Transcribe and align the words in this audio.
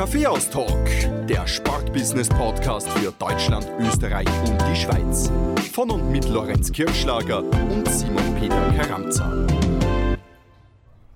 Kaffeehaus-Talk, 0.00 1.26
der 1.28 1.46
Sportbusiness-Podcast 1.46 2.88
für 2.88 3.12
Deutschland, 3.18 3.70
Österreich 3.80 4.26
und 4.48 4.58
die 4.62 4.74
Schweiz. 4.74 5.30
Von 5.74 5.90
und 5.90 6.10
mit 6.10 6.26
Lorenz 6.26 6.72
Kirschlager 6.72 7.44
und 7.44 7.86
Simon 7.86 8.34
Peter 8.40 8.72
Karamza. 8.78 9.30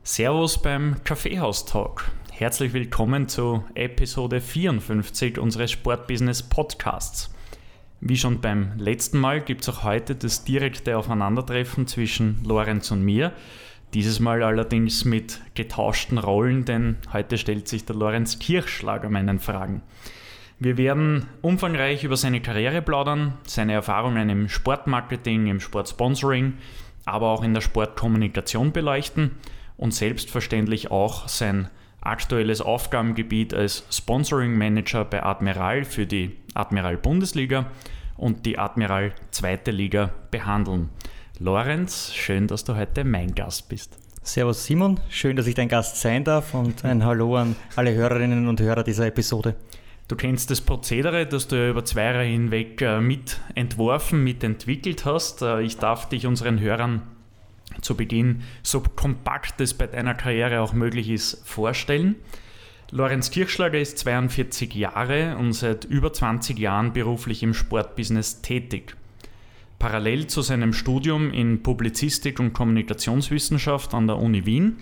Servus 0.03 0.61
beim 0.61 0.97
Kaffeehaus-Talk. 1.03 2.11
Herzlich 2.31 2.75
willkommen 2.75 3.27
zu 3.27 3.65
Episode 3.75 4.43
54 4.43 5.39
unseres 5.39 5.71
Sportbusiness-Podcasts. 5.71 7.31
Wie 8.03 8.19
schon 8.19 8.43
beim 8.43 8.77
letzten 8.77 9.19
Mal 9.19 9.41
gibt 9.41 9.63
es 9.63 9.71
auch 9.71 9.83
heute 9.85 10.15
das 10.15 10.45
direkte 10.45 10.99
Aufeinandertreffen 10.99 11.87
zwischen 11.87 12.45
Lorenz 12.45 12.91
und 12.91 13.03
mir. 13.03 13.33
Dieses 13.95 14.19
Mal 14.19 14.43
allerdings 14.43 15.05
mit 15.05 15.41
getauschten 15.55 16.19
Rollen, 16.19 16.65
denn 16.65 16.97
heute 17.13 17.39
stellt 17.39 17.69
sich 17.69 17.85
der 17.85 17.95
Lorenz 17.95 18.41
Kirchschlager 18.41 19.09
meinen 19.09 19.39
Fragen. 19.39 19.83
Wir 20.59 20.77
werden 20.77 21.27
umfangreich 21.43 22.03
über 22.03 22.17
seine 22.17 22.41
Karriere 22.41 22.83
plaudern, 22.83 23.35
seine 23.47 23.73
Erfahrungen 23.73 24.29
im 24.31 24.49
Sportmarketing, 24.49 25.47
im 25.47 25.61
Sportsponsoring, 25.61 26.55
aber 27.05 27.29
auch 27.29 27.45
in 27.45 27.55
der 27.55 27.61
Sportkommunikation 27.61 28.73
beleuchten 28.73 29.37
und 29.77 29.95
selbstverständlich 29.95 30.91
auch 30.91 31.29
sein 31.29 31.69
aktuelles 32.01 32.61
Aufgabengebiet 32.61 33.55
als 33.55 33.87
Sponsoring 33.93 34.59
Manager 34.59 35.05
bei 35.05 35.23
Admiral 35.23 35.85
für 35.85 36.07
die 36.07 36.33
Admiral 36.55 36.97
Bundesliga 36.97 37.71
und 38.17 38.45
die 38.45 38.59
Admiral 38.59 39.15
Zweite 39.31 39.71
Liga 39.71 40.13
behandeln. 40.33 40.91
Lorenz, 41.41 42.13
schön, 42.15 42.47
dass 42.47 42.63
du 42.63 42.77
heute 42.77 43.03
mein 43.03 43.35
Gast 43.35 43.69
bist. 43.69 43.99
Servus 44.23 44.67
Simon, 44.67 45.01
schön, 45.09 45.35
dass 45.35 45.49
ich 45.49 45.57
dein 45.57 45.69
Gast 45.69 46.01
sein 46.01 46.23
darf 46.23 46.55
und 46.55 46.85
ein 46.85 47.05
Hallo 47.05 47.37
an 47.37 47.57
alle 47.75 47.93
Hörerinnen 47.93 48.47
und 48.47 48.61
Hörer 48.61 48.85
dieser 48.85 49.09
Episode. 49.09 49.57
Du 50.07 50.15
kennst 50.15 50.53
das 50.53 50.61
Prozedere, 50.61 51.27
das 51.27 51.49
du 51.49 51.71
über 51.71 51.85
zwei 51.85 52.05
Jahre 52.05 52.23
hinweg 52.23 52.81
äh, 52.83 53.01
mitentworfen, 53.01 54.23
mitentwickelt 54.23 55.05
hast. 55.07 55.43
Äh, 55.43 55.63
ich 55.63 55.77
darf 55.77 56.09
dich 56.09 56.29
unseren 56.29 56.61
Hörern 56.61 57.03
zu 57.81 57.97
Beginn 57.97 58.43
so 58.63 58.81
kompakt 58.81 59.61
es 59.61 59.75
bei 59.75 59.89
deiner 59.89 60.15
Karriere 60.15 60.61
auch 60.61 60.73
möglich 60.73 61.11
ist 61.11 61.43
vorstellen. 61.49 62.15
Lorenz 62.93 63.33
Kirchschlager 63.33 63.81
ist 63.81 63.99
42 63.99 64.73
Jahre 64.77 65.37
und 65.37 65.53
seit 65.53 65.85
über 65.85 66.13
20 66.13 66.61
Jahren 66.61 66.93
beruflich 66.93 67.43
im 67.43 67.55
Sportbusiness 67.55 68.41
tätig. 68.41 68.95
Parallel 69.79 70.27
zu 70.27 70.43
seinem 70.43 70.73
Studium 70.73 71.33
in 71.33 71.63
Publizistik 71.63 72.41
und 72.41 72.53
Kommunikationswissenschaft 72.53 73.95
an 73.95 74.07
der 74.07 74.19
Uni 74.19 74.47
Wien 74.47 74.79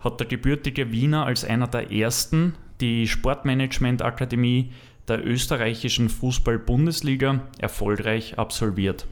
hat 0.00 0.20
der 0.20 0.26
gebürtige 0.26 0.92
Wiener 0.92 1.26
als 1.26 1.44
einer 1.44 1.66
der 1.66 1.90
ersten 1.90 2.54
die 2.80 3.08
Sportmanagement-Akademie 3.08 4.70
der 5.08 5.26
österreichischen 5.26 6.08
Fußball-Bundesliga 6.08 7.40
erfolgreich 7.58 8.38
absolviert. 8.38 9.06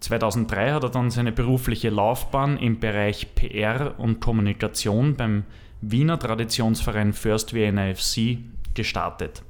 2003 0.00 0.72
hat 0.72 0.84
er 0.84 0.90
dann 0.90 1.10
seine 1.10 1.32
berufliche 1.32 1.90
Laufbahn 1.90 2.58
im 2.58 2.78
Bereich 2.78 3.34
PR 3.34 3.98
und 3.98 4.20
Kommunikation 4.20 5.16
beim 5.16 5.44
Wiener 5.80 6.18
Traditionsverein 6.18 7.12
First 7.12 7.54
Vienna 7.54 7.94
FC 7.94 8.38
gestartet. 8.74 9.42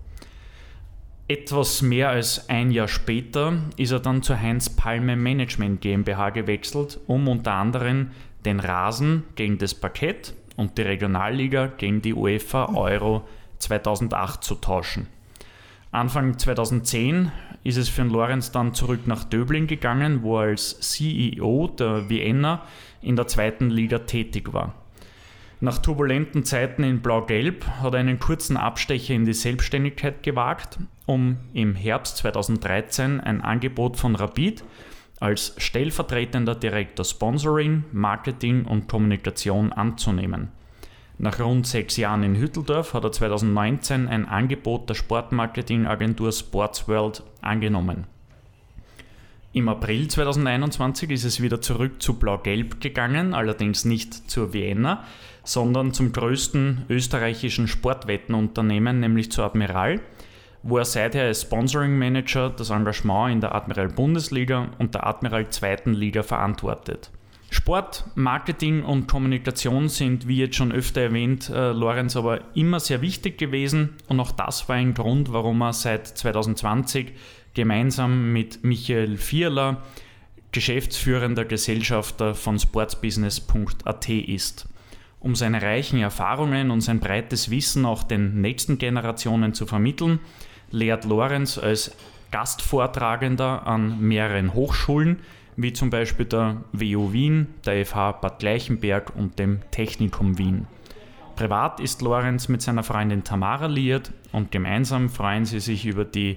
Etwas 1.28 1.82
mehr 1.82 2.10
als 2.10 2.48
ein 2.48 2.70
Jahr 2.70 2.86
später 2.86 3.54
ist 3.76 3.90
er 3.90 3.98
dann 3.98 4.22
zur 4.22 4.40
Heinz 4.40 4.70
Palme 4.70 5.16
Management 5.16 5.80
GmbH 5.80 6.30
gewechselt, 6.30 7.00
um 7.08 7.26
unter 7.26 7.54
anderem 7.54 8.12
den 8.44 8.60
Rasen 8.60 9.24
gegen 9.34 9.58
das 9.58 9.74
Parkett 9.74 10.34
und 10.56 10.78
die 10.78 10.82
Regionalliga 10.82 11.66
gegen 11.66 12.00
die 12.00 12.14
UEFA 12.14 12.66
Euro 12.76 13.26
2008 13.58 14.44
zu 14.44 14.54
tauschen. 14.54 15.08
Anfang 15.90 16.38
2010 16.38 17.32
ist 17.64 17.76
es 17.76 17.88
für 17.88 18.02
den 18.02 18.12
Lorenz 18.12 18.52
dann 18.52 18.72
zurück 18.72 19.08
nach 19.08 19.24
Döbling 19.24 19.66
gegangen, 19.66 20.22
wo 20.22 20.38
er 20.38 20.50
als 20.50 20.78
CEO 20.78 21.66
der 21.76 22.08
Vienna 22.08 22.62
in 23.02 23.16
der 23.16 23.26
zweiten 23.26 23.68
Liga 23.68 23.98
tätig 23.98 24.52
war. 24.52 24.74
Nach 25.58 25.78
turbulenten 25.78 26.44
Zeiten 26.44 26.84
in 26.84 27.00
Blau-Gelb 27.00 27.66
hat 27.80 27.94
er 27.94 28.00
einen 28.00 28.18
kurzen 28.18 28.58
Abstecher 28.58 29.14
in 29.14 29.24
die 29.24 29.32
Selbstständigkeit 29.32 30.22
gewagt, 30.22 30.78
um 31.06 31.38
im 31.54 31.74
Herbst 31.74 32.18
2013 32.18 33.20
ein 33.20 33.40
Angebot 33.40 33.96
von 33.96 34.16
Rapid 34.16 34.62
als 35.18 35.54
stellvertretender 35.56 36.54
Direktor 36.54 37.06
Sponsoring, 37.06 37.84
Marketing 37.90 38.66
und 38.66 38.86
Kommunikation 38.86 39.72
anzunehmen. 39.72 40.48
Nach 41.16 41.40
rund 41.40 41.66
sechs 41.66 41.96
Jahren 41.96 42.22
in 42.22 42.36
Hütteldorf 42.36 42.92
hat 42.92 43.04
er 43.04 43.12
2019 43.12 44.08
ein 44.08 44.28
Angebot 44.28 44.90
der 44.90 44.94
Sportmarketingagentur 44.94 46.32
Sportsworld 46.32 47.22
angenommen. 47.40 48.06
Im 49.56 49.70
April 49.70 50.06
2021 50.06 51.10
ist 51.10 51.24
es 51.24 51.40
wieder 51.40 51.62
zurück 51.62 52.02
zu 52.02 52.18
Blau-Gelb 52.18 52.78
gegangen, 52.78 53.32
allerdings 53.32 53.86
nicht 53.86 54.12
zur 54.30 54.52
Vienna, 54.52 55.02
sondern 55.44 55.94
zum 55.94 56.12
größten 56.12 56.84
österreichischen 56.90 57.66
Sportwettenunternehmen, 57.66 59.00
nämlich 59.00 59.32
zu 59.32 59.42
Admiral, 59.42 60.02
wo 60.62 60.76
er 60.76 60.84
seither 60.84 61.24
als 61.24 61.40
Sponsoring 61.40 61.98
Manager 61.98 62.50
das 62.50 62.68
Engagement 62.68 63.32
in 63.32 63.40
der 63.40 63.54
Admiral 63.54 63.88
Bundesliga 63.88 64.68
und 64.78 64.92
der 64.92 65.06
Admiral 65.06 65.48
Zweiten 65.48 65.94
Liga 65.94 66.22
verantwortet. 66.22 67.10
Sport, 67.48 68.04
Marketing 68.14 68.82
und 68.82 69.06
Kommunikation 69.08 69.88
sind, 69.88 70.28
wie 70.28 70.36
jetzt 70.36 70.56
schon 70.56 70.72
öfter 70.72 71.00
erwähnt, 71.00 71.48
äh, 71.48 71.72
Lorenz 71.72 72.14
aber 72.14 72.40
immer 72.54 72.78
sehr 72.80 73.00
wichtig 73.00 73.38
gewesen 73.38 73.94
und 74.08 74.20
auch 74.20 74.32
das 74.32 74.68
war 74.68 74.76
ein 74.76 74.92
Grund, 74.92 75.32
warum 75.32 75.62
er 75.62 75.72
seit 75.72 76.06
2020 76.06 77.14
gemeinsam 77.56 78.32
mit 78.32 78.62
Michael 78.62 79.16
Vierler 79.16 79.82
geschäftsführender 80.52 81.44
Gesellschafter 81.44 82.34
von 82.34 82.58
sportsbusiness.at 82.58 84.08
ist. 84.08 84.68
Um 85.20 85.34
seine 85.34 85.62
reichen 85.62 85.98
Erfahrungen 85.98 86.70
und 86.70 86.82
sein 86.82 87.00
breites 87.00 87.50
Wissen 87.50 87.86
auch 87.86 88.02
den 88.04 88.42
nächsten 88.42 88.78
Generationen 88.78 89.54
zu 89.54 89.66
vermitteln, 89.66 90.20
lehrt 90.70 91.04
Lorenz 91.04 91.58
als 91.58 91.96
Gastvortragender 92.30 93.66
an 93.66 94.00
mehreren 94.00 94.52
Hochschulen, 94.52 95.20
wie 95.56 95.72
zum 95.72 95.88
Beispiel 95.88 96.26
der 96.26 96.62
WU 96.72 97.12
Wien, 97.12 97.46
der 97.64 97.86
FH 97.86 98.12
Bad 98.12 98.38
Gleichenberg 98.38 99.16
und 99.16 99.38
dem 99.38 99.60
Technikum 99.70 100.36
Wien. 100.36 100.66
Privat 101.36 101.80
ist 101.80 102.02
Lorenz 102.02 102.48
mit 102.48 102.60
seiner 102.60 102.82
Freundin 102.82 103.24
Tamara 103.24 103.66
liiert 103.66 104.12
und 104.32 104.52
gemeinsam 104.52 105.08
freuen 105.08 105.46
sie 105.46 105.60
sich 105.60 105.86
über 105.86 106.04
die 106.04 106.36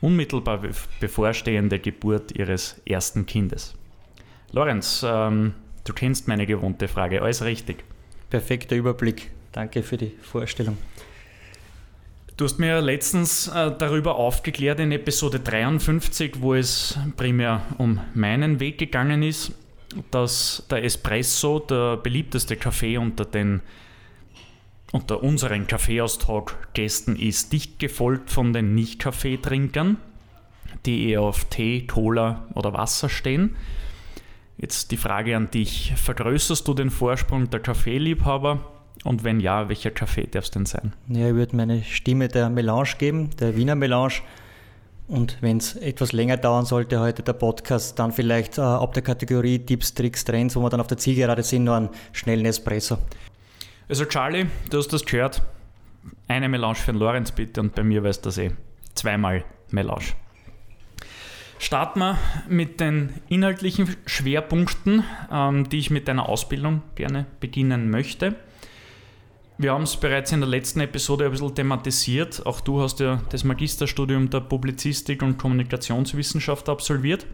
unmittelbar 0.00 0.62
bevorstehende 1.00 1.78
Geburt 1.78 2.32
ihres 2.32 2.80
ersten 2.86 3.26
Kindes. 3.26 3.74
Lorenz, 4.52 5.04
ähm, 5.06 5.54
du 5.84 5.92
kennst 5.92 6.28
meine 6.28 6.46
gewohnte 6.46 6.88
Frage, 6.88 7.22
alles 7.22 7.44
richtig. 7.44 7.84
Perfekter 8.30 8.76
Überblick. 8.76 9.30
Danke 9.52 9.82
für 9.82 9.96
die 9.96 10.12
Vorstellung. 10.22 10.78
Du 12.36 12.44
hast 12.44 12.58
mir 12.58 12.80
letztens 12.80 13.48
äh, 13.48 13.72
darüber 13.76 14.14
aufgeklärt 14.14 14.78
in 14.78 14.92
Episode 14.92 15.40
53, 15.40 16.40
wo 16.40 16.54
es 16.54 16.96
primär 17.16 17.62
um 17.78 18.00
meinen 18.14 18.60
Weg 18.60 18.78
gegangen 18.78 19.24
ist, 19.24 19.52
dass 20.12 20.64
der 20.70 20.84
Espresso 20.84 21.58
der 21.58 21.96
beliebteste 21.96 22.56
Kaffee 22.56 22.96
unter 22.96 23.24
den 23.24 23.60
unter 24.92 25.22
unseren 25.22 25.66
Kaffeeaustausch-Gästen 25.66 27.16
ist, 27.16 27.52
dicht 27.52 27.78
gefolgt 27.78 28.30
von 28.30 28.52
den 28.52 28.74
Nicht-Kaffeetrinkern, 28.74 29.98
die 30.86 31.10
eher 31.10 31.22
auf 31.22 31.44
Tee, 31.44 31.86
Cola 31.86 32.46
oder 32.54 32.72
Wasser 32.72 33.08
stehen. 33.08 33.56
Jetzt 34.56 34.90
die 34.90 34.96
Frage 34.96 35.36
an 35.36 35.50
dich: 35.50 35.92
Vergrößerst 35.96 36.66
du 36.66 36.74
den 36.74 36.90
Vorsprung 36.90 37.50
der 37.50 37.60
Kaffeeliebhaber 37.60 38.60
und 39.04 39.24
wenn 39.24 39.40
ja, 39.40 39.68
welcher 39.68 39.90
Kaffee 39.90 40.26
darf 40.26 40.44
es 40.44 40.50
denn 40.50 40.66
sein? 40.66 40.92
Ja, 41.08 41.28
ich 41.28 41.34
würde 41.34 41.56
meine 41.56 41.82
Stimme 41.84 42.28
der 42.28 42.50
Melange 42.50 42.90
geben, 42.98 43.30
der 43.38 43.56
Wiener 43.56 43.74
Melange. 43.74 44.14
Und 45.06 45.38
wenn 45.40 45.56
es 45.56 45.74
etwas 45.76 46.12
länger 46.12 46.36
dauern 46.36 46.66
sollte, 46.66 47.00
heute 47.00 47.22
der 47.22 47.32
Podcast, 47.32 47.98
dann 47.98 48.12
vielleicht 48.12 48.58
äh, 48.58 48.62
ab 48.62 48.92
der 48.92 49.02
Kategorie 49.02 49.58
Tipps, 49.58 49.94
Tricks, 49.94 50.22
Trends, 50.24 50.54
wo 50.54 50.60
wir 50.60 50.68
dann 50.68 50.80
auf 50.80 50.86
der 50.86 50.98
Zielgerade 50.98 51.42
sind, 51.42 51.64
nur 51.64 51.76
einen 51.76 51.88
schnellen 52.12 52.44
Espresso. 52.44 52.98
Also 53.88 54.04
Charlie, 54.04 54.46
du 54.68 54.78
hast 54.78 54.92
das 54.92 55.06
gehört. 55.06 55.42
Eine 56.26 56.50
Melange 56.50 56.74
für 56.74 56.92
den 56.92 56.98
Lorenz 56.98 57.32
bitte 57.32 57.60
und 57.62 57.74
bei 57.74 57.82
mir 57.82 58.04
weißt 58.04 58.22
du 58.22 58.28
das 58.28 58.36
eh. 58.36 58.50
Zweimal 58.94 59.44
Melange. 59.70 60.12
Starten 61.58 62.00
wir 62.00 62.18
mit 62.48 62.80
den 62.80 63.14
inhaltlichen 63.28 63.96
Schwerpunkten, 64.04 65.04
ähm, 65.32 65.68
die 65.70 65.78
ich 65.78 65.90
mit 65.90 66.06
deiner 66.06 66.28
Ausbildung 66.28 66.82
gerne 66.96 67.24
beginnen 67.40 67.90
möchte. 67.90 68.36
Wir 69.56 69.72
haben 69.72 69.82
es 69.84 69.96
bereits 69.96 70.32
in 70.32 70.40
der 70.40 70.48
letzten 70.48 70.80
Episode 70.80 71.24
ein 71.24 71.30
bisschen 71.30 71.54
thematisiert. 71.54 72.46
Auch 72.46 72.60
du 72.60 72.82
hast 72.82 73.00
ja 73.00 73.22
das 73.30 73.42
Magisterstudium 73.42 74.30
der 74.30 74.40
Publizistik 74.40 75.22
und 75.22 75.38
Kommunikationswissenschaft 75.38 76.68
absolviert. 76.68 77.26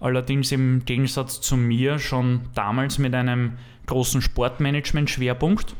Allerdings 0.00 0.52
im 0.52 0.84
Gegensatz 0.84 1.40
zu 1.40 1.56
mir 1.56 1.98
schon 1.98 2.42
damals 2.54 2.98
mit 2.98 3.14
einem 3.14 3.58
großen 3.86 4.22
Sportmanagement-Schwerpunkt, 4.22 5.74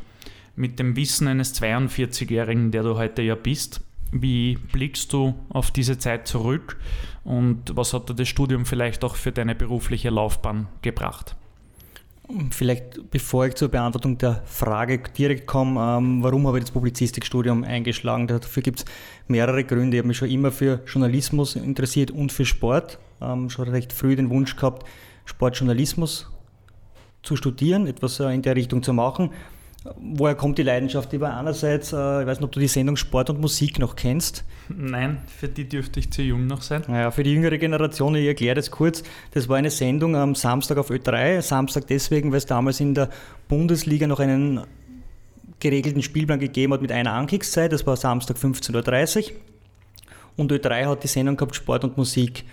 mit 0.55 0.79
dem 0.79 0.95
Wissen 0.95 1.27
eines 1.27 1.59
42-Jährigen, 1.61 2.71
der 2.71 2.83
du 2.83 2.95
heute 2.97 3.21
ja 3.21 3.35
bist. 3.35 3.81
Wie 4.11 4.55
blickst 4.71 5.11
du 5.13 5.35
auf 5.49 5.71
diese 5.71 5.97
Zeit 5.97 6.27
zurück 6.27 6.77
und 7.23 7.75
was 7.75 7.93
hat 7.93 8.07
dir 8.07 8.13
das 8.13 8.27
Studium 8.27 8.65
vielleicht 8.65 9.03
auch 9.03 9.15
für 9.15 9.31
deine 9.31 9.55
berufliche 9.55 10.09
Laufbahn 10.09 10.67
gebracht? 10.81 11.35
Vielleicht 12.49 13.11
bevor 13.11 13.45
ich 13.45 13.55
zur 13.55 13.69
Beantwortung 13.69 14.17
der 14.17 14.41
Frage 14.45 14.99
direkt 15.15 15.45
komme, 15.45 15.79
ähm, 15.79 16.23
warum 16.23 16.47
habe 16.47 16.57
ich 16.57 16.63
das 16.63 16.71
Publizistikstudium 16.71 17.63
eingeschlagen? 17.63 18.27
Dafür 18.27 18.63
gibt 18.63 18.79
es 18.79 18.85
mehrere 19.27 19.63
Gründe. 19.63 19.97
Ich 19.97 19.99
habe 19.99 20.07
mich 20.07 20.17
schon 20.17 20.29
immer 20.29 20.51
für 20.51 20.81
Journalismus 20.87 21.55
interessiert 21.55 22.09
und 22.09 22.31
für 22.31 22.45
Sport. 22.45 22.97
Ähm, 23.21 23.49
schon 23.49 23.67
recht 23.67 23.93
früh 23.93 24.15
den 24.15 24.29
Wunsch 24.31 24.55
gehabt, 24.55 24.87
Sportjournalismus 25.25 26.31
zu 27.21 27.35
studieren, 27.35 27.85
etwas 27.85 28.19
äh, 28.19 28.33
in 28.33 28.41
der 28.41 28.55
Richtung 28.55 28.81
zu 28.81 28.93
machen. 28.93 29.29
Woher 29.97 30.33
kommt 30.33 30.57
die 30.57 30.63
Leidenschaft? 30.63 31.11
Die 31.11 31.21
war 31.21 31.37
einerseits, 31.37 31.93
äh, 31.93 32.21
ich 32.21 32.27
weiß 32.27 32.39
nicht, 32.39 32.45
ob 32.45 32.51
du 32.51 32.59
die 32.59 32.67
Sendung 32.67 32.95
Sport 32.95 33.29
und 33.29 33.39
Musik 33.39 33.77
noch 33.77 33.95
kennst. 33.95 34.43
Nein, 34.67 35.21
für 35.27 35.47
die 35.47 35.69
dürfte 35.69 35.99
ich 35.99 36.11
zu 36.11 36.23
jung 36.23 36.47
noch 36.47 36.63
sein. 36.63 36.83
Naja, 36.87 37.11
für 37.11 37.21
die 37.21 37.31
jüngere 37.31 37.59
Generation, 37.59 38.15
ich 38.15 38.25
erkläre 38.25 38.55
das 38.55 38.71
kurz. 38.71 39.03
Das 39.31 39.47
war 39.47 39.57
eine 39.57 39.69
Sendung 39.69 40.15
am 40.15 40.33
Samstag 40.33 40.79
auf 40.79 40.89
Ö3. 40.89 41.39
Samstag 41.41 41.85
deswegen, 41.85 42.31
weil 42.31 42.39
es 42.39 42.47
damals 42.47 42.79
in 42.79 42.95
der 42.95 43.09
Bundesliga 43.47 44.07
noch 44.07 44.19
einen 44.19 44.61
geregelten 45.59 46.01
Spielplan 46.01 46.39
gegeben 46.39 46.73
hat 46.73 46.81
mit 46.81 46.91
einer 46.91 47.13
Ankickszeit. 47.13 47.71
Das 47.71 47.85
war 47.85 47.95
Samstag 47.95 48.37
15.30 48.37 49.17
Uhr. 49.17 49.37
Und 50.35 50.51
Ö3 50.51 50.87
hat 50.87 51.03
die 51.03 51.07
Sendung 51.07 51.37
gehabt 51.37 51.55
Sport 51.55 51.83
und 51.83 51.95
Musik. 51.95 52.43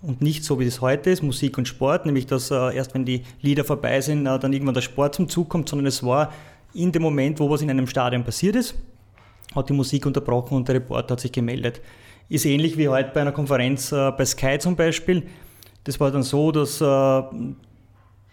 Und 0.00 0.20
nicht 0.20 0.44
so, 0.44 0.60
wie 0.60 0.66
es 0.66 0.80
heute 0.80 1.10
ist, 1.10 1.22
Musik 1.22 1.56
und 1.58 1.68
Sport, 1.68 2.06
nämlich 2.06 2.26
dass 2.26 2.50
äh, 2.50 2.74
erst 2.74 2.94
wenn 2.94 3.04
die 3.04 3.22
Lieder 3.40 3.64
vorbei 3.64 4.00
sind, 4.00 4.26
äh, 4.26 4.38
dann 4.38 4.52
irgendwann 4.52 4.74
der 4.74 4.82
Sport 4.82 5.14
zum 5.14 5.28
Zug 5.28 5.48
kommt, 5.48 5.68
sondern 5.68 5.86
es 5.86 6.02
war 6.02 6.32
in 6.74 6.92
dem 6.92 7.02
Moment, 7.02 7.40
wo 7.40 7.48
was 7.48 7.62
in 7.62 7.70
einem 7.70 7.86
Stadion 7.86 8.24
passiert 8.24 8.56
ist, 8.56 8.74
hat 9.54 9.68
die 9.68 9.72
Musik 9.72 10.06
unterbrochen 10.06 10.56
und 10.56 10.68
der 10.68 10.76
Reporter 10.76 11.12
hat 11.12 11.20
sich 11.20 11.32
gemeldet. 11.32 11.80
Ist 12.28 12.44
ähnlich 12.44 12.76
wie 12.76 12.88
heute 12.88 13.10
bei 13.14 13.20
einer 13.20 13.32
Konferenz 13.32 13.92
äh, 13.92 14.10
bei 14.10 14.24
Sky 14.24 14.58
zum 14.58 14.76
Beispiel. 14.76 15.24
Das 15.84 16.00
war 16.00 16.10
dann 16.10 16.22
so, 16.22 16.50
dass 16.50 16.80
äh, 16.80 17.22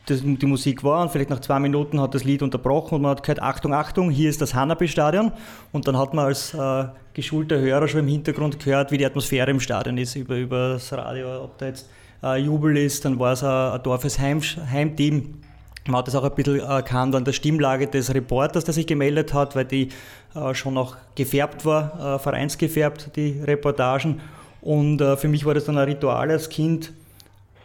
das, 0.06 0.22
die 0.24 0.46
Musik 0.46 0.84
war 0.84 1.04
und 1.04 1.12
vielleicht 1.12 1.30
nach 1.30 1.42
zwei 1.42 1.60
Minuten 1.60 2.00
hat 2.02 2.16
das 2.16 2.24
Lied 2.24 2.42
unterbrochen 2.42 2.96
und 2.96 3.02
man 3.04 3.12
hat 3.12 3.24
gehört, 3.24 3.42
Achtung, 3.42 3.74
Achtung, 3.74 4.10
hier 4.10 4.30
ist 4.30 4.42
das 4.42 4.54
Hanabi-Stadion. 4.54 5.32
Und 5.72 5.88
dann 5.88 5.98
hat 5.98 6.14
man 6.14 6.26
als 6.26 6.54
äh, 6.54 6.86
geschulter 7.14 7.60
Hörer 7.60 7.88
schon 7.88 8.02
im 8.02 8.08
Hintergrund 8.08 8.60
gehört, 8.60 8.92
wie 8.92 8.98
die 8.98 9.06
Atmosphäre 9.06 9.52
im 9.52 9.60
Stadion 9.60 9.98
ist, 9.98 10.16
über, 10.16 10.38
über 10.38 10.70
das 10.74 10.92
Radio, 10.94 11.44
ob 11.44 11.58
da 11.58 11.68
jetzt 11.68 11.90
äh, 12.24 12.38
Jubel 12.38 12.78
ist, 12.78 13.06
dann 13.06 13.20
war 13.20 13.34
es 13.34 13.44
ein, 13.44 13.50
ein 13.50 13.84
Dorfes 13.84 14.18
Heim, 14.18 14.42
Heimteam 14.42 15.42
man 15.88 15.98
hat 15.98 16.08
das 16.08 16.16
auch 16.16 16.24
ein 16.24 16.36
bisschen 16.36 16.60
erkannt 16.60 17.16
an 17.16 17.26
der 17.26 17.34
Stimmlage 17.34 17.88
des 17.88 18.14
Reporters, 18.14 18.66
der 18.66 18.74
sich 18.74 18.86
gemeldet 18.86 19.34
hat, 19.34 19.56
weil 19.56 19.66
die 19.66 19.90
äh, 20.36 20.54
schon 20.54 20.78
auch 20.78 20.96
gefärbt 21.16 21.66
war, 21.66 22.16
äh, 22.16 22.20
vereinsgefärbt, 22.20 23.16
die 23.16 23.42
Reportagen. 23.42 24.22
Und 24.62 25.02
äh, 25.02 25.18
für 25.18 25.28
mich 25.28 25.46
war 25.46 25.54
das 25.54 25.66
dann 25.66 25.78
ein 25.78 25.88
Ritual 25.88 26.30
als 26.30 26.50
Kind. 26.50 26.94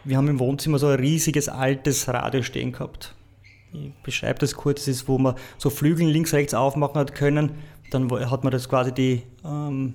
Wir 0.03 0.17
haben 0.17 0.27
im 0.29 0.39
Wohnzimmer 0.39 0.79
so 0.79 0.87
ein 0.87 0.99
riesiges 0.99 1.47
altes 1.47 2.07
Radio 2.07 2.41
stehen 2.41 2.71
gehabt. 2.71 3.13
Ich 3.71 3.91
beschreibe 4.01 4.39
das 4.39 4.55
kurz, 4.55 4.85
das 4.85 4.87
ist, 4.87 5.07
wo 5.07 5.19
man 5.19 5.35
so 5.57 5.69
Flügel 5.69 6.07
links, 6.07 6.33
rechts 6.33 6.53
aufmachen 6.53 6.95
hat 6.95 7.13
können. 7.13 7.51
Dann 7.91 8.09
hat 8.31 8.43
man 8.43 8.51
das 8.51 8.67
quasi 8.67 8.91
die, 8.91 9.21
ähm, 9.45 9.93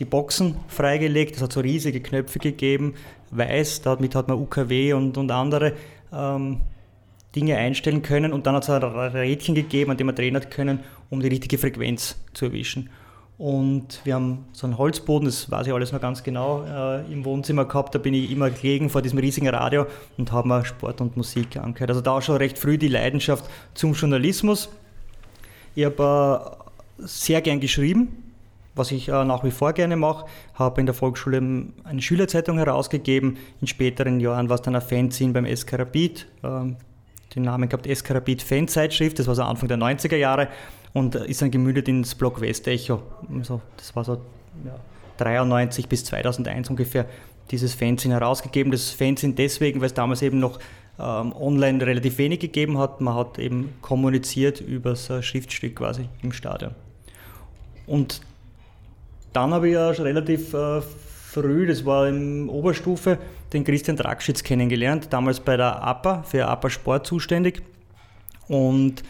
die 0.00 0.04
Boxen 0.04 0.56
freigelegt. 0.66 1.36
Es 1.36 1.42
hat 1.42 1.52
so 1.52 1.60
riesige 1.60 2.00
Knöpfe 2.00 2.40
gegeben, 2.40 2.94
weiß, 3.30 3.82
damit 3.82 4.14
hat 4.14 4.26
man 4.26 4.38
UKW 4.38 4.94
und, 4.94 5.16
und 5.16 5.30
andere 5.30 5.74
ähm, 6.12 6.62
Dinge 7.34 7.56
einstellen 7.56 8.02
können 8.02 8.32
und 8.32 8.46
dann 8.46 8.54
hat 8.54 8.64
es 8.64 8.70
ein 8.70 8.82
Rädchen 8.82 9.54
gegeben, 9.54 9.90
an 9.90 9.96
dem 9.96 10.06
wir 10.06 10.12
drehen 10.12 10.36
hat 10.36 10.50
können, 10.50 10.80
um 11.10 11.20
die 11.20 11.28
richtige 11.28 11.58
Frequenz 11.58 12.16
zu 12.34 12.46
erwischen. 12.46 12.90
Und 13.38 14.02
wir 14.04 14.14
haben 14.14 14.44
so 14.52 14.66
einen 14.66 14.78
Holzboden, 14.78 15.26
das 15.26 15.50
weiß 15.50 15.66
ich 15.66 15.72
alles 15.72 15.90
noch 15.90 16.00
ganz 16.00 16.22
genau, 16.22 16.62
äh, 16.64 17.12
im 17.12 17.24
Wohnzimmer 17.24 17.64
gehabt. 17.64 17.94
Da 17.94 17.98
bin 17.98 18.14
ich 18.14 18.30
immer 18.30 18.50
gelegen 18.50 18.88
vor 18.88 19.02
diesem 19.02 19.18
riesigen 19.18 19.48
Radio 19.48 19.86
und 20.16 20.30
habe 20.30 20.46
mir 20.46 20.64
Sport 20.64 21.00
und 21.00 21.16
Musik 21.16 21.56
angehört. 21.56 21.90
Also 21.90 22.02
da 22.02 22.22
schon 22.22 22.36
recht 22.36 22.58
früh 22.58 22.78
die 22.78 22.88
Leidenschaft 22.88 23.44
zum 23.74 23.94
Journalismus. 23.94 24.68
Ich 25.74 25.84
habe 25.84 26.62
äh, 26.98 27.02
sehr 27.04 27.40
gern 27.40 27.58
geschrieben, 27.58 28.32
was 28.76 28.92
ich 28.92 29.08
äh, 29.08 29.24
nach 29.24 29.42
wie 29.42 29.50
vor 29.50 29.72
gerne 29.72 29.96
mache. 29.96 30.26
Habe 30.54 30.80
in 30.80 30.86
der 30.86 30.94
Volksschule 30.94 31.38
eine 31.82 32.02
Schülerzeitung 32.02 32.58
herausgegeben. 32.58 33.38
In 33.60 33.66
späteren 33.66 34.20
Jahren 34.20 34.50
war 34.50 34.56
es 34.56 34.62
dann 34.62 34.76
ein 34.76 34.82
Fanzine 34.82 35.32
beim 35.32 35.46
SK 35.46 35.80
Rapid. 35.80 36.28
Ähm, 36.44 36.76
den 37.34 37.42
Namen 37.44 37.68
gehabt 37.68 37.86
Eskarabit 37.86 38.42
Fanzeitschrift, 38.42 39.18
das 39.18 39.26
war 39.26 39.34
so 39.34 39.42
Anfang 39.42 39.68
der 39.68 39.78
90er 39.78 40.16
Jahre 40.16 40.48
und 40.92 41.14
ist 41.14 41.42
dann 41.42 41.50
gemündet 41.50 41.88
ins 41.88 42.14
Block 42.14 42.40
Westecho. 42.40 43.02
Also 43.34 43.60
das 43.76 43.94
war 43.96 44.04
so 44.04 44.20
ja, 44.64 44.78
93 45.18 45.88
bis 45.88 46.04
2001 46.04 46.70
ungefähr 46.70 47.06
dieses 47.50 47.74
Fanzine 47.74 48.14
herausgegeben. 48.14 48.72
Das 48.72 48.90
Fanzine 48.90 49.34
deswegen, 49.34 49.80
weil 49.80 49.86
es 49.86 49.94
damals 49.94 50.22
eben 50.22 50.38
noch 50.38 50.58
ähm, 50.98 51.32
online 51.34 51.84
relativ 51.84 52.18
wenig 52.18 52.40
gegeben 52.40 52.78
hat. 52.78 53.00
Man 53.00 53.14
hat 53.14 53.38
eben 53.38 53.74
kommuniziert 53.80 54.60
über 54.60 54.90
das 54.90 55.24
Schriftstück 55.24 55.76
quasi 55.76 56.08
im 56.22 56.32
Stadion. 56.32 56.72
Und 57.86 58.20
dann 59.32 59.54
habe 59.54 59.68
ich 59.68 59.74
ja 59.74 59.94
schon 59.94 60.06
relativ 60.06 60.52
äh, 60.54 60.82
früh, 60.82 61.66
das 61.66 61.84
war 61.84 62.08
in 62.08 62.48
Oberstufe, 62.48 63.18
den 63.52 63.64
Christian 63.64 63.96
Drackschitz 63.96 64.42
kennengelernt, 64.42 65.08
damals 65.10 65.40
bei 65.40 65.56
der 65.56 65.82
APA, 65.82 66.22
für 66.22 66.46
APA 66.46 66.70
Sport 66.70 67.06
zuständig. 67.06 67.62
Und 68.48 69.02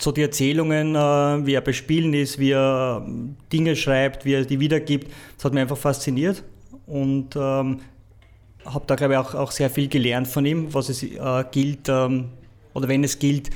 so 0.00 0.12
die 0.12 0.22
Erzählungen, 0.22 0.94
äh, 0.94 1.46
wie 1.46 1.54
er 1.54 1.60
bei 1.60 1.72
Spielen 1.72 2.12
ist, 2.14 2.38
wie 2.38 2.50
er 2.50 3.04
ähm, 3.06 3.36
Dinge 3.52 3.76
schreibt, 3.76 4.24
wie 4.24 4.34
er 4.34 4.44
die 4.44 4.58
wiedergibt, 4.60 5.10
das 5.36 5.44
hat 5.44 5.52
mich 5.52 5.62
einfach 5.62 5.76
fasziniert. 5.76 6.42
Und 6.86 7.36
ähm, 7.36 7.80
habe 8.64 8.84
da, 8.86 8.94
glaube 8.96 9.14
ich, 9.14 9.18
auch, 9.18 9.34
auch 9.34 9.50
sehr 9.50 9.70
viel 9.70 9.88
gelernt 9.88 10.28
von 10.28 10.44
ihm, 10.44 10.72
was 10.74 10.88
es 10.88 11.02
äh, 11.02 11.44
gilt, 11.50 11.88
ähm, 11.88 12.30
oder 12.74 12.88
wenn 12.88 13.04
es 13.04 13.18
gilt, 13.18 13.50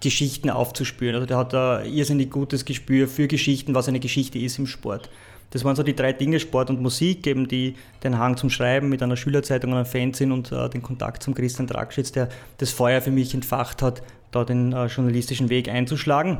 Geschichten 0.00 0.50
aufzuspüren. 0.50 1.14
Also 1.14 1.26
der 1.26 1.36
hat 1.36 1.54
ein 1.54 1.92
irrsinnig 1.92 2.30
gutes 2.30 2.64
Gespür 2.64 3.06
für 3.06 3.28
Geschichten, 3.28 3.74
was 3.74 3.88
eine 3.88 4.00
Geschichte 4.00 4.38
ist 4.38 4.58
im 4.58 4.66
Sport. 4.66 5.08
Das 5.52 5.64
waren 5.64 5.76
so 5.76 5.82
die 5.82 5.94
drei 5.94 6.14
Dinge, 6.14 6.40
Sport 6.40 6.70
und 6.70 6.80
Musik, 6.80 7.26
eben 7.26 7.46
die, 7.46 7.74
den 8.02 8.18
Hang 8.18 8.38
zum 8.38 8.48
Schreiben 8.48 8.88
mit 8.88 9.02
einer 9.02 9.16
Schülerzeitung 9.16 9.72
und 9.72 9.76
einem 9.76 9.86
Fanzine 9.86 10.32
und 10.32 10.50
äh, 10.50 10.68
den 10.70 10.80
Kontakt 10.82 11.22
zum 11.22 11.34
Christian 11.34 11.66
Dragschitz, 11.66 12.10
der 12.10 12.30
das 12.56 12.70
Feuer 12.70 13.02
für 13.02 13.10
mich 13.10 13.34
entfacht 13.34 13.82
hat, 13.82 14.02
da 14.30 14.44
den 14.44 14.72
äh, 14.72 14.86
journalistischen 14.86 15.50
Weg 15.50 15.68
einzuschlagen. 15.68 16.38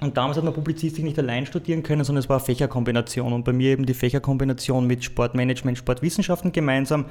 Und 0.00 0.16
damals 0.16 0.36
hat 0.36 0.44
man 0.44 0.52
Publizistik 0.52 1.04
nicht 1.04 1.18
allein 1.18 1.46
studieren 1.46 1.84
können, 1.84 2.02
sondern 2.02 2.20
es 2.20 2.28
war 2.28 2.38
eine 2.38 2.44
Fächerkombination. 2.44 3.32
Und 3.32 3.44
bei 3.44 3.52
mir 3.52 3.70
eben 3.70 3.86
die 3.86 3.94
Fächerkombination 3.94 4.86
mit 4.86 5.04
Sportmanagement, 5.04 5.78
Sportwissenschaften 5.78 6.50
gemeinsam, 6.50 7.04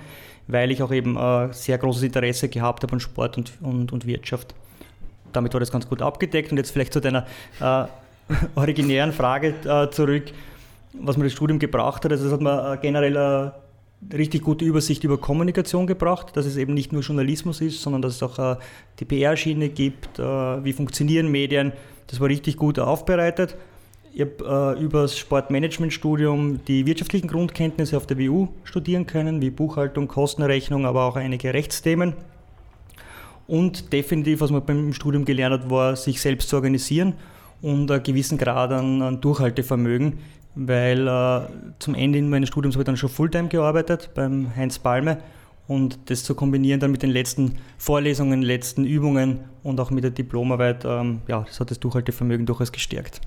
weil 0.47 0.71
ich 0.71 0.83
auch 0.83 0.91
eben 0.91 1.15
äh, 1.15 1.53
sehr 1.53 1.77
großes 1.77 2.03
Interesse 2.03 2.49
gehabt 2.49 2.83
habe 2.83 2.93
an 2.93 2.99
Sport 2.99 3.37
und, 3.37 3.53
und, 3.61 3.93
und 3.93 4.05
Wirtschaft. 4.05 4.55
Damit 5.31 5.53
war 5.53 5.59
das 5.61 5.71
ganz 5.71 5.87
gut 5.87 6.01
abgedeckt. 6.01 6.51
Und 6.51 6.57
jetzt 6.57 6.71
vielleicht 6.71 6.91
zu 6.91 6.99
deiner 6.99 7.27
äh, 7.61 7.85
originären 8.55 9.13
Frage 9.13 9.53
äh, 9.63 9.89
zurück 9.91 10.33
was 10.93 11.17
mir 11.17 11.25
das 11.25 11.33
Studium 11.33 11.59
gebracht 11.59 12.03
hat. 12.05 12.11
Also 12.11 12.27
es 12.27 12.31
hat 12.31 12.41
mir 12.41 12.77
generell 12.81 13.17
eine 13.17 13.53
richtig 14.13 14.43
gute 14.43 14.65
Übersicht 14.65 15.03
über 15.03 15.17
Kommunikation 15.17 15.87
gebracht, 15.87 16.35
dass 16.35 16.45
es 16.45 16.57
eben 16.57 16.73
nicht 16.73 16.93
nur 16.93 17.01
Journalismus 17.01 17.61
ist, 17.61 17.81
sondern 17.81 18.01
dass 18.01 18.15
es 18.15 18.23
auch 18.23 18.39
äh, 18.39 18.57
die 18.99 19.05
PR-Schiene 19.05 19.69
gibt, 19.69 20.19
äh, 20.19 20.23
wie 20.23 20.73
funktionieren 20.73 21.29
Medien. 21.29 21.73
Das 22.07 22.19
war 22.19 22.27
richtig 22.27 22.57
gut 22.57 22.79
aufbereitet. 22.79 23.55
Ich 24.13 24.21
habe 24.21 24.75
äh, 24.77 24.81
über 24.81 25.03
das 25.03 25.17
Sportmanagement-Studium 25.17 26.61
die 26.65 26.85
wirtschaftlichen 26.85 27.27
Grundkenntnisse 27.27 27.95
auf 27.95 28.07
der 28.07 28.17
WU 28.17 28.47
studieren 28.63 29.05
können, 29.05 29.41
wie 29.41 29.51
Buchhaltung, 29.51 30.07
Kostenrechnung, 30.07 30.85
aber 30.85 31.03
auch 31.03 31.15
einige 31.15 31.53
Rechtsthemen. 31.53 32.13
Und 33.47 33.93
definitiv, 33.93 34.41
was 34.41 34.51
man 34.51 34.65
beim 34.65 34.93
Studium 34.93 35.25
gelernt 35.25 35.63
hat, 35.63 35.69
war, 35.69 35.95
sich 35.95 36.21
selbst 36.21 36.49
zu 36.49 36.55
organisieren 36.55 37.13
und 37.61 37.91
einen 37.91 38.03
gewissen 38.03 38.37
Grad 38.37 38.71
an, 38.71 39.01
an 39.01 39.21
Durchhaltevermögen 39.21 40.19
weil 40.55 41.07
äh, 41.07 41.41
zum 41.79 41.95
Ende 41.95 42.21
meines 42.21 42.49
Studiums 42.49 42.75
habe 42.75 42.83
ich 42.83 42.85
dann 42.85 42.97
schon 42.97 43.09
Fulltime 43.09 43.47
gearbeitet 43.47 44.11
beim 44.13 44.55
Heinz 44.55 44.79
Palme 44.79 45.19
Und 45.67 46.09
das 46.09 46.23
zu 46.23 46.33
kombinieren 46.33 46.79
dann 46.79 46.91
mit 46.91 47.03
den 47.03 47.11
letzten 47.11 47.59
Vorlesungen, 47.77 48.41
letzten 48.41 48.85
Übungen 48.85 49.41
und 49.61 49.79
auch 49.79 49.91
mit 49.91 50.03
der 50.03 50.11
Diplomarbeit, 50.11 50.83
ähm, 50.83 51.21
ja, 51.27 51.41
das 51.41 51.59
hat 51.59 51.69
das 51.69 51.79
Durchhaltevermögen 51.79 52.45
durchaus 52.47 52.71
gestärkt. 52.71 53.21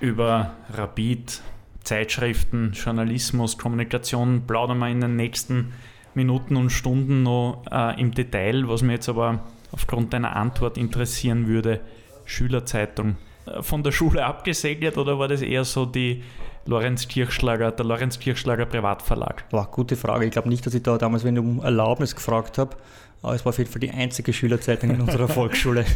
Über 0.00 0.52
Rapid, 0.72 1.42
Zeitschriften, 1.84 2.72
Journalismus, 2.72 3.58
Kommunikation 3.58 4.46
plaudern 4.46 4.78
wir 4.78 4.88
in 4.88 5.02
den 5.02 5.16
nächsten 5.16 5.72
Minuten 6.14 6.56
und 6.56 6.70
Stunden 6.70 7.22
noch 7.22 7.64
äh, 7.70 8.00
im 8.00 8.12
Detail, 8.12 8.66
was 8.66 8.82
mir 8.82 8.94
jetzt 8.94 9.08
aber 9.08 9.40
aufgrund 9.70 10.12
deiner 10.12 10.36
Antwort 10.36 10.78
interessieren 10.78 11.46
würde. 11.46 11.80
Schülerzeitung 12.24 13.16
äh, 13.46 13.62
von 13.62 13.82
der 13.82 13.92
Schule 13.92 14.24
abgesegnet 14.26 14.96
oder 14.96 15.18
war 15.18 15.28
das 15.28 15.42
eher 15.42 15.64
so 15.64 15.84
die 15.84 16.22
Lorenz 16.66 17.08
Kirchschlager, 17.08 17.72
der 17.72 17.84
Lorenz 17.84 18.18
Kirchschlager 18.18 18.66
Privatverlag? 18.66 19.44
War 19.50 19.66
gute 19.66 19.96
Frage. 19.96 20.24
Ich 20.24 20.30
glaube 20.30 20.48
nicht, 20.48 20.64
dass 20.64 20.74
ich 20.74 20.82
da 20.82 20.96
damals 20.98 21.24
wenn 21.24 21.38
um 21.38 21.62
Erlaubnis 21.62 22.14
gefragt 22.14 22.58
habe. 22.58 22.76
Aber 23.22 23.34
es 23.34 23.44
war 23.44 23.50
auf 23.50 23.58
jeden 23.58 23.70
Fall 23.70 23.80
die 23.80 23.90
einzige 23.90 24.32
Schülerzeitung 24.34 24.90
in 24.90 25.00
unserer 25.00 25.28
Volksschule. 25.28 25.86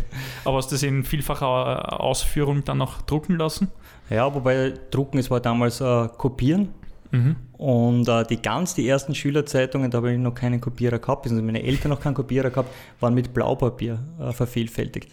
Aber 0.45 0.57
hast 0.57 0.71
du 0.71 0.77
das 0.77 0.83
in 0.83 1.05
vielfacher 1.05 2.01
Ausführung 2.01 2.65
dann 2.65 2.79
noch 2.79 3.03
drucken 3.03 3.37
lassen? 3.37 3.69
Ja, 4.09 4.35
wobei 4.35 4.73
drucken, 4.91 5.19
es 5.19 5.31
war 5.31 5.41
damals 5.41 5.81
äh, 5.83 6.09
kopieren. 6.17 6.71
Mhm. 7.11 7.37
Und 7.59 8.09
äh, 8.09 8.25
die 8.25 8.41
ganz 8.41 8.75
die 8.75 8.89
ersten 8.89 9.15
Schülerzeitungen, 9.15 9.91
da 9.91 9.99
habe 9.99 10.13
ich 10.13 10.19
noch 10.19 10.35
keinen 10.35 10.61
Kopierer 10.61 10.99
gehabt, 10.99 11.27
also 11.27 11.43
meine 11.43 11.63
Eltern 11.63 11.91
noch 11.91 12.01
keinen 12.01 12.15
Kopierer 12.15 12.51
gehabt, 12.51 12.75
waren 13.01 13.15
mit 13.15 13.35
Blaupapier 13.35 13.99
äh, 14.21 14.33
vervielfältigt. 14.33 15.11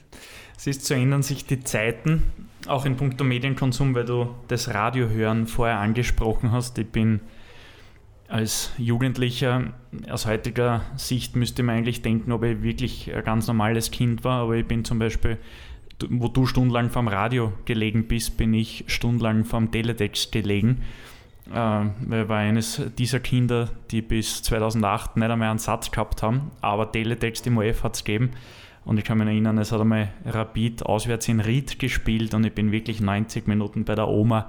Siehst, 0.58 0.86
so 0.86 0.94
ändern 0.94 1.22
sich 1.22 1.46
die 1.46 1.64
Zeiten, 1.64 2.24
auch 2.68 2.86
in 2.86 2.96
puncto 2.96 3.24
Medienkonsum, 3.24 3.96
weil 3.96 4.06
du 4.06 4.34
das 4.48 4.74
Radiohören 4.74 5.48
vorher 5.48 5.80
angesprochen 5.80 6.52
hast. 6.52 6.78
Ich 6.78 6.88
bin 6.88 7.22
als 8.28 8.72
Jugendlicher, 8.78 9.74
aus 10.10 10.26
heutiger 10.26 10.82
Sicht 10.96 11.36
müsste 11.36 11.64
man 11.64 11.78
eigentlich 11.78 12.02
denken, 12.02 12.32
ob 12.32 12.44
ich 12.44 12.62
wirklich 12.64 13.14
ein 13.14 13.24
ganz 13.24 13.48
normales 13.48 13.92
Kind 13.92 14.24
war, 14.24 14.44
aber 14.44 14.56
ich 14.56 14.68
bin 14.68 14.84
zum 14.84 15.00
Beispiel, 15.00 15.38
wo 16.10 16.28
du 16.28 16.46
stundenlang 16.46 16.90
vom 16.90 17.08
Radio 17.08 17.54
gelegen 17.66 18.08
bist, 18.08 18.38
bin 18.38 18.54
ich 18.54 18.84
stundenlang 18.88 19.46
vom 19.46 19.72
Teletext 19.72 20.32
gelegen. 20.32 20.82
Äh, 21.52 21.54
weil 21.54 22.24
ich 22.24 22.30
war 22.30 22.38
eines 22.40 22.82
dieser 22.98 23.20
Kinder, 23.20 23.70
die 23.92 24.02
bis 24.02 24.42
2008 24.42 25.18
nicht 25.18 25.30
einmal 25.30 25.50
einen 25.50 25.60
Satz 25.60 25.92
gehabt 25.92 26.24
haben, 26.24 26.52
aber 26.62 26.92
Teletext 26.92 27.46
im 27.46 27.58
OF 27.58 27.84
hat 27.84 27.96
es 27.96 28.04
gegeben. 28.04 28.32
Und 28.86 29.00
ich 29.00 29.04
kann 29.04 29.18
mich 29.18 29.28
erinnern, 29.28 29.58
es 29.58 29.72
hat 29.72 29.82
einmal 29.82 30.10
Rapid 30.26 30.86
auswärts 30.86 31.28
in 31.28 31.40
Ried 31.40 31.80
gespielt 31.80 32.34
und 32.34 32.46
ich 32.46 32.54
bin 32.54 32.72
wirklich 32.72 33.02
90 33.02 33.48
Minuten 33.48 33.84
bei 33.84 33.96
der 33.96 34.08
Oma 34.08 34.48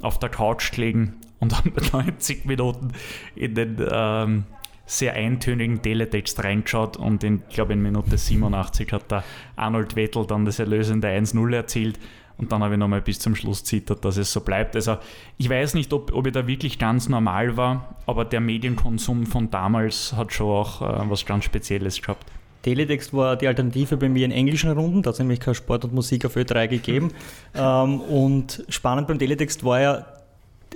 auf 0.00 0.18
der 0.18 0.28
Couch 0.28 0.72
gelegen 0.72 1.14
und 1.40 1.56
habe 1.56 1.72
90 1.92 2.44
Minuten 2.44 2.92
in 3.34 3.54
den 3.54 3.76
ähm, 3.90 4.44
sehr 4.84 5.14
eintönigen 5.14 5.82
Teletext 5.82 6.42
reingeschaut 6.44 6.96
und 6.96 7.24
in, 7.24 7.42
ich 7.48 7.54
glaube 7.54 7.72
in 7.72 7.82
Minute 7.82 8.16
87 8.16 8.92
hat 8.92 9.10
der 9.10 9.24
Arnold 9.56 9.96
Wettel 9.96 10.26
dann 10.26 10.44
das 10.44 10.58
erlösende 10.58 11.08
1-0 11.08 11.54
erzielt 11.54 11.98
und 12.38 12.52
dann 12.52 12.62
habe 12.62 12.74
ich 12.74 12.78
nochmal 12.78 13.02
bis 13.02 13.18
zum 13.18 13.34
Schluss 13.34 13.64
zittert, 13.64 14.04
dass 14.04 14.16
es 14.16 14.32
so 14.32 14.40
bleibt. 14.40 14.76
Also 14.76 14.96
ich 15.38 15.50
weiß 15.50 15.74
nicht, 15.74 15.92
ob, 15.92 16.12
ob 16.12 16.26
ich 16.26 16.32
da 16.32 16.46
wirklich 16.46 16.78
ganz 16.78 17.08
normal 17.08 17.56
war, 17.56 17.96
aber 18.06 18.24
der 18.24 18.40
Medienkonsum 18.40 19.26
von 19.26 19.50
damals 19.50 20.12
hat 20.12 20.32
schon 20.32 20.46
auch 20.46 20.82
äh, 20.82 21.10
was 21.10 21.26
ganz 21.26 21.44
Spezielles 21.44 22.00
gehabt. 22.00 22.30
Teletext 22.62 23.14
war 23.14 23.36
die 23.36 23.46
Alternative 23.46 23.96
bei 23.96 24.08
mir 24.08 24.24
in 24.24 24.32
englischen 24.32 24.70
Runden, 24.70 25.02
da 25.02 25.08
hat 25.08 25.14
es 25.14 25.18
nämlich 25.20 25.40
kein 25.40 25.54
Sport 25.54 25.84
und 25.84 25.94
Musik 25.94 26.24
auf 26.24 26.36
Ö3 26.36 26.68
gegeben. 26.68 27.12
ähm, 27.54 28.00
und 28.00 28.64
spannend 28.68 29.08
beim 29.08 29.18
Teletext 29.18 29.64
war 29.64 29.80
ja, 29.80 30.06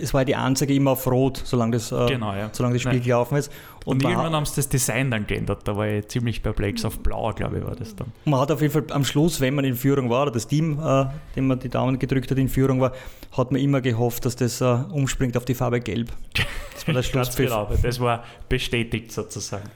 es 0.00 0.14
war 0.14 0.24
die 0.24 0.34
Anzeige 0.34 0.74
immer 0.74 0.92
auf 0.92 1.06
Rot, 1.06 1.42
solange 1.44 1.72
das, 1.72 1.92
äh, 1.92 2.06
genau, 2.06 2.34
ja. 2.34 2.48
solange 2.52 2.74
das 2.74 2.82
Spiel 2.82 2.94
Nein. 2.94 3.02
gelaufen 3.02 3.36
ist. 3.36 3.52
Und, 3.84 4.04
und 4.04 4.10
irgendwann 4.10 4.32
haben 4.32 4.46
sie 4.46 4.56
das 4.56 4.68
Design 4.68 5.10
dann 5.10 5.26
geändert. 5.26 5.62
Da 5.64 5.76
war 5.76 5.86
ich 5.86 6.08
ziemlich 6.08 6.42
perplex 6.42 6.84
auf 6.84 7.00
Blau, 7.00 7.32
glaube 7.32 7.58
ich, 7.58 7.64
war 7.64 7.74
das 7.74 7.94
dann. 7.94 8.12
Man 8.24 8.40
hat 8.40 8.50
auf 8.50 8.60
jeden 8.60 8.72
Fall 8.72 8.84
am 8.90 9.04
Schluss, 9.04 9.40
wenn 9.40 9.54
man 9.54 9.64
in 9.64 9.74
Führung 9.74 10.08
war, 10.08 10.22
oder 10.22 10.30
das 10.30 10.46
Team, 10.46 10.78
äh, 10.82 11.06
dem 11.36 11.48
man 11.48 11.58
die 11.58 11.68
Daumen 11.68 11.98
gedrückt 11.98 12.30
hat, 12.30 12.38
in 12.38 12.48
Führung 12.48 12.80
war, 12.80 12.92
hat 13.36 13.50
man 13.50 13.60
immer 13.60 13.80
gehofft, 13.80 14.24
dass 14.24 14.36
das 14.36 14.60
äh, 14.60 14.64
umspringt 14.64 15.36
auf 15.36 15.44
die 15.44 15.54
Farbe 15.54 15.80
Gelb. 15.80 16.08
Das 16.74 16.86
war 16.86 16.94
der 16.94 17.02
Schlusspfiff. 17.02 17.46
genau, 17.46 17.68
das 17.82 18.00
war 18.00 18.24
bestätigt 18.48 19.12
sozusagen. 19.12 19.68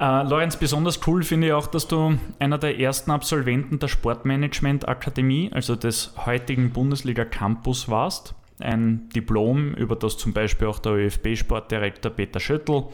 Äh, 0.00 0.22
Lorenz, 0.22 0.56
besonders 0.56 1.06
cool 1.06 1.22
finde 1.22 1.48
ich 1.48 1.52
auch, 1.52 1.66
dass 1.66 1.86
du 1.86 2.18
einer 2.38 2.58
der 2.58 2.80
ersten 2.80 3.10
Absolventen 3.10 3.78
der 3.78 3.88
Sportmanagement 3.88 4.88
Akademie, 4.88 5.50
also 5.52 5.76
des 5.76 6.14
heutigen 6.24 6.70
Bundesliga 6.70 7.24
Campus 7.24 7.88
warst 7.88 8.34
ein 8.60 9.08
Diplom, 9.10 9.74
über 9.74 9.96
das 9.96 10.18
zum 10.18 10.32
Beispiel 10.32 10.68
auch 10.68 10.78
der 10.78 10.92
ÖFB-Sportdirektor 10.92 12.10
Peter 12.10 12.40
Schöttl, 12.40 12.84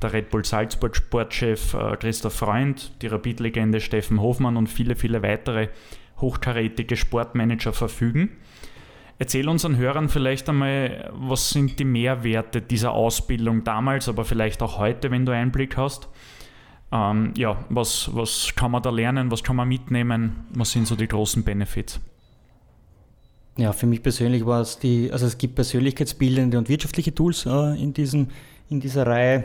der 0.00 0.12
Red 0.12 0.30
Bull 0.30 0.44
Salzburg 0.44 0.96
Sportchef 0.96 1.74
äh, 1.74 1.96
Christoph 1.96 2.34
Freund, 2.34 2.92
die 3.02 3.06
Rapid-Legende 3.06 3.80
Steffen 3.80 4.20
Hofmann 4.20 4.56
und 4.56 4.68
viele, 4.68 4.96
viele 4.96 5.22
weitere 5.22 5.68
hochkarätige 6.20 6.96
Sportmanager 6.96 7.72
verfügen. 7.72 8.30
Erzähl 9.18 9.48
unseren 9.48 9.76
Hörern 9.76 10.08
vielleicht 10.08 10.48
einmal, 10.48 11.10
was 11.14 11.50
sind 11.50 11.78
die 11.78 11.84
Mehrwerte 11.84 12.60
dieser 12.60 12.92
Ausbildung 12.92 13.62
damals, 13.62 14.08
aber 14.08 14.24
vielleicht 14.24 14.62
auch 14.62 14.78
heute, 14.78 15.10
wenn 15.10 15.26
du 15.26 15.32
Einblick 15.32 15.76
hast. 15.76 16.08
Ähm, 16.92 17.32
ja, 17.36 17.56
was, 17.70 18.10
was 18.14 18.52
kann 18.54 18.70
man 18.70 18.82
da 18.82 18.90
lernen, 18.90 19.30
was 19.30 19.42
kann 19.42 19.56
man 19.56 19.66
mitnehmen, 19.66 20.44
was 20.50 20.72
sind 20.72 20.86
so 20.86 20.94
die 20.94 21.08
großen 21.08 21.42
Benefits? 21.42 21.98
Ja, 23.56 23.72
für 23.72 23.86
mich 23.86 24.02
persönlich 24.02 24.44
war 24.44 24.60
es 24.60 24.78
die, 24.78 25.10
also 25.10 25.26
es 25.26 25.38
gibt 25.38 25.54
persönlichkeitsbildende 25.54 26.58
und 26.58 26.68
wirtschaftliche 26.68 27.14
Tools 27.14 27.46
äh, 27.46 27.82
in, 27.82 27.94
diesem, 27.94 28.28
in 28.68 28.80
dieser 28.80 29.06
Reihe. 29.06 29.44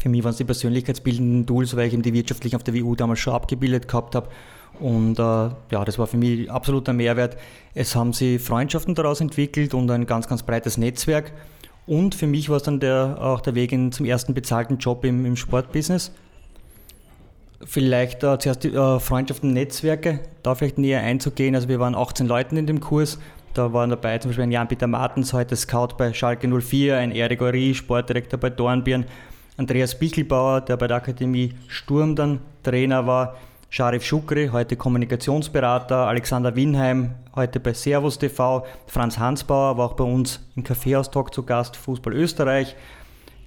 Für 0.00 0.08
mich 0.08 0.24
waren 0.24 0.30
es 0.30 0.38
die 0.38 0.44
persönlichkeitsbildenden 0.44 1.46
Tools, 1.46 1.76
weil 1.76 1.86
ich 1.86 1.94
eben 1.94 2.02
die 2.02 2.12
wirtschaftlichen 2.12 2.56
auf 2.56 2.64
der 2.64 2.74
WU 2.74 2.96
damals 2.96 3.20
schon 3.20 3.34
abgebildet 3.34 3.86
gehabt 3.86 4.16
habe. 4.16 4.28
Und 4.80 5.18
äh, 5.20 5.22
ja, 5.22 5.84
das 5.84 5.98
war 5.98 6.08
für 6.08 6.16
mich 6.16 6.50
absoluter 6.50 6.92
Mehrwert. 6.92 7.36
Es 7.74 7.94
haben 7.94 8.12
sich 8.12 8.42
Freundschaften 8.42 8.96
daraus 8.96 9.20
entwickelt 9.20 9.74
und 9.74 9.88
ein 9.90 10.06
ganz, 10.06 10.26
ganz 10.26 10.42
breites 10.42 10.76
Netzwerk. 10.76 11.32
Und 11.86 12.16
für 12.16 12.26
mich 12.26 12.48
war 12.48 12.56
es 12.56 12.64
dann 12.64 12.80
der, 12.80 13.18
auch 13.20 13.40
der 13.40 13.54
Weg 13.54 13.70
in, 13.70 13.92
zum 13.92 14.06
ersten 14.06 14.34
bezahlten 14.34 14.78
Job 14.78 15.04
im, 15.04 15.24
im 15.26 15.36
Sportbusiness. 15.36 16.12
Vielleicht 17.64 18.22
äh, 18.24 18.38
zuerst 18.38 18.64
die 18.64 18.74
äh, 18.74 18.98
Freundschaften, 19.00 19.52
Netzwerke, 19.52 20.20
da 20.42 20.54
vielleicht 20.54 20.78
näher 20.78 21.00
einzugehen. 21.00 21.54
Also 21.54 21.68
wir 21.68 21.80
waren 21.80 21.94
18 21.94 22.26
Leute 22.26 22.56
in 22.56 22.66
dem 22.66 22.80
Kurs. 22.80 23.18
Da 23.54 23.72
waren 23.72 23.90
dabei 23.90 24.18
zum 24.18 24.30
Beispiel 24.30 24.44
ein 24.44 24.50
Jan-Peter 24.50 24.88
Martens, 24.88 25.32
heute 25.32 25.54
Scout 25.54 25.94
bei 25.96 26.12
Schalke 26.12 26.48
04, 26.48 26.98
ein 26.98 27.12
Erik 27.12 27.40
Ori, 27.40 27.72
Sportdirektor 27.72 28.38
bei 28.38 28.50
Dornbirn, 28.50 29.06
Andreas 29.56 29.96
Bichelbauer, 29.96 30.60
der 30.60 30.76
bei 30.76 30.88
der 30.88 30.96
Akademie 30.96 31.54
Sturm 31.68 32.16
dann 32.16 32.40
Trainer 32.64 33.06
war, 33.06 33.36
Sharif 33.70 34.04
Schukri, 34.04 34.48
heute 34.52 34.76
Kommunikationsberater, 34.76 36.08
Alexander 36.08 36.56
Winheim, 36.56 37.14
heute 37.36 37.60
bei 37.60 37.72
Servus 37.72 38.18
TV, 38.18 38.66
Franz 38.88 39.18
Hansbauer 39.18 39.78
war 39.78 39.86
auch 39.86 39.94
bei 39.94 40.04
uns 40.04 40.40
im 40.56 40.64
Kaffeehaus-Talk 40.64 41.32
zu 41.32 41.44
Gast, 41.44 41.76
Fußball 41.76 42.12
Österreich, 42.14 42.74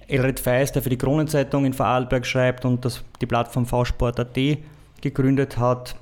Elred 0.08 0.40
Feist, 0.40 0.74
der 0.74 0.82
für 0.82 0.90
die 0.90 0.96
Kronenzeitung 0.96 1.64
in 1.64 1.72
Vorarlberg 1.72 2.26
schreibt 2.26 2.64
und 2.64 2.84
das, 2.84 3.04
die 3.20 3.26
Plattform 3.26 3.66
vsport.at 3.66 4.36
gegründet 5.00 5.58
hat. 5.58 5.94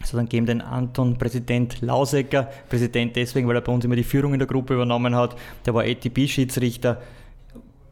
Also 0.00 0.16
dann 0.16 0.28
geben 0.28 0.46
den 0.46 0.60
Anton 0.60 1.18
Präsident 1.18 1.80
Lausecker, 1.80 2.48
Präsident 2.68 3.14
deswegen, 3.14 3.46
weil 3.46 3.56
er 3.56 3.60
bei 3.60 3.72
uns 3.72 3.84
immer 3.84 3.96
die 3.96 4.04
Führung 4.04 4.32
in 4.32 4.38
der 4.38 4.48
Gruppe 4.48 4.74
übernommen 4.74 5.14
hat. 5.14 5.36
Der 5.66 5.74
war 5.74 5.84
ATP-Schiedsrichter. 5.84 7.00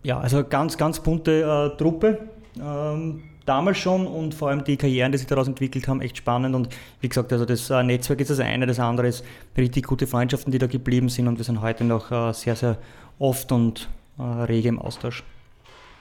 Ja, 0.03 0.19
also 0.19 0.43
ganz, 0.45 0.79
ganz 0.79 0.99
bunte 1.01 1.43
äh, 1.43 1.77
Truppe. 1.77 2.21
Ähm, 2.61 3.23
damals 3.45 3.79
schon 3.79 4.07
und 4.07 4.35
vor 4.35 4.49
allem 4.49 4.65
die 4.65 4.77
Karrieren, 4.77 5.13
die 5.13 5.19
sich 5.19 5.27
daraus 5.27 5.49
entwickelt 5.49 5.87
haben, 5.89 6.01
echt 6.01 6.17
spannend. 6.17 6.55
Und 6.55 6.69
wie 7.01 7.09
gesagt, 7.09 7.33
also 7.33 7.45
das 7.45 7.69
äh, 7.71 7.83
Netzwerk 7.83 8.21
ist 8.21 8.31
das 8.31 8.41
eine, 8.41 8.67
das 8.67 8.79
andere 8.79 9.09
ist 9.09 9.25
richtig 9.57 9.87
gute 9.87 10.07
Freundschaften, 10.07 10.53
die 10.53 10.59
da 10.59 10.67
geblieben 10.67 11.09
sind 11.09 11.29
und 11.29 11.39
wir 11.39 11.45
sind 11.45 11.61
heute 11.61 11.85
noch 11.85 12.11
äh, 12.11 12.33
sehr, 12.33 12.57
sehr 12.57 12.79
oft 13.19 13.53
und 13.53 13.89
äh, 14.19 14.23
rege 14.23 14.69
im 14.69 14.79
Austausch. 14.79 15.23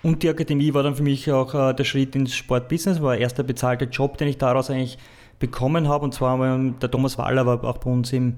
Und 0.01 0.23
die 0.23 0.29
Akademie 0.29 0.73
war 0.73 0.83
dann 0.83 0.95
für 0.95 1.03
mich 1.03 1.29
auch 1.31 1.53
äh, 1.53 1.73
der 1.73 1.83
Schritt 1.83 2.15
ins 2.15 2.33
Sportbusiness, 2.33 3.01
war 3.01 3.17
erster 3.17 3.43
bezahlter 3.43 3.85
Job, 3.85 4.17
den 4.17 4.29
ich 4.29 4.37
daraus 4.37 4.69
eigentlich 4.69 4.97
bekommen 5.39 5.87
habe. 5.87 6.05
Und 6.05 6.13
zwar 6.13 6.37
der 6.37 6.91
Thomas 6.91 7.17
Waller 7.17 7.45
war 7.45 7.63
auch 7.63 7.79
bei 7.79 7.89
uns 7.89 8.13
im, 8.13 8.35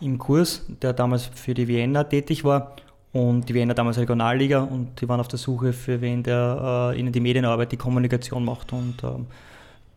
im 0.00 0.18
Kurs, 0.18 0.66
der 0.82 0.92
damals 0.92 1.26
für 1.26 1.54
die 1.54 1.68
Vienna 1.68 2.04
tätig 2.04 2.44
war. 2.44 2.76
Und 3.12 3.48
die 3.48 3.54
Vienna 3.54 3.74
damals 3.74 3.96
Regionalliga 3.96 4.60
und 4.62 5.00
die 5.00 5.08
waren 5.08 5.20
auf 5.20 5.28
der 5.28 5.38
Suche 5.38 5.72
für 5.72 6.00
wen, 6.00 6.24
der 6.24 6.92
äh, 6.92 6.98
ihnen 6.98 7.12
die 7.12 7.20
Medienarbeit, 7.20 7.70
die 7.70 7.76
Kommunikation 7.76 8.44
macht 8.44 8.72
und 8.72 9.04
ähm, 9.04 9.26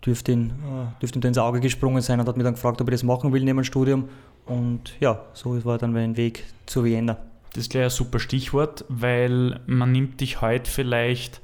dürfte, 0.06 0.34
ihn, 0.34 0.52
äh, 0.52 1.02
dürfte 1.02 1.18
ihm 1.18 1.22
da 1.22 1.28
ins 1.30 1.40
Auge 1.40 1.60
gesprungen 1.60 2.04
sein 2.04 2.20
und 2.20 2.28
hat 2.28 2.38
mich 2.38 2.44
dann 2.44 2.54
gefragt, 2.54 2.80
ob 2.80 2.88
ich 2.90 2.94
das 2.94 3.02
machen 3.02 3.34
will 3.34 3.44
neben 3.44 3.58
dem 3.58 3.64
Studium. 3.64 4.08
Und 4.46 4.94
ja, 5.00 5.20
so 5.34 5.66
war 5.66 5.80
dann 5.80 5.94
mein 5.94 6.16
Weg 6.16 6.44
zu 6.68 6.84
Vienna. 6.84 7.18
Das 7.58 7.64
ist 7.64 7.72
gleich 7.72 7.86
ein 7.86 7.90
super 7.90 8.20
Stichwort, 8.20 8.86
weil 8.88 9.62
man 9.66 9.92
nimmt 9.92 10.22
dich 10.22 10.42
heute 10.42 10.70
vielleicht 10.70 11.42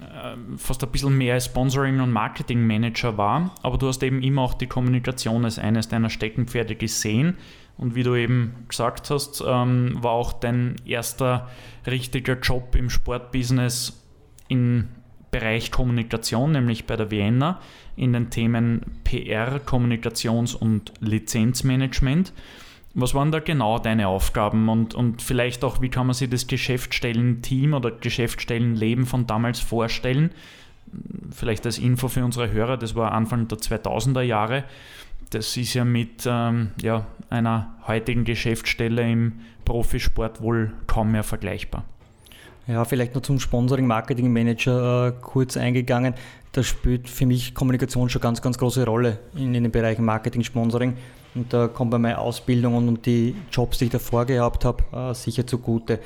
äh, 0.00 0.34
fast 0.56 0.82
ein 0.82 0.90
bisschen 0.90 1.16
mehr 1.16 1.34
als 1.34 1.44
Sponsoring- 1.44 2.00
und 2.00 2.10
Marketing-Manager 2.10 3.16
wahr, 3.16 3.54
aber 3.62 3.78
du 3.78 3.86
hast 3.86 4.02
eben 4.02 4.24
immer 4.24 4.42
auch 4.42 4.54
die 4.54 4.66
Kommunikation 4.66 5.44
als 5.44 5.60
eines 5.60 5.86
deiner 5.86 6.10
Steckenpferde 6.10 6.74
gesehen. 6.74 7.36
Und 7.76 7.94
wie 7.94 8.02
du 8.02 8.16
eben 8.16 8.64
gesagt 8.66 9.08
hast, 9.10 9.40
ähm, 9.46 10.02
war 10.02 10.10
auch 10.10 10.32
dein 10.32 10.74
erster 10.84 11.48
richtiger 11.86 12.36
Job 12.40 12.74
im 12.74 12.90
Sportbusiness 12.90 14.04
in 14.48 14.88
Bereich 15.30 15.70
Kommunikation, 15.70 16.50
nämlich 16.50 16.86
bei 16.86 16.96
der 16.96 17.12
Vienna, 17.12 17.60
in 17.94 18.14
den 18.14 18.30
Themen 18.30 18.80
PR, 19.04 19.60
Kommunikations- 19.60 20.56
und 20.56 20.92
Lizenzmanagement. 20.98 22.32
Was 22.94 23.14
waren 23.14 23.30
da 23.30 23.38
genau 23.38 23.78
deine 23.78 24.08
Aufgaben 24.08 24.68
und, 24.68 24.94
und 24.94 25.22
vielleicht 25.22 25.62
auch, 25.62 25.80
wie 25.80 25.90
kann 25.90 26.06
man 26.06 26.14
sich 26.14 26.28
das 26.28 26.48
Geschäftsstellen-Team 26.48 27.72
oder 27.74 27.92
Geschäftsstellenleben 27.92 29.06
von 29.06 29.26
damals 29.26 29.60
vorstellen? 29.60 30.32
Vielleicht 31.30 31.64
als 31.66 31.78
Info 31.78 32.08
für 32.08 32.24
unsere 32.24 32.50
Hörer, 32.50 32.76
das 32.76 32.96
war 32.96 33.12
Anfang 33.12 33.46
der 33.46 33.58
2000er 33.58 34.22
Jahre. 34.22 34.64
Das 35.30 35.56
ist 35.56 35.74
ja 35.74 35.84
mit 35.84 36.26
ähm, 36.26 36.72
ja, 36.82 37.06
einer 37.28 37.76
heutigen 37.86 38.24
Geschäftsstelle 38.24 39.08
im 39.08 39.34
Profisport 39.64 40.42
wohl 40.42 40.72
kaum 40.88 41.12
mehr 41.12 41.22
vergleichbar. 41.22 41.84
Ja, 42.66 42.84
vielleicht 42.84 43.14
noch 43.14 43.22
zum 43.22 43.38
Sponsoring 43.38 43.86
Marketing 43.86 44.32
Manager 44.32 45.08
äh, 45.08 45.12
kurz 45.20 45.56
eingegangen. 45.56 46.14
Da 46.52 46.64
spielt 46.64 47.08
für 47.08 47.26
mich 47.26 47.54
Kommunikation 47.54 48.08
schon 48.10 48.20
ganz, 48.20 48.42
ganz 48.42 48.58
große 48.58 48.84
Rolle 48.84 49.20
in, 49.36 49.54
in 49.54 49.62
den 49.62 49.72
Bereichen 49.72 50.04
Marketing, 50.04 50.42
Sponsoring. 50.42 50.96
Und 51.34 51.52
da 51.52 51.68
kommen 51.68 51.90
bei 51.90 51.98
meinen 51.98 52.16
Ausbildungen 52.16 52.88
und 52.88 53.06
die 53.06 53.36
Jobs, 53.52 53.78
die 53.78 53.84
ich 53.84 53.90
davor 53.90 54.24
gehabt 54.24 54.64
habe, 54.64 54.84
äh, 54.92 55.14
sicher 55.14 55.46
zugute. 55.46 56.00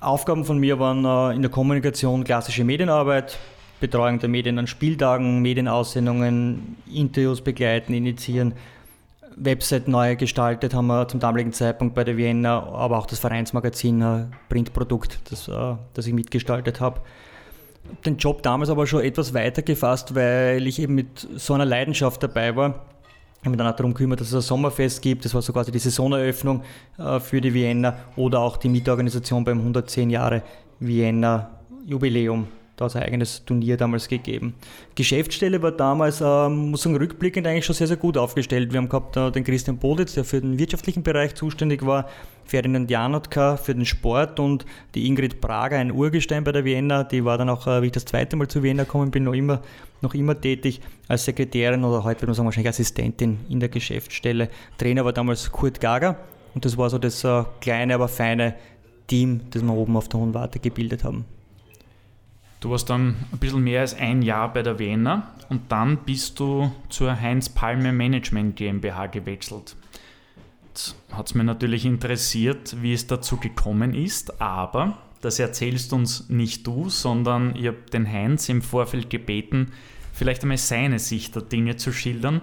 Aufgaben 0.00 0.44
von 0.44 0.58
mir 0.58 0.78
waren 0.78 1.04
äh, 1.04 1.34
in 1.34 1.42
der 1.42 1.50
Kommunikation 1.50 2.24
klassische 2.24 2.64
Medienarbeit, 2.64 3.38
Betreuung 3.80 4.18
der 4.18 4.28
Medien 4.28 4.58
an 4.58 4.66
Spieltagen, 4.66 5.42
Medienaussendungen, 5.42 6.76
Interviews 6.92 7.40
begleiten, 7.40 7.94
initiieren, 7.94 8.54
Website 9.36 9.88
neu 9.88 10.14
gestaltet 10.14 10.74
haben 10.74 10.86
wir 10.86 11.08
zum 11.08 11.18
damaligen 11.18 11.52
Zeitpunkt 11.52 11.96
bei 11.96 12.04
der 12.04 12.16
Vienna, 12.16 12.62
aber 12.62 12.98
auch 12.98 13.06
das 13.06 13.18
Vereinsmagazin, 13.18 14.00
äh, 14.00 14.24
Printprodukt, 14.48 15.20
das, 15.30 15.50
das 15.92 16.06
ich 16.06 16.12
mitgestaltet 16.12 16.80
habe. 16.80 17.00
Den 18.04 18.16
Job 18.16 18.42
damals 18.42 18.70
aber 18.70 18.86
schon 18.86 19.02
etwas 19.02 19.34
weiter 19.34 19.62
gefasst, 19.62 20.14
weil 20.14 20.66
ich 20.66 20.80
eben 20.80 20.94
mit 20.94 21.28
so 21.36 21.54
einer 21.54 21.64
Leidenschaft 21.64 22.22
dabei 22.22 22.56
war 22.56 22.93
mich 23.50 23.58
dann 23.58 23.66
auch 23.66 23.76
darum 23.76 23.92
gekümmert, 23.92 24.20
dass 24.20 24.28
es 24.28 24.34
ein 24.34 24.40
Sommerfest 24.40 25.02
gibt. 25.02 25.24
Das 25.24 25.34
war 25.34 25.42
so 25.42 25.52
quasi 25.52 25.70
die 25.70 25.78
Saisoneröffnung 25.78 26.62
äh, 26.98 27.20
für 27.20 27.40
die 27.40 27.52
Vienna 27.52 27.96
oder 28.16 28.40
auch 28.40 28.56
die 28.56 28.68
Mitorganisation 28.68 29.44
beim 29.44 29.58
110 29.58 30.10
Jahre 30.10 30.42
Vienna 30.80 31.50
Jubiläum. 31.86 32.46
Da 32.76 32.84
hat 32.86 32.90
es 32.90 32.96
ein 32.96 33.04
eigenes 33.04 33.44
Turnier 33.44 33.76
damals 33.76 34.08
gegeben. 34.08 34.54
Geschäftsstelle 34.96 35.62
war 35.62 35.70
damals, 35.70 36.20
ähm, 36.20 36.70
muss 36.70 36.82
sagen, 36.82 36.96
rückblickend 36.96 37.46
eigentlich 37.46 37.64
schon 37.64 37.76
sehr, 37.76 37.86
sehr 37.86 37.96
gut 37.96 38.18
aufgestellt. 38.18 38.72
Wir 38.72 38.78
haben 38.78 38.88
gehabt 38.88 39.16
äh, 39.16 39.30
den 39.30 39.44
Christian 39.44 39.78
Boditz, 39.78 40.14
der 40.14 40.24
für 40.24 40.40
den 40.40 40.58
wirtschaftlichen 40.58 41.04
Bereich 41.04 41.36
zuständig 41.36 41.86
war, 41.86 42.08
Ferdinand 42.46 42.90
Janotka 42.90 43.56
für 43.56 43.74
den 43.74 43.86
Sport 43.86 44.40
und 44.40 44.66
die 44.96 45.06
Ingrid 45.06 45.40
Prager, 45.40 45.78
ein 45.78 45.92
Urgestein 45.92 46.42
bei 46.42 46.50
der 46.50 46.64
Vienna, 46.64 47.04
die 47.04 47.24
war 47.24 47.38
dann 47.38 47.48
auch, 47.48 47.68
äh, 47.68 47.80
wie 47.82 47.86
ich 47.86 47.92
das 47.92 48.06
zweite 48.06 48.34
Mal 48.34 48.48
zu 48.48 48.64
Vienna 48.64 48.82
gekommen 48.82 49.12
bin, 49.12 49.22
noch 49.22 49.34
immer, 49.34 49.62
noch 50.02 50.14
immer 50.14 50.40
tätig 50.40 50.80
als 51.06 51.24
Sekretärin 51.24 51.84
oder 51.84 52.02
heute 52.02 52.22
würde 52.22 52.28
man 52.28 52.34
sagen 52.34 52.46
wahrscheinlich 52.46 52.70
Assistentin 52.70 53.38
in 53.48 53.60
der 53.60 53.68
Geschäftsstelle. 53.68 54.48
Trainer 54.78 55.04
war 55.04 55.12
damals 55.12 55.52
Kurt 55.52 55.80
Gager 55.80 56.16
und 56.54 56.64
das 56.64 56.76
war 56.76 56.90
so 56.90 56.98
das 56.98 57.22
äh, 57.22 57.44
kleine, 57.60 57.94
aber 57.94 58.08
feine 58.08 58.56
Team, 59.06 59.42
das 59.50 59.62
wir 59.62 59.72
oben 59.72 59.96
auf 59.96 60.08
der 60.08 60.18
Hohen 60.18 60.34
Warte 60.34 60.58
gebildet 60.58 61.04
haben. 61.04 61.24
Du 62.64 62.70
warst 62.70 62.88
dann 62.88 63.16
ein 63.30 63.38
bisschen 63.40 63.62
mehr 63.62 63.82
als 63.82 63.92
ein 63.92 64.22
Jahr 64.22 64.50
bei 64.50 64.62
der 64.62 64.78
Vienna 64.78 65.34
und 65.50 65.70
dann 65.70 65.98
bist 65.98 66.40
du 66.40 66.72
zur 66.88 67.20
Heinz 67.20 67.50
Palme 67.50 67.92
Management 67.92 68.56
GmbH 68.56 69.08
gewechselt. 69.08 69.76
Hat 71.12 71.26
es 71.26 71.34
mich 71.34 71.44
natürlich 71.44 71.84
interessiert, 71.84 72.80
wie 72.80 72.94
es 72.94 73.06
dazu 73.06 73.36
gekommen 73.36 73.94
ist, 73.94 74.40
aber 74.40 74.96
das 75.20 75.38
erzählst 75.40 75.92
uns 75.92 76.30
nicht 76.30 76.66
du, 76.66 76.88
sondern 76.88 77.54
ich 77.54 77.66
habe 77.66 77.76
den 77.92 78.10
Heinz 78.10 78.48
im 78.48 78.62
Vorfeld 78.62 79.10
gebeten, 79.10 79.72
vielleicht 80.14 80.40
einmal 80.40 80.56
seine 80.56 80.98
Sicht 80.98 81.34
der 81.34 81.42
Dinge 81.42 81.76
zu 81.76 81.92
schildern, 81.92 82.40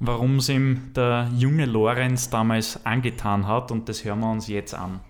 warum 0.00 0.36
es 0.36 0.48
ihm 0.48 0.94
der 0.96 1.28
junge 1.36 1.66
Lorenz 1.66 2.30
damals 2.30 2.86
angetan 2.86 3.46
hat 3.46 3.70
und 3.70 3.90
das 3.90 4.02
hören 4.02 4.20
wir 4.20 4.32
uns 4.32 4.48
jetzt 4.48 4.72
an. 4.72 5.00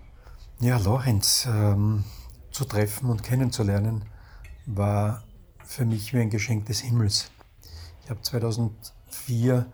Ja, 0.59 0.77
Lorenz 0.79 1.47
ähm, 1.49 2.03
zu 2.51 2.65
treffen 2.65 3.09
und 3.09 3.23
kennenzulernen 3.23 4.03
war 4.75 5.23
für 5.65 5.85
mich 5.85 6.13
wie 6.13 6.19
ein 6.19 6.29
Geschenk 6.29 6.65
des 6.65 6.81
Himmels. 6.81 7.31
Ich 8.03 8.09
habe 8.09 8.21
2004 8.21 9.65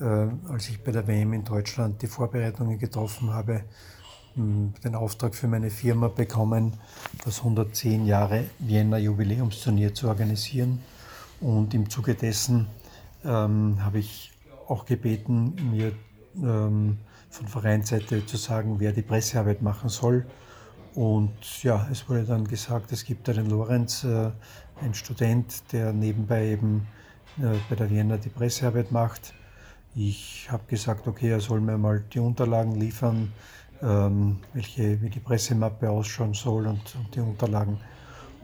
äh, 0.00 0.28
als 0.48 0.68
ich 0.68 0.82
bei 0.82 0.92
der 0.92 1.06
WM 1.06 1.32
in 1.32 1.44
Deutschland 1.44 2.02
die 2.02 2.06
Vorbereitungen 2.06 2.78
getroffen 2.78 3.32
habe, 3.32 3.64
den 4.36 4.94
Auftrag 4.94 5.34
für 5.34 5.48
meine 5.48 5.70
Firma 5.70 6.08
bekommen, 6.08 6.74
das 7.24 7.38
110 7.38 8.04
Jahre 8.04 8.44
Vienna 8.58 8.98
Jubiläumsturnier 8.98 9.94
zu 9.94 10.08
organisieren. 10.08 10.82
Und 11.40 11.72
im 11.72 11.88
Zuge 11.88 12.14
dessen 12.14 12.66
ähm, 13.24 13.82
habe 13.82 13.98
ich 13.98 14.32
auch 14.68 14.84
gebeten, 14.84 15.54
mir 15.70 15.92
ähm, 16.36 16.98
von 17.30 17.48
Vereinsseite 17.48 18.26
zu 18.26 18.36
sagen, 18.36 18.78
wer 18.78 18.92
die 18.92 19.00
Pressearbeit 19.00 19.62
machen 19.62 19.88
soll. 19.88 20.26
Und 20.96 21.62
ja, 21.62 21.86
es 21.92 22.08
wurde 22.08 22.24
dann 22.24 22.48
gesagt, 22.48 22.90
es 22.90 23.04
gibt 23.04 23.28
einen 23.28 23.50
Lorenz, 23.50 24.02
äh, 24.02 24.30
ein 24.80 24.94
Student, 24.94 25.70
der 25.70 25.92
nebenbei 25.92 26.46
eben 26.46 26.86
äh, 27.36 27.58
bei 27.68 27.76
der 27.76 27.90
Vienna 27.90 28.16
die 28.16 28.30
Pressearbeit 28.30 28.90
macht. 28.90 29.34
Ich 29.94 30.48
habe 30.50 30.62
gesagt, 30.66 31.06
okay, 31.06 31.28
er 31.28 31.40
soll 31.40 31.60
mir 31.60 31.76
mal 31.76 32.02
die 32.14 32.18
Unterlagen 32.18 32.76
liefern, 32.76 33.30
ähm, 33.82 34.38
welche, 34.54 35.02
wie 35.02 35.10
die 35.10 35.20
Pressemappe 35.20 35.90
ausschauen 35.90 36.32
soll 36.32 36.66
und, 36.66 36.96
und 36.96 37.14
die 37.14 37.20
Unterlagen. 37.20 37.78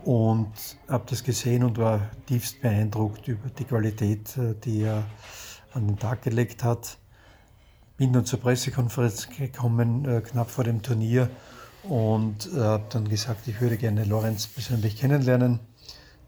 Und 0.05 0.53
habe 0.89 1.05
das 1.09 1.25
gesehen 1.25 1.65
und 1.65 1.79
war 1.79 2.11
tiefst 2.27 2.61
beeindruckt 2.61 3.29
über 3.29 3.49
die 3.49 3.65
Qualität, 3.65 4.37
äh, 4.37 4.55
die 4.63 4.83
er 4.83 5.05
an 5.73 5.87
den 5.87 5.99
Tag 5.99 6.21
gelegt 6.21 6.65
hat. 6.65 6.99
Bin 7.97 8.13
dann 8.13 8.27
zur 8.27 8.41
Pressekonferenz 8.41 9.31
gekommen, 9.31 10.05
äh, 10.05 10.21
knapp 10.21 10.51
vor 10.51 10.65
dem 10.65 10.83
Turnier, 10.83 11.31
und 11.83 12.49
äh, 12.55 12.61
habe 12.61 12.85
dann 12.91 13.09
gesagt, 13.09 13.49
ich 13.49 13.61
würde 13.61 13.77
gerne 13.77 14.05
Lorenz 14.05 14.47
persönlich 14.47 14.97
kennenlernen. 14.97 15.61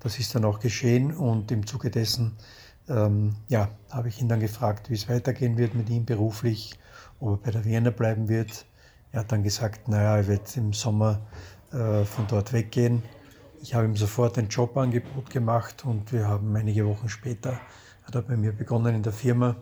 Das 0.01 0.19
ist 0.19 0.35
dann 0.35 0.45
auch 0.45 0.61
geschehen 0.61 1.13
und 1.13 1.51
im 1.51 1.67
Zuge 1.67 1.91
dessen 1.91 2.37
ähm, 2.89 3.37
ja, 3.49 3.69
habe 3.91 4.09
ich 4.09 4.21
ihn 4.21 4.29
dann 4.29 4.41
gefragt, 4.41 4.91
wie 4.91 4.95
es 4.95 5.09
weitergehen 5.09 5.57
wird 5.57 5.75
mit 5.75 5.89
ihm 5.89 6.05
beruflich, 6.05 6.79
ob 7.21 7.31
er 7.31 7.37
bei 7.37 7.51
der 7.53 7.65
Vienna 7.65 7.91
bleiben 7.91 8.29
wird. 8.29 8.67
Er 9.13 9.21
hat 9.21 9.33
dann 9.33 9.43
gesagt, 9.43 9.89
naja, 9.89 10.17
er 10.17 10.27
wird 10.27 10.57
im 10.57 10.73
Sommer 10.73 11.21
äh, 11.73 12.05
von 12.05 12.27
dort 12.29 12.53
weggehen. 12.53 13.03
Ich 13.63 13.75
habe 13.75 13.87
ihm 13.87 13.97
sofort 13.97 14.37
ein 14.37 14.49
Jobangebot 14.49 15.31
gemacht 15.31 15.85
und 15.87 16.13
wir 16.13 16.29
haben 16.29 16.55
einige 16.55 16.87
Wochen 16.87 17.09
später, 17.09 17.59
hat 18.05 18.15
er 18.15 18.23
bei 18.23 18.37
mir 18.37 18.53
begonnen 18.53 18.95
in 18.95 19.03
der 19.03 19.13
Firma 19.13 19.57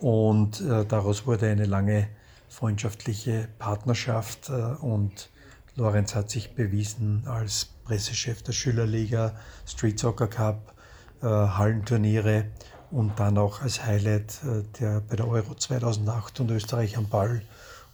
und 0.00 0.60
äh, 0.62 0.84
daraus 0.84 1.26
wurde 1.26 1.48
eine 1.48 1.66
lange 1.66 2.08
freundschaftliche 2.50 3.48
Partnerschaft 3.58 4.50
äh, 4.50 4.52
und 4.52 5.30
Lorenz 5.76 6.14
hat 6.14 6.28
sich 6.28 6.54
bewiesen 6.54 7.22
als 7.26 7.64
Pressechef 7.84 8.42
der 8.42 8.52
Schülerliga, 8.52 9.34
Street 9.66 9.98
Soccer 9.98 10.26
Cup, 10.26 10.74
äh, 11.22 11.26
Hallenturniere 11.26 12.46
und 12.90 13.18
dann 13.20 13.38
auch 13.38 13.62
als 13.62 13.86
Highlight 13.86 14.40
äh, 14.44 14.64
der, 14.78 15.00
bei 15.00 15.16
der 15.16 15.28
Euro 15.28 15.54
2008 15.54 16.40
und 16.40 16.50
Österreich 16.50 16.98
am 16.98 17.08
Ball, 17.08 17.40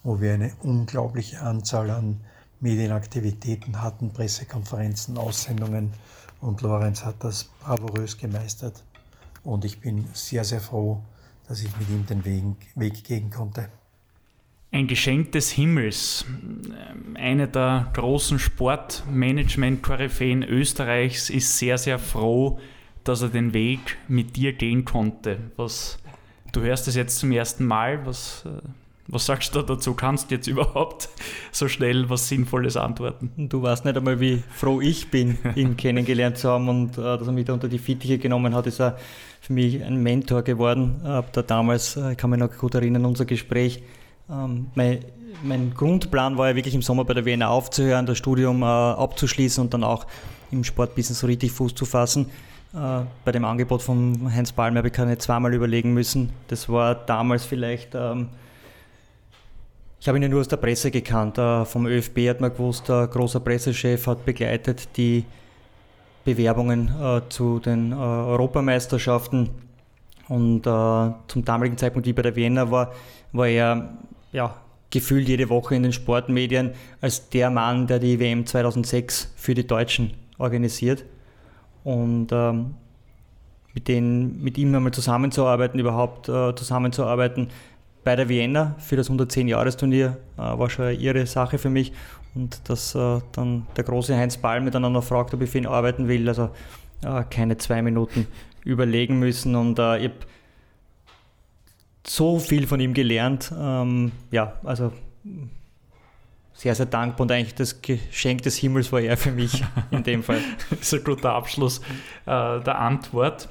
wo 0.03 0.21
wir 0.21 0.33
eine 0.33 0.53
unglaubliche 0.63 1.41
Anzahl 1.43 1.91
an 1.91 2.23
Medienaktivitäten 2.61 3.83
hatten, 3.83 4.13
Pressekonferenzen, 4.13 5.19
Aussendungen 5.19 5.93
und 6.41 6.63
Lorenz 6.63 7.05
hat 7.05 7.23
das 7.23 7.45
bravourös 7.61 8.17
gemeistert 8.17 8.83
und 9.45 9.67
ich 9.67 9.81
bin 9.81 10.09
sehr, 10.15 10.45
sehr 10.45 10.63
froh, 10.63 11.03
dass 11.47 11.61
ich 11.61 11.77
mit 11.79 11.91
ihm 11.91 12.07
den 12.07 12.25
Weg, 12.25 12.57
Weg 12.75 13.05
gehen 13.05 13.31
konnte. 13.31 13.69
Ein 14.77 14.87
Geschenk 14.89 15.33
des 15.33 15.53
Himmels. 15.53 16.27
Eine 17.15 17.49
der 17.49 17.89
großen 17.95 18.39
Sportmanagement-Koryphäen 18.39 20.43
Österreichs 20.43 21.31
ist 21.31 21.57
sehr, 21.57 21.79
sehr 21.79 21.99
froh, 21.99 22.61
dass 23.03 23.23
er 23.23 23.31
den 23.31 23.55
Weg 23.55 23.97
mit 24.07 24.37
dir 24.37 24.53
gehen 24.53 24.85
konnte. 24.85 25.39
Was, 25.57 25.99
du 26.53 26.61
hörst 26.61 26.89
es 26.89 26.95
jetzt 26.95 27.21
zum 27.21 27.33
ersten 27.33 27.65
Mal. 27.65 28.05
Was, 28.05 28.45
äh, 28.45 28.51
was 29.09 29.25
sagst 29.25 29.55
du 29.55 29.63
dazu? 29.63 29.95
Kannst 29.95 30.31
du 30.31 30.35
jetzt 30.35 30.47
überhaupt 30.53 31.09
so 31.53 31.69
schnell 31.69 32.11
was 32.11 32.29
Sinnvolles 32.29 32.77
antworten? 32.77 33.49
Du 33.49 33.63
weißt 33.63 33.87
nicht 33.87 33.97
einmal, 33.97 34.21
wie 34.21 34.43
froh 34.55 34.83
ich 34.83 35.11
bin, 35.11 35.39
ihn 35.55 35.79
kennengelernt 35.79 36.37
zu 36.37 36.51
haben 36.51 36.69
und 36.69 36.99
äh, 36.99 37.01
dass 37.01 37.27
er 37.27 37.33
mich 37.33 37.47
da 37.47 37.55
unter 37.55 37.69
die 37.69 37.79
Fittiche 37.79 38.19
genommen 38.19 38.55
hat, 38.55 38.67
ist 38.67 38.81
er 38.81 38.99
für 39.41 39.55
mich 39.55 39.83
ein 39.83 40.03
Mentor 40.03 40.43
geworden. 40.43 41.01
Ab 41.03 41.33
da 41.33 41.41
damals, 41.41 41.97
äh, 41.97 42.13
ich 42.13 42.19
kann 42.19 42.29
mich 42.29 42.41
noch 42.41 42.55
gut 42.59 42.75
erinnern, 42.75 43.07
unser 43.07 43.25
Gespräch. 43.25 43.83
Ähm, 44.29 44.69
mein, 44.75 45.05
mein, 45.43 45.75
Grundplan 45.75 46.37
war 46.37 46.49
ja 46.49 46.57
wirklich 46.57 46.75
im 46.75 46.83
Sommer 46.83 47.05
bei 47.05 47.15
der 47.15 47.25
Vienna 47.25 47.49
aufzuhören, 47.49 48.07
das 48.07 48.19
Studium 48.19 48.63
äh, 48.63 48.67
abzuschließen 48.67 49.63
und 49.63 49.73
dann 49.73 49.85
auch 49.85 50.07
im 50.51 50.65
Sportbusiness 50.65 51.21
so 51.21 51.27
richtig 51.27 51.53
Fuß 51.53 51.75
zu 51.75 51.85
fassen. 51.85 52.27
Äh, 52.75 53.05
bei 53.25 53.33
dem 53.33 53.45
Angebot 53.45 53.83
von 53.83 54.33
Heinz 54.35 54.53
Balmer 54.53 54.79
habe 54.79 54.89
ich 54.89 54.95
keine 54.95 55.17
zweimal 55.19 55.55
überlegen 55.55 55.95
müssen. 55.95 56.31
Das 56.49 56.69
war 56.69 56.95
damals 56.95 57.45
vielleicht, 57.45 57.95
ähm, 57.95 58.29
ich 60.01 60.09
habe 60.09 60.19
ihn 60.19 60.23
ja 60.23 60.29
nur 60.29 60.41
aus 60.41 60.49
der 60.49 60.57
Presse 60.57 60.91
gekannt. 60.91 61.39
Äh, 61.39 61.65
vom 61.65 61.87
ÖFB 61.87 62.29
hat 62.29 62.41
man 62.41 62.53
gewusst, 62.53 62.89
der 62.89 63.07
großer 63.07 63.41
Pressechef 63.41 64.07
hat 64.07 64.25
begleitet 64.25 64.89
die 64.97 65.25
Bewerbungen 66.25 66.91
äh, 67.01 67.21
zu 67.29 67.61
den 67.61 67.93
äh, 67.93 67.95
Europameisterschaften. 67.95 69.51
Und 70.29 70.67
äh, 70.67 71.13
zum 71.29 71.45
damaligen 71.45 71.79
Zeitpunkt, 71.79 72.09
wie 72.09 72.13
bei 72.13 72.23
der 72.23 72.35
Vienna 72.35 72.69
war, 72.69 72.93
war 73.33 73.47
er 73.47 73.97
ja, 74.33 74.57
gefühlt 74.91 75.29
jede 75.29 75.49
Woche 75.49 75.75
in 75.75 75.83
den 75.83 75.93
Sportmedien 75.93 76.73
als 77.01 77.29
der 77.31 77.51
Mann, 77.51 77.87
der 77.87 77.99
die 77.99 78.19
WM 78.21 78.47
2006 78.47 79.33
für 79.37 79.55
die 79.55 79.67
Deutschen 79.67 80.13
organisiert. 80.39 81.05
Und 81.85 82.29
ähm, 82.33 82.75
mit, 83.75 83.89
denen, 83.89 84.43
mit 84.43 84.59
ihm 84.59 84.75
einmal 84.75 84.93
zusammenzuarbeiten, 84.93 85.79
überhaupt 85.79 86.29
äh, 86.29 86.55
zusammenzuarbeiten 86.55 87.49
bei 88.05 88.17
der 88.17 88.29
Vienna 88.29 88.77
für 88.79 88.97
das 88.97 89.11
110-Jahres-Turnier 89.11 90.17
äh, 90.37 90.41
war 90.41 90.71
schon 90.71 90.87
eine 90.87 90.95
irre 90.95 91.27
Sache 91.27 91.59
für 91.59 91.71
mich. 91.71 91.93
Und 92.35 92.69
dass 92.69 92.95
äh, 92.95 93.21
dann 93.33 93.67
der 93.77 93.85
große 93.85 94.17
Heinz 94.17 94.37
Ball 94.37 94.61
miteinander 94.61 95.03
fragt, 95.03 95.35
ob 95.35 95.43
ich 95.43 95.51
für 95.51 95.59
ihn 95.59 95.67
arbeiten 95.67 96.07
will, 96.07 96.29
also 96.29 96.51
äh, 97.03 97.25
keine 97.29 97.57
zwei 97.57 97.83
Minuten 97.83 98.27
überlegen 98.65 99.19
müssen. 99.19 99.55
Und 99.57 99.79
äh, 99.79 99.99
ich 99.99 100.05
habe 100.05 100.15
so 102.07 102.39
viel 102.39 102.67
von 102.67 102.81
ihm 102.81 102.95
gelernt. 102.95 103.53
Ähm, 103.59 104.13
ja, 104.31 104.55
also 104.65 104.93
sehr, 106.53 106.75
sehr 106.75 106.87
dankbar 106.87 107.23
und 107.23 107.33
eigentlich 107.33 107.55
das 107.55 107.83
Geschenk 107.83 108.43
des 108.43 108.57
Himmels 108.57 108.91
war 108.91 109.01
er 109.01 109.17
für 109.17 109.33
mich 109.33 109.63
in 109.91 110.03
dem 110.03 110.23
Fall. 110.23 110.41
das 110.71 110.81
ist 110.81 110.95
ein 110.95 111.05
guter 111.05 111.33
Abschluss 111.33 111.81
äh, 112.25 112.61
der 112.61 112.79
Antwort. 112.79 113.49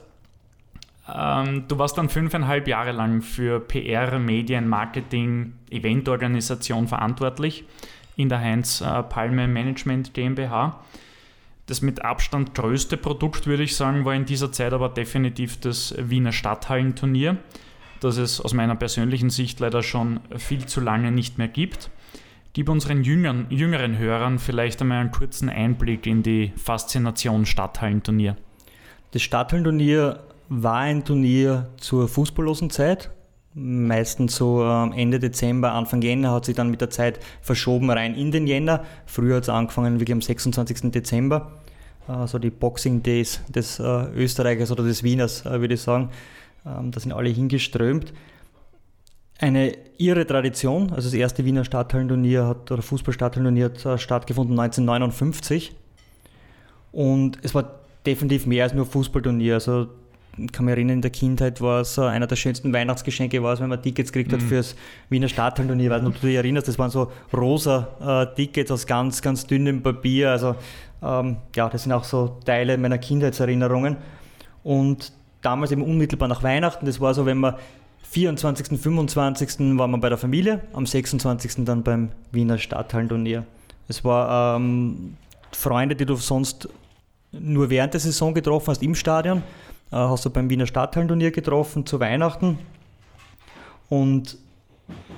Ähm, 1.13 1.65
du 1.67 1.77
warst 1.77 1.97
dann 1.97 2.09
fünfeinhalb 2.09 2.67
Jahre 2.67 2.91
lang 2.91 3.21
für 3.21 3.59
PR, 3.59 4.17
Medien, 4.17 4.67
Marketing, 4.67 5.53
Eventorganisation 5.69 6.87
verantwortlich 6.87 7.65
in 8.15 8.29
der 8.29 8.39
Heinz 8.39 8.81
äh, 8.81 9.03
Palme 9.03 9.47
Management 9.47 10.13
GmbH. 10.13 10.79
Das 11.67 11.81
mit 11.81 12.03
Abstand 12.03 12.53
größte 12.53 12.97
Produkt, 12.97 13.47
würde 13.47 13.63
ich 13.63 13.75
sagen, 13.75 14.05
war 14.05 14.13
in 14.13 14.25
dieser 14.25 14.51
Zeit 14.51 14.73
aber 14.73 14.89
definitiv 14.89 15.59
das 15.59 15.95
Wiener 15.97 16.31
Stadthallenturnier, 16.31 17.37
das 18.05 18.17
es 18.17 18.39
aus 18.39 18.53
meiner 18.53 18.75
persönlichen 18.75 19.29
Sicht 19.29 19.59
leider 19.59 19.83
schon 19.83 20.19
viel 20.37 20.65
zu 20.65 20.79
lange 20.79 21.11
nicht 21.11 21.37
mehr 21.37 21.47
gibt. 21.47 21.89
Gib 22.53 22.69
unseren 22.69 23.03
jüngeren, 23.03 23.47
jüngeren 23.49 23.97
Hörern 23.97 24.39
vielleicht 24.39 24.81
einmal 24.81 24.99
einen 24.99 25.11
kurzen 25.11 25.49
Einblick 25.49 26.05
in 26.07 26.23
die 26.23 26.53
Faszination 26.55 27.45
Stadthallenturnier. 27.45 28.37
Das 29.11 29.23
Stadthallenturnier 29.23 30.23
war 30.47 30.77
ein 30.77 31.03
Turnier 31.03 31.69
zur 31.77 32.07
fußballlosen 32.07 32.69
Zeit. 32.69 33.09
Meistens 33.55 34.35
so 34.35 34.63
Ende 34.63 35.19
Dezember, 35.19 35.71
Anfang 35.71 36.01
Jänner 36.01 36.31
hat 36.31 36.45
sich 36.45 36.55
dann 36.55 36.69
mit 36.69 36.81
der 36.81 36.89
Zeit 36.89 37.19
verschoben 37.41 37.89
rein 37.89 38.13
in 38.13 38.31
den 38.31 38.47
Jänner. 38.47 38.83
Früher 39.05 39.37
hat 39.37 39.43
es 39.43 39.49
angefangen 39.49 39.99
wirklich 39.99 40.13
am 40.13 40.21
26. 40.21 40.91
Dezember, 40.91 41.53
also 42.07 42.37
die 42.37 42.49
Boxing 42.51 43.01
Days 43.01 43.41
des 43.49 43.79
äh, 43.79 43.83
Österreichers 43.83 44.71
oder 44.71 44.83
des 44.83 45.03
Wieners, 45.03 45.45
äh, 45.45 45.59
würde 45.59 45.73
ich 45.73 45.81
sagen. 45.81 46.09
Ähm, 46.65 46.91
da 46.91 46.99
sind 46.99 47.13
alle 47.13 47.29
hingeströmt. 47.29 48.13
Eine 49.37 49.73
irre 49.97 50.25
Tradition, 50.25 50.91
also 50.91 51.09
das 51.09 51.13
erste 51.13 51.43
Wiener 51.43 51.65
Stadthallenturnier 51.65 52.45
hat, 52.45 52.71
oder 52.71 52.81
Fußballstadthallenturnier 52.81 53.65
hat 53.65 53.85
äh, 53.85 53.97
stattgefunden 53.97 54.57
1959. 54.57 55.75
Und 56.91 57.37
es 57.41 57.53
war 57.53 57.79
definitiv 58.05 58.45
mehr 58.45 58.63
als 58.63 58.73
nur 58.73 58.85
Fußballturnier. 58.85 59.55
Also 59.55 59.87
ich 60.37 60.51
kann 60.51 60.65
mich 60.65 60.73
erinnern, 60.73 60.95
in 60.95 61.01
der 61.01 61.11
Kindheit 61.11 61.61
war 61.61 61.81
es 61.81 61.97
einer 61.99 62.27
der 62.27 62.35
schönsten 62.35 62.73
Weihnachtsgeschenke, 62.73 63.41
war 63.41 63.53
es, 63.53 63.59
wenn 63.59 63.69
man 63.69 63.81
Tickets 63.81 64.11
gekriegt 64.11 64.33
hat 64.33 64.41
mhm. 64.41 64.47
fürs 64.47 64.75
Wiener 65.09 65.27
Stadthallenturnier. 65.27 65.85
Ich 65.85 65.91
weiß 65.91 66.01
nicht, 66.01 66.15
ob 66.15 66.21
du 66.21 66.27
dich 66.27 66.35
erinnerst, 66.35 66.67
das 66.67 66.79
waren 66.79 66.89
so 66.89 67.11
rosa 67.33 68.27
äh, 68.31 68.35
Tickets 68.35 68.71
aus 68.71 68.85
ganz, 68.85 69.21
ganz 69.21 69.47
dünnem 69.47 69.81
Papier. 69.81 70.31
Also 70.31 70.55
ähm, 71.01 71.37
ja, 71.55 71.69
das 71.69 71.83
sind 71.83 71.91
auch 71.91 72.03
so 72.03 72.39
Teile 72.45 72.77
meiner 72.77 72.97
Kindheitserinnerungen. 72.97 73.97
Und 74.63 75.13
damals 75.45 75.71
eben 75.71 75.81
unmittelbar 75.81 76.27
nach 76.27 76.43
Weihnachten, 76.43 76.85
das 76.85 76.99
war 76.99 77.13
so, 77.13 77.25
wenn 77.25 77.37
man 77.37 77.55
24., 78.03 78.79
25. 78.79 79.77
war 79.77 79.87
man 79.87 79.99
bei 79.99 80.09
der 80.09 80.17
Familie, 80.17 80.61
am 80.73 80.85
26. 80.85 81.65
dann 81.65 81.83
beim 81.83 82.09
Wiener 82.31 82.57
Stadthallenturnier. 82.57 83.45
Es 83.87 84.03
war 84.03 84.55
ähm, 84.55 85.17
Freunde, 85.51 85.95
die 85.95 86.05
du 86.05 86.15
sonst 86.15 86.69
nur 87.31 87.69
während 87.69 87.93
der 87.93 87.99
Saison 87.99 88.33
getroffen 88.33 88.67
hast 88.67 88.81
im 88.81 88.95
Stadion 88.95 89.43
äh, 89.91 89.95
hast 89.95 90.25
du 90.25 90.29
beim 90.29 90.49
Wiener 90.49 90.65
Stadthallenturnier 90.65 91.31
getroffen 91.31 91.85
zu 91.85 91.99
Weihnachten. 91.99 92.57
Und 93.89 94.37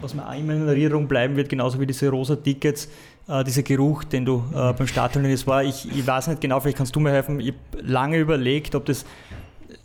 was 0.01 0.13
mir 0.13 0.27
auch 0.27 0.37
immer 0.37 0.53
in 0.53 0.67
Erinnerung 0.67 1.07
bleiben 1.07 1.35
wird, 1.35 1.49
genauso 1.49 1.79
wie 1.79 1.85
diese 1.85 2.09
rosa 2.09 2.35
Tickets, 2.35 2.89
äh, 3.27 3.43
dieser 3.43 3.63
Geruch, 3.63 4.03
den 4.03 4.25
du 4.25 4.43
äh, 4.53 4.73
beim 4.73 4.87
Stadthallenturnier 4.87 5.47
war, 5.47 5.63
ich, 5.63 5.89
ich 5.89 6.05
weiß 6.05 6.27
nicht 6.27 6.41
genau, 6.41 6.59
vielleicht 6.59 6.77
kannst 6.77 6.95
du 6.95 6.99
mir 6.99 7.11
helfen, 7.11 7.39
ich 7.39 7.49
habe 7.49 7.83
lange 7.83 8.17
überlegt, 8.17 8.75
ob 8.75 8.85
das 8.85 9.05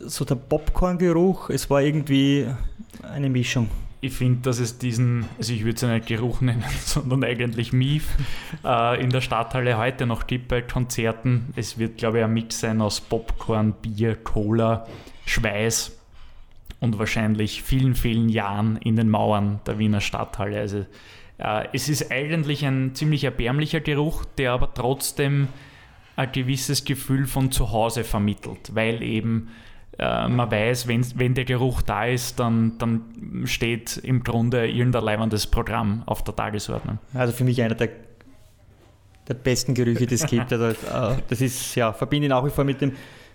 so 0.07 0.25
der 0.25 0.35
Popcorn-Geruch, 0.35 1.49
es 1.49 1.69
war 1.69 1.81
irgendwie 1.81 2.47
eine 3.03 3.29
Mischung 3.29 3.69
ich 4.03 4.11
finde, 4.11 4.41
dass 4.41 4.59
es 4.59 4.77
diesen, 4.77 5.25
also 5.37 5.53
ich 5.53 5.63
würde 5.63 5.75
es 5.75 5.81
ja 5.81 5.87
nicht 5.87 6.07
Geruch 6.07 6.41
nennen, 6.41 6.65
sondern 6.81 7.23
eigentlich 7.23 7.71
Mief 7.71 8.17
äh, 8.65 9.01
in 9.01 9.09
der 9.09 9.21
Stadthalle 9.21 9.77
heute 9.77 10.05
noch 10.05 10.27
gibt 10.27 10.49
bei 10.49 10.61
Konzerten. 10.61 11.53
Es 11.55 11.77
wird, 11.77 11.97
glaube 11.97 12.17
ich, 12.17 12.23
ein 12.25 12.33
Mix 12.33 12.59
sein 12.59 12.81
aus 12.81 12.99
Popcorn, 12.99 13.71
Bier, 13.81 14.17
Cola, 14.17 14.85
Schweiß 15.25 15.97
und 16.81 16.99
wahrscheinlich 16.99 17.63
vielen, 17.63 17.95
vielen 17.95 18.27
Jahren 18.27 18.75
in 18.75 18.97
den 18.97 19.09
Mauern 19.09 19.61
der 19.65 19.79
Wiener 19.79 20.01
Stadthalle. 20.01 20.59
Also 20.59 20.85
äh, 21.37 21.67
es 21.71 21.87
ist 21.87 22.11
eigentlich 22.11 22.65
ein 22.65 22.95
ziemlich 22.95 23.23
erbärmlicher 23.23 23.79
Geruch, 23.79 24.25
der 24.37 24.51
aber 24.51 24.73
trotzdem 24.73 25.47
ein 26.17 26.29
gewisses 26.33 26.83
Gefühl 26.83 27.25
von 27.25 27.53
Zuhause 27.53 28.03
vermittelt, 28.03 28.75
weil 28.75 29.01
eben 29.01 29.47
äh, 29.99 30.27
man 30.27 30.49
weiß, 30.49 30.87
wenn, 30.87 31.05
wenn 31.15 31.33
der 31.33 31.45
Geruch 31.45 31.81
da 31.81 32.05
ist, 32.05 32.39
dann, 32.39 32.77
dann 32.79 33.43
steht 33.45 33.97
im 33.97 34.23
Grunde 34.23 34.67
irgendein 34.67 35.03
leibendes 35.03 35.47
Programm 35.47 36.03
auf 36.05 36.23
der 36.23 36.35
Tagesordnung. 36.35 36.97
Also 37.13 37.33
für 37.33 37.43
mich 37.43 37.61
einer 37.61 37.75
der, 37.75 37.89
der 39.27 39.33
besten 39.35 39.73
Gerüche, 39.73 40.07
die 40.07 40.15
es 40.15 40.25
gibt. 40.25 40.51
Also, 40.51 40.67
äh, 40.67 41.17
das 41.27 41.41
ist, 41.41 41.75
ja, 41.75 41.93
verbinde 41.93 42.25
ihn 42.25 42.31
auch 42.31 42.45
wie 42.45 42.49
vor 42.49 42.63
mit 42.63 42.81
dem 42.81 42.93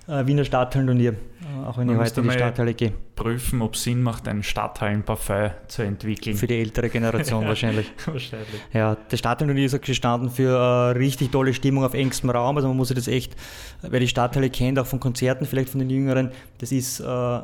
äh, 0.09 0.27
Wiener 0.27 0.45
Stadthallenturnier, 0.45 1.13
äh, 1.13 1.67
auch 1.67 1.79
wenn 1.79 1.89
ich 1.91 1.97
heute 1.97 2.21
in 2.21 2.29
die 2.29 2.33
Stadthalle 2.33 2.75
gehe. 2.75 2.93
Prüfen, 3.15 3.63
ob 3.63 3.75
es 3.75 3.83
Sinn 3.83 4.03
macht, 4.03 4.27
ein 4.27 4.43
Stadthallenparfum 4.43 5.51
zu 5.69 5.83
entwickeln. 5.83 6.37
Für 6.37 6.47
die 6.47 6.61
ältere 6.61 6.89
Generation 6.89 7.45
wahrscheinlich. 7.47 7.93
wahrscheinlich. 8.07 8.61
Ja, 8.73 8.97
das 9.09 9.19
Stadthallenturnier 9.19 9.67
ist 9.67 9.75
auch 9.75 9.81
gestanden 9.81 10.31
für 10.31 10.57
äh, 10.57 10.99
richtig 10.99 11.31
tolle 11.31 11.53
Stimmung 11.55 11.85
auf 11.85 11.95
engstem 11.95 12.31
Raum. 12.31 12.57
Also 12.57 12.69
man 12.69 12.77
muss 12.77 12.89
sich 12.89 12.97
das 12.97 13.09
echt, 13.09 13.37
wer 13.83 14.01
die 14.01 14.09
Stadthalle 14.09 14.51
kennt, 14.51 14.79
auch 14.79 14.87
von 14.87 15.01
Konzerten, 15.01 15.47
vielleicht 15.47 15.69
von 15.69 15.81
den 15.81 15.91
Jüngeren, 15.91 16.31
das 16.59 16.73
ist, 16.73 17.01
äh, 17.01 17.41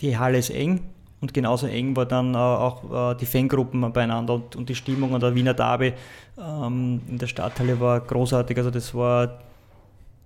die 0.00 0.18
Halle 0.18 0.38
ist 0.38 0.50
eng, 0.50 0.80
und 1.20 1.32
genauso 1.32 1.66
eng 1.66 1.96
war 1.96 2.04
dann 2.04 2.34
äh, 2.34 2.36
auch 2.36 3.12
äh, 3.12 3.16
die 3.16 3.26
Fangruppen 3.26 3.90
beieinander 3.92 4.34
und, 4.34 4.54
und, 4.54 4.68
die 4.68 4.74
Stimmung 4.74 5.14
an 5.14 5.20
der 5.20 5.34
Wiener 5.34 5.54
Derby 5.54 5.94
ähm, 6.38 7.00
in 7.08 7.18
der 7.18 7.26
Stadthalle 7.26 7.80
war 7.80 8.00
großartig. 8.00 8.56
Also 8.58 8.70
das 8.70 8.94
war 8.94 9.38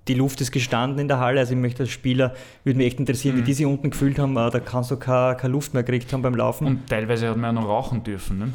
die 0.08 0.14
Luft 0.14 0.40
ist 0.40 0.50
gestanden 0.50 0.98
in 0.98 1.08
der 1.08 1.18
Halle. 1.18 1.40
Also 1.40 1.54
ich 1.54 1.60
möchte 1.60 1.82
als 1.82 1.90
Spieler, 1.90 2.34
würde 2.64 2.78
mich 2.78 2.88
echt 2.88 2.98
interessieren, 2.98 3.36
mhm. 3.36 3.40
wie 3.40 3.44
die 3.44 3.54
sich 3.54 3.66
unten 3.66 3.90
gefühlt 3.90 4.18
haben. 4.18 4.34
Da 4.34 4.50
kannst 4.60 4.90
du 4.90 4.96
keine, 4.96 5.36
keine 5.36 5.52
Luft 5.52 5.74
mehr 5.74 5.82
gekriegt 5.82 6.12
haben 6.12 6.22
beim 6.22 6.34
Laufen. 6.34 6.66
Und 6.66 6.88
teilweise 6.88 7.28
hat 7.28 7.36
man 7.36 7.54
ja 7.54 7.60
noch 7.60 7.68
rauchen 7.68 8.02
dürfen. 8.02 8.38
Ne? 8.38 8.52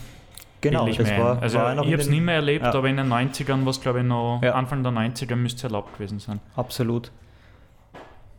Genau, 0.62 0.88
das 0.88 1.12
war, 1.12 1.42
also 1.42 1.60
war 1.60 1.74
ich 1.74 1.92
habe 1.92 2.02
es 2.02 2.10
nicht 2.10 2.24
mehr 2.24 2.36
erlebt, 2.36 2.66
ja. 2.66 2.74
aber 2.74 2.90
in 2.90 2.98
den 2.98 3.12
90ern 3.12 3.62
war 3.66 3.70
es 3.70 3.80
glaube 3.80 4.00
ich 4.00 4.06
noch, 4.06 4.42
ja. 4.42 4.54
Anfang 4.56 4.82
der 4.82 4.92
90er 4.92 5.36
müsste 5.36 5.58
es 5.58 5.64
erlaubt 5.66 5.94
gewesen 5.94 6.18
sein. 6.20 6.40
Absolut. 6.56 7.12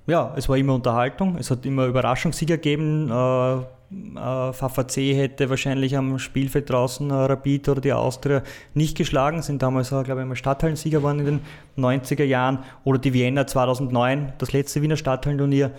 Ja, 0.09 0.33
es 0.37 0.49
war 0.49 0.57
immer 0.57 0.75
Unterhaltung, 0.75 1.37
es 1.37 1.51
hat 1.51 1.65
immer 1.67 1.87
Überraschungssieger 1.87 2.57
gegeben. 2.57 3.11
Äh, 3.11 3.63
VVC 3.89 5.15
hätte 5.15 5.49
wahrscheinlich 5.49 5.97
am 5.97 6.19
Spielfeld 6.19 6.69
draußen 6.71 7.09
äh, 7.09 7.15
Rapid 7.15 7.69
oder 7.69 7.81
die 7.81 7.93
Austria 7.93 8.43
nicht 8.75 8.97
geschlagen, 8.97 9.43
sind 9.43 9.63
damals, 9.63 9.93
äh, 9.93 10.03
glaube 10.03 10.23
ich, 10.23 10.27
mal 10.27 10.35
Stadthallensieger 10.35 11.03
waren 11.05 11.21
in 11.21 11.27
den 11.27 11.41
90er 11.79 12.25
Jahren. 12.25 12.59
Oder 12.83 12.99
die 12.99 13.13
Vienna 13.13 13.47
2009, 13.47 14.33
das 14.39 14.53
letzte 14.53 14.83
Wiener 14.83 14.97
Stadthallenturnier, 14.97 15.71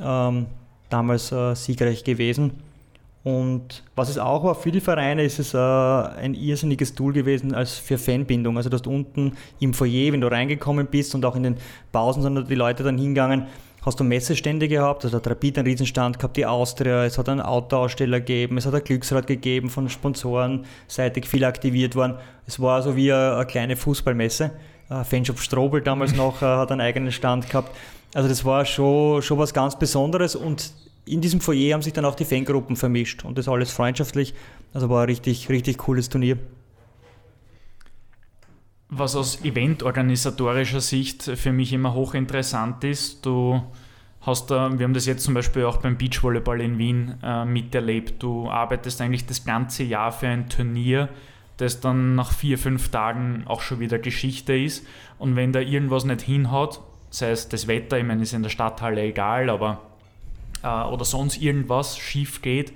ähm, 0.00 0.46
damals 0.88 1.32
äh, 1.32 1.54
siegreich 1.54 2.02
gewesen. 2.02 2.52
Und 3.22 3.82
was 3.94 4.08
es 4.08 4.16
auch 4.16 4.44
war 4.44 4.54
für 4.54 4.72
die 4.72 4.80
Vereine, 4.80 5.22
ist 5.24 5.38
es 5.38 5.52
äh, 5.52 5.58
ein 5.58 6.32
irrsinniges 6.32 6.94
Tool 6.94 7.12
gewesen 7.12 7.54
als 7.54 7.74
für 7.74 7.98
Fanbindung. 7.98 8.56
Also, 8.56 8.70
dass 8.70 8.80
du 8.80 8.90
unten 8.90 9.36
im 9.60 9.74
Foyer, 9.74 10.12
wenn 10.12 10.22
du 10.22 10.28
reingekommen 10.28 10.86
bist 10.86 11.14
und 11.14 11.26
auch 11.26 11.36
in 11.36 11.42
den 11.42 11.56
Pausen 11.92 12.22
sind 12.22 12.48
die 12.48 12.54
Leute 12.54 12.82
dann 12.82 12.96
hingegangen, 12.96 13.46
hast 13.82 13.98
du 13.98 14.04
Messestände 14.04 14.68
gehabt, 14.68 15.04
also 15.04 15.16
hat 15.16 15.26
Rapid 15.26 15.58
einen 15.58 15.66
Riesenstand 15.66 16.18
gehabt, 16.18 16.36
die 16.36 16.46
Austria, 16.46 17.04
es 17.04 17.16
hat 17.18 17.28
einen 17.28 17.40
Autoaussteller 17.40 18.20
gegeben, 18.20 18.58
es 18.58 18.66
hat 18.66 18.74
ein 18.74 18.84
Glücksrad 18.84 19.26
gegeben, 19.26 19.70
von 19.70 19.88
Sponsoren 19.88 20.66
seitig 20.86 21.26
viel 21.26 21.44
aktiviert 21.44 21.96
worden. 21.96 22.16
Es 22.46 22.60
war 22.60 22.82
so 22.82 22.96
wie 22.96 23.12
eine, 23.12 23.36
eine 23.36 23.46
kleine 23.46 23.76
Fußballmesse. 23.76 24.50
Uh, 24.90 25.04
Fanshop 25.04 25.38
Strobel 25.38 25.80
damals 25.80 26.16
noch 26.16 26.42
uh, 26.42 26.46
hat 26.46 26.72
einen 26.72 26.80
eigenen 26.80 27.12
Stand 27.12 27.48
gehabt. 27.48 27.74
Also 28.12 28.28
das 28.28 28.44
war 28.44 28.64
schon, 28.64 29.22
schon 29.22 29.38
was 29.38 29.54
ganz 29.54 29.78
Besonderes 29.78 30.34
und 30.34 30.72
in 31.06 31.20
diesem 31.20 31.40
Foyer 31.40 31.74
haben 31.74 31.82
sich 31.82 31.92
dann 31.92 32.04
auch 32.04 32.14
die 32.14 32.24
Fangruppen 32.24 32.76
vermischt 32.76 33.24
und 33.24 33.38
das 33.38 33.48
alles 33.48 33.70
freundschaftlich. 33.70 34.34
Also 34.74 34.90
war 34.90 35.02
ein 35.02 35.06
richtig, 35.06 35.48
richtig 35.48 35.78
cooles 35.78 36.08
Turnier. 36.08 36.38
Was 38.90 39.14
aus 39.14 39.44
eventorganisatorischer 39.44 40.80
Sicht 40.80 41.22
für 41.22 41.52
mich 41.52 41.72
immer 41.72 41.94
hochinteressant 41.94 42.82
ist, 42.84 43.24
du 43.24 43.62
hast 44.20 44.50
da, 44.50 44.76
wir 44.76 44.84
haben 44.84 44.94
das 44.94 45.06
jetzt 45.06 45.24
zum 45.24 45.34
Beispiel 45.34 45.64
auch 45.64 45.78
beim 45.78 45.96
Beachvolleyball 45.96 46.60
in 46.60 46.76
Wien 46.78 47.14
äh, 47.22 47.44
miterlebt, 47.44 48.22
du 48.22 48.50
arbeitest 48.50 49.00
eigentlich 49.00 49.26
das 49.26 49.44
ganze 49.44 49.84
Jahr 49.84 50.12
für 50.12 50.28
ein 50.28 50.48
Turnier, 50.48 51.08
das 51.56 51.80
dann 51.80 52.14
nach 52.16 52.32
vier, 52.32 52.58
fünf 52.58 52.88
Tagen 52.88 53.44
auch 53.46 53.60
schon 53.60 53.80
wieder 53.80 53.98
Geschichte 53.98 54.56
ist. 54.56 54.86
Und 55.18 55.36
wenn 55.36 55.52
da 55.52 55.60
irgendwas 55.60 56.04
nicht 56.04 56.22
hinhaut, 56.22 56.80
sei 57.10 57.30
es 57.30 57.48
das 57.48 57.66
Wetter, 57.68 57.98
ich 57.98 58.04
meine, 58.04 58.22
ist 58.22 58.32
in 58.32 58.42
der 58.42 58.50
Stadthalle 58.50 59.02
egal, 59.02 59.50
aber 59.50 59.82
äh, 60.62 60.66
oder 60.66 61.04
sonst 61.04 61.40
irgendwas 61.40 61.98
schief 61.98 62.42
geht, 62.42 62.72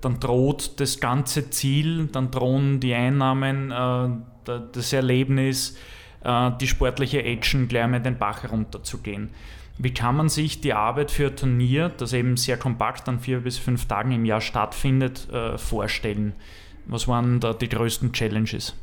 dann 0.00 0.20
droht 0.20 0.78
das 0.80 1.00
ganze 1.00 1.50
Ziel, 1.50 2.06
dann 2.06 2.30
drohen 2.30 2.80
die 2.80 2.94
Einnahmen, 2.94 3.72
äh, 3.72 4.08
das 4.48 4.92
Erlebnis, 4.92 5.76
äh, 6.24 6.50
die 6.60 6.66
sportliche 6.66 7.22
Action 7.22 7.68
gleich 7.68 7.86
mal 7.86 8.00
den 8.00 8.18
Bach 8.18 8.50
runterzugehen. 8.50 9.30
Wie 9.78 9.94
kann 9.94 10.16
man 10.16 10.28
sich 10.28 10.60
die 10.60 10.72
Arbeit 10.72 11.10
für 11.10 11.28
ein 11.28 11.36
Turnier, 11.36 11.90
das 11.96 12.12
eben 12.12 12.36
sehr 12.36 12.56
kompakt 12.56 13.08
an 13.08 13.20
vier 13.20 13.40
bis 13.40 13.58
fünf 13.58 13.86
Tagen 13.86 14.10
im 14.10 14.24
Jahr 14.24 14.40
stattfindet, 14.40 15.28
äh, 15.30 15.56
vorstellen? 15.56 16.32
Was 16.86 17.06
waren 17.06 17.38
da 17.38 17.52
die 17.52 17.68
größten 17.68 18.12
Challenges? 18.12 18.74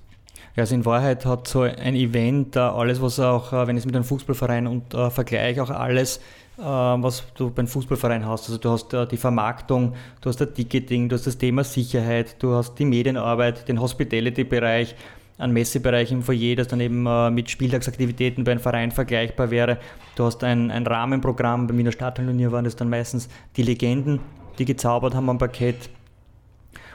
Also 0.55 0.75
in 0.75 0.85
Wahrheit 0.85 1.25
hat 1.25 1.49
so 1.49 1.63
ein 1.63 1.95
Event 1.95 2.55
alles, 2.55 3.01
was 3.01 3.19
auch, 3.19 3.51
wenn 3.51 3.75
ich 3.75 3.81
es 3.81 3.85
mit 3.85 3.95
einem 3.95 4.05
Fußballverein 4.05 4.67
und 4.67 4.93
äh, 4.93 5.09
vergleiche, 5.09 5.61
auch 5.61 5.69
alles 5.69 6.21
äh, 6.57 6.61
was 6.61 7.23
du 7.35 7.49
beim 7.49 7.67
Fußballverein 7.67 8.25
hast. 8.25 8.45
Also 8.45 8.57
du 8.57 8.69
hast 8.69 8.93
äh, 8.93 9.05
die 9.07 9.17
Vermarktung, 9.17 9.93
du 10.21 10.29
hast 10.29 10.39
das 10.39 10.53
Ticketing, 10.53 11.09
du 11.09 11.15
hast 11.15 11.27
das 11.27 11.37
Thema 11.37 11.63
Sicherheit, 11.63 12.41
du 12.41 12.53
hast 12.53 12.75
die 12.75 12.85
Medienarbeit, 12.85 13.67
den 13.67 13.81
Hospitality-Bereich, 13.81 14.95
einen 15.37 15.53
Messebereich 15.53 16.11
im 16.11 16.23
Foyer, 16.23 16.55
das 16.55 16.67
dann 16.67 16.79
eben 16.79 17.05
äh, 17.05 17.29
mit 17.29 17.49
Spieltagsaktivitäten 17.49 18.43
bei 18.43 18.51
einem 18.51 18.61
Verein 18.61 18.91
vergleichbar 18.91 19.51
wäre. 19.51 19.77
Du 20.15 20.23
hast 20.23 20.43
ein, 20.43 20.71
ein 20.71 20.87
Rahmenprogramm, 20.87 21.67
bei 21.67 21.77
Wiener 21.77 21.91
Stadtturnier 21.91 22.51
waren 22.51 22.65
das 22.65 22.75
dann 22.75 22.89
meistens 22.89 23.27
die 23.57 23.63
Legenden, 23.63 24.19
die 24.57 24.65
gezaubert 24.65 25.13
haben 25.13 25.29
am 25.29 25.37
Parkett. 25.37 25.89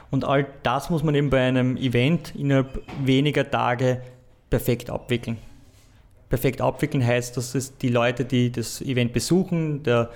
Und 0.09 0.25
all 0.25 0.47
das 0.63 0.89
muss 0.89 1.03
man 1.03 1.15
eben 1.15 1.29
bei 1.29 1.41
einem 1.41 1.77
Event 1.77 2.33
innerhalb 2.35 2.81
weniger 3.03 3.49
Tage 3.49 4.01
perfekt 4.49 4.89
abwickeln 4.89 5.37
perfekt 6.31 6.61
abwickeln 6.61 7.05
heißt, 7.05 7.37
dass 7.37 7.53
es 7.53 7.77
die 7.77 7.89
Leute, 7.89 8.25
die 8.25 8.51
das 8.51 8.81
Event 8.81 9.13
besuchen, 9.13 9.83
der 9.83 10.09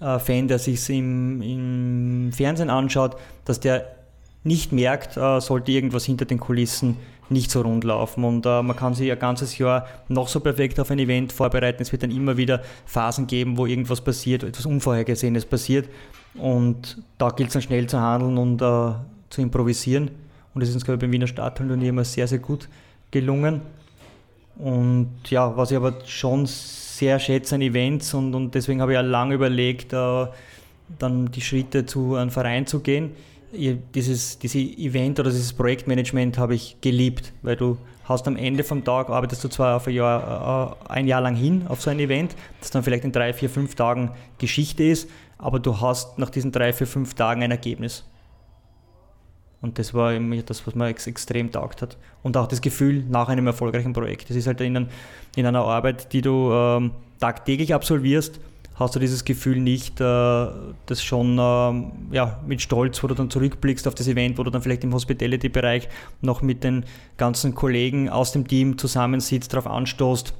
äh, 0.00 0.18
Fan, 0.20 0.46
der 0.46 0.60
sich 0.60 0.88
im, 0.90 1.40
im 1.42 2.32
Fernsehen 2.32 2.70
anschaut, 2.70 3.16
dass 3.46 3.58
der 3.58 3.96
nicht 4.44 4.70
merkt, 4.70 5.16
äh, 5.16 5.40
sollte 5.40 5.72
irgendwas 5.72 6.04
hinter 6.04 6.26
den 6.26 6.38
Kulissen 6.38 6.98
nicht 7.32 7.50
so 7.50 7.62
rund 7.62 7.84
laufen. 7.84 8.24
Und 8.24 8.46
äh, 8.46 8.62
man 8.62 8.76
kann 8.76 8.94
sich 8.94 9.10
ein 9.10 9.18
ganzes 9.18 9.58
Jahr 9.58 9.86
noch 10.08 10.28
so 10.28 10.40
perfekt 10.40 10.78
auf 10.80 10.90
ein 10.90 10.98
Event 10.98 11.32
vorbereiten. 11.32 11.82
Es 11.82 11.92
wird 11.92 12.02
dann 12.02 12.10
immer 12.10 12.36
wieder 12.36 12.62
Phasen 12.86 13.26
geben, 13.26 13.56
wo 13.56 13.66
irgendwas 13.66 14.00
passiert, 14.00 14.42
etwas 14.42 14.66
Unvorhergesehenes 14.66 15.46
passiert. 15.46 15.88
Und 16.34 17.02
da 17.18 17.30
gilt 17.30 17.48
es 17.48 17.54
dann 17.54 17.62
schnell 17.62 17.86
zu 17.86 18.00
handeln 18.00 18.38
und 18.38 18.62
äh, 18.62 18.94
zu 19.30 19.40
improvisieren. 19.40 20.10
Und 20.54 20.60
das 20.60 20.68
ist 20.68 20.74
uns, 20.74 20.84
glaube 20.84 20.96
ich, 20.96 21.00
beim 21.00 21.12
Wiener 21.12 21.26
Stadtturnier 21.26 21.88
immer 21.88 22.04
sehr, 22.04 22.28
sehr 22.28 22.38
gut 22.38 22.68
gelungen. 23.10 23.62
Und 24.56 25.10
ja, 25.28 25.56
was 25.56 25.70
ich 25.70 25.76
aber 25.76 25.94
schon 26.04 26.46
sehr 26.46 27.18
schätze 27.18 27.54
an 27.54 27.62
Events 27.62 28.12
und, 28.14 28.34
und 28.34 28.54
deswegen 28.54 28.80
habe 28.80 28.92
ich 28.92 28.96
ja 28.96 29.00
lange 29.00 29.34
überlegt, 29.34 29.92
äh, 29.92 30.26
dann 30.98 31.30
die 31.30 31.40
Schritte 31.40 31.86
zu 31.86 32.16
einem 32.16 32.30
Verein 32.30 32.66
zu 32.66 32.80
gehen. 32.80 33.12
Dieses, 33.52 34.38
dieses 34.38 34.78
Event 34.78 35.20
oder 35.20 35.30
dieses 35.30 35.52
Projektmanagement 35.52 36.38
habe 36.38 36.54
ich 36.54 36.78
geliebt, 36.80 37.34
weil 37.42 37.54
du 37.56 37.76
hast 38.04 38.26
am 38.26 38.36
Ende 38.36 38.64
vom 38.64 38.82
Tag, 38.82 39.10
arbeitest 39.10 39.44
du 39.44 39.48
zwar 39.48 39.76
auf 39.76 39.86
ein 39.86 39.94
Jahr, 39.94 40.78
äh, 40.88 40.92
ein 40.92 41.06
Jahr 41.06 41.20
lang 41.20 41.36
hin 41.36 41.66
auf 41.68 41.82
so 41.82 41.90
ein 41.90 41.98
Event, 41.98 42.34
das 42.60 42.70
dann 42.70 42.82
vielleicht 42.82 43.04
in 43.04 43.12
drei, 43.12 43.32
vier, 43.34 43.50
fünf 43.50 43.74
Tagen 43.74 44.12
Geschichte 44.38 44.84
ist, 44.84 45.08
aber 45.36 45.58
du 45.58 45.80
hast 45.80 46.18
nach 46.18 46.30
diesen 46.30 46.50
drei, 46.50 46.72
vier, 46.72 46.86
fünf 46.86 47.14
Tagen 47.14 47.42
ein 47.42 47.50
Ergebnis. 47.50 48.04
Und 49.60 49.78
das 49.78 49.94
war 49.94 50.12
irgendwie 50.12 50.42
das, 50.42 50.66
was 50.66 50.74
mir 50.74 50.88
ex 50.88 51.06
extrem 51.06 51.52
taugt 51.52 51.82
hat. 51.82 51.96
Und 52.22 52.36
auch 52.36 52.48
das 52.48 52.60
Gefühl 52.60 53.04
nach 53.08 53.28
einem 53.28 53.46
erfolgreichen 53.46 53.92
Projekt. 53.92 54.28
Das 54.28 54.36
ist 54.36 54.48
halt 54.48 54.60
in, 54.60 54.88
in 55.36 55.46
einer 55.46 55.64
Arbeit, 55.64 56.12
die 56.12 56.20
du 56.20 56.50
ähm, 56.52 56.90
tagtäglich 57.20 57.72
absolvierst, 57.72 58.40
hast 58.82 58.94
du 58.94 59.00
dieses 59.00 59.24
Gefühl 59.24 59.58
nicht, 59.58 60.00
äh, 60.00 60.46
das 60.86 61.02
schon 61.02 61.38
ähm, 61.40 61.92
ja, 62.10 62.40
mit 62.46 62.60
Stolz, 62.60 63.02
wo 63.02 63.06
du 63.06 63.14
dann 63.14 63.30
zurückblickst 63.30 63.88
auf 63.88 63.94
das 63.94 64.08
Event, 64.08 64.38
wo 64.38 64.42
du 64.42 64.50
dann 64.50 64.62
vielleicht 64.62 64.84
im 64.84 64.92
Hospitality-Bereich 64.92 65.88
noch 66.20 66.42
mit 66.42 66.64
den 66.64 66.84
ganzen 67.16 67.54
Kollegen 67.54 68.08
aus 68.08 68.32
dem 68.32 68.46
Team 68.46 68.78
zusammensitzt, 68.78 69.52
darauf 69.52 69.66
anstoßt 69.66 70.34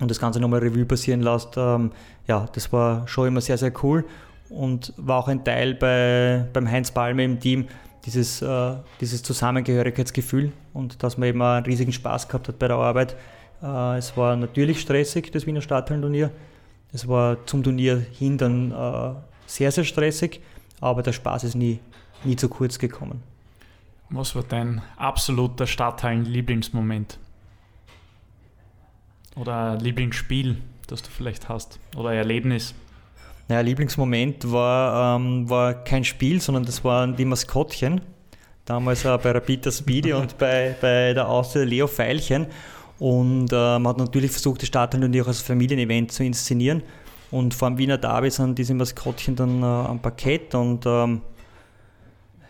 und 0.00 0.10
das 0.10 0.18
Ganze 0.18 0.40
nochmal 0.40 0.60
Revue 0.60 0.84
passieren 0.84 1.20
lässt. 1.20 1.56
Ähm, 1.56 1.92
ja, 2.26 2.46
das 2.52 2.72
war 2.72 3.06
schon 3.08 3.28
immer 3.28 3.40
sehr, 3.40 3.58
sehr 3.58 3.72
cool 3.82 4.04
und 4.48 4.92
war 4.96 5.18
auch 5.18 5.28
ein 5.28 5.44
Teil 5.44 5.74
bei, 5.74 6.46
beim 6.52 6.70
Heinz 6.70 6.90
Palme 6.90 7.24
im 7.24 7.40
Team, 7.40 7.66
dieses, 8.04 8.42
äh, 8.42 8.74
dieses 9.00 9.22
Zusammengehörigkeitsgefühl 9.22 10.52
und 10.72 11.02
dass 11.02 11.18
man 11.18 11.28
eben 11.28 11.42
einen 11.42 11.64
riesigen 11.64 11.92
Spaß 11.92 12.28
gehabt 12.28 12.48
hat 12.48 12.58
bei 12.58 12.68
der 12.68 12.76
Arbeit. 12.76 13.16
Äh, 13.62 13.98
es 13.98 14.16
war 14.16 14.36
natürlich 14.36 14.80
stressig, 14.80 15.30
das 15.32 15.46
Wiener 15.46 15.62
Stadthallenturnier. 15.62 16.30
Es 16.92 17.08
war 17.08 17.44
zum 17.46 17.62
Turnier 17.62 17.98
hin 17.98 18.36
dann 18.36 18.70
äh, 18.70 19.14
sehr, 19.46 19.72
sehr 19.72 19.84
stressig, 19.84 20.40
aber 20.80 21.02
der 21.02 21.12
Spaß 21.12 21.44
ist 21.44 21.54
nie, 21.54 21.80
nie 22.24 22.36
zu 22.36 22.48
kurz 22.48 22.78
gekommen. 22.78 23.22
Was 24.10 24.34
war 24.36 24.42
dein 24.42 24.82
absoluter 24.96 25.66
Stadthallen-Lieblingsmoment? 25.66 27.18
Oder 29.36 29.78
Lieblingsspiel, 29.78 30.58
das 30.86 31.02
du 31.02 31.08
vielleicht 31.10 31.48
hast? 31.48 31.78
Oder 31.96 32.12
Erlebnis? 32.12 32.74
Naja, 33.48 33.62
Lieblingsmoment 33.62 34.52
war, 34.52 35.16
ähm, 35.16 35.48
war 35.48 35.72
kein 35.72 36.04
Spiel, 36.04 36.40
sondern 36.42 36.64
das 36.64 36.84
waren 36.84 37.16
die 37.16 37.24
Maskottchen. 37.24 38.02
Damals 38.66 39.04
auch 39.06 39.18
bei 39.20 39.32
Rapid 39.32 39.72
Speedy 39.72 40.12
und 40.12 40.38
bei, 40.38 40.76
bei 40.80 41.14
der 41.14 41.26
Austria 41.26 41.64
Leo 41.64 41.86
Feilchen. 41.86 42.46
Und 43.02 43.52
äh, 43.52 43.80
man 43.80 43.88
hat 43.88 43.98
natürlich 43.98 44.30
versucht, 44.30 44.62
die 44.62 44.66
Stadthalle 44.66 45.10
auch 45.20 45.26
als 45.26 45.40
Familienevent 45.40 46.12
zu 46.12 46.22
inszenieren. 46.22 46.84
Und 47.32 47.52
vor 47.52 47.68
dem 47.68 47.76
Wiener 47.76 47.98
Derby 47.98 48.30
sind 48.30 48.56
diese 48.56 48.74
Maskottchen 48.74 49.34
dann 49.34 49.60
äh, 49.60 49.66
am 49.66 49.98
Parkett 49.98 50.54
und 50.54 50.86
ähm, 50.86 51.20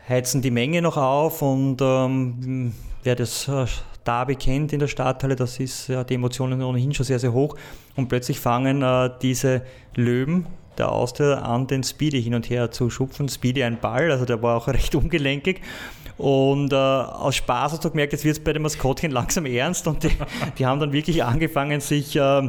heizen 0.06 0.42
die 0.42 0.50
Menge 0.50 0.82
noch 0.82 0.98
auf. 0.98 1.40
Und 1.40 1.78
ähm, 1.80 2.74
wer 3.02 3.16
das 3.16 3.48
äh, 3.48 3.64
Derby 4.04 4.36
kennt 4.36 4.74
in 4.74 4.80
der 4.80 4.88
Stadthalle, 4.88 5.36
das 5.36 5.58
ist 5.58 5.88
ja 5.88 6.04
die 6.04 6.16
Emotionen 6.16 6.62
ohnehin 6.62 6.92
schon 6.92 7.06
sehr, 7.06 7.18
sehr 7.18 7.32
hoch. 7.32 7.56
Und 7.96 8.08
plötzlich 8.10 8.38
fangen 8.38 8.82
äh, 8.82 9.08
diese 9.22 9.62
Löwen 9.94 10.46
der 10.76 10.92
Austria 10.92 11.36
an, 11.36 11.66
den 11.66 11.82
Speedy 11.82 12.22
hin 12.22 12.34
und 12.34 12.50
her 12.50 12.70
zu 12.70 12.90
schupfen. 12.90 13.30
Speedy 13.30 13.62
ein 13.62 13.80
Ball, 13.80 14.10
also 14.10 14.26
der 14.26 14.42
war 14.42 14.58
auch 14.58 14.68
recht 14.68 14.94
ungelenkig. 14.94 15.62
Und 16.22 16.72
äh, 16.72 16.76
aus 16.76 17.34
Spaß 17.34 17.72
hast 17.72 17.84
du 17.84 17.90
gemerkt, 17.90 18.12
jetzt 18.12 18.24
wird 18.24 18.36
es 18.38 18.44
bei 18.44 18.52
den 18.52 18.62
Maskottchen 18.62 19.10
langsam 19.10 19.44
ernst 19.44 19.88
und 19.88 20.04
die, 20.04 20.10
die 20.58 20.64
haben 20.64 20.78
dann 20.78 20.92
wirklich 20.92 21.24
angefangen, 21.24 21.80
sich, 21.80 22.14
äh, 22.14 22.48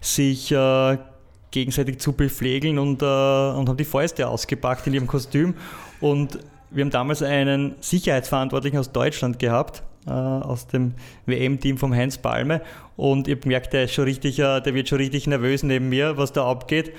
sich 0.00 0.50
äh, 0.50 0.96
gegenseitig 1.50 1.98
zu 1.98 2.14
bepflegeln 2.14 2.78
und, 2.78 3.02
äh, 3.02 3.04
und 3.04 3.68
haben 3.68 3.76
die 3.76 3.84
Fäuste 3.84 4.26
ausgepackt 4.26 4.86
in 4.86 4.94
ihrem 4.94 5.06
Kostüm. 5.06 5.56
Und 6.00 6.38
wir 6.70 6.82
haben 6.82 6.90
damals 6.90 7.22
einen 7.22 7.74
Sicherheitsverantwortlichen 7.80 8.78
aus 8.78 8.92
Deutschland 8.92 9.38
gehabt, 9.38 9.82
äh, 10.06 10.12
aus 10.12 10.66
dem 10.66 10.94
WM-Team 11.26 11.76
vom 11.76 11.92
Heinz 11.92 12.16
Palme. 12.16 12.62
Und 12.96 13.28
ich 13.28 13.34
habe 13.34 13.42
gemerkt, 13.42 13.74
der, 13.74 13.84
ist 13.84 13.92
schon 13.92 14.04
richtig, 14.04 14.38
äh, 14.38 14.62
der 14.62 14.72
wird 14.72 14.88
schon 14.88 14.96
richtig 14.96 15.26
nervös 15.26 15.64
neben 15.64 15.90
mir, 15.90 16.16
was 16.16 16.32
da 16.32 16.50
abgeht. 16.50 16.92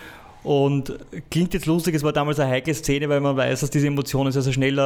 Und 0.43 0.93
klingt 1.31 1.55
jetzt 1.55 1.65
lustig, 1.65 1.95
es 1.95 2.03
war 2.03 2.13
damals 2.13 2.39
eine 2.39 2.51
heikle 2.51 2.75
Szene, 2.75 3.09
weil 3.09 3.19
man 3.19 3.35
weiß, 3.35 3.61
dass 3.61 3.71
diese 3.71 3.87
Emotionen 3.87 4.31
sehr, 4.31 4.43
sehr 4.43 4.53
schnell 4.53 4.77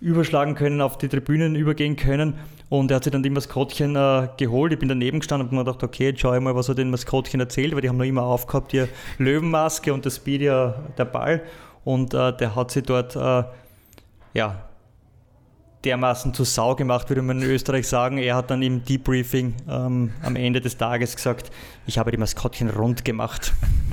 überschlagen 0.00 0.54
können, 0.54 0.80
auf 0.80 0.98
die 0.98 1.08
Tribünen 1.08 1.56
übergehen 1.56 1.96
können. 1.96 2.34
Und 2.68 2.90
er 2.90 2.96
hat 2.96 3.04
sich 3.04 3.12
dann 3.12 3.22
die 3.22 3.30
Maskottchen 3.30 3.94
äh, 3.96 4.28
geholt. 4.36 4.72
Ich 4.72 4.78
bin 4.78 4.88
daneben 4.88 5.20
gestanden 5.20 5.48
und 5.48 5.54
mir 5.54 5.64
gedacht, 5.64 5.82
okay, 5.82 6.06
jetzt 6.06 6.20
schau 6.20 6.34
ich 6.34 6.40
mal, 6.40 6.54
was 6.54 6.68
er 6.68 6.74
den 6.74 6.90
Maskottchen 6.90 7.40
erzählt, 7.40 7.74
weil 7.74 7.82
die 7.82 7.88
haben 7.88 7.96
noch 7.96 8.04
immer 8.04 8.22
aufgehabt, 8.22 8.72
die 8.72 8.86
Löwenmaske 9.18 9.92
und 9.92 10.04
das 10.04 10.16
Speedy, 10.16 10.46
der 10.46 11.04
Ball. 11.04 11.42
Und 11.84 12.14
äh, 12.14 12.36
der 12.36 12.56
hat 12.56 12.70
sich 12.70 12.82
dort 12.82 13.14
äh, 13.14 13.44
ja, 14.32 14.64
dermaßen 15.84 16.34
zu 16.34 16.44
Sau 16.44 16.74
gemacht, 16.74 17.08
würde 17.10 17.22
man 17.22 17.40
in 17.40 17.48
Österreich 17.48 17.86
sagen. 17.86 18.18
Er 18.18 18.36
hat 18.36 18.50
dann 18.50 18.62
im 18.62 18.84
Debriefing 18.84 19.54
ähm, 19.68 20.12
am 20.22 20.36
Ende 20.36 20.60
des 20.60 20.76
Tages 20.76 21.14
gesagt, 21.14 21.50
ich 21.86 21.98
habe 21.98 22.10
die 22.10 22.16
Maskottchen 22.16 22.70
rund 22.70 23.04
gemacht. 23.04 23.52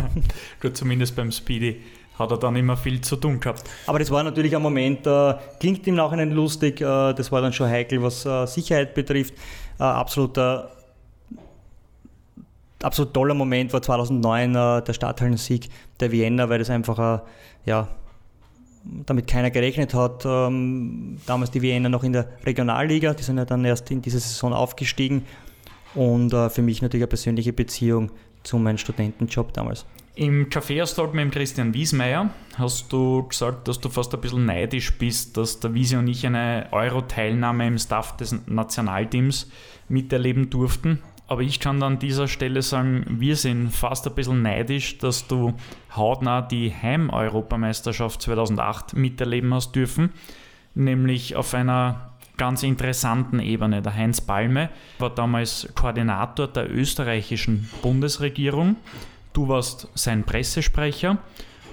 Gut, 0.62 0.78
zumindest 0.78 1.16
beim 1.16 1.32
Speedy 1.32 1.82
hat 2.22 2.32
er 2.32 2.38
dann 2.38 2.56
immer 2.56 2.78
viel 2.78 3.02
zu 3.02 3.16
tun 3.16 3.40
gehabt. 3.40 3.64
Aber 3.88 4.00
das 4.00 4.12
war 4.12 4.24
natürlich 4.24 4.56
ein 4.56 4.62
Moment, 4.62 5.06
äh, 5.06 5.34
klingt 5.60 5.86
im 5.88 5.96
Nachhinein 5.96 6.32
lustig, 6.32 6.82
äh, 6.82 7.14
das 7.14 7.32
war 7.32 7.42
dann 7.42 7.54
schon 7.54 7.70
heikel, 7.70 8.02
was 8.02 8.26
äh, 8.26 8.46
Sicherheit 8.46 8.94
betrifft. 8.94 9.34
Äh, 9.80 9.84
absoluter, 9.84 10.72
absolut 12.82 13.14
toller 13.14 13.34
Moment 13.34 13.74
war 13.74 13.82
2009 13.82 14.56
äh, 14.56 14.82
der 14.84 14.94
Stadthallensieg 14.94 15.70
der 16.00 16.12
Vienna, 16.12 16.50
weil 16.50 16.60
das 16.60 16.70
einfach 16.70 17.24
ja, 17.66 17.88
damit 18.84 19.28
keiner 19.28 19.52
gerechnet 19.52 19.94
hat. 19.94 20.26
Ähm, 20.26 21.18
damals 21.26 21.52
die 21.52 21.62
Wiener 21.62 21.90
noch 21.90 22.04
in 22.04 22.14
der 22.14 22.28
Regionalliga, 22.46 23.14
die 23.14 23.24
sind 23.24 23.38
ja 23.38 23.46
dann 23.46 23.66
erst 23.66 23.92
in 23.92 24.02
dieser 24.02 24.20
Saison 24.20 24.54
aufgestiegen. 24.54 25.26
und 25.94 26.34
äh, 26.34 26.50
für 26.50 26.62
mich 26.62 26.82
natürlich 26.82 27.04
eine 27.04 27.10
persönliche 27.10 27.54
Beziehung 27.54 28.12
zu 28.44 28.58
meinem 28.58 28.78
Studentenjob 28.78 29.54
damals. 29.54 29.86
Im 30.22 30.52
Kaffeeaustausch 30.52 31.14
mit 31.14 31.24
dem 31.24 31.32
Christian 31.32 31.74
Wiesmeier 31.74 32.30
hast 32.56 32.94
du 32.94 33.28
gesagt, 33.28 33.68
dass 33.68 33.80
du 33.80 33.90
fast 33.90 34.14
ein 34.14 34.22
bisschen 34.22 34.46
neidisch 34.46 34.96
bist, 35.00 35.36
dass 35.36 35.60
der 35.60 35.74
Wiese 35.74 35.98
und 35.98 36.08
ich 36.08 36.28
eine 36.28 36.68
Euro-Teilnahme 36.70 37.66
im 37.66 37.80
Staff 37.80 38.18
des 38.18 38.36
Nationalteams 38.46 39.50
miterleben 39.90 40.52
durften. 40.52 41.02
Aber 41.26 41.42
ich 41.42 41.60
kann 41.60 41.82
an 41.82 41.98
dieser 41.98 42.28
Stelle 42.28 42.62
sagen, 42.62 43.04
wir 43.10 43.36
sind 43.36 43.72
fast 43.72 44.08
ein 44.08 44.14
bisschen 44.14 44.44
neidisch, 44.44 45.00
dass 45.00 45.26
du 45.26 45.56
hautnah 45.96 46.44
die 46.44 46.72
Heim-Europameisterschaft 46.72 48.22
2008 48.22 48.96
miterleben 48.96 49.52
hast 49.56 49.72
dürfen, 49.76 50.12
nämlich 50.76 51.36
auf 51.36 51.52
einer 51.56 52.12
ganz 52.38 52.62
interessanten 52.62 53.40
Ebene. 53.40 53.82
Der 53.82 53.96
Heinz 53.96 54.22
Palme 54.22 54.70
war 55.00 55.10
damals 55.10 55.68
Koordinator 55.74 56.48
der 56.48 56.72
österreichischen 56.72 57.68
Bundesregierung. 57.82 58.76
Du 59.34 59.48
warst 59.48 59.88
sein 59.96 60.24
Pressesprecher 60.24 61.18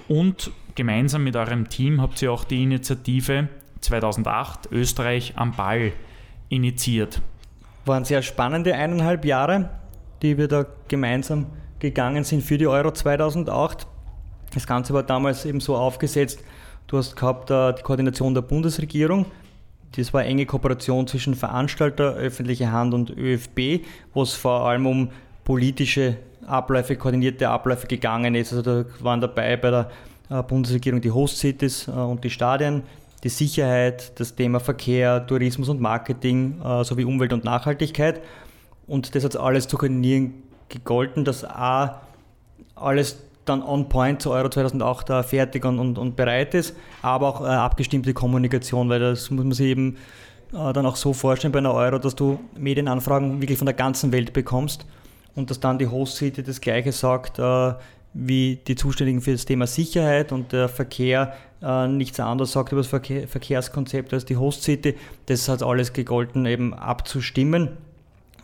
und 0.07 0.51
gemeinsam 0.75 1.23
mit 1.23 1.35
eurem 1.35 1.67
Team 1.67 2.01
habt 2.01 2.21
ihr 2.21 2.31
auch 2.31 2.45
die 2.45 2.63
Initiative 2.63 3.49
2008 3.81 4.71
Österreich 4.71 5.33
am 5.35 5.53
Ball 5.53 5.91
initiiert. 6.47 7.21
Waren 7.85 8.05
sehr 8.05 8.21
spannende 8.21 8.73
eineinhalb 8.73 9.25
Jahre, 9.25 9.69
die 10.21 10.37
wir 10.37 10.47
da 10.47 10.65
gemeinsam 10.87 11.47
gegangen 11.79 12.23
sind 12.23 12.43
für 12.43 12.57
die 12.57 12.67
Euro 12.67 12.91
2008. 12.91 13.87
Das 14.53 14.65
Ganze 14.65 14.93
war 14.93 15.03
damals 15.03 15.45
eben 15.45 15.59
so 15.59 15.75
aufgesetzt, 15.75 16.43
du 16.87 16.97
hast 16.97 17.15
gehabt 17.15 17.51
uh, 17.51 17.71
die 17.71 17.83
Koordination 17.83 18.33
der 18.33 18.41
Bundesregierung, 18.41 19.25
das 19.95 20.13
war 20.13 20.23
enge 20.23 20.45
Kooperation 20.45 21.07
zwischen 21.07 21.35
Veranstalter, 21.35 22.13
öffentliche 22.13 22.71
Hand 22.71 22.93
und 22.93 23.09
ÖFB, 23.09 23.85
wo 24.13 24.21
es 24.21 24.33
vor 24.33 24.67
allem 24.67 24.85
um 24.85 25.09
politische 25.43 26.17
Abläufe, 26.49 26.95
koordinierte 26.95 27.49
Abläufe 27.49 27.87
gegangen 27.87 28.35
ist. 28.35 28.53
Also 28.53 28.61
da 28.61 28.85
waren 28.99 29.21
dabei 29.21 29.57
bei 29.57 29.71
der 29.71 29.89
äh, 30.29 30.43
Bundesregierung 30.43 31.01
die 31.01 31.11
Host-Cities 31.11 31.87
äh, 31.87 31.91
und 31.91 32.23
die 32.23 32.29
Stadien, 32.29 32.83
die 33.23 33.29
Sicherheit, 33.29 34.19
das 34.19 34.35
Thema 34.35 34.59
Verkehr, 34.59 35.25
Tourismus 35.25 35.69
und 35.69 35.81
Marketing 35.81 36.61
äh, 36.61 36.83
sowie 36.83 37.03
Umwelt 37.03 37.33
und 37.33 37.43
Nachhaltigkeit. 37.43 38.21
Und 38.87 39.13
das 39.15 39.23
hat 39.23 39.35
alles 39.35 39.67
zu 39.67 39.77
koordinieren 39.77 40.33
gegolten, 40.69 41.25
dass 41.25 41.43
A, 41.43 42.01
alles 42.75 43.21
dann 43.45 43.63
on 43.63 43.89
point 43.89 44.21
zu 44.21 44.31
Euro 44.31 44.49
2008 44.49 45.25
fertig 45.25 45.65
und, 45.65 45.79
und, 45.79 45.97
und 45.97 46.15
bereit 46.15 46.53
ist, 46.53 46.75
aber 47.01 47.27
auch 47.27 47.41
abgestimmte 47.41 48.13
Kommunikation, 48.13 48.89
weil 48.89 48.99
das 48.99 49.31
muss 49.31 49.43
man 49.43 49.51
sich 49.53 49.65
eben 49.65 49.97
dann 50.51 50.85
auch 50.85 50.95
so 50.95 51.13
vorstellen 51.13 51.51
bei 51.51 51.57
einer 51.57 51.73
Euro, 51.73 51.97
dass 51.97 52.13
du 52.13 52.39
Medienanfragen 52.55 53.41
wirklich 53.41 53.57
von 53.57 53.65
der 53.65 53.73
ganzen 53.73 54.11
Welt 54.11 54.33
bekommst 54.33 54.85
und 55.35 55.49
dass 55.49 55.59
dann 55.59 55.77
die 55.77 55.87
Host-City 55.87 56.43
das 56.43 56.61
Gleiche 56.61 56.91
sagt 56.91 57.39
äh, 57.39 57.73
wie 58.13 58.59
die 58.67 58.75
Zuständigen 58.75 59.21
für 59.21 59.31
das 59.31 59.45
Thema 59.45 59.67
Sicherheit 59.67 60.31
und 60.31 60.51
der 60.51 60.67
Verkehr 60.67 61.33
äh, 61.61 61.87
nichts 61.87 62.19
anderes 62.19 62.51
sagt 62.51 62.71
über 62.71 62.81
das 62.81 62.87
Verkehr, 62.87 63.27
Verkehrskonzept 63.27 64.13
als 64.13 64.25
die 64.25 64.37
Host-City. 64.37 64.95
Das 65.27 65.47
hat 65.47 65.61
alles 65.61 65.93
gegolten, 65.93 66.45
eben 66.45 66.73
abzustimmen. 66.73 67.77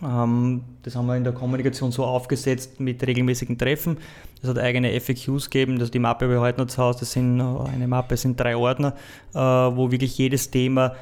Ähm, 0.04 0.64
das 0.84 0.96
haben 0.96 1.08
wir 1.08 1.16
in 1.16 1.24
der 1.24 1.34
Kommunikation 1.34 1.92
so 1.92 2.04
aufgesetzt 2.04 2.80
mit 2.80 3.06
regelmäßigen 3.06 3.58
Treffen. 3.58 3.98
Es 4.42 4.50
hat 4.50 4.60
eigene 4.60 5.00
FAQs 5.00 5.50
gegeben, 5.50 5.80
das 5.80 5.92
die 5.92 6.00
Mappe 6.00 6.28
zu 6.68 6.78
Hause, 6.78 7.00
das 7.00 7.12
sind 7.12 7.40
äh, 7.40 7.70
eine 7.70 7.88
Mappe, 7.88 8.18
sind 8.18 8.40
drei 8.40 8.56
Ordner, 8.56 8.94
äh, 9.34 9.38
wo 9.40 9.92
wirklich 9.92 10.18
jedes 10.18 10.52
Thema 10.52 10.96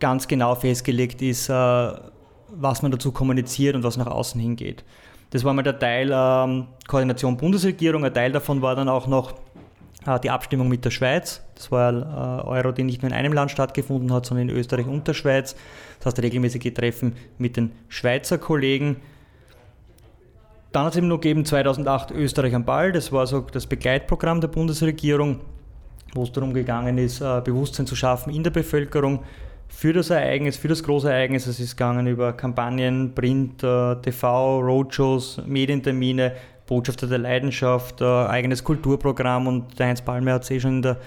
ganz 0.00 0.26
genau 0.26 0.54
festgelegt 0.56 1.22
ist, 1.22 1.48
äh, 1.48 1.92
was 2.54 2.82
man 2.82 2.92
dazu 2.92 3.12
kommuniziert 3.12 3.74
und 3.74 3.82
was 3.82 3.96
nach 3.96 4.06
außen 4.06 4.40
hingeht. 4.40 4.84
Das 5.30 5.44
war 5.44 5.54
mal 5.54 5.62
der 5.62 5.78
Teil 5.78 6.10
ähm, 6.12 6.66
Koordination 6.86 7.36
Bundesregierung. 7.36 8.04
Ein 8.04 8.12
Teil 8.12 8.32
davon 8.32 8.60
war 8.60 8.76
dann 8.76 8.88
auch 8.88 9.06
noch 9.06 9.32
äh, 10.06 10.20
die 10.20 10.30
Abstimmung 10.30 10.68
mit 10.68 10.84
der 10.84 10.90
Schweiz. 10.90 11.42
Das 11.54 11.72
war 11.72 11.92
äh, 11.92 12.46
Euro, 12.46 12.72
die 12.72 12.82
nicht 12.82 13.02
nur 13.02 13.10
in 13.10 13.16
einem 13.16 13.32
Land 13.32 13.50
stattgefunden 13.50 14.12
hat, 14.12 14.26
sondern 14.26 14.50
in 14.50 14.54
Österreich 14.54 14.86
und 14.86 15.08
der 15.08 15.14
Schweiz. 15.14 15.56
Das 15.98 16.06
heißt 16.06 16.22
regelmäßige 16.22 16.74
Treffen 16.74 17.16
mit 17.38 17.56
den 17.56 17.72
Schweizer 17.88 18.36
Kollegen. 18.36 18.96
Dann 20.72 20.84
hat 20.84 20.92
es 20.92 20.98
eben 20.98 21.08
noch 21.08 21.20
gegeben 21.20 21.44
2008 21.44 22.10
Österreich 22.10 22.54
am 22.54 22.64
Ball. 22.64 22.92
Das 22.92 23.12
war 23.12 23.26
so 23.26 23.40
das 23.40 23.66
Begleitprogramm 23.66 24.40
der 24.40 24.48
Bundesregierung, 24.48 25.40
wo 26.14 26.24
es 26.24 26.32
darum 26.32 26.52
gegangen 26.52 26.98
ist, 26.98 27.20
äh, 27.22 27.40
Bewusstsein 27.42 27.86
zu 27.86 27.96
schaffen 27.96 28.34
in 28.34 28.42
der 28.42 28.50
Bevölkerung 28.50 29.20
für 29.72 29.92
das 29.92 30.10
Ereignis, 30.10 30.56
für 30.56 30.68
das 30.68 30.82
große 30.82 31.10
Ereignis. 31.10 31.46
Es 31.46 31.58
ist 31.58 31.76
gegangen 31.76 32.06
über 32.06 32.32
Kampagnen, 32.34 33.14
Print, 33.14 33.62
äh, 33.64 33.96
TV, 33.96 34.60
Roadshows, 34.60 35.40
Medientermine, 35.46 36.32
Botschafter 36.66 37.06
der 37.06 37.18
Leidenschaft, 37.18 38.00
äh, 38.00 38.04
eigenes 38.04 38.62
Kulturprogramm 38.62 39.46
und 39.46 39.78
der 39.78 39.88
Heinz 39.88 40.00
Palmer 40.00 40.34
hat 40.34 40.44
es 40.44 40.50
eh 40.50 40.60
schon 40.60 40.76
in 40.76 40.82
der 40.82 40.98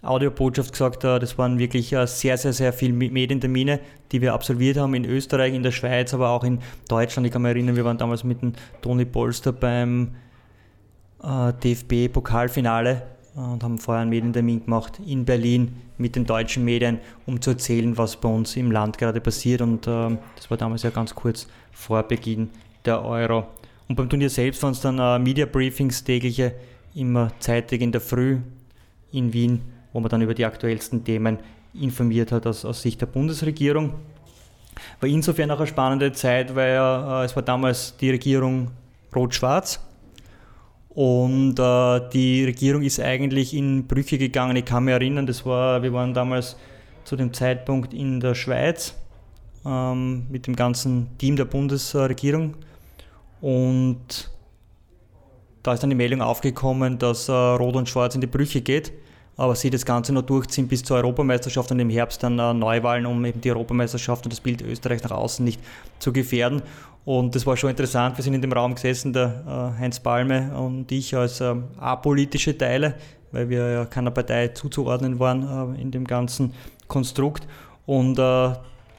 Audiobotschaft 0.00 0.72
gesagt, 0.72 1.04
äh, 1.04 1.18
das 1.18 1.36
waren 1.36 1.58
wirklich 1.58 1.88
sehr, 1.88 2.38
sehr, 2.38 2.52
sehr 2.52 2.72
viele 2.72 2.94
Medientermine, 2.94 3.80
die 4.12 4.22
wir 4.22 4.32
absolviert 4.32 4.78
haben 4.78 4.94
in 4.94 5.04
Österreich, 5.04 5.52
in 5.52 5.62
der 5.62 5.72
Schweiz, 5.72 6.14
aber 6.14 6.30
auch 6.30 6.44
in 6.44 6.60
Deutschland. 6.88 7.26
Ich 7.26 7.32
kann 7.32 7.42
mich 7.42 7.50
erinnern, 7.50 7.76
wir 7.76 7.84
waren 7.84 7.98
damals 7.98 8.24
mit 8.24 8.40
dem 8.40 8.54
Toni 8.80 9.04
Polster 9.04 9.52
beim 9.52 10.14
DFB-Pokalfinale 11.22 13.02
und 13.34 13.62
haben 13.62 13.78
vorher 13.78 14.02
einen 14.02 14.10
Medientermin 14.10 14.64
gemacht 14.64 15.00
in 15.06 15.24
Berlin 15.24 15.76
mit 15.96 16.16
den 16.16 16.26
deutschen 16.26 16.64
Medien, 16.64 16.98
um 17.26 17.40
zu 17.40 17.50
erzählen, 17.50 17.96
was 17.96 18.16
bei 18.16 18.28
uns 18.28 18.56
im 18.56 18.70
Land 18.70 18.98
gerade 18.98 19.20
passiert. 19.20 19.62
Und 19.62 19.86
äh, 19.86 20.16
das 20.36 20.50
war 20.50 20.56
damals 20.56 20.82
ja 20.82 20.90
ganz 20.90 21.14
kurz 21.14 21.46
vor 21.72 22.02
Beginn 22.02 22.50
der 22.84 23.04
Euro. 23.04 23.46
Und 23.88 23.96
beim 23.96 24.08
Turnier 24.08 24.30
selbst 24.30 24.62
waren 24.62 24.72
es 24.72 24.80
dann 24.80 24.98
äh, 24.98 25.18
Media 25.18 25.46
Briefings 25.46 26.04
tägliche, 26.04 26.54
immer 26.94 27.30
zeitig 27.38 27.80
in 27.80 27.92
der 27.92 28.00
Früh 28.00 28.38
in 29.12 29.32
Wien, 29.32 29.62
wo 29.92 30.00
man 30.00 30.10
dann 30.10 30.22
über 30.22 30.34
die 30.34 30.44
aktuellsten 30.44 31.04
Themen 31.04 31.38
informiert 31.74 32.32
hat 32.32 32.46
aus, 32.46 32.64
aus 32.64 32.82
Sicht 32.82 33.00
der 33.00 33.06
Bundesregierung. 33.06 33.94
War 35.00 35.08
insofern 35.08 35.50
auch 35.50 35.58
eine 35.58 35.66
spannende 35.66 36.12
Zeit, 36.12 36.54
weil 36.54 36.72
äh, 36.72 37.24
es 37.24 37.34
war 37.34 37.42
damals 37.42 37.96
die 37.96 38.10
Regierung 38.10 38.70
rot-schwarz 39.14 39.80
und 40.94 41.58
äh, 41.58 42.00
die 42.10 42.44
Regierung 42.44 42.82
ist 42.82 43.00
eigentlich 43.00 43.54
in 43.54 43.86
Brüche 43.86 44.18
gegangen. 44.18 44.56
Ich 44.56 44.66
kann 44.66 44.84
mich 44.84 44.92
erinnern, 44.92 45.26
das 45.26 45.46
war, 45.46 45.82
wir 45.82 45.92
waren 45.92 46.12
damals 46.12 46.56
zu 47.04 47.16
dem 47.16 47.32
Zeitpunkt 47.32 47.94
in 47.94 48.20
der 48.20 48.34
Schweiz 48.34 48.94
ähm, 49.64 50.26
mit 50.30 50.46
dem 50.46 50.54
ganzen 50.54 51.16
Team 51.16 51.36
der 51.36 51.46
Bundesregierung. 51.46 52.56
Und 53.40 54.30
da 55.62 55.72
ist 55.72 55.82
dann 55.82 55.90
die 55.90 55.96
Meldung 55.96 56.20
aufgekommen, 56.20 56.98
dass 56.98 57.28
äh, 57.28 57.32
Rot 57.32 57.76
und 57.76 57.88
Schwarz 57.88 58.14
in 58.14 58.20
die 58.20 58.26
Brüche 58.26 58.60
geht. 58.60 58.92
Aber 59.36 59.54
sie 59.54 59.70
das 59.70 59.86
Ganze 59.86 60.12
noch 60.12 60.22
durchziehen 60.22 60.68
bis 60.68 60.82
zur 60.82 60.98
Europameisterschaft 60.98 61.70
und 61.70 61.80
im 61.80 61.88
Herbst 61.90 62.22
dann 62.22 62.38
äh, 62.38 62.52
Neuwahlen, 62.52 63.06
um 63.06 63.24
eben 63.24 63.40
die 63.40 63.50
Europameisterschaft 63.50 64.24
und 64.24 64.32
das 64.32 64.40
Bild 64.40 64.62
Österreichs 64.62 65.02
nach 65.02 65.12
außen 65.12 65.44
nicht 65.44 65.60
zu 65.98 66.12
gefährden. 66.12 66.62
Und 67.04 67.34
das 67.34 67.46
war 67.46 67.56
schon 67.56 67.70
interessant. 67.70 68.16
Wir 68.16 68.22
sind 68.22 68.34
in 68.34 68.42
dem 68.42 68.52
Raum 68.52 68.74
gesessen, 68.74 69.12
der 69.12 69.74
äh, 69.76 69.80
Heinz 69.80 69.98
Palme 69.98 70.56
und 70.56 70.90
ich 70.92 71.16
als 71.16 71.40
äh, 71.40 71.54
apolitische 71.78 72.56
Teile, 72.56 72.94
weil 73.32 73.48
wir 73.48 73.70
ja 73.70 73.84
keiner 73.86 74.12
Partei 74.12 74.48
zuzuordnen 74.48 75.18
waren 75.18 75.74
äh, 75.76 75.80
in 75.80 75.90
dem 75.90 76.06
ganzen 76.06 76.54
Konstrukt. 76.86 77.46
Und 77.84 78.18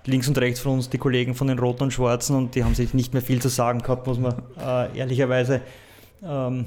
links 0.06 0.28
und 0.28 0.38
rechts 0.38 0.60
von 0.60 0.74
uns 0.74 0.90
die 0.90 0.98
Kollegen 0.98 1.36
von 1.36 1.48
den 1.48 1.58
Roten 1.58 1.84
und 1.84 1.94
Schwarzen 1.94 2.36
und 2.36 2.54
die 2.54 2.66
haben 2.66 2.76
sich 2.76 2.94
nicht 2.94 3.14
mehr 3.14 3.22
viel 3.22 3.42
zu 3.42 3.48
sagen 3.48 3.80
gehabt, 3.80 4.06
muss 4.06 4.20
man 4.20 4.36
ehrlicherweise 4.94 5.62
ähm, 6.22 6.66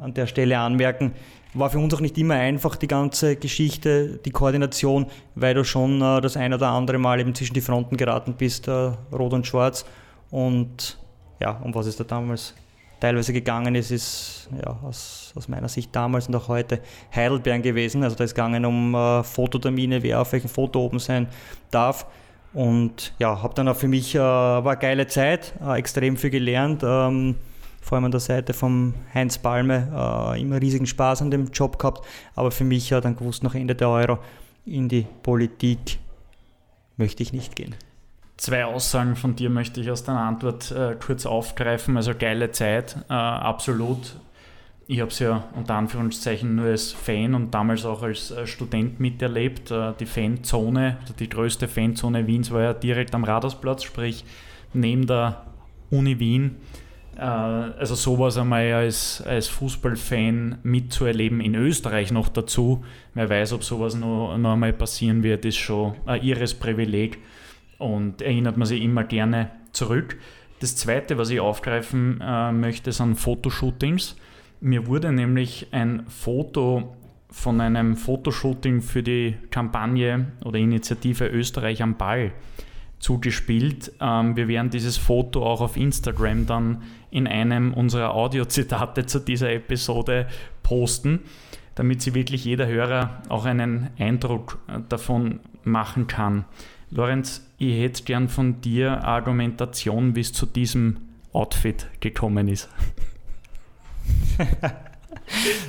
an 0.00 0.12
der 0.12 0.26
Stelle 0.26 0.58
anmerken. 0.58 1.14
War 1.58 1.70
für 1.70 1.78
uns 1.78 1.92
auch 1.94 2.00
nicht 2.00 2.16
immer 2.18 2.34
einfach, 2.34 2.76
die 2.76 2.86
ganze 2.86 3.36
Geschichte, 3.36 4.20
die 4.24 4.30
Koordination, 4.30 5.06
weil 5.34 5.54
du 5.54 5.64
schon 5.64 6.00
äh, 6.00 6.20
das 6.20 6.36
ein 6.36 6.54
oder 6.54 6.68
andere 6.68 6.98
Mal 6.98 7.20
eben 7.20 7.34
zwischen 7.34 7.54
die 7.54 7.60
Fronten 7.60 7.96
geraten 7.96 8.34
bist, 8.34 8.68
Rot 8.68 9.32
und 9.32 9.46
Schwarz. 9.46 9.84
Und 10.30 10.98
ja, 11.40 11.52
um 11.62 11.74
was 11.74 11.86
es 11.86 11.96
da 11.96 12.04
damals 12.04 12.54
teilweise 13.00 13.32
gegangen 13.32 13.74
ist, 13.74 13.90
ist 13.90 14.48
ja, 14.64 14.76
aus, 14.82 15.32
aus 15.36 15.48
meiner 15.48 15.68
Sicht 15.68 15.94
damals 15.94 16.28
und 16.28 16.36
auch 16.36 16.48
heute 16.48 16.80
Heidelbeeren 17.14 17.62
gewesen. 17.62 18.02
Also 18.02 18.16
da 18.16 18.24
ist 18.24 18.34
gegangen 18.34 18.64
um 18.64 18.94
äh, 18.94 19.22
Fototermine, 19.22 20.02
wer 20.02 20.20
auf 20.20 20.32
welchem 20.32 20.48
Foto 20.48 20.80
oben 20.80 20.98
sein 20.98 21.28
darf. 21.70 22.06
Und 22.52 23.12
ja, 23.18 23.42
habe 23.42 23.54
dann 23.54 23.68
auch 23.68 23.76
für 23.76 23.88
mich, 23.88 24.14
äh, 24.14 24.18
war 24.18 24.64
eine 24.64 24.76
geile 24.78 25.06
Zeit, 25.06 25.54
äh, 25.64 25.78
extrem 25.78 26.16
viel 26.16 26.30
gelernt. 26.30 26.82
Ähm, 26.84 27.36
vor 27.88 27.96
allem 27.96 28.04
an 28.04 28.10
der 28.10 28.20
Seite 28.20 28.52
von 28.52 28.92
Heinz 29.14 29.38
Palme, 29.38 30.34
äh, 30.36 30.42
immer 30.42 30.60
riesigen 30.60 30.86
Spaß 30.86 31.22
an 31.22 31.30
dem 31.30 31.46
Job 31.46 31.78
gehabt. 31.78 32.06
Aber 32.34 32.50
für 32.50 32.64
mich 32.64 32.90
ja 32.90 33.00
dann 33.00 33.16
gewusst, 33.16 33.42
nach 33.42 33.54
Ende 33.54 33.74
der 33.74 33.88
Euro 33.88 34.18
in 34.66 34.90
die 34.90 35.06
Politik 35.22 35.98
möchte 36.98 37.22
ich 37.22 37.32
nicht 37.32 37.56
gehen. 37.56 37.74
Zwei 38.36 38.66
Aussagen 38.66 39.16
von 39.16 39.36
dir 39.36 39.48
möchte 39.48 39.80
ich 39.80 39.90
aus 39.90 40.04
deiner 40.04 40.20
Antwort 40.20 40.70
äh, 40.70 40.96
kurz 41.00 41.24
aufgreifen. 41.24 41.96
Also 41.96 42.12
geile 42.16 42.50
Zeit, 42.50 42.96
äh, 43.08 43.14
absolut. 43.14 44.16
Ich 44.86 45.00
habe 45.00 45.10
es 45.10 45.18
ja 45.18 45.44
unter 45.56 45.74
Anführungszeichen 45.74 46.56
nur 46.56 46.66
als 46.66 46.92
Fan 46.92 47.34
und 47.34 47.52
damals 47.52 47.86
auch 47.86 48.02
als 48.02 48.30
äh, 48.30 48.46
Student 48.46 49.00
miterlebt. 49.00 49.70
Äh, 49.70 49.94
die 49.98 50.06
Fanzone, 50.06 50.98
die 51.18 51.28
größte 51.28 51.68
Fanzone 51.68 52.26
Wiens 52.26 52.50
war 52.50 52.62
ja 52.62 52.74
direkt 52.74 53.14
am 53.14 53.24
Radarsplatz, 53.24 53.82
sprich 53.82 54.26
neben 54.74 55.06
der 55.06 55.46
Uni 55.90 56.18
Wien. 56.18 56.56
Äh, 57.18 57.22
also 57.22 57.94
sowas 57.96 58.38
einmal 58.38 58.72
als, 58.72 59.22
als 59.26 59.48
Fußballfan 59.48 60.58
mitzuerleben 60.62 61.40
in 61.40 61.54
Österreich 61.56 62.12
noch 62.12 62.28
dazu, 62.28 62.84
wer 63.14 63.28
weiß, 63.28 63.52
ob 63.52 63.64
sowas 63.64 63.94
noch, 63.96 64.38
noch 64.38 64.52
einmal 64.52 64.72
passieren 64.72 65.22
wird, 65.22 65.44
ist 65.44 65.56
schon 65.56 65.94
ein 66.06 66.22
irres 66.22 66.54
Privileg 66.54 67.18
und 67.78 68.22
erinnert 68.22 68.56
man 68.56 68.66
sich 68.66 68.82
immer 68.82 69.04
gerne 69.04 69.50
zurück. 69.72 70.16
Das 70.60 70.76
zweite, 70.76 71.18
was 71.18 71.30
ich 71.30 71.40
aufgreifen 71.40 72.20
äh, 72.22 72.52
möchte, 72.52 72.92
sind 72.92 73.16
Fotoshootings. 73.16 74.16
Mir 74.60 74.86
wurde 74.86 75.12
nämlich 75.12 75.68
ein 75.72 76.04
Foto 76.08 76.96
von 77.30 77.60
einem 77.60 77.96
Fotoshooting 77.96 78.80
für 78.80 79.02
die 79.02 79.36
Kampagne 79.50 80.32
oder 80.44 80.58
Initiative 80.58 81.26
Österreich 81.26 81.82
am 81.82 81.96
Ball 81.96 82.32
zugespielt. 82.98 83.92
Ähm, 84.00 84.36
wir 84.36 84.48
werden 84.48 84.70
dieses 84.70 84.96
Foto 84.96 85.44
auch 85.44 85.60
auf 85.60 85.76
Instagram 85.76 86.46
dann 86.46 86.82
in 87.10 87.26
einem 87.26 87.72
unserer 87.72 88.14
Audiozitate 88.14 89.06
zu 89.06 89.20
dieser 89.20 89.52
Episode 89.52 90.26
posten, 90.62 91.20
damit 91.74 92.02
sie 92.02 92.14
wirklich 92.14 92.44
jeder 92.44 92.66
Hörer 92.66 93.22
auch 93.28 93.44
einen 93.44 93.90
Eindruck 93.98 94.58
äh, 94.68 94.80
davon 94.88 95.40
machen 95.64 96.06
kann. 96.06 96.44
Lorenz, 96.90 97.46
ich 97.58 97.80
hätte 97.80 98.02
gern 98.04 98.28
von 98.28 98.60
dir 98.60 99.04
Argumentation, 99.04 100.16
wie 100.16 100.20
es 100.20 100.32
zu 100.32 100.46
diesem 100.46 100.98
Outfit 101.32 101.86
gekommen 102.00 102.48
ist. 102.48 102.68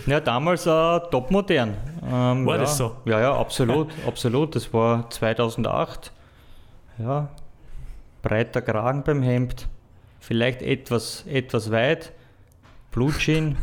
ja, 0.07 0.19
damals 0.19 0.65
äh, 0.65 0.99
topmodern. 1.11 1.75
Ähm, 2.03 2.45
war 2.45 2.55
ja, 2.55 2.61
das 2.61 2.77
so? 2.77 2.95
Ja, 3.05 3.19
ja, 3.19 3.35
absolut, 3.35 3.89
absolut. 4.07 4.55
Das 4.55 4.73
war 4.73 5.09
2008. 5.09 6.11
Ja, 6.99 7.29
breiter 8.21 8.61
Kragen 8.61 9.03
beim 9.03 9.23
Hemd, 9.23 9.67
vielleicht 10.19 10.61
etwas, 10.61 11.25
etwas 11.27 11.71
weit, 11.71 12.11
Blutschien, 12.91 13.55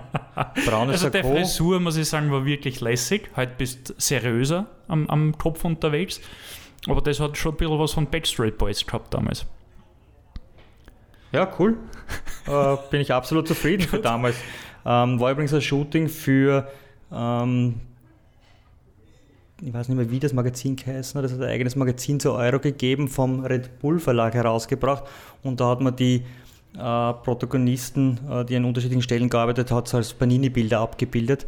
braunes 0.66 1.02
Also 1.02 1.10
der 1.10 1.24
Frisur, 1.24 1.80
muss 1.80 1.96
ich 1.96 2.08
sagen, 2.08 2.30
war 2.30 2.44
wirklich 2.44 2.80
lässig. 2.80 3.30
Heute 3.36 3.52
bist 3.56 3.90
du 3.90 3.94
seriöser 3.96 4.66
am, 4.88 5.08
am 5.08 5.36
Kopf 5.38 5.64
unterwegs. 5.64 6.20
Aber 6.86 7.00
das 7.00 7.18
hat 7.20 7.36
schon 7.36 7.54
ein 7.54 7.56
bisschen 7.56 7.78
was 7.78 7.92
von 7.92 8.06
Backstreet 8.06 8.58
Boys 8.58 8.84
gehabt 8.84 9.14
damals. 9.14 9.46
Ja, 11.32 11.50
cool. 11.58 11.76
äh, 12.46 12.76
bin 12.90 13.00
ich 13.00 13.12
absolut 13.12 13.48
zufrieden 13.48 13.88
für 13.88 13.98
damals. 14.00 14.36
Ähm, 14.84 15.18
war 15.18 15.32
übrigens 15.32 15.54
ein 15.54 15.62
Shooting 15.62 16.08
für, 16.08 16.70
ähm, 17.10 17.80
ich 19.62 19.72
weiß 19.72 19.88
nicht 19.88 19.96
mehr, 19.96 20.10
wie 20.10 20.20
das 20.20 20.32
Magazin 20.32 20.76
geheißen 20.76 21.18
hat. 21.18 21.24
Das 21.24 21.32
hat 21.32 21.40
ein 21.40 21.48
eigenes 21.48 21.76
Magazin 21.76 22.18
zu 22.20 22.32
Euro 22.32 22.58
gegeben, 22.58 23.08
vom 23.08 23.44
Red 23.44 23.78
Bull 23.78 23.98
Verlag 23.98 24.34
herausgebracht. 24.34 25.04
Und 25.42 25.60
da 25.60 25.68
hat 25.68 25.80
man 25.80 25.94
die 25.94 26.22
äh, 26.74 26.78
Protagonisten, 26.78 28.18
äh, 28.28 28.44
die 28.44 28.56
an 28.56 28.64
unterschiedlichen 28.64 29.02
Stellen 29.02 29.28
gearbeitet 29.28 29.70
hat, 29.70 29.94
als 29.94 30.12
Panini-Bilder 30.12 30.80
abgebildet. 30.80 31.46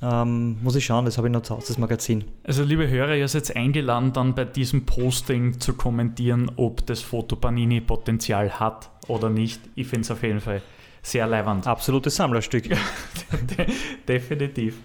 Ähm, 0.00 0.56
muss 0.62 0.74
ich 0.74 0.84
schauen, 0.84 1.04
das 1.04 1.16
habe 1.18 1.28
ich 1.28 1.32
noch 1.32 1.42
zu 1.42 1.54
Hause, 1.54 1.68
das 1.68 1.78
Magazin. 1.78 2.24
Also 2.42 2.64
liebe 2.64 2.88
Hörer, 2.88 3.14
ihr 3.14 3.28
seid 3.28 3.54
eingeladen, 3.54 4.12
dann 4.12 4.34
bei 4.34 4.44
diesem 4.44 4.84
Posting 4.84 5.60
zu 5.60 5.74
kommentieren, 5.74 6.50
ob 6.56 6.84
das 6.86 7.02
Foto 7.02 7.36
Panini 7.36 7.80
Potenzial 7.80 8.58
hat 8.58 8.90
oder 9.06 9.30
nicht. 9.30 9.60
Ich 9.76 9.86
finde 9.86 10.02
es 10.02 10.10
auf 10.10 10.22
jeden 10.24 10.40
Fall 10.40 10.60
sehr 11.02 11.26
leibend. 11.26 11.68
Absolutes 11.68 12.16
Sammlerstück. 12.16 12.64
Definitiv. 14.08 14.76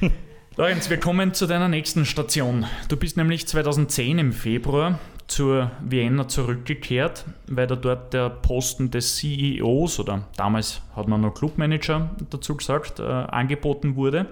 Lorenz, 0.56 0.90
wir 0.90 0.98
kommen 0.98 1.32
zu 1.32 1.46
deiner 1.46 1.68
nächsten 1.68 2.04
Station. 2.04 2.66
Du 2.88 2.98
bist 2.98 3.16
nämlich 3.16 3.48
2010 3.48 4.18
im 4.18 4.32
Februar 4.34 4.98
zur 5.26 5.70
Vienna 5.82 6.28
zurückgekehrt, 6.28 7.24
weil 7.46 7.66
da 7.66 7.74
dort 7.74 8.12
der 8.12 8.28
Posten 8.28 8.90
des 8.90 9.16
CEOs 9.16 9.98
oder 9.98 10.28
damals 10.36 10.82
hat 10.94 11.08
man 11.08 11.22
noch 11.22 11.32
Clubmanager 11.32 12.10
dazu 12.28 12.54
gesagt, 12.54 13.00
äh, 13.00 13.02
angeboten 13.02 13.96
wurde. 13.96 14.26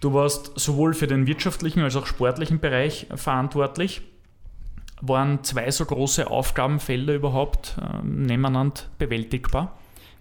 Du 0.00 0.14
warst 0.14 0.58
sowohl 0.58 0.94
für 0.94 1.06
den 1.06 1.26
wirtschaftlichen 1.26 1.82
als 1.82 1.96
auch 1.96 2.06
sportlichen 2.06 2.58
Bereich 2.58 3.06
verantwortlich. 3.14 4.00
Waren 5.02 5.44
zwei 5.44 5.70
so 5.70 5.84
große 5.84 6.30
Aufgabenfelder 6.30 7.14
überhaupt 7.14 7.76
äh, 7.78 8.06
nebeneinander 8.06 8.84
bewältigbar? 8.96 9.76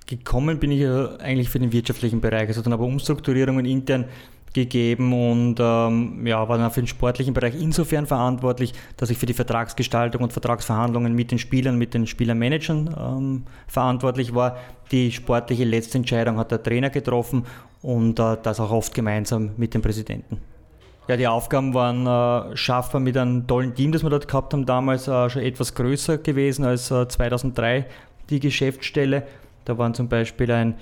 Gekommen 0.08 0.60
bin 0.60 0.72
ich 0.72 0.82
ja 0.82 1.16
eigentlich 1.18 1.50
für 1.50 1.60
den 1.60 1.72
wirtschaftlichen 1.72 2.20
Bereich. 2.20 2.50
Also 2.50 2.64
dann 2.64 2.74
aber 2.74 2.84
Umstrukturierungen 2.84 3.66
intern 3.66 4.06
gegeben 4.54 5.14
und 5.14 5.58
ähm, 5.60 6.26
ja, 6.26 6.48
war 6.48 6.58
dann 6.58 6.72
für 6.72 6.82
den 6.82 6.88
sportlichen 6.88 7.34
Bereich 7.34 7.56
insofern 7.60 8.06
verantwortlich, 8.06 8.74
dass 8.98 9.10
ich 9.10 9.18
für 9.18 9.26
die 9.26 9.34
Vertragsgestaltung 9.34 10.24
und 10.24 10.34
Vertragsverhandlungen 10.34 11.14
mit 11.14 11.32
den 11.32 11.40
Spielern, 11.40 11.78
mit 11.78 11.94
den 11.94 12.08
Spielermanagern 12.08 12.96
ähm, 13.00 13.44
verantwortlich 13.68 14.34
war. 14.34 14.58
Die 14.92 15.12
sportliche 15.12 15.66
letzte 15.66 16.00
Entscheidung 16.00 16.38
hat 16.38 16.52
der 16.52 16.64
Trainer 16.64 16.90
getroffen 16.90 17.46
und 17.82 18.20
äh, 18.20 18.38
das 18.42 18.60
auch 18.60 18.72
oft 18.72 18.94
gemeinsam 18.94 19.52
mit 19.58 19.74
dem 19.74 19.82
Präsidenten. 19.82 20.40
Ja, 21.08 21.18
die 21.18 21.28
Aufgaben 21.28 21.74
waren 21.74 22.06
äh, 22.06 22.56
schaffbar 22.56 23.02
mit 23.02 23.18
einem 23.18 23.48
tollen 23.48 23.74
Team, 23.74 23.92
das 23.92 24.04
wir 24.04 24.12
dort 24.12 24.28
gehabt 24.28 24.54
haben, 24.54 24.68
damals 24.68 25.08
äh, 25.08 25.30
schon 25.30 25.42
etwas 25.42 25.74
größer 25.74 26.20
gewesen 26.20 26.66
als 26.66 26.92
äh, 26.92 27.08
2003 27.08 27.88
die 28.30 28.40
Geschäftsstelle. 28.40 29.24
Da 29.66 29.78
waren 29.78 29.96
zum 29.96 30.08
Beispiel 30.08 30.52
ein 30.52 30.76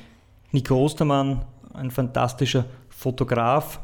Nico 0.52 0.76
Ostermann, 0.76 1.46
ein 1.74 1.92
fantastischer 1.92 2.66
Fotograf, 2.98 3.80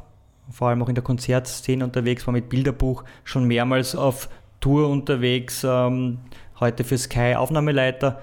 vor 0.49 0.69
allem 0.69 0.81
auch 0.81 0.89
in 0.89 0.95
der 0.95 1.03
Konzertszene 1.03 1.83
unterwegs, 1.83 2.25
war 2.25 2.33
mit 2.33 2.49
Bilderbuch 2.49 3.03
schon 3.23 3.45
mehrmals 3.45 3.95
auf 3.95 4.27
Tour 4.59 4.89
unterwegs, 4.89 5.63
ähm, 5.63 6.17
heute 6.59 6.83
für 6.83 6.97
Sky 6.97 7.35
Aufnahmeleiter. 7.35 8.19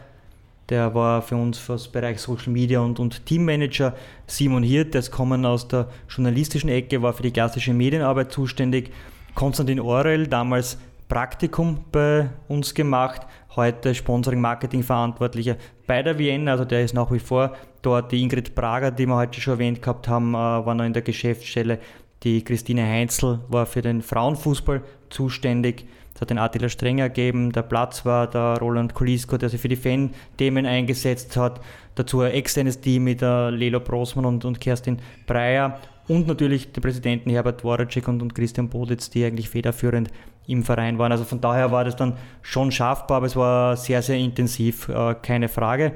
Der 0.68 0.92
war 0.92 1.22
für 1.22 1.36
uns 1.36 1.58
für 1.58 1.74
das 1.74 1.86
Bereich 1.86 2.20
Social 2.20 2.52
Media 2.52 2.80
und, 2.80 2.98
und 2.98 3.24
Teammanager. 3.24 3.94
Simon 4.26 4.64
Hirt, 4.64 4.94
der 4.94 4.98
ist 4.98 5.12
kommen 5.12 5.46
aus 5.46 5.68
der 5.68 5.86
journalistischen 6.08 6.70
Ecke, 6.70 7.00
war 7.02 7.12
für 7.12 7.22
die 7.22 7.30
klassische 7.30 7.72
Medienarbeit 7.72 8.32
zuständig. 8.32 8.90
Konstantin 9.36 9.78
Orel, 9.78 10.26
damals 10.26 10.76
Praktikum 11.08 11.84
bei 11.92 12.30
uns 12.48 12.74
gemacht, 12.74 13.22
heute 13.54 13.94
Sponsoring 13.94 14.40
Marketing 14.40 14.82
Verantwortlicher 14.82 15.54
bei 15.86 16.02
der 16.02 16.18
Vienna, 16.18 16.52
also 16.52 16.64
der 16.64 16.82
ist 16.82 16.94
nach 16.94 17.12
wie 17.12 17.20
vor 17.20 17.54
dort. 17.82 18.12
Die 18.12 18.22
Ingrid 18.22 18.54
Prager, 18.54 18.90
die 18.90 19.06
wir 19.06 19.16
heute 19.16 19.40
schon 19.40 19.54
erwähnt 19.54 19.82
gehabt 19.82 20.08
haben, 20.08 20.34
äh, 20.34 20.36
war 20.36 20.74
noch 20.74 20.84
in 20.84 20.92
der 20.92 21.02
Geschäftsstelle. 21.02 21.78
Die 22.22 22.44
Christine 22.44 22.82
Heinzel 22.82 23.40
war 23.48 23.66
für 23.66 23.82
den 23.82 24.02
Frauenfußball 24.02 24.82
zuständig. 25.08 25.86
Es 26.14 26.20
hat 26.20 26.30
den 26.30 26.38
Attila 26.38 26.68
Strenger 26.68 27.08
gegeben. 27.08 27.52
Der 27.52 27.62
Platz 27.62 28.04
war 28.04 28.26
der 28.26 28.58
Roland 28.60 28.92
Kulisko, 28.92 29.38
der 29.38 29.48
sich 29.48 29.60
für 29.60 29.68
die 29.68 29.76
Fan-Themen 29.76 30.66
eingesetzt 30.66 31.36
hat. 31.36 31.60
Dazu 31.94 32.20
ein 32.20 32.32
externes 32.32 32.80
Team 32.80 33.04
mit 33.04 33.22
der 33.22 33.50
Lelo 33.50 33.80
Brosmann 33.80 34.26
und, 34.26 34.44
und 34.44 34.60
Kerstin 34.60 34.98
Breyer. 35.26 35.80
Und 36.08 36.26
natürlich 36.26 36.72
die 36.72 36.80
Präsidenten 36.80 37.30
Herbert 37.30 37.64
Woracek 37.64 38.08
und, 38.08 38.20
und 38.20 38.34
Christian 38.34 38.68
Boditz, 38.68 39.08
die 39.08 39.24
eigentlich 39.24 39.48
federführend 39.48 40.10
im 40.46 40.64
Verein 40.64 40.98
waren. 40.98 41.12
Also 41.12 41.24
von 41.24 41.40
daher 41.40 41.70
war 41.70 41.84
das 41.84 41.96
dann 41.96 42.18
schon 42.42 42.72
schaffbar, 42.72 43.18
aber 43.18 43.26
es 43.26 43.36
war 43.36 43.76
sehr, 43.76 44.02
sehr 44.02 44.18
intensiv, 44.18 44.88
äh, 44.88 45.14
keine 45.14 45.48
Frage. 45.48 45.92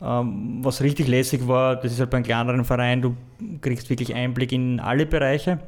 Ähm, 0.00 0.60
was 0.62 0.80
richtig 0.80 1.08
lässig 1.08 1.46
war, 1.48 1.76
das 1.76 1.92
ist 1.92 2.00
halt 2.00 2.10
bei 2.10 2.18
einem 2.18 2.24
kleineren 2.24 2.64
Verein, 2.64 3.02
du 3.02 3.16
kriegst 3.60 3.90
wirklich 3.90 4.14
Einblick 4.14 4.52
in 4.52 4.80
alle 4.80 5.06
Bereiche. 5.06 5.58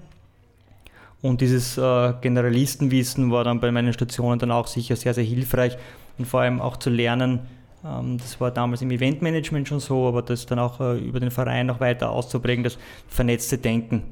Und 1.23 1.41
dieses 1.41 1.77
äh, 1.77 2.15
Generalistenwissen 2.21 3.31
war 3.31 3.45
dann 3.45 3.61
bei 3.61 3.71
meinen 3.71 3.93
Stationen 3.93 4.39
dann 4.39 4.51
auch 4.51 4.67
sicher 4.67 4.97
sehr, 4.97 5.13
sehr 5.13 5.25
hilfreich 5.25 5.77
und 6.17 6.27
vor 6.27 6.41
allem 6.41 6.61
auch 6.61 6.77
zu 6.77 6.91
lernen, 6.91 7.41
ähm, 7.85 8.19
das 8.19 8.41
war 8.41 8.51
damals 8.51 8.83
im 8.83 8.91
Eventmanagement 8.91 9.69
schon 9.69 9.81
so, 9.81 10.07
aber 10.07 10.23
das 10.23 10.47
dann 10.47 10.59
auch 10.59 10.81
äh, 10.81 10.99
über 10.99 11.21
den 11.21 11.31
Verein 11.31 11.67
noch 11.67 11.81
weiter 11.81 12.11
auszuprägen, 12.11 12.65
das 12.65 12.79
vernetzte 13.09 13.59
Denken 13.59 14.03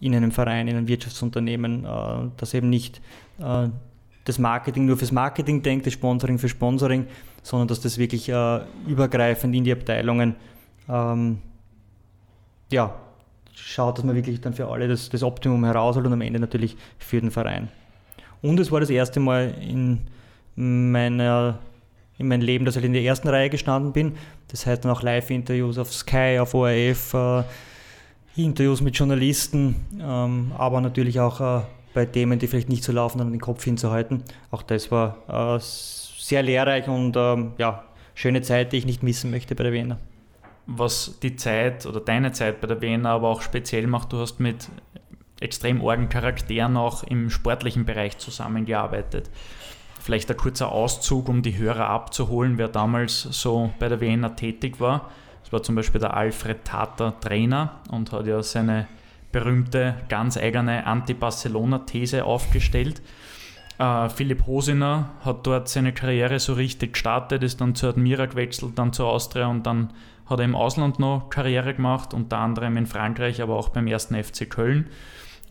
in 0.00 0.14
einem 0.14 0.32
Verein, 0.32 0.68
in 0.68 0.76
einem 0.76 0.88
Wirtschaftsunternehmen, 0.88 1.84
äh, 1.84 2.30
das 2.36 2.54
eben 2.54 2.70
nicht 2.70 3.00
äh, 3.38 3.68
das 4.24 4.38
Marketing 4.38 4.86
nur 4.86 4.96
fürs 4.96 5.12
Marketing 5.12 5.62
denkt, 5.62 5.86
das 5.86 5.94
Sponsoring 5.94 6.38
für 6.38 6.48
Sponsoring, 6.48 7.06
sondern 7.42 7.68
dass 7.68 7.80
das 7.80 7.98
wirklich 7.98 8.30
übergreifend 8.86 9.54
in 9.54 9.64
die 9.64 9.72
Abteilungen 9.72 10.36
ähm, 10.88 11.38
ja, 12.70 12.94
schaut, 13.54 13.98
dass 13.98 14.04
man 14.04 14.14
wirklich 14.14 14.40
dann 14.40 14.54
für 14.54 14.68
alle 14.68 14.88
das, 14.88 15.08
das 15.08 15.22
Optimum 15.22 15.64
herausholt 15.64 16.06
und 16.06 16.12
am 16.12 16.20
Ende 16.20 16.38
natürlich 16.38 16.76
für 16.98 17.20
den 17.20 17.30
Verein. 17.30 17.68
Und 18.42 18.58
es 18.60 18.70
war 18.70 18.80
das 18.80 18.90
erste 18.90 19.20
Mal 19.20 19.54
in 19.60 20.00
meiner 20.56 21.58
in 22.20 22.28
meinem 22.28 22.42
Leben, 22.42 22.66
dass 22.66 22.76
ich 22.76 22.84
in 22.84 22.92
der 22.92 23.02
ersten 23.02 23.28
Reihe 23.28 23.48
gestanden 23.48 23.92
bin. 23.92 24.12
Das 24.48 24.66
heißt 24.66 24.84
dann 24.84 24.92
auch 24.92 25.02
Live-Interviews 25.02 25.78
auf 25.78 25.92
Sky, 25.92 26.38
auf 26.38 26.52
ORF, 26.52 27.14
äh, 27.14 27.42
Interviews 28.36 28.82
mit 28.82 28.94
Journalisten, 28.96 29.74
ähm, 29.98 30.52
aber 30.56 30.82
natürlich 30.82 31.18
auch 31.18 31.40
äh, 31.40 31.62
bei 31.94 32.04
Themen, 32.04 32.38
die 32.38 32.46
vielleicht 32.46 32.68
nicht 32.68 32.84
so 32.84 32.92
laufen, 32.92 33.18
dann 33.18 33.32
den 33.32 33.40
Kopf 33.40 33.64
hinzuhalten. 33.64 34.22
Auch 34.50 34.62
das 34.62 34.90
war 34.90 35.16
äh, 35.28 35.60
sehr 36.30 36.42
lehrreich 36.42 36.88
und 36.88 37.16
ähm, 37.16 37.52
ja, 37.58 37.84
schöne 38.14 38.40
Zeit, 38.40 38.72
die 38.72 38.78
ich 38.78 38.86
nicht 38.86 39.02
missen 39.02 39.30
möchte 39.30 39.54
bei 39.54 39.64
der 39.64 39.72
Wiener. 39.72 39.98
Was 40.66 41.18
die 41.20 41.34
Zeit 41.36 41.86
oder 41.86 42.00
deine 42.00 42.32
Zeit 42.32 42.60
bei 42.60 42.68
der 42.68 42.80
Wiener 42.80 43.10
aber 43.10 43.28
auch 43.28 43.42
speziell 43.42 43.86
macht, 43.88 44.12
du 44.12 44.18
hast 44.18 44.38
mit 44.38 44.68
extrem 45.40 45.84
argen 45.84 46.08
Charakteren 46.08 46.76
auch 46.76 47.02
im 47.02 47.30
sportlichen 47.30 47.84
Bereich 47.84 48.18
zusammengearbeitet. 48.18 49.28
Vielleicht 49.98 50.30
ein 50.30 50.36
kurzer 50.36 50.70
Auszug, 50.70 51.28
um 51.28 51.42
die 51.42 51.58
Hörer 51.58 51.88
abzuholen, 51.88 52.58
wer 52.58 52.68
damals 52.68 53.22
so 53.22 53.72
bei 53.78 53.88
der 53.88 54.00
Vienna 54.00 54.30
tätig 54.30 54.80
war. 54.80 55.10
Das 55.42 55.52
war 55.52 55.62
zum 55.62 55.74
Beispiel 55.74 56.00
der 56.00 56.16
Alfred 56.16 56.64
Tater 56.64 57.18
Trainer 57.20 57.80
und 57.90 58.12
hat 58.12 58.26
ja 58.26 58.42
seine 58.42 58.86
berühmte, 59.32 59.96
ganz 60.08 60.36
eigene 60.36 60.86
Anti-Barcelona-These 60.86 62.24
aufgestellt. 62.24 63.02
Äh, 63.80 64.10
Philipp 64.10 64.46
Hosiner 64.46 65.10
hat 65.24 65.46
dort 65.46 65.68
seine 65.68 65.94
Karriere 65.94 66.38
so 66.38 66.52
richtig 66.52 66.92
gestartet, 66.92 67.42
ist 67.42 67.62
dann 67.62 67.74
zu 67.74 67.88
Admira 67.88 68.26
gewechselt, 68.26 68.72
dann 68.78 68.92
zu 68.92 69.06
Austria 69.06 69.46
und 69.46 69.66
dann 69.66 69.94
hat 70.26 70.38
er 70.38 70.44
im 70.44 70.54
Ausland 70.54 70.98
noch 70.98 71.30
Karriere 71.30 71.74
gemacht, 71.74 72.12
unter 72.12 72.38
anderem 72.38 72.76
in 72.76 72.86
Frankreich, 72.86 73.40
aber 73.40 73.56
auch 73.56 73.70
beim 73.70 73.86
ersten 73.86 74.22
FC 74.22 74.48
Köln. 74.48 74.90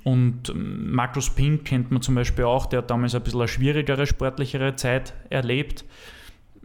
Und 0.03 0.49
ähm, 0.49 0.91
Markus 0.93 1.31
Pink 1.31 1.65
kennt 1.65 1.89
man 1.89 2.03
zum 2.03 2.13
Beispiel 2.13 2.45
auch, 2.45 2.67
der 2.67 2.79
hat 2.79 2.91
damals 2.91 3.15
ein 3.15 3.23
bisschen 3.23 3.41
eine 3.41 3.47
schwierigere, 3.47 4.05
sportlichere 4.05 4.75
Zeit 4.75 5.13
erlebt, 5.31 5.83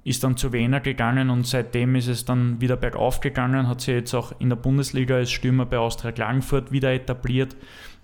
ist 0.05 0.23
dann 0.23 0.37
zu 0.37 0.53
Wiener 0.53 0.81
gegangen 0.81 1.31
und 1.31 1.47
seitdem 1.47 1.97
ist 1.97 2.09
es 2.09 2.27
dann 2.27 2.61
wieder 2.61 2.77
bergauf 2.77 3.21
gegangen, 3.21 3.69
hat 3.69 3.81
sich 3.81 3.95
jetzt 3.95 4.13
auch 4.13 4.39
in 4.39 4.51
der 4.51 4.57
Bundesliga 4.57 5.17
als 5.17 5.31
Stürmer 5.31 5.65
bei 5.65 5.79
Austria 5.79 6.13
Klagenfurt 6.13 6.73
wieder 6.73 6.93
etabliert, 6.93 7.57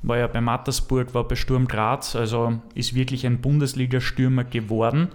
war 0.02 0.18
ja 0.18 0.26
bei 0.26 0.40
Mattersburg, 0.40 1.14
war 1.14 1.24
bei 1.24 1.36
Sturm 1.36 1.68
Graz, 1.68 2.16
also 2.16 2.60
ist 2.74 2.94
wirklich 2.94 3.26
ein 3.26 3.40
Bundesliga-Stürmer 3.40 4.44
geworden. 4.44 5.08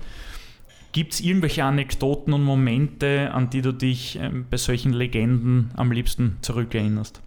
Gibt 0.92 1.14
es 1.14 1.20
irgendwelche 1.20 1.64
Anekdoten 1.64 2.34
und 2.34 2.44
Momente, 2.44 3.32
an 3.34 3.50
die 3.50 3.62
du 3.62 3.74
dich 3.74 4.18
ähm, 4.22 4.46
bei 4.50 4.58
solchen 4.58 4.94
Legenden 4.94 5.72
am 5.76 5.92
liebsten 5.92 6.38
zurückerinnerst? 6.42 7.22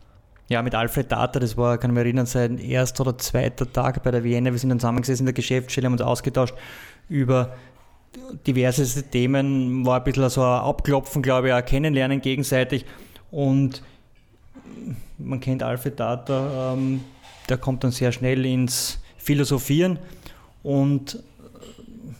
Ja, 0.49 0.63
mit 0.63 0.75
Alfred 0.75 1.13
Data, 1.13 1.39
das 1.39 1.59
war, 1.59 1.77
kann 1.77 1.91
ich 1.91 1.95
mich 1.95 2.05
erinnern, 2.05 2.25
sein 2.25 2.57
erster 2.57 3.03
oder 3.03 3.19
zweiter 3.19 3.71
Tag 3.71 4.03
bei 4.03 4.11
der 4.11 4.25
Vienna. 4.25 4.51
Wir 4.53 4.59
sind 4.59 4.71
dann 4.71 4.81
zusammengesessen 4.81 5.25
in 5.25 5.27
der 5.27 5.35
Geschäftsstelle, 5.35 5.85
haben 5.85 5.93
uns 5.93 6.01
ausgetauscht 6.01 6.55
über 7.11 7.55
diverse 8.47 9.03
Themen, 9.03 9.85
war 9.85 9.99
ein 9.99 10.05
bisschen 10.05 10.31
so 10.31 10.43
ein 10.43 10.61
Abklopfen, 10.61 11.21
glaube 11.21 11.49
ich, 11.49 11.55
ein 11.55 11.65
Kennenlernen 11.65 12.23
gegenseitig. 12.23 12.87
Und 13.31 13.83
man 15.19 15.41
kennt 15.41 15.63
Alfred 15.63 16.01
Data, 16.01 16.73
ähm, 16.73 17.01
der 17.49 17.59
kommt 17.59 17.85
dann 17.85 17.91
sehr 17.91 18.13
schnell 18.13 18.45
ins 18.47 19.01
Philosophieren 19.17 19.99
und 20.63 21.23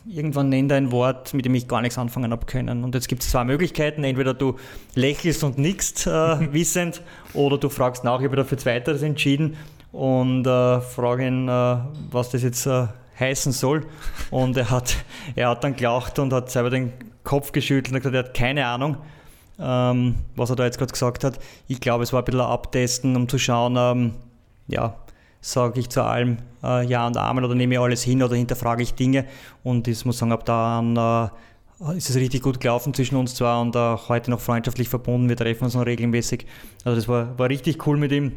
irgendwann 0.07 0.49
nennt 0.49 0.71
er 0.71 0.77
ein 0.77 0.91
Wort, 0.91 1.33
mit 1.33 1.45
dem 1.45 1.55
ich 1.55 1.67
gar 1.67 1.81
nichts 1.81 1.97
anfangen 1.97 2.31
habe 2.31 2.45
können. 2.45 2.83
Und 2.83 2.95
jetzt 2.95 3.07
gibt 3.07 3.21
es 3.21 3.29
zwei 3.29 3.43
Möglichkeiten. 3.43 4.03
Entweder 4.03 4.33
du 4.33 4.55
lächelst 4.95 5.43
und 5.43 5.57
nickst 5.57 6.07
äh, 6.07 6.11
wissend 6.53 7.01
oder 7.33 7.57
du 7.57 7.69
fragst 7.69 8.03
nach, 8.03 8.19
ich 8.19 8.25
habe 8.25 8.35
dafür 8.35 8.57
Zweiteres 8.57 9.01
entschieden 9.01 9.57
und 9.91 10.45
äh, 10.45 10.81
frage 10.81 11.27
ihn, 11.27 11.47
äh, 11.47 11.77
was 12.11 12.29
das 12.29 12.43
jetzt 12.43 12.65
äh, 12.65 12.87
heißen 13.19 13.51
soll. 13.51 13.85
Und 14.31 14.57
er 14.57 14.69
hat, 14.69 14.95
er 15.35 15.49
hat 15.49 15.63
dann 15.63 15.75
gelacht 15.75 16.19
und 16.19 16.33
hat 16.33 16.49
selber 16.49 16.69
den 16.69 16.93
Kopf 17.23 17.51
geschüttelt 17.51 17.93
und 17.93 17.99
gesagt, 17.99 18.15
er 18.15 18.23
hat 18.23 18.33
keine 18.33 18.65
Ahnung, 18.65 18.97
ähm, 19.59 20.15
was 20.35 20.49
er 20.49 20.55
da 20.55 20.65
jetzt 20.65 20.77
gerade 20.77 20.91
gesagt 20.91 21.23
hat. 21.23 21.39
Ich 21.67 21.81
glaube, 21.81 22.03
es 22.03 22.13
war 22.13 22.21
ein 22.21 22.25
bisschen 22.25 22.41
ein 22.41 22.47
Abtesten, 22.47 23.15
um 23.15 23.27
zu 23.27 23.37
schauen, 23.37 23.75
ähm, 23.77 24.13
ja, 24.67 24.95
sage 25.41 25.79
ich 25.79 25.89
zu 25.89 26.03
allem 26.03 26.37
äh, 26.63 26.85
Ja 26.85 27.07
und 27.07 27.17
Amen 27.17 27.43
oder 27.43 27.55
nehme 27.55 27.75
ich 27.75 27.79
alles 27.79 28.03
hin 28.03 28.21
oder 28.23 28.35
hinterfrage 28.35 28.83
ich 28.83 28.93
Dinge. 28.93 29.25
Und 29.63 29.87
ich 29.87 30.03
muss 30.05 30.17
sagen, 30.17 30.31
ab 30.31 30.45
da 30.45 31.31
äh, 31.81 31.97
ist 31.97 32.09
es 32.09 32.15
richtig 32.15 32.41
gut 32.41 32.59
gelaufen 32.59 32.93
zwischen 32.93 33.15
uns 33.15 33.35
zwei 33.35 33.59
und 33.59 33.75
auch 33.77 34.09
heute 34.09 34.31
noch 34.31 34.39
freundschaftlich 34.39 34.89
verbunden. 34.89 35.29
Wir 35.29 35.37
treffen 35.37 35.63
uns 35.65 35.75
noch 35.75 35.85
regelmäßig. 35.85 36.45
Also 36.83 36.95
das 36.95 37.07
war, 37.07 37.37
war 37.39 37.49
richtig 37.49 37.85
cool 37.87 37.97
mit 37.97 38.11
ihm. 38.11 38.33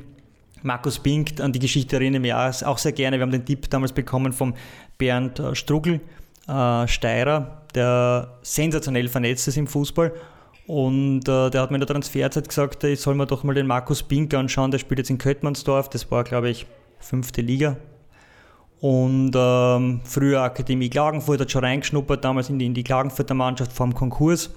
Markus 0.63 1.01
Pink, 1.01 1.41
an 1.41 1.53
die 1.53 1.59
Geschichte 1.59 1.97
erinnere 1.97 2.19
ich 2.19 2.23
mich 2.23 2.67
auch 2.67 2.79
sehr 2.79 2.93
gerne. 2.93 3.19
Wir 3.19 3.23
haben 3.23 3.33
den 3.33 3.45
Tipp 3.45 3.69
damals 3.69 3.93
bekommen 3.93 4.33
vom 4.33 4.55
Bernd 4.97 5.41
äh, 5.41 5.55
Strugel, 5.57 6.01
äh, 6.47 6.87
Steirer, 6.87 7.63
der 7.75 8.39
sensationell 8.43 9.09
vernetzt 9.09 9.49
ist 9.49 9.57
im 9.57 9.67
Fußball. 9.67 10.13
Und 10.69 11.29
äh, 11.29 11.51
der 11.51 11.61
hat 11.61 11.71
mir 11.73 11.77
in 11.77 11.81
der 11.81 11.89
Transferzeit 11.89 12.49
gesagt, 12.49 12.85
ich 12.85 13.01
soll 13.01 13.17
mir 13.17 13.27
doch 13.27 13.43
mal 13.43 13.55
den 13.55 13.67
Markus 13.67 14.05
Pink 14.05 14.33
anschauen, 14.35 14.71
der 14.71 14.79
spielt 14.79 14.99
jetzt 14.99 15.11
in 15.11 15.19
Köttmannsdorf. 15.19 15.89
Das 15.89 16.09
war, 16.13 16.23
glaube 16.23 16.51
ich, 16.51 16.67
fünfte 17.03 17.43
Liga. 17.43 17.77
Und 18.81 19.33
ähm, 19.37 20.01
früher 20.05 20.43
Akademie 20.43 20.89
Klagenfurt 20.89 21.41
hat 21.41 21.51
schon 21.51 21.65
reingeschnuppert, 21.65 22.25
damals 22.25 22.51
in 22.51 22.59
die, 22.59 22.67
in 22.67 22.75
die 22.75 22.83
Klagenfurter 22.83 23.35
Mannschaft 23.35 23.73
vor 23.73 23.87
dem 23.87 23.95
Konkurs. 23.95 24.51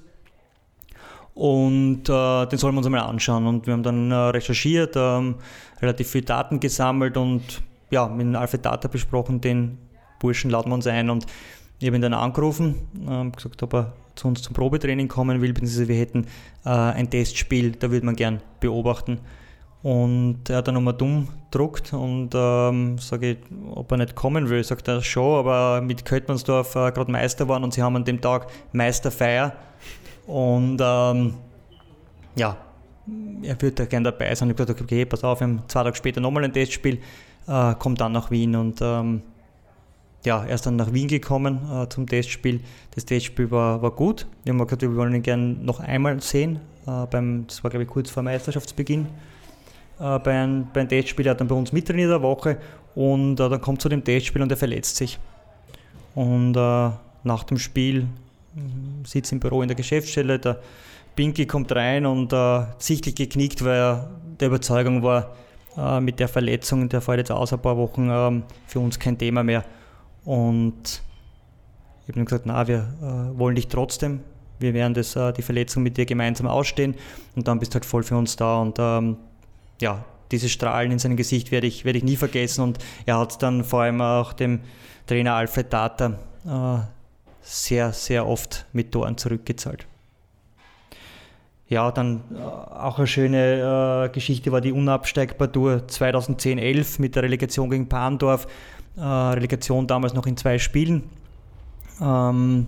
Und 1.35 2.09
äh, 2.09 2.45
den 2.47 2.57
sollen 2.57 2.73
wir 2.73 2.79
uns 2.79 2.85
einmal 2.87 3.01
anschauen. 3.01 3.45
Und 3.45 3.67
wir 3.67 3.73
haben 3.73 3.83
dann 3.83 4.11
äh, 4.11 4.15
recherchiert, 4.15 4.95
ähm, 4.95 5.35
relativ 5.81 6.09
viele 6.09 6.25
Daten 6.25 6.59
gesammelt 6.59 7.17
und 7.17 7.61
ja, 7.91 8.07
mit 8.07 8.35
Alfred 8.35 8.65
Data 8.65 8.87
besprochen, 8.87 9.41
den 9.41 9.77
Burschen 10.19 10.49
laden 10.49 10.71
wir 10.71 10.75
uns 10.75 10.87
ein. 10.87 11.09
Und 11.09 11.27
ich 11.79 11.87
habe 11.87 11.97
ihn 11.97 12.01
dann 12.01 12.13
angerufen, 12.13 12.75
äh, 13.07 13.29
gesagt, 13.29 13.61
ob 13.63 13.73
er 13.73 13.93
zu 14.15 14.29
uns 14.29 14.41
zum 14.41 14.53
Probetraining 14.53 15.07
kommen 15.07 15.41
will, 15.41 15.53
beziehungsweise 15.53 15.87
wir 15.87 15.97
hätten 15.97 16.25
äh, 16.65 16.69
ein 16.69 17.09
Testspiel, 17.09 17.73
da 17.73 17.91
würde 17.91 18.05
man 18.05 18.15
gern 18.15 18.41
beobachten. 18.59 19.19
Und 19.85 20.49
er 20.49 20.57
hat 20.57 20.67
dann 20.67 20.73
nochmal 20.73 20.95
dumm 20.95 21.27
gedruckt 21.51 21.93
und 21.93 22.31
ähm, 22.33 22.97
sage 22.97 23.33
ich, 23.33 23.37
ob 23.69 23.91
er 23.91 23.97
nicht 23.97 24.15
kommen 24.15 24.49
will. 24.49 24.63
Sagt 24.63 24.87
er 24.87 24.99
schon, 25.03 25.37
aber 25.37 25.79
mit 25.79 26.03
Köttmannsdorf 26.05 26.73
äh, 26.73 26.91
gerade 26.91 27.11
Meister 27.11 27.47
waren 27.47 27.63
und 27.63 27.71
sie 27.71 27.83
haben 27.83 27.95
an 27.95 28.03
dem 28.03 28.19
Tag 28.19 28.47
Meisterfeier. 28.71 29.53
Und 30.25 30.79
ähm, 30.81 31.35
ja, 32.35 32.57
er 33.43 33.61
würde 33.61 33.75
da 33.75 33.85
gerne 33.85 34.05
dabei 34.05 34.33
sein. 34.33 34.49
Ich 34.49 34.55
habe 34.55 34.65
gesagt, 34.65 34.81
okay, 34.81 35.05
pass 35.05 35.23
auf, 35.23 35.39
wir 35.39 35.45
haben 35.45 35.61
zwei 35.67 35.83
Tage 35.83 35.95
später 35.95 36.19
nochmal 36.19 36.45
ein 36.45 36.53
Testspiel, 36.53 36.97
äh, 37.47 37.75
kommt 37.75 38.01
dann 38.01 38.11
nach 38.11 38.31
Wien 38.31 38.55
und 38.55 38.79
ähm, 38.81 39.21
ja, 40.25 40.43
er 40.45 40.55
ist 40.55 40.65
dann 40.65 40.77
nach 40.77 40.93
Wien 40.93 41.07
gekommen 41.07 41.59
äh, 41.71 41.87
zum 41.89 42.07
Testspiel. 42.07 42.61
Das 42.95 43.05
Testspiel 43.05 43.51
war, 43.51 43.83
war 43.83 43.91
gut. 43.91 44.25
Wir 44.45 44.51
haben 44.51 44.57
gesagt, 44.57 44.81
wir 44.81 44.95
wollen 44.95 45.13
ihn 45.13 45.21
gerne 45.21 45.43
noch 45.43 45.79
einmal 45.79 46.19
sehen. 46.23 46.59
Äh, 46.87 47.05
beim, 47.05 47.45
das 47.45 47.63
war, 47.63 47.69
glaube 47.69 47.83
ich, 47.83 47.89
kurz 47.89 48.09
vor 48.09 48.23
Meisterschaftsbeginn 48.23 49.05
äh, 49.99 50.19
bei, 50.19 50.31
einem, 50.31 50.67
bei 50.73 50.81
einem 50.81 50.89
Testspiel. 50.89 51.25
Er 51.27 51.31
hat 51.31 51.41
dann 51.41 51.47
bei 51.47 51.55
uns 51.55 51.71
mittrainiert 51.71 52.11
eine 52.11 52.21
Woche 52.21 52.57
und 52.95 53.39
äh, 53.39 53.49
dann 53.49 53.61
kommt 53.61 53.81
zu 53.81 53.89
dem 53.89 54.03
Testspiel 54.03 54.41
und 54.41 54.51
er 54.51 54.57
verletzt 54.57 54.95
sich. 54.97 55.19
Und 56.15 56.55
äh, 56.55 56.89
nach 57.23 57.43
dem 57.43 57.57
Spiel 57.57 58.07
äh, 58.55 58.59
sitzt 59.05 59.31
im 59.31 59.39
Büro 59.39 59.61
in 59.61 59.67
der 59.67 59.75
Geschäftsstelle, 59.75 60.39
der 60.39 60.59
Pinky 61.15 61.45
kommt 61.45 61.71
rein 61.73 62.05
und 62.05 62.33
äh, 62.33 62.65
sichtlich 62.77 63.15
geknickt, 63.15 63.63
weil 63.63 63.77
er 63.77 64.09
der 64.39 64.49
Überzeugung 64.49 65.03
war, 65.03 65.35
äh, 65.77 65.99
mit 65.99 66.19
der 66.19 66.27
Verletzung, 66.27 66.89
der 66.89 67.01
fällt 67.01 67.19
jetzt 67.19 67.31
aus 67.31 67.53
ein 67.53 67.59
paar 67.59 67.77
Wochen, 67.77 68.09
ähm, 68.09 68.43
für 68.67 68.79
uns 68.79 68.99
kein 68.99 69.17
Thema 69.17 69.43
mehr. 69.43 69.63
Und 70.23 71.01
ich 72.03 72.09
habe 72.09 72.19
ihm 72.19 72.25
gesagt, 72.25 72.45
na, 72.45 72.67
wir 72.67 72.93
äh, 73.01 73.37
wollen 73.37 73.55
dich 73.55 73.67
trotzdem. 73.67 74.21
Wir 74.57 74.73
werden 74.73 74.93
das, 74.93 75.17
die 75.35 75.41
Verletzung 75.41 75.83
mit 75.83 75.97
dir 75.97 76.05
gemeinsam 76.05 76.47
ausstehen 76.47 76.95
und 77.35 77.45
dann 77.45 77.59
bist 77.59 77.73
du 77.73 77.75
halt 77.75 77.83
voll 77.83 78.03
für 78.03 78.15
uns 78.15 78.37
da. 78.37 78.61
Und 78.61 78.77
ähm, 78.79 79.17
ja, 79.81 80.03
dieses 80.31 80.51
Strahlen 80.51 80.91
in 80.91 80.99
seinem 80.99 81.17
Gesicht 81.17 81.51
werde 81.51 81.67
ich, 81.67 81.85
werde 81.85 81.97
ich 81.97 82.03
nie 82.03 82.15
vergessen 82.15 82.61
und 82.61 82.79
er 83.05 83.19
hat 83.19 83.41
dann 83.41 83.63
vor 83.63 83.81
allem 83.81 84.01
auch 84.01 84.33
dem 84.33 84.61
Trainer 85.07 85.35
Alfred 85.35 85.71
Data 85.71 86.17
äh, 86.45 86.79
sehr, 87.41 87.93
sehr 87.93 88.27
oft 88.27 88.65
mit 88.73 88.91
Toren 88.91 89.17
zurückgezahlt. 89.17 89.85
Ja, 91.67 91.91
dann 91.91 92.21
äh, 92.35 92.41
auch 92.41 92.97
eine 92.97 93.07
schöne 93.07 94.05
äh, 94.05 94.09
Geschichte 94.13 94.51
war 94.51 94.61
die 94.61 94.71
Unabsteigbar-Tour 94.71 95.83
2010-11 95.87 97.01
mit 97.01 97.15
der 97.15 97.23
Relegation 97.23 97.69
gegen 97.69 97.89
Pandorf. 97.89 98.47
Äh, 98.97 99.01
Relegation 99.01 99.87
damals 99.87 100.13
noch 100.13 100.27
in 100.27 100.37
zwei 100.37 100.59
Spielen. 100.59 101.03
Ähm, 102.01 102.67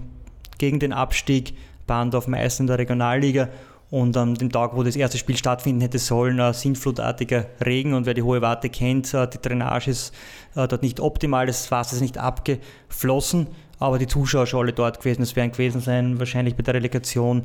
gegen 0.58 0.80
den 0.80 0.94
Abstieg, 0.94 1.56
Pandorf 1.86 2.28
Meister 2.28 2.62
in 2.62 2.68
der 2.68 2.80
Regionalliga 2.80 3.50
und 3.90 4.18
an 4.18 4.36
dem 4.36 4.52
Tag, 4.52 4.76
wo 4.76 4.84
das 4.84 4.96
erste 4.96 5.18
Spiel 5.18 5.38
stattfinden 5.38 5.82
hätte 5.82 6.00
sollen, 6.00 6.40
äh, 6.40 6.54
sintflutartiger 6.54 7.46
Regen. 7.66 7.94
Und 7.94 8.06
wer 8.06 8.14
die 8.14 8.22
Hohe 8.22 8.42
Warte 8.42 8.70
kennt, 8.70 9.14
äh, 9.14 9.28
die 9.28 9.42
Drainage 9.42 9.90
ist 9.90 10.14
äh, 10.56 10.68
dort 10.68 10.84
nicht 10.84 11.00
optimal, 11.00 11.46
das 11.46 11.72
Wasser 11.72 11.96
ist 11.96 12.02
nicht 12.02 12.18
abgeflossen, 12.18 13.48
aber 13.80 13.98
die 13.98 14.08
Zuschauer 14.08 14.46
schon 14.46 14.62
alle 14.62 14.74
dort 14.74 15.00
gewesen. 15.00 15.22
Es 15.22 15.36
werden 15.36 15.52
gewesen 15.52 15.80
sein, 15.80 16.20
wahrscheinlich 16.20 16.56
bei 16.56 16.64
der 16.64 16.74
Relegation 16.74 17.44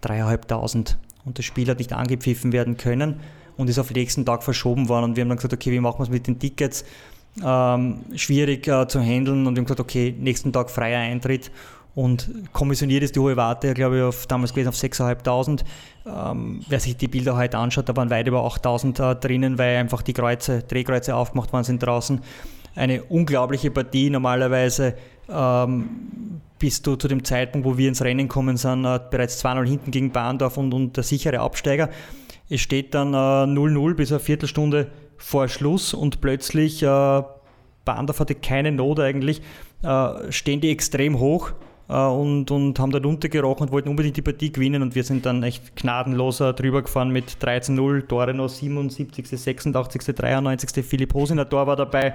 dreieinhalbtausend. 0.00 0.98
Und 1.24 1.38
das 1.38 1.44
Spiel 1.44 1.68
hat 1.68 1.78
nicht 1.78 1.92
angepfiffen 1.92 2.52
werden 2.52 2.76
können 2.76 3.20
und 3.56 3.68
ist 3.68 3.78
auf 3.78 3.88
den 3.88 3.96
nächsten 3.96 4.24
Tag 4.24 4.42
verschoben 4.42 4.88
worden. 4.88 5.04
Und 5.04 5.16
wir 5.16 5.22
haben 5.22 5.28
dann 5.28 5.38
gesagt, 5.38 5.54
okay, 5.54 5.72
wie 5.72 5.80
machen 5.80 5.98
wir 5.98 6.04
es 6.04 6.10
mit 6.10 6.26
den 6.26 6.38
Tickets? 6.38 6.84
Ähm, 7.42 8.04
schwierig 8.14 8.68
äh, 8.68 8.86
zu 8.86 9.00
handeln 9.00 9.46
und 9.46 9.54
wir 9.54 9.60
haben 9.60 9.64
gesagt, 9.64 9.80
okay, 9.80 10.14
nächsten 10.18 10.52
Tag 10.52 10.70
freier 10.70 11.00
Eintritt 11.00 11.50
und 11.94 12.52
kommissioniert 12.52 13.02
ist 13.02 13.16
die 13.16 13.20
hohe 13.20 13.36
Warte, 13.36 13.74
glaube 13.74 13.98
ich, 13.98 14.02
auf, 14.02 14.26
damals 14.26 14.52
gewesen 14.54 14.68
auf 14.68 14.76
6.500. 14.76 15.62
Ähm, 16.06 16.64
wer 16.68 16.80
sich 16.80 16.96
die 16.96 17.08
Bilder 17.08 17.36
heute 17.36 17.58
anschaut, 17.58 17.88
da 17.88 17.96
waren 17.96 18.08
weit 18.08 18.26
über 18.26 18.46
8.000 18.46 19.10
äh, 19.10 19.14
drinnen, 19.16 19.58
weil 19.58 19.76
einfach 19.76 20.00
die 20.02 20.14
Kreuze, 20.14 20.62
Drehkreuze 20.62 21.14
aufgemacht 21.14 21.52
worden 21.52 21.64
sind 21.64 21.82
draußen. 21.82 22.20
Eine 22.74 23.02
unglaubliche 23.04 23.70
Partie. 23.70 24.08
Normalerweise 24.08 24.94
ähm, 25.28 26.40
bist 26.58 26.86
du 26.86 26.96
zu 26.96 27.08
dem 27.08 27.24
Zeitpunkt, 27.24 27.66
wo 27.66 27.76
wir 27.76 27.88
ins 27.88 28.00
Rennen 28.00 28.28
kommen 28.28 28.56
sind, 28.56 28.86
äh, 28.86 28.98
bereits 29.10 29.44
2-0 29.44 29.66
hinten 29.66 29.90
gegen 29.90 30.12
Bahndorf 30.12 30.56
und, 30.56 30.72
und 30.72 30.96
der 30.96 31.04
sichere 31.04 31.40
Absteiger. 31.40 31.90
Es 32.48 32.62
steht 32.62 32.94
dann 32.94 33.14
0-0 33.14 33.90
äh, 33.90 33.94
bis 33.94 34.12
eine 34.12 34.20
Viertelstunde 34.20 34.90
vor 35.18 35.48
Schluss 35.48 35.92
und 35.92 36.22
plötzlich 36.22 36.82
äh, 36.82 37.22
Bahndorf 37.84 38.20
hatte 38.20 38.34
keine 38.34 38.72
Not 38.72 38.98
eigentlich, 39.00 39.42
äh, 39.82 40.32
stehen 40.32 40.62
die 40.62 40.70
extrem 40.70 41.18
hoch 41.18 41.52
und, 41.96 42.50
und 42.50 42.78
haben 42.78 42.90
dort 42.90 43.04
untergerochen 43.04 43.66
und 43.66 43.72
wollten 43.72 43.88
unbedingt 43.88 44.16
die 44.16 44.22
Partie 44.22 44.52
gewinnen 44.52 44.82
und 44.82 44.94
wir 44.94 45.04
sind 45.04 45.26
dann 45.26 45.42
echt 45.42 45.76
gnadenloser 45.76 46.52
drüber 46.52 46.82
gefahren 46.82 47.10
mit 47.10 47.36
13-0, 47.40 48.06
Tore 48.06 48.32
noch 48.34 48.48
77., 48.48 49.28
86., 49.28 50.14
93., 50.14 50.84
Philipp 50.84 51.12
Hosiner 51.14 51.48
Tor 51.48 51.66
war 51.66 51.76
dabei. 51.76 52.14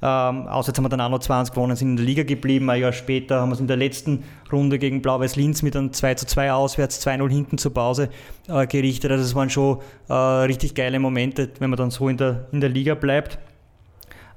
Ähm, 0.00 0.46
außer 0.46 0.68
jetzt 0.68 0.78
haben 0.78 0.84
wir 0.84 0.90
dann 0.90 1.00
auch 1.00 1.08
noch 1.08 1.18
20 1.18 1.52
gewonnen, 1.52 1.74
sind 1.74 1.90
in 1.90 1.96
der 1.96 2.06
Liga 2.06 2.22
geblieben. 2.22 2.70
Ein 2.70 2.80
Jahr 2.80 2.92
später 2.92 3.40
haben 3.40 3.48
wir 3.48 3.54
es 3.54 3.60
in 3.60 3.66
der 3.66 3.76
letzten 3.76 4.22
Runde 4.52 4.78
gegen 4.78 5.02
Blau-Weiß 5.02 5.34
Linz 5.34 5.62
mit 5.62 5.74
einem 5.74 5.92
2 5.92 6.14
zu 6.14 6.26
2 6.26 6.52
auswärts, 6.52 7.04
2-0 7.04 7.28
hinten 7.28 7.58
zur 7.58 7.74
Pause 7.74 8.08
äh, 8.46 8.66
gerichtet. 8.68 9.10
Also 9.10 9.24
es 9.24 9.34
waren 9.34 9.50
schon 9.50 9.78
äh, 10.08 10.12
richtig 10.12 10.74
geile 10.76 11.00
Momente, 11.00 11.50
wenn 11.58 11.70
man 11.70 11.76
dann 11.76 11.90
so 11.90 12.08
in 12.08 12.16
der, 12.16 12.46
in 12.52 12.60
der 12.60 12.70
Liga 12.70 12.94
bleibt. 12.94 13.38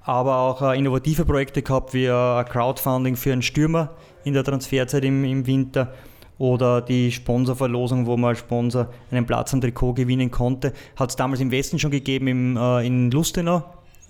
Aber 0.04 0.38
auch 0.38 0.64
äh, 0.64 0.80
innovative 0.80 1.26
Projekte 1.26 1.62
gehabt, 1.62 1.94
wie 1.94 2.06
äh, 2.06 2.44
Crowdfunding 2.44 3.16
für 3.16 3.32
einen 3.32 3.44
Stürmer 3.44 3.92
in 4.24 4.34
der 4.34 4.44
Transferzeit 4.44 5.04
im, 5.04 5.24
im 5.24 5.46
Winter 5.48 5.94
oder 6.38 6.82
die 6.82 7.12
Sponsorverlosung, 7.12 8.06
wo 8.06 8.18
man 8.18 8.30
als 8.30 8.40
Sponsor 8.40 8.88
einen 9.12 9.26
Platz 9.26 9.54
am 9.54 9.62
Trikot 9.62 9.94
gewinnen 9.94 10.32
konnte. 10.32 10.74
Hat 10.96 11.10
es 11.12 11.16
damals 11.16 11.40
im 11.40 11.52
Westen 11.52 11.78
schon 11.78 11.92
gegeben, 11.92 12.28
im, 12.28 12.58
äh, 12.58 12.86
in 12.86 13.12
Lustenau 13.12 13.64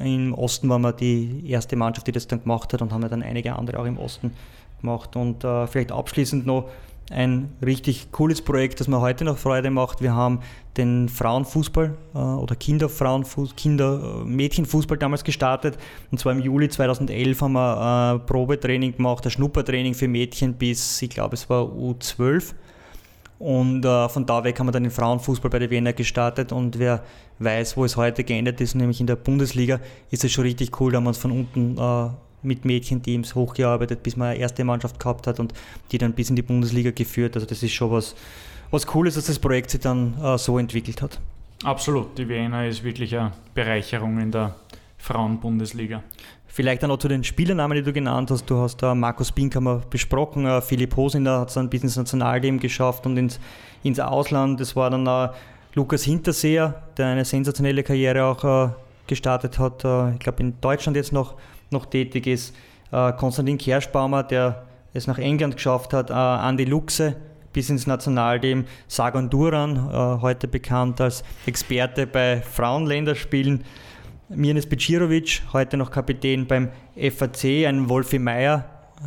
im 0.03 0.33
Osten 0.33 0.69
waren 0.69 0.81
wir 0.81 0.93
die 0.93 1.43
erste 1.47 1.75
Mannschaft, 1.75 2.07
die 2.07 2.11
das 2.11 2.27
dann 2.27 2.41
gemacht 2.41 2.73
hat 2.73 2.81
und 2.81 2.91
haben 2.91 3.03
ja 3.03 3.09
dann 3.09 3.23
einige 3.23 3.55
andere 3.55 3.79
auch 3.79 3.85
im 3.85 3.97
Osten 3.97 4.31
gemacht. 4.81 5.15
Und 5.15 5.43
äh, 5.43 5.67
vielleicht 5.67 5.91
abschließend 5.91 6.45
noch 6.45 6.69
ein 7.11 7.53
richtig 7.63 8.11
cooles 8.11 8.41
Projekt, 8.41 8.79
das 8.79 8.87
mir 8.87 9.01
heute 9.01 9.25
noch 9.25 9.37
Freude 9.37 9.69
macht. 9.69 10.01
Wir 10.01 10.13
haben 10.13 10.39
den 10.77 11.09
Frauenfußball 11.09 11.97
äh, 12.13 12.17
oder 12.17 12.55
Kinderfrauenfußball, 12.55 13.55
Kinder, 13.55 14.21
äh, 14.21 14.25
Mädchenfußball 14.25 14.97
damals 14.97 15.23
gestartet. 15.23 15.77
Und 16.11 16.19
zwar 16.19 16.31
im 16.31 16.39
Juli 16.39 16.69
2011 16.69 17.41
haben 17.41 17.53
wir 17.53 18.15
äh, 18.15 18.19
Probetraining 18.27 18.95
gemacht, 18.95 19.25
ein 19.25 19.31
Schnuppertraining 19.31 19.93
für 19.93 20.07
Mädchen 20.07 20.53
bis, 20.53 21.01
ich 21.01 21.09
glaube, 21.09 21.35
es 21.35 21.49
war 21.49 21.63
U12. 21.63 22.53
Und 23.39 23.83
äh, 23.83 24.07
von 24.07 24.25
da 24.25 24.43
weg 24.43 24.59
haben 24.59 24.67
wir 24.67 24.71
dann 24.71 24.83
den 24.83 24.91
Frauenfußball 24.91 25.49
bei 25.49 25.59
der 25.59 25.71
Wiener 25.71 25.93
gestartet. 25.93 26.51
Und 26.51 26.77
wer 26.77 27.03
weiß, 27.39 27.75
wo 27.75 27.83
es 27.83 27.97
heute 27.97 28.23
geendet 28.23 28.61
ist, 28.61 28.75
nämlich 28.75 29.01
in 29.01 29.07
der 29.07 29.15
Bundesliga, 29.15 29.79
ist 30.11 30.23
es 30.23 30.31
schon 30.31 30.43
richtig 30.43 30.79
cool. 30.79 30.91
Da 30.91 30.97
haben 30.97 31.05
wir 31.05 31.09
uns 31.09 31.17
von 31.17 31.31
unten 31.31 31.75
äh, 31.77 32.09
mit 32.43 32.65
Mädchenteams 32.65 33.35
hochgearbeitet, 33.35 34.03
bis 34.03 34.17
man 34.17 34.29
eine 34.29 34.39
erste 34.39 34.63
Mannschaft 34.63 34.99
gehabt 34.99 35.27
hat 35.27 35.39
und 35.39 35.53
die 35.91 35.97
dann 35.97 36.13
bis 36.13 36.29
in 36.29 36.35
die 36.35 36.41
Bundesliga 36.41 36.91
geführt. 36.91 37.35
Also 37.35 37.47
das 37.47 37.61
ist 37.63 37.73
schon 37.73 37.91
was, 37.91 38.15
was 38.71 38.87
Cooles, 38.87 39.15
dass 39.15 39.25
das 39.25 39.39
Projekt 39.39 39.69
sich 39.71 39.81
dann 39.81 40.15
äh, 40.21 40.37
so 40.37 40.57
entwickelt 40.57 41.01
hat. 41.01 41.19
Absolut, 41.63 42.17
die 42.17 42.27
Wiener 42.27 42.67
ist 42.67 42.83
wirklich 42.83 43.15
eine 43.15 43.33
Bereicherung 43.53 44.19
in 44.19 44.31
der 44.31 44.55
Frauenbundesliga. 44.97 46.01
Vielleicht 46.47 46.83
auch 46.83 46.89
noch 46.89 46.97
zu 46.97 47.07
den 47.07 47.23
Spielernamen, 47.23 47.77
die 47.77 47.83
du 47.83 47.93
genannt 47.93 48.29
hast. 48.29 48.45
Du 48.49 48.57
hast 48.57 48.83
uh, 48.83 48.93
Markus 48.93 49.31
Bink 49.31 49.55
haben 49.55 49.63
wir 49.63 49.81
besprochen, 49.89 50.45
uh, 50.45 50.59
Philipp 50.59 50.97
Hosiner 50.97 51.39
hat 51.39 51.47
es 51.47 51.53
dann 51.53 51.69
bis 51.69 51.83
ins 51.83 51.95
Nationalteam 51.95 52.59
geschafft 52.59 53.05
und 53.05 53.15
ins, 53.15 53.39
ins 53.83 53.99
Ausland. 53.99 54.59
Das 54.59 54.75
war 54.75 54.89
dann 54.89 55.07
uh, 55.07 55.29
Lukas 55.75 56.03
Hinterseher, 56.03 56.83
der 56.97 57.07
eine 57.07 57.23
sensationelle 57.23 57.83
Karriere 57.83 58.25
auch 58.25 58.71
gestartet 59.07 59.57
hat. 59.59 59.85
ich 60.13 60.19
glaube, 60.19 60.43
in 60.43 60.59
Deutschland 60.59 60.97
jetzt 60.97 61.13
noch, 61.13 61.35
noch 61.71 61.85
tätig 61.85 62.27
ist. 62.27 62.55
Konstantin 63.17 63.57
Kerschbaumer, 63.57 64.23
der 64.23 64.63
es 64.93 65.07
nach 65.07 65.17
England 65.17 65.55
geschafft 65.55 65.93
hat. 65.93 66.11
Andi 66.11 66.65
Luxe, 66.65 67.15
bis 67.53 67.69
ins 67.69 67.87
Nationalteam. 67.87 68.65
Sagan 68.87 69.29
Duran, 69.29 70.21
heute 70.21 70.47
bekannt 70.47 71.01
als 71.01 71.23
Experte 71.45 72.07
bei 72.07 72.41
Frauenländerspielen. 72.41 73.63
Mirnes 74.29 74.65
Becirovic, 74.65 75.41
heute 75.51 75.75
noch 75.75 75.91
Kapitän 75.91 76.47
beim 76.47 76.69
FAC, 76.95 77.67
ein 77.67 77.89
Wolfi 77.89 78.17
Meier, 78.17 78.65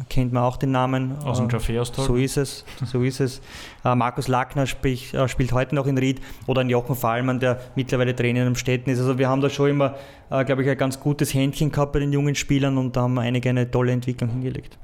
kennt 0.09 0.33
man 0.33 0.43
auch 0.43 0.57
den 0.57 0.71
Namen. 0.71 1.19
Aus 1.19 1.39
dem 1.39 1.49
Kaffeeaustausch. 1.49 2.07
So 2.07 2.17
ist 2.17 2.37
es, 2.37 2.65
so 2.85 3.03
ist 3.03 3.21
es. 3.21 3.41
Äh, 3.85 3.95
Markus 3.95 4.29
Lackner 4.29 4.67
spielt, 4.67 5.15
äh, 5.15 5.29
spielt 5.29 5.53
heute 5.53 5.75
noch 5.75 5.87
in 5.87 5.99
Ried 5.99 6.21
oder 6.47 6.63
ein 6.63 6.71
Jochen 6.71 6.97
Fallmann, 6.97 7.41
der 7.41 7.61
mittlerweile 7.77 8.15
Trainer 8.15 8.47
im 8.47 8.57
Städten 8.57 8.91
ist. 8.91 8.99
Also 8.99 9.19
wir 9.19 9.29
haben 9.29 9.41
da 9.41 9.51
schon 9.51 9.71
immer, 9.71 9.95
äh, 10.31 10.45
glaube 10.45 10.63
ich, 10.63 10.71
ein 10.71 10.79
ganz 10.79 10.99
gutes 11.01 11.33
Händchen 11.35 11.71
gehabt 11.71 11.93
bei 11.93 12.01
den 12.01 12.13
jungen 12.13 12.35
Spielern 12.35 12.79
und 12.79 12.97
da 12.97 13.03
haben 13.03 13.19
einige 13.19 13.51
eine 13.51 13.71
tolle 13.71 13.93
Entwicklung 13.93 14.31
hingelegt. 14.31 14.79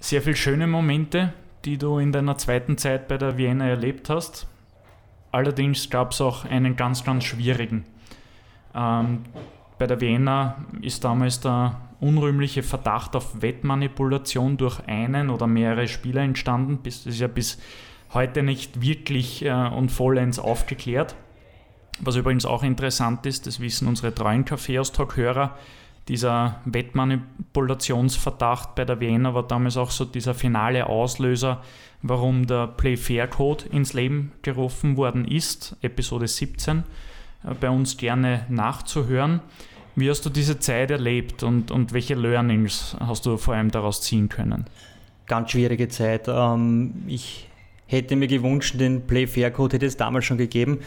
Sehr 0.00 0.22
viele 0.22 0.36
schöne 0.36 0.66
Momente, 0.66 1.32
die 1.64 1.78
du 1.78 1.98
in 1.98 2.12
deiner 2.12 2.36
zweiten 2.36 2.76
Zeit 2.76 3.08
bei 3.08 3.16
der 3.16 3.38
Vienna 3.38 3.68
erlebt 3.68 4.10
hast. 4.10 4.46
Allerdings 5.32 5.90
gab 5.90 6.12
es 6.12 6.20
auch 6.20 6.44
einen 6.44 6.76
ganz, 6.76 7.04
ganz 7.04 7.24
schwierigen. 7.24 7.84
Ähm, 8.74 9.24
bei 9.78 9.86
der 9.86 10.00
Wiener 10.00 10.56
ist 10.82 11.04
damals 11.04 11.40
der 11.40 11.80
unrühmliche 12.04 12.62
Verdacht 12.62 13.16
auf 13.16 13.40
Wettmanipulation 13.40 14.58
durch 14.58 14.78
einen 14.86 15.30
oder 15.30 15.46
mehrere 15.46 15.88
Spieler 15.88 16.20
entstanden. 16.20 16.80
Das 16.84 17.06
ist 17.06 17.18
ja 17.18 17.28
bis 17.28 17.58
heute 18.12 18.42
nicht 18.42 18.82
wirklich 18.82 19.42
äh, 19.44 19.50
und 19.50 19.90
vollends 19.90 20.38
aufgeklärt. 20.38 21.16
Was 22.00 22.16
übrigens 22.16 22.44
auch 22.44 22.62
interessant 22.62 23.24
ist, 23.24 23.46
das 23.46 23.60
wissen 23.60 23.88
unsere 23.88 24.14
treuen 24.14 24.44
Kaffeeaustausch-Hörer, 24.44 25.56
dieser 26.08 26.60
Wettmanipulationsverdacht 26.66 28.74
bei 28.74 28.84
der 28.84 29.00
Wiener 29.00 29.34
war 29.34 29.44
damals 29.44 29.78
auch 29.78 29.90
so 29.90 30.04
dieser 30.04 30.34
finale 30.34 30.86
Auslöser, 30.86 31.62
warum 32.02 32.46
der 32.46 32.66
Play-Fair-Code 32.66 33.64
ins 33.70 33.94
Leben 33.94 34.32
gerufen 34.42 34.98
worden 34.98 35.24
ist, 35.24 35.74
Episode 35.80 36.28
17 36.28 36.84
bei 37.60 37.70
uns 37.70 37.96
gerne 37.96 38.44
nachzuhören. 38.48 39.40
Wie 39.96 40.10
hast 40.10 40.26
du 40.26 40.30
diese 40.30 40.58
Zeit 40.58 40.90
erlebt 40.90 41.44
und, 41.44 41.70
und 41.70 41.92
welche 41.92 42.14
Learnings 42.14 42.96
hast 42.98 43.26
du 43.26 43.36
vor 43.36 43.54
allem 43.54 43.70
daraus 43.70 44.00
ziehen 44.02 44.28
können? 44.28 44.64
Ganz 45.26 45.52
schwierige 45.52 45.88
Zeit. 45.88 46.26
Ähm, 46.26 47.04
ich 47.06 47.48
hätte 47.86 48.16
mir 48.16 48.26
gewünscht, 48.26 48.78
den 48.78 49.06
Play-Fair-Code 49.06 49.76
hätte 49.76 49.86
es 49.86 49.96
damals 49.96 50.24
schon 50.24 50.36
gegeben. 50.36 50.80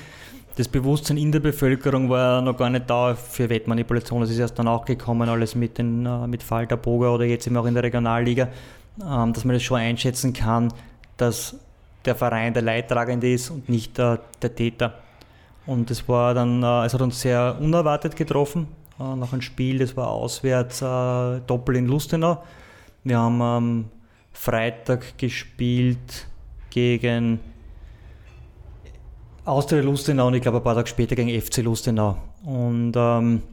Das 0.57 0.67
Bewusstsein 0.67 1.17
in 1.17 1.31
der 1.31 1.39
Bevölkerung 1.39 2.09
war 2.09 2.41
noch 2.41 2.57
gar 2.57 2.69
nicht 2.69 2.89
da 2.89 3.15
für 3.15 3.49
Wettmanipulation. 3.49 4.21
Das 4.21 4.29
ist 4.29 4.39
erst 4.39 4.59
dann 4.59 4.67
auch 4.67 4.83
gekommen, 4.83 5.29
alles 5.29 5.55
mit, 5.55 5.77
den, 5.77 6.05
äh, 6.05 6.27
mit 6.27 6.43
Falter 6.43 6.75
Boga 6.75 7.09
oder 7.09 7.25
jetzt 7.25 7.47
eben 7.47 7.55
auch 7.55 7.65
in 7.65 7.75
der 7.75 7.83
Regionalliga, 7.83 8.49
ähm, 8.99 9.31
dass 9.31 9.45
man 9.45 9.53
das 9.53 9.63
schon 9.63 9.77
einschätzen 9.77 10.33
kann, 10.33 10.73
dass 11.15 11.55
der 12.03 12.15
Verein 12.15 12.53
der 12.53 12.63
Leidtragende 12.63 13.31
ist 13.31 13.51
und 13.51 13.69
nicht 13.69 13.97
der, 13.97 14.19
der 14.41 14.53
Täter. 14.53 14.95
Und 15.65 15.91
es 15.91 16.09
war 16.09 16.33
dann, 16.33 16.61
äh, 16.61 16.85
es 16.85 16.93
hat 16.93 17.01
uns 17.01 17.21
sehr 17.21 17.57
unerwartet 17.61 18.15
getroffen. 18.15 18.67
Äh, 18.99 19.15
nach 19.15 19.31
einem 19.31 19.41
Spiel, 19.41 19.79
das 19.79 19.95
war 19.95 20.09
auswärts 20.09 20.81
äh, 20.81 21.41
Doppel 21.45 21.75
in 21.75 21.87
Lustenau. 21.87 22.43
Wir 23.03 23.19
haben 23.19 23.41
am 23.41 23.85
Freitag 24.33 25.17
gespielt 25.17 26.27
gegen 26.69 27.39
Austria 29.45 29.81
Lustenau 29.81 30.27
und 30.27 30.33
ich 30.33 30.41
glaube 30.41 30.57
ein 30.57 30.63
paar 30.63 30.75
Tage 30.75 30.87
später 30.87 31.15
gegen 31.15 31.29
FC 31.29 31.57
Lustenau. 31.57 32.17
Und 32.43 32.93
ähm, 32.95 33.43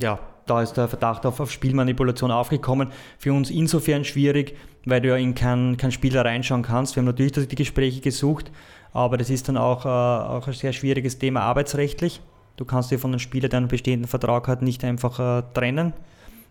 ja, 0.00 0.18
da 0.46 0.62
ist 0.62 0.74
der 0.74 0.88
Verdacht 0.88 1.24
auf, 1.26 1.38
auf, 1.38 1.50
Spielmanipulation 1.52 2.30
aufgekommen. 2.30 2.88
Für 3.18 3.32
uns 3.32 3.50
insofern 3.50 4.04
schwierig, 4.04 4.56
weil 4.84 5.00
du 5.00 5.08
ja 5.08 5.16
in 5.16 5.34
keinen 5.34 5.76
kein 5.76 5.92
Spieler 5.92 6.24
reinschauen 6.24 6.62
kannst. 6.62 6.96
Wir 6.96 7.02
haben 7.02 7.06
natürlich 7.06 7.32
die 7.32 7.54
Gespräche 7.54 8.00
gesucht, 8.00 8.50
aber 8.92 9.16
das 9.16 9.30
ist 9.30 9.48
dann 9.48 9.56
auch, 9.56 9.84
äh, 9.84 9.88
auch 9.88 10.46
ein 10.46 10.52
sehr 10.54 10.72
schwieriges 10.72 11.18
Thema 11.18 11.42
arbeitsrechtlich. 11.42 12.20
Du 12.56 12.64
kannst 12.64 12.90
dir 12.90 12.98
von 12.98 13.10
einem 13.10 13.18
Spieler, 13.18 13.48
der 13.48 13.58
einen 13.58 13.68
bestehenden 13.68 14.08
Vertrag 14.08 14.48
hat, 14.48 14.62
nicht 14.62 14.84
einfach 14.84 15.18
äh, 15.18 15.42
trennen. 15.54 15.92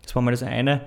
Das 0.02 0.14
war 0.14 0.22
mal 0.22 0.32
das 0.32 0.42
eine. 0.42 0.80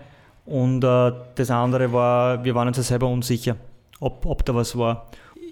Und 0.46 0.84
äh, 0.84 1.12
das 1.36 1.50
andere 1.50 1.92
war, 1.92 2.44
wir 2.44 2.54
waren 2.56 2.68
uns 2.68 2.78
ja 2.78 2.84
selber 2.84 3.08
unsicher, 3.08 3.56
ob, 4.00 4.26
ob 4.26 4.46
da 4.46 4.54
was 4.54 4.78
war. 4.78 5.08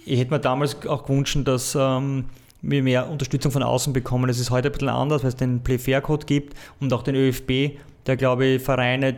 Ich 0.05 0.19
hätte 0.19 0.31
mir 0.31 0.39
damals 0.39 0.85
auch 0.85 1.05
gewünscht, 1.05 1.37
dass 1.45 1.75
ähm, 1.79 2.25
wir 2.61 2.83
mehr 2.83 3.09
Unterstützung 3.09 3.51
von 3.51 3.63
außen 3.63 3.93
bekommen. 3.93 4.27
Das 4.27 4.39
ist 4.39 4.51
heute 4.51 4.69
ein 4.69 4.71
bisschen 4.71 4.89
anders, 4.89 5.23
weil 5.23 5.29
es 5.29 5.35
den 5.35 5.61
Play-Fair-Code 5.61 6.25
gibt 6.25 6.57
und 6.79 6.93
auch 6.93 7.03
den 7.03 7.15
ÖFB, 7.15 7.79
der, 8.05 8.17
glaube 8.17 8.45
ich, 8.45 8.61
Vereine, 8.61 9.17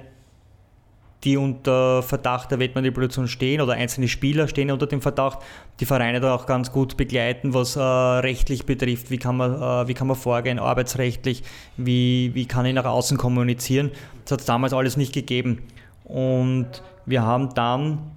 die 1.26 1.38
unter 1.38 2.04
Verdacht 2.04 2.52
der 2.52 2.60
Wettmanipulation 2.60 3.28
stehen 3.28 3.60
oder 3.60 3.74
einzelne 3.74 4.08
Spieler 4.08 4.48
stehen 4.48 4.70
unter 4.70 4.86
dem 4.86 5.02
Verdacht, 5.02 5.40
die 5.80 5.86
Vereine 5.86 6.20
da 6.20 6.36
auch 6.36 6.46
ganz 6.46 6.72
gut 6.72 6.96
begleiten, 6.96 7.54
was 7.54 7.76
äh, 7.76 7.82
rechtlich 7.82 8.66
betrifft, 8.66 9.10
wie 9.10 9.18
kann, 9.18 9.38
man, 9.38 9.56
äh, 9.56 9.88
wie 9.88 9.96
kann 9.96 10.08
man 10.08 10.16
vorgehen, 10.16 10.60
arbeitsrechtlich, 10.60 11.44
wie, 11.78 12.32
wie 12.36 12.46
kann 12.46 12.66
ich 12.66 12.76
nach 12.76 12.86
außen 12.86 13.18
kommunizieren. 13.18 13.92
Das 14.24 14.34
hat 14.34 14.40
es 14.42 14.46
damals 14.46 14.74
alles 14.74 14.96
nicht 14.98 15.14
gegeben. 15.14 15.64
Und 16.04 16.68
wir 17.08 17.24
haben 17.24 17.54
dann 17.56 18.12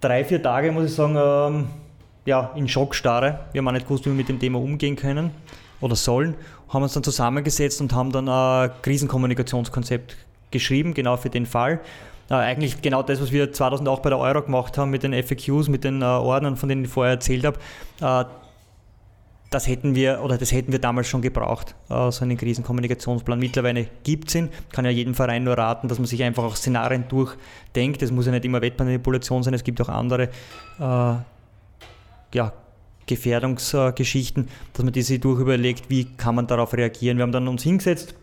drei, 0.00 0.24
vier 0.24 0.40
Tage, 0.40 0.70
muss 0.70 0.86
ich 0.86 0.94
sagen, 0.94 1.16
ähm, 1.16 1.66
ja, 2.24 2.52
in 2.54 2.68
Schockstarre. 2.68 3.40
Wir 3.50 3.58
haben 3.58 3.68
auch 3.68 3.72
nicht 3.72 3.86
gewusst, 3.86 4.06
wie 4.06 4.10
wir 4.10 4.16
mit 4.16 4.28
dem 4.28 4.38
Thema 4.38 4.60
umgehen 4.60 4.94
können 4.94 5.32
oder 5.80 5.96
sollen, 5.96 6.34
haben 6.68 6.84
uns 6.84 6.92
dann 6.94 7.02
zusammengesetzt 7.02 7.80
und 7.80 7.92
haben 7.92 8.12
dann 8.12 8.28
ein 8.28 8.70
Krisenkommunikationskonzept 8.82 10.16
geschrieben, 10.52 10.94
genau 10.94 11.16
für 11.16 11.30
den 11.30 11.46
Fall. 11.46 11.80
Äh, 12.30 12.34
eigentlich 12.34 12.80
genau 12.80 13.02
das, 13.02 13.20
was 13.20 13.32
wir 13.32 13.52
2008 13.52 14.02
bei 14.02 14.10
der 14.10 14.18
Euro 14.18 14.42
gemacht 14.42 14.78
haben 14.78 14.90
mit 14.90 15.02
den 15.02 15.12
FAQs, 15.12 15.68
mit 15.68 15.84
den 15.84 16.02
äh, 16.02 16.04
Ordnern, 16.04 16.56
von 16.56 16.68
denen 16.68 16.84
ich 16.84 16.90
vorher 16.90 17.14
erzählt 17.14 17.44
habe. 17.44 17.58
Äh, 18.00 18.24
das 19.50 19.68
hätten 19.68 19.94
wir 19.94 20.22
oder 20.22 20.38
das 20.38 20.50
hätten 20.50 20.72
wir 20.72 20.78
damals 20.78 21.08
schon 21.08 21.20
gebraucht, 21.20 21.74
äh, 21.90 22.10
so 22.10 22.24
einen 22.24 22.38
Krisenkommunikationsplan. 22.38 23.38
Mittlerweile 23.38 23.86
gibt 24.02 24.28
es 24.28 24.36
ihn, 24.36 24.48
kann 24.72 24.86
ja 24.86 24.90
jedem 24.90 25.14
Verein 25.14 25.44
nur 25.44 25.58
raten, 25.58 25.88
dass 25.88 25.98
man 25.98 26.06
sich 26.06 26.22
einfach 26.22 26.44
auch 26.44 26.56
Szenarien 26.56 27.04
durchdenkt. 27.08 28.02
Es 28.02 28.10
muss 28.10 28.26
ja 28.26 28.32
nicht 28.32 28.44
immer 28.46 28.62
Wettmanipulation 28.62 29.42
sein, 29.42 29.52
es 29.52 29.62
gibt 29.62 29.80
auch 29.82 29.90
andere 29.90 30.30
äh, 30.78 31.14
ja, 32.34 32.52
Gefährdungsgeschichten, 33.06 34.48
dass 34.72 34.84
man 34.84 34.92
diese 34.92 35.18
durchüberlegt, 35.18 35.90
wie 35.90 36.06
kann 36.16 36.34
man 36.34 36.46
darauf 36.46 36.72
reagieren. 36.72 37.18
Wir 37.18 37.24
haben 37.24 37.32
dann 37.32 37.46
uns 37.46 37.62
hingesetzt 37.62 38.14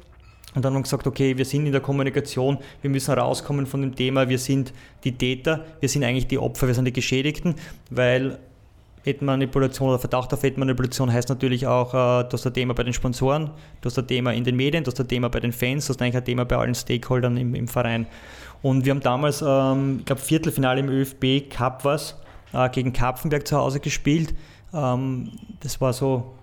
und 0.55 0.65
dann 0.65 0.73
haben 0.73 0.79
wir 0.79 0.83
gesagt, 0.83 1.05
okay, 1.05 1.37
wir 1.37 1.45
sind 1.45 1.65
in 1.65 1.71
der 1.71 1.81
Kommunikation, 1.81 2.57
wir 2.81 2.89
müssen 2.89 3.13
rauskommen 3.13 3.67
von 3.67 3.81
dem 3.81 3.95
Thema, 3.95 4.29
wir 4.29 4.39
sind 4.39 4.73
die 5.03 5.11
Täter, 5.11 5.65
wir 5.79 5.89
sind 5.89 6.03
eigentlich 6.03 6.27
die 6.27 6.39
Opfer, 6.39 6.67
wir 6.67 6.73
sind 6.73 6.85
die 6.85 6.93
Geschädigten, 6.93 7.55
weil 7.91 8.39
Wettmanipulation 9.03 9.89
oder 9.89 9.99
Verdacht 9.99 10.33
auf 10.33 10.43
Wettmanipulation 10.43 11.11
heißt 11.11 11.29
natürlich 11.29 11.67
auch, 11.67 11.93
äh, 11.93 12.23
du 12.23 12.33
hast 12.33 12.45
ein 12.45 12.53
Thema 12.53 12.73
bei 12.73 12.83
den 12.83 12.93
Sponsoren, 12.93 13.51
du 13.81 13.85
hast 13.85 13.97
ein 13.97 14.07
Thema 14.07 14.33
in 14.33 14.43
den 14.43 14.55
Medien, 14.55 14.83
du 14.83 14.91
hast 14.91 14.99
ein 14.99 15.07
Thema 15.07 15.29
bei 15.29 15.39
den 15.39 15.51
Fans, 15.51 15.85
du 15.85 15.93
hast 15.93 16.01
eigentlich 16.01 16.17
ein 16.17 16.25
Thema 16.25 16.45
bei 16.45 16.57
allen 16.57 16.75
Stakeholdern 16.75 17.37
im, 17.37 17.55
im 17.55 17.67
Verein. 17.67 18.07
Und 18.61 18.85
wir 18.85 18.91
haben 18.91 19.01
damals, 19.01 19.41
ähm, 19.45 19.97
ich 19.99 20.05
glaube, 20.05 20.21
Viertelfinale 20.21 20.81
im 20.81 20.89
ÖFB 20.89 21.49
Cup 21.49 21.85
was, 21.85 22.17
äh, 22.53 22.69
gegen 22.69 22.91
Kapfenberg 22.91 23.47
zu 23.47 23.55
Hause 23.55 23.79
gespielt. 23.79 24.33
Ähm, 24.73 25.31
das 25.61 25.79
war 25.79 25.93
so 25.93 26.33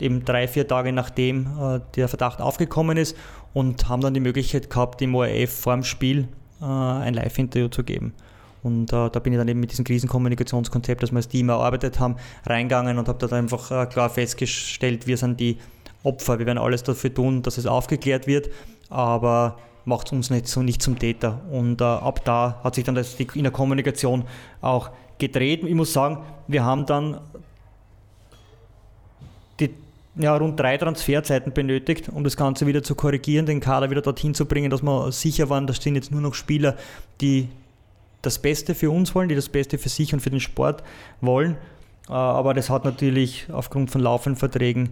eben 0.00 0.24
drei, 0.24 0.48
vier 0.48 0.66
Tage 0.66 0.92
nachdem 0.92 1.46
äh, 1.60 1.80
der 1.96 2.08
Verdacht 2.08 2.40
aufgekommen 2.40 2.96
ist 2.96 3.16
und 3.52 3.88
haben 3.88 4.00
dann 4.00 4.14
die 4.14 4.20
Möglichkeit 4.20 4.70
gehabt, 4.70 5.02
im 5.02 5.14
ORF 5.14 5.50
vor 5.50 5.74
dem 5.74 5.84
Spiel 5.84 6.28
äh, 6.60 6.64
ein 6.64 7.14
Live-Interview 7.14 7.68
zu 7.68 7.84
geben. 7.84 8.14
Und 8.62 8.92
äh, 8.92 9.10
da 9.10 9.18
bin 9.18 9.32
ich 9.32 9.38
dann 9.38 9.48
eben 9.48 9.60
mit 9.60 9.72
diesem 9.72 9.84
Krisenkommunikationskonzept, 9.84 11.02
das 11.02 11.10
wir 11.10 11.16
als 11.16 11.28
Team 11.28 11.48
erarbeitet 11.48 11.98
haben, 11.98 12.16
reingegangen 12.46 12.98
und 12.98 13.08
habe 13.08 13.18
dort 13.18 13.32
einfach 13.32 13.70
äh, 13.70 13.86
klar 13.86 14.08
festgestellt, 14.08 15.06
wir 15.06 15.16
sind 15.16 15.40
die 15.40 15.58
Opfer, 16.04 16.38
wir 16.38 16.46
werden 16.46 16.58
alles 16.58 16.82
dafür 16.82 17.12
tun, 17.12 17.42
dass 17.42 17.58
es 17.58 17.66
aufgeklärt 17.66 18.26
wird, 18.26 18.50
aber 18.88 19.58
macht 19.84 20.12
uns 20.12 20.30
nicht, 20.30 20.46
so, 20.46 20.62
nicht 20.62 20.80
zum 20.80 20.98
Täter. 20.98 21.40
Und 21.50 21.80
äh, 21.80 21.84
ab 21.84 22.24
da 22.24 22.60
hat 22.62 22.76
sich 22.76 22.84
dann 22.84 22.94
das 22.94 23.14
in 23.14 23.42
der 23.42 23.52
Kommunikation 23.52 24.24
auch 24.60 24.90
gedreht. 25.18 25.64
Ich 25.64 25.74
muss 25.74 25.92
sagen, 25.92 26.18
wir 26.46 26.64
haben 26.64 26.86
dann 26.86 27.20
ja, 30.16 30.36
rund 30.36 30.60
drei 30.60 30.76
Transferzeiten 30.76 31.52
benötigt, 31.52 32.08
um 32.08 32.24
das 32.24 32.36
Ganze 32.36 32.66
wieder 32.66 32.82
zu 32.82 32.94
korrigieren, 32.94 33.46
den 33.46 33.60
Kader 33.60 33.90
wieder 33.90 34.02
dorthin 34.02 34.34
zu 34.34 34.46
bringen, 34.46 34.70
dass 34.70 34.82
wir 34.82 35.10
sicher 35.10 35.48
waren, 35.48 35.66
das 35.66 35.78
sind 35.78 35.94
jetzt 35.94 36.10
nur 36.10 36.20
noch 36.20 36.34
Spieler, 36.34 36.76
die 37.20 37.48
das 38.20 38.38
Beste 38.38 38.74
für 38.74 38.90
uns 38.90 39.14
wollen, 39.14 39.28
die 39.28 39.34
das 39.34 39.48
Beste 39.48 39.78
für 39.78 39.88
sich 39.88 40.12
und 40.14 40.20
für 40.20 40.30
den 40.30 40.40
Sport 40.40 40.82
wollen. 41.20 41.56
Äh, 42.08 42.12
aber 42.12 42.54
das 42.54 42.70
hat 42.70 42.84
natürlich 42.84 43.46
aufgrund 43.50 43.90
von 43.90 44.00
laufenden 44.00 44.38
Verträgen 44.38 44.90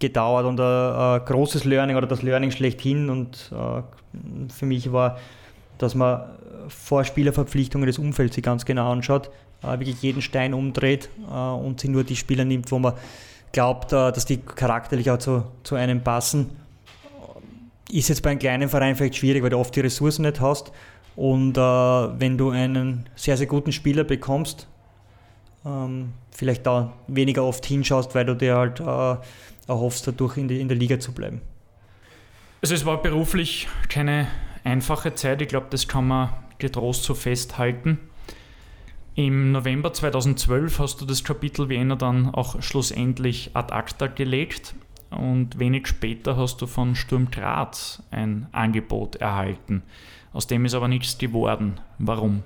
gedauert 0.00 0.46
und 0.46 0.58
ein, 0.60 0.66
ein 0.66 1.24
großes 1.24 1.64
Learning 1.64 1.96
oder 1.96 2.06
das 2.06 2.22
Learning 2.22 2.50
schlechthin 2.50 3.10
und 3.10 3.52
äh, 3.52 3.82
für 4.52 4.66
mich 4.66 4.92
war, 4.92 5.18
dass 5.78 5.94
man 5.94 6.22
vor 6.68 7.04
Spielerverpflichtungen 7.04 7.86
das 7.86 7.98
Umfeld 7.98 8.32
sich 8.32 8.42
ganz 8.42 8.64
genau 8.64 8.90
anschaut, 8.90 9.30
äh, 9.62 9.78
wirklich 9.78 10.00
jeden 10.02 10.22
Stein 10.22 10.54
umdreht 10.54 11.10
und 11.28 11.80
sich 11.80 11.90
nur 11.90 12.04
die 12.04 12.16
Spieler 12.16 12.44
nimmt, 12.44 12.70
wo 12.70 12.78
man 12.78 12.94
glaubt, 13.54 13.92
dass 13.92 14.26
die 14.26 14.36
charakterlich 14.36 15.10
auch 15.10 15.18
zu, 15.18 15.44
zu 15.62 15.76
einem 15.76 16.02
passen. 16.02 16.50
Ist 17.90 18.08
jetzt 18.08 18.22
bei 18.22 18.30
einem 18.30 18.40
kleinen 18.40 18.68
Verein 18.68 18.96
vielleicht 18.96 19.16
schwierig, 19.16 19.42
weil 19.42 19.50
du 19.50 19.58
oft 19.58 19.74
die 19.74 19.80
Ressourcen 19.80 20.22
nicht 20.22 20.40
hast. 20.40 20.72
Und 21.16 21.56
äh, 21.56 21.60
wenn 21.60 22.36
du 22.36 22.50
einen 22.50 23.08
sehr, 23.14 23.36
sehr 23.36 23.46
guten 23.46 23.72
Spieler 23.72 24.04
bekommst, 24.04 24.66
ähm, 25.64 26.12
vielleicht 26.32 26.66
da 26.66 26.92
weniger 27.06 27.44
oft 27.44 27.64
hinschaust, 27.64 28.14
weil 28.14 28.26
du 28.26 28.34
dir 28.34 28.56
halt 28.56 28.80
äh, 28.80 29.16
erhoffst, 29.68 30.06
dadurch 30.06 30.36
in, 30.36 30.48
die, 30.48 30.60
in 30.60 30.68
der 30.68 30.76
Liga 30.76 30.98
zu 30.98 31.12
bleiben. 31.12 31.40
Also 32.60 32.74
es 32.74 32.84
war 32.84 33.00
beruflich 33.00 33.68
keine 33.88 34.26
einfache 34.64 35.14
Zeit, 35.14 35.40
ich 35.42 35.48
glaube, 35.48 35.66
das 35.70 35.86
kann 35.86 36.08
man 36.08 36.30
getrost 36.58 37.04
so 37.04 37.14
festhalten. 37.14 38.00
Im 39.16 39.52
November 39.52 39.92
2012 39.92 40.80
hast 40.80 41.00
du 41.00 41.04
das 41.06 41.22
Kapitel 41.22 41.68
Vienna 41.68 41.94
dann 41.94 42.34
auch 42.34 42.60
schlussendlich 42.60 43.52
ad 43.54 43.72
acta 43.72 44.08
gelegt 44.08 44.74
und 45.10 45.56
wenig 45.56 45.86
später 45.86 46.36
hast 46.36 46.60
du 46.60 46.66
von 46.66 46.96
Sturm 46.96 47.30
Graz 47.30 48.02
ein 48.10 48.48
Angebot 48.50 49.16
erhalten. 49.16 49.84
Aus 50.32 50.48
dem 50.48 50.64
ist 50.64 50.74
aber 50.74 50.88
nichts 50.88 51.16
geworden. 51.16 51.80
Warum? 51.98 52.42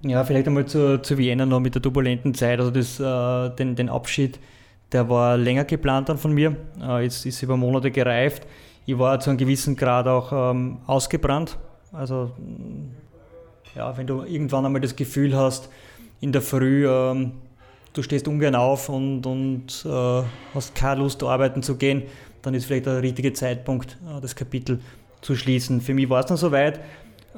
Ja, 0.00 0.24
vielleicht 0.24 0.46
einmal 0.46 0.64
zu, 0.64 1.02
zu 1.02 1.18
Vienna 1.18 1.44
noch 1.44 1.60
mit 1.60 1.74
der 1.74 1.82
turbulenten 1.82 2.32
Zeit. 2.32 2.60
Also 2.60 2.70
das, 2.70 2.98
äh, 2.98 3.54
den, 3.56 3.76
den 3.76 3.90
Abschied, 3.90 4.38
der 4.92 5.10
war 5.10 5.36
länger 5.36 5.64
geplant 5.64 6.08
dann 6.08 6.16
von 6.16 6.32
mir. 6.32 6.56
Äh, 6.80 7.04
jetzt 7.04 7.26
ist 7.26 7.42
über 7.42 7.58
Monate 7.58 7.90
gereift. 7.90 8.46
Ich 8.86 8.98
war 8.98 9.20
zu 9.20 9.28
einem 9.28 9.38
gewissen 9.38 9.76
Grad 9.76 10.06
auch 10.06 10.32
ähm, 10.32 10.78
ausgebrannt. 10.86 11.58
Also 11.92 12.32
ja, 13.74 13.96
wenn 13.96 14.06
du 14.06 14.22
irgendwann 14.22 14.66
einmal 14.66 14.80
das 14.80 14.96
Gefühl 14.96 15.36
hast, 15.36 15.68
in 16.20 16.32
der 16.32 16.42
Früh, 16.42 16.88
ähm, 16.88 17.32
du 17.92 18.02
stehst 18.02 18.28
ungern 18.28 18.54
auf 18.54 18.88
und, 18.88 19.26
und 19.26 19.84
äh, 19.86 20.22
hast 20.54 20.74
keine 20.74 21.00
Lust, 21.00 21.22
arbeiten 21.22 21.62
zu 21.62 21.76
gehen, 21.76 22.02
dann 22.42 22.54
ist 22.54 22.66
vielleicht 22.66 22.86
der 22.86 23.02
richtige 23.02 23.32
Zeitpunkt, 23.32 23.98
äh, 24.06 24.20
das 24.20 24.36
Kapitel 24.36 24.80
zu 25.20 25.36
schließen. 25.36 25.80
Für 25.80 25.94
mich 25.94 26.08
war 26.08 26.20
es 26.20 26.26
dann 26.26 26.36
soweit. 26.36 26.80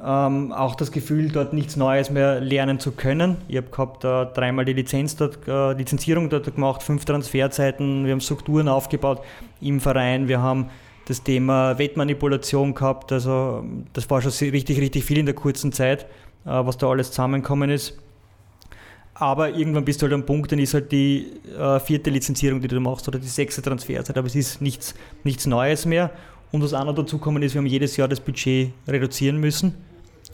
Ähm, 0.03 0.51
auch 0.51 0.75
das 0.75 0.91
Gefühl, 0.91 1.29
dort 1.29 1.53
nichts 1.53 1.75
Neues 1.75 2.11
mehr 2.11 2.39
lernen 2.39 2.79
zu 2.79 2.91
können. 2.91 3.37
Ich 3.47 3.57
habe 3.57 3.69
gehabt 3.71 4.03
äh, 4.03 4.27
dreimal 4.27 4.63
die 4.63 4.73
Lizenz 4.73 5.15
dort, 5.15 5.39
äh, 5.47 5.73
Lizenzierung 5.73 6.29
dort 6.29 6.53
gemacht, 6.53 6.83
fünf 6.83 7.03
Transferzeiten, 7.03 8.05
wir 8.05 8.11
haben 8.11 8.21
Strukturen 8.21 8.67
aufgebaut 8.67 9.21
im 9.59 9.79
Verein, 9.79 10.27
wir 10.27 10.39
haben 10.39 10.69
das 11.07 11.23
Thema 11.23 11.79
Wettmanipulation 11.79 12.75
gehabt. 12.75 13.11
Also 13.11 13.63
das 13.93 14.07
war 14.09 14.21
schon 14.21 14.31
richtig, 14.51 14.79
richtig 14.79 15.03
viel 15.03 15.17
in 15.17 15.25
der 15.25 15.33
kurzen 15.33 15.71
Zeit, 15.71 16.05
was 16.51 16.77
da 16.77 16.89
alles 16.89 17.11
zusammengekommen 17.11 17.69
ist. 17.69 17.97
Aber 19.13 19.49
irgendwann 19.49 19.83
bist 19.83 20.01
du 20.01 20.03
halt 20.03 20.13
am 20.13 20.25
Punkt, 20.25 20.51
dann 20.51 20.59
ist 20.59 20.75
halt 20.75 20.91
die 20.91 21.31
äh, 21.57 21.79
vierte 21.79 22.11
Lizenzierung, 22.11 22.61
die 22.61 22.67
du 22.67 22.79
machst, 22.79 23.07
oder 23.07 23.17
die 23.17 23.27
sechste 23.27 23.63
Transferzeit, 23.63 24.15
aber 24.15 24.27
es 24.27 24.35
ist 24.35 24.61
nichts, 24.61 24.93
nichts 25.23 25.47
Neues 25.47 25.85
mehr. 25.85 26.11
Und 26.51 26.63
was 26.63 26.73
auch 26.73 26.85
noch 26.85 26.93
dazu 26.93 27.17
kommen 27.17 27.41
ist, 27.41 27.53
wir 27.53 27.59
haben 27.59 27.65
jedes 27.65 27.97
Jahr 27.97 28.07
das 28.07 28.19
Budget 28.19 28.71
reduzieren 28.87 29.37
müssen. 29.37 29.73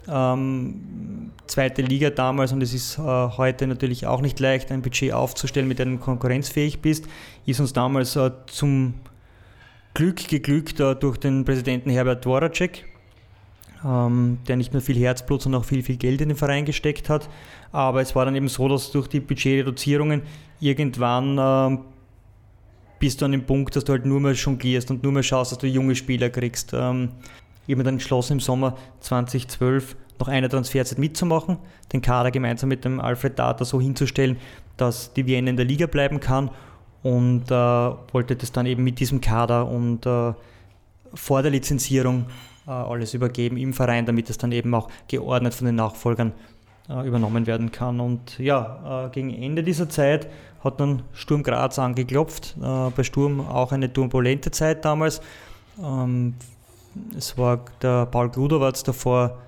Ähm, 0.06 1.30
zweite 1.46 1.80
Liga 1.80 2.10
damals 2.10 2.52
und 2.52 2.62
es 2.62 2.74
ist 2.74 2.98
äh, 2.98 3.02
heute 3.02 3.66
natürlich 3.66 4.06
auch 4.06 4.20
nicht 4.20 4.38
leicht, 4.38 4.70
ein 4.70 4.82
Budget 4.82 5.12
aufzustellen, 5.12 5.66
mit 5.66 5.78
dem 5.78 5.92
du 5.92 5.98
konkurrenzfähig 5.98 6.80
bist, 6.80 7.06
ist 7.46 7.60
uns 7.60 7.72
damals 7.72 8.16
äh, 8.16 8.30
zum 8.46 8.94
Glück 9.94 10.28
geglückt 10.28 10.78
äh, 10.80 10.94
durch 10.94 11.16
den 11.16 11.44
Präsidenten 11.44 11.88
Herbert 11.88 12.24
Dworacek, 12.24 12.84
ähm, 13.84 14.38
der 14.48 14.56
nicht 14.56 14.72
nur 14.72 14.82
viel 14.82 14.96
Herzblut, 14.96 15.42
sondern 15.42 15.60
auch 15.60 15.66
viel, 15.66 15.82
viel 15.82 15.96
Geld 15.96 16.20
in 16.20 16.28
den 16.28 16.36
Verein 16.36 16.64
gesteckt 16.64 17.08
hat. 17.08 17.28
Aber 17.72 18.00
es 18.00 18.14
war 18.14 18.24
dann 18.24 18.36
eben 18.36 18.48
so, 18.48 18.68
dass 18.68 18.90
durch 18.90 19.08
die 19.08 19.20
Budgetreduzierungen 19.20 20.22
irgendwann 20.60 21.36
ähm, 21.38 21.84
bist 22.98 23.20
du 23.20 23.26
an 23.26 23.32
dem 23.32 23.44
Punkt, 23.44 23.76
dass 23.76 23.84
du 23.84 23.92
halt 23.92 24.06
nur 24.06 24.20
mehr 24.20 24.32
jonglierst 24.32 24.90
und 24.90 25.02
nur 25.02 25.12
mehr 25.12 25.22
schaust, 25.22 25.52
dass 25.52 25.58
du 25.58 25.66
junge 25.66 25.94
Spieler 25.94 26.30
kriegst. 26.30 26.72
Ähm, 26.72 27.10
ich 27.66 27.72
habe 27.72 27.78
mir 27.78 27.84
dann 27.84 27.94
entschlossen, 27.94 28.34
im 28.34 28.40
Sommer 28.40 28.76
2012 29.00 29.96
noch 30.18 30.28
eine 30.28 30.48
Transferzeit 30.48 30.98
mitzumachen, 30.98 31.58
den 31.92 32.00
Kader 32.00 32.30
gemeinsam 32.30 32.68
mit 32.68 32.84
dem 32.84 33.00
Alfred 33.00 33.38
Data 33.38 33.64
so 33.64 33.80
hinzustellen, 33.80 34.36
dass 34.76 35.12
die 35.12 35.26
Vienna 35.26 35.50
in 35.50 35.56
der 35.56 35.66
Liga 35.66 35.86
bleiben 35.86 36.20
kann 36.20 36.50
und 37.02 37.50
äh, 37.50 37.54
wollte 37.54 38.36
das 38.36 38.52
dann 38.52 38.66
eben 38.66 38.84
mit 38.84 39.00
diesem 39.00 39.20
Kader 39.20 39.68
und 39.68 40.06
äh, 40.06 40.32
vor 41.14 41.42
der 41.42 41.50
Lizenzierung 41.50 42.26
alles 42.70 43.14
übergeben 43.14 43.56
im 43.56 43.72
Verein, 43.72 44.06
damit 44.06 44.30
es 44.30 44.38
dann 44.38 44.52
eben 44.52 44.74
auch 44.74 44.88
geordnet 45.08 45.54
von 45.54 45.66
den 45.66 45.76
Nachfolgern 45.76 46.32
äh, 46.88 47.06
übernommen 47.06 47.46
werden 47.46 47.72
kann. 47.72 48.00
Und 48.00 48.38
ja, 48.38 49.06
äh, 49.06 49.10
gegen 49.10 49.30
Ende 49.30 49.62
dieser 49.62 49.88
Zeit 49.88 50.28
hat 50.62 50.80
dann 50.80 51.02
Sturm 51.12 51.42
Graz 51.42 51.78
angeklopft. 51.78 52.56
Äh, 52.62 52.90
bei 52.90 53.02
Sturm 53.02 53.40
auch 53.40 53.72
eine 53.72 53.92
turbulente 53.92 54.50
Zeit 54.50 54.84
damals. 54.84 55.20
Ähm, 55.82 56.34
es 57.16 57.36
war 57.38 57.64
der 57.82 58.06
Paul 58.06 58.30
Gruderwatz 58.30 58.82
davor 58.82 59.38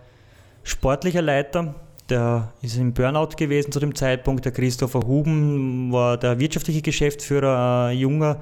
sportlicher 0.62 1.22
Leiter. 1.22 1.74
Der 2.08 2.52
ist 2.62 2.76
im 2.76 2.92
Burnout 2.92 3.36
gewesen 3.36 3.72
zu 3.72 3.80
dem 3.80 3.94
Zeitpunkt. 3.94 4.44
Der 4.44 4.52
Christopher 4.52 5.00
Huben 5.00 5.92
war 5.92 6.16
der 6.16 6.38
wirtschaftliche 6.38 6.82
Geschäftsführer, 6.82 7.90
junger 7.90 8.38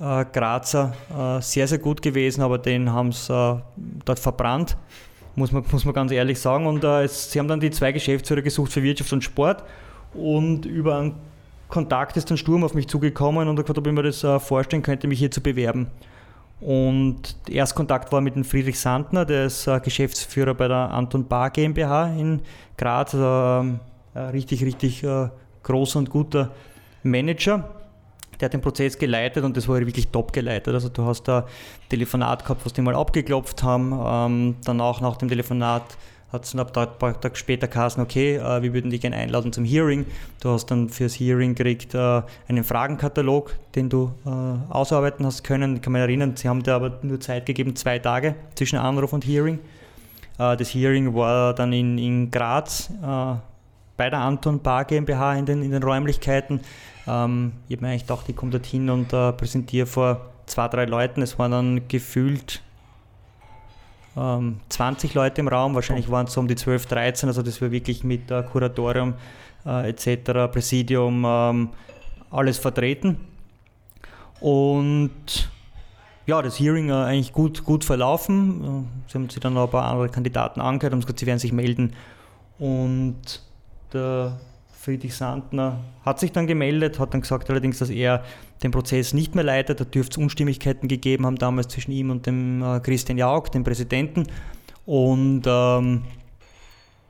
äh, 0.00 0.24
Grazer, 0.32 0.94
äh, 1.16 1.40
sehr, 1.40 1.66
sehr 1.66 1.78
gut 1.78 2.02
gewesen, 2.02 2.42
aber 2.42 2.58
den 2.58 2.92
haben 2.92 3.12
sie 3.12 3.32
äh, 3.32 3.60
dort 4.04 4.18
verbrannt, 4.18 4.76
muss 5.34 5.52
man, 5.52 5.64
muss 5.70 5.84
man 5.84 5.94
ganz 5.94 6.12
ehrlich 6.12 6.40
sagen. 6.40 6.66
Und 6.66 6.84
äh, 6.84 7.04
es, 7.04 7.30
sie 7.30 7.38
haben 7.38 7.48
dann 7.48 7.60
die 7.60 7.70
zwei 7.70 7.92
Geschäftsführer 7.92 8.42
gesucht 8.42 8.72
für 8.72 8.82
Wirtschaft 8.82 9.12
und 9.12 9.22
Sport 9.22 9.64
und 10.14 10.66
über 10.66 10.98
einen 10.98 11.14
Kontakt 11.68 12.16
ist 12.16 12.30
dann 12.30 12.38
Sturm 12.38 12.64
auf 12.64 12.72
mich 12.72 12.88
zugekommen 12.88 13.46
und 13.46 13.58
hat 13.58 13.66
gefragt, 13.66 13.78
ob 13.78 13.86
ich 13.86 13.92
mir 13.92 14.02
das 14.02 14.24
äh, 14.24 14.40
vorstellen 14.40 14.82
könnte, 14.82 15.06
mich 15.06 15.18
hier 15.18 15.30
zu 15.30 15.42
bewerben. 15.42 15.88
Und 16.60 17.36
Erstkontakt 17.48 18.10
war 18.10 18.20
mit 18.20 18.34
dem 18.34 18.42
Friedrich 18.42 18.80
Sandner, 18.80 19.24
der 19.24 19.44
ist 19.44 19.70
Geschäftsführer 19.84 20.54
bei 20.54 20.66
der 20.66 20.90
Anton 20.90 21.28
Bar 21.28 21.50
GmbH 21.50 22.08
in 22.18 22.40
Graz, 22.76 23.14
also, 23.14 23.78
äh, 24.14 24.18
richtig, 24.18 24.64
richtig 24.64 25.06
großer 25.62 25.98
und 26.00 26.10
guter 26.10 26.50
Manager, 27.04 27.77
der 28.40 28.46
hat 28.46 28.52
den 28.52 28.60
Prozess 28.60 28.98
geleitet 28.98 29.44
und 29.44 29.56
das 29.56 29.68
war 29.68 29.78
wirklich 29.78 30.08
top 30.08 30.32
geleitet. 30.32 30.74
Also 30.74 30.88
du 30.88 31.04
hast 31.04 31.24
da 31.24 31.46
Telefonat 31.88 32.44
gehabt, 32.44 32.64
was 32.64 32.72
die 32.72 32.82
mal 32.82 32.94
abgeklopft 32.94 33.62
haben. 33.62 33.92
Ähm, 33.92 34.56
danach 34.64 35.00
nach 35.00 35.16
dem 35.16 35.28
Telefonat 35.28 35.84
hat 36.32 36.44
es 36.44 36.54
ein 36.54 36.66
paar 36.66 37.20
Tage 37.20 37.36
später 37.36 37.68
geheißen, 37.68 38.02
okay, 38.02 38.36
äh, 38.36 38.62
wir 38.62 38.74
würden 38.74 38.90
dich 38.90 39.00
gerne 39.00 39.16
einladen 39.16 39.52
zum 39.52 39.64
Hearing. 39.64 40.04
Du 40.40 40.50
hast 40.50 40.66
dann 40.66 40.90
fürs 40.90 41.14
Hearing 41.14 41.54
gekriegt 41.54 41.94
äh, 41.94 42.22
einen 42.48 42.64
Fragenkatalog, 42.64 43.54
den 43.74 43.88
du 43.88 44.12
äh, 44.26 44.72
ausarbeiten 44.72 45.24
hast 45.24 45.42
können. 45.42 45.76
Ich 45.76 45.82
kann 45.82 45.94
mich 45.94 46.00
erinnern, 46.00 46.36
sie 46.36 46.48
haben 46.48 46.62
dir 46.62 46.74
aber 46.74 46.98
nur 47.02 47.18
Zeit 47.20 47.46
gegeben, 47.46 47.76
zwei 47.76 47.98
Tage 47.98 48.34
zwischen 48.54 48.78
Anruf 48.78 49.12
und 49.12 49.26
Hearing. 49.26 49.58
Äh, 50.38 50.56
das 50.56 50.74
Hearing 50.74 51.14
war 51.14 51.54
dann 51.54 51.72
in, 51.72 51.96
in 51.96 52.30
Graz 52.30 52.90
äh, 53.02 53.34
bei 53.98 54.08
der 54.08 54.20
Anton 54.20 54.60
Bar 54.60 54.86
GmbH 54.86 55.34
in 55.34 55.44
den, 55.44 55.62
in 55.62 55.72
den 55.72 55.82
Räumlichkeiten. 55.82 56.60
Ähm, 57.06 57.52
ich 57.68 57.76
habe 57.76 57.84
mir 57.84 57.90
eigentlich 57.90 58.06
gedacht, 58.06 58.26
ich 58.28 58.36
komme 58.36 58.52
dorthin 58.52 58.88
und 58.88 59.12
äh, 59.12 59.32
präsentiere 59.32 59.86
vor 59.86 60.30
zwei, 60.46 60.68
drei 60.68 60.86
Leuten. 60.86 61.20
Es 61.20 61.38
waren 61.38 61.50
dann 61.50 61.88
gefühlt 61.88 62.62
ähm, 64.16 64.60
20 64.68 65.12
Leute 65.14 65.40
im 65.40 65.48
Raum, 65.48 65.74
wahrscheinlich 65.74 66.10
waren 66.10 66.26
es 66.26 66.32
so 66.32 66.40
um 66.40 66.48
die 66.48 66.56
12, 66.56 66.86
13, 66.86 67.28
also 67.28 67.42
das 67.42 67.60
war 67.60 67.70
wirklich 67.70 68.04
mit 68.04 68.30
äh, 68.30 68.42
Kuratorium 68.42 69.14
äh, 69.66 69.90
etc., 69.90 70.50
Präsidium, 70.50 71.24
ähm, 71.26 71.68
alles 72.30 72.58
vertreten. 72.58 73.18
Und 74.40 75.50
ja, 76.26 76.40
das 76.40 76.60
Hearing 76.60 76.90
äh, 76.90 76.92
eigentlich 76.92 77.32
gut, 77.32 77.64
gut 77.64 77.84
verlaufen. 77.84 78.62
Äh, 78.62 79.10
sie 79.10 79.14
haben 79.18 79.28
sich 79.28 79.40
dann 79.40 79.54
noch 79.54 79.64
ein 79.64 79.70
paar 79.70 79.90
andere 79.90 80.08
Kandidaten 80.08 80.60
angehört 80.60 80.94
und 80.94 81.00
gesagt, 81.00 81.18
sie 81.18 81.26
werden 81.26 81.40
sich 81.40 81.52
melden. 81.52 81.94
Und 82.58 83.42
der 83.92 84.38
Friedrich 84.72 85.14
Sandner 85.14 85.80
hat 86.04 86.20
sich 86.20 86.32
dann 86.32 86.46
gemeldet, 86.46 86.98
hat 86.98 87.12
dann 87.12 87.20
gesagt 87.20 87.50
allerdings, 87.50 87.78
dass 87.78 87.90
er 87.90 88.24
den 88.62 88.70
Prozess 88.70 89.12
nicht 89.12 89.34
mehr 89.34 89.44
leitet. 89.44 89.80
Da 89.80 89.84
dürfte 89.84 90.12
es 90.12 90.22
Unstimmigkeiten 90.22 90.88
gegeben 90.88 91.26
haben 91.26 91.36
damals 91.36 91.68
zwischen 91.68 91.92
ihm 91.92 92.10
und 92.10 92.26
dem 92.26 92.62
äh, 92.62 92.80
Christian 92.80 93.18
Jauch, 93.18 93.48
dem 93.48 93.64
Präsidenten. 93.64 94.24
Und 94.86 95.42
ähm, 95.46 96.04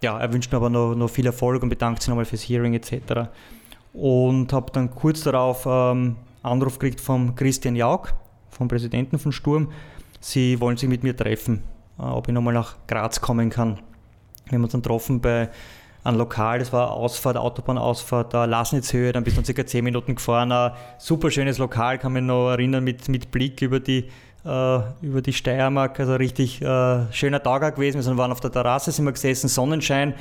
ja, 0.03 0.18
er 0.18 0.33
wünscht 0.33 0.51
mir 0.51 0.57
aber 0.57 0.70
noch, 0.70 0.95
noch 0.95 1.09
viel 1.09 1.26
Erfolg 1.26 1.62
und 1.62 1.68
bedankt 1.68 2.03
sich 2.03 2.09
nochmal 2.09 2.24
fürs 2.24 2.43
Hearing 2.43 2.74
etc. 2.74 3.29
Und 3.93 4.53
habe 4.53 4.72
dann 4.72 4.91
kurz 4.91 5.22
darauf 5.22 5.66
ähm, 5.66 6.16
Anruf 6.43 6.79
gekriegt 6.79 7.01
vom 7.01 7.35
Christian 7.35 7.76
Jauch, 7.76 8.09
vom 8.51 8.68
Präsidenten 8.68 9.18
von 9.18 9.33
Sturm. 9.33 9.70
Sie 10.20 10.61
wollen 10.61 10.76
sich 10.76 10.89
mit 10.89 11.03
mir 11.03 11.16
treffen, 11.16 11.62
äh, 11.99 12.03
ob 12.03 12.29
ich 12.29 12.35
nochmal 12.35 12.55
nach 12.55 12.76
Graz 12.87 13.20
kommen 13.20 13.51
kann. 13.51 13.79
Wir 14.47 14.57
haben 14.57 14.64
uns 14.64 14.72
dann 14.72 14.83
getroffen 14.83 15.20
bei 15.20 15.51
ein 16.09 16.17
Lokal, 16.17 16.59
das 16.59 16.73
war 16.73 16.93
Ausfahrt, 16.93 17.37
Autobahnausfahrt, 17.37 18.33
da 18.35 18.45
Lasnitzhöhe, 18.47 19.13
dann 19.13 19.25
bist 19.25 19.37
du 19.37 19.45
circa 19.45 19.65
10 19.65 19.85
Minuten 19.85 20.15
gefahren. 20.15 20.51
Ein 20.51 20.73
super 20.99 21.31
schönes 21.31 21.59
Lokal, 21.59 21.99
kann 21.99 22.13
mich 22.13 22.23
noch 22.23 22.51
erinnern, 22.51 22.83
mit, 22.83 23.09
mit 23.09 23.31
Blick 23.31 23.61
über 23.63 23.79
die, 23.79 24.09
äh, 24.45 24.81
über 25.03 25.21
die 25.23 25.33
Steiermark, 25.33 26.01
also 26.01 26.17
richtig 26.17 26.63
äh, 26.63 27.13
schöner 27.13 27.43
Tag 27.43 27.75
gewesen. 27.77 28.05
Wir 28.05 28.17
waren 28.17 28.33
auf 28.33 28.41
der 28.41 28.51
Terrasse, 28.51 28.91
sind 28.91 29.05
wir 29.05 29.13
gesessen, 29.13 29.49
Sonnenschein. 29.49 30.15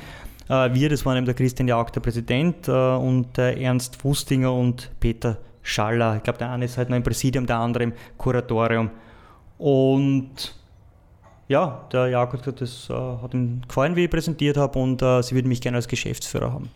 Äh, 0.48 0.74
wir, 0.74 0.90
das 0.90 1.04
waren 1.06 1.16
eben 1.16 1.26
der 1.26 1.34
Christian 1.34 1.68
Jauch, 1.68 1.90
der 1.90 2.00
Präsident, 2.00 2.68
äh, 2.68 2.72
und 2.72 3.36
der 3.36 3.58
Ernst 3.58 3.96
Fustinger 3.96 4.52
und 4.52 4.90
Peter 5.00 5.38
Schaller. 5.62 6.16
Ich 6.16 6.22
glaube, 6.22 6.38
der 6.38 6.50
eine 6.50 6.64
ist 6.64 6.78
halt 6.78 6.90
noch 6.90 6.96
im 6.96 7.02
Präsidium, 7.02 7.46
der 7.46 7.58
andere 7.58 7.84
im 7.84 7.92
Kuratorium. 8.16 8.90
Und 9.58 10.54
ja, 11.48 11.86
der 11.92 12.08
Jakob 12.08 12.34
hat 12.34 12.40
gesagt, 12.40 12.60
das 12.60 12.90
äh, 12.90 12.94
hat 12.94 13.34
ihm 13.34 13.62
gefallen, 13.66 13.96
wie 13.96 14.04
ich 14.04 14.10
präsentiert 14.10 14.56
habe 14.56 14.78
und 14.78 15.00
äh, 15.00 15.22
sie 15.22 15.34
würden 15.34 15.48
mich 15.48 15.60
gerne 15.60 15.78
als 15.78 15.88
Geschäftsführer 15.88 16.52
haben. 16.52 16.70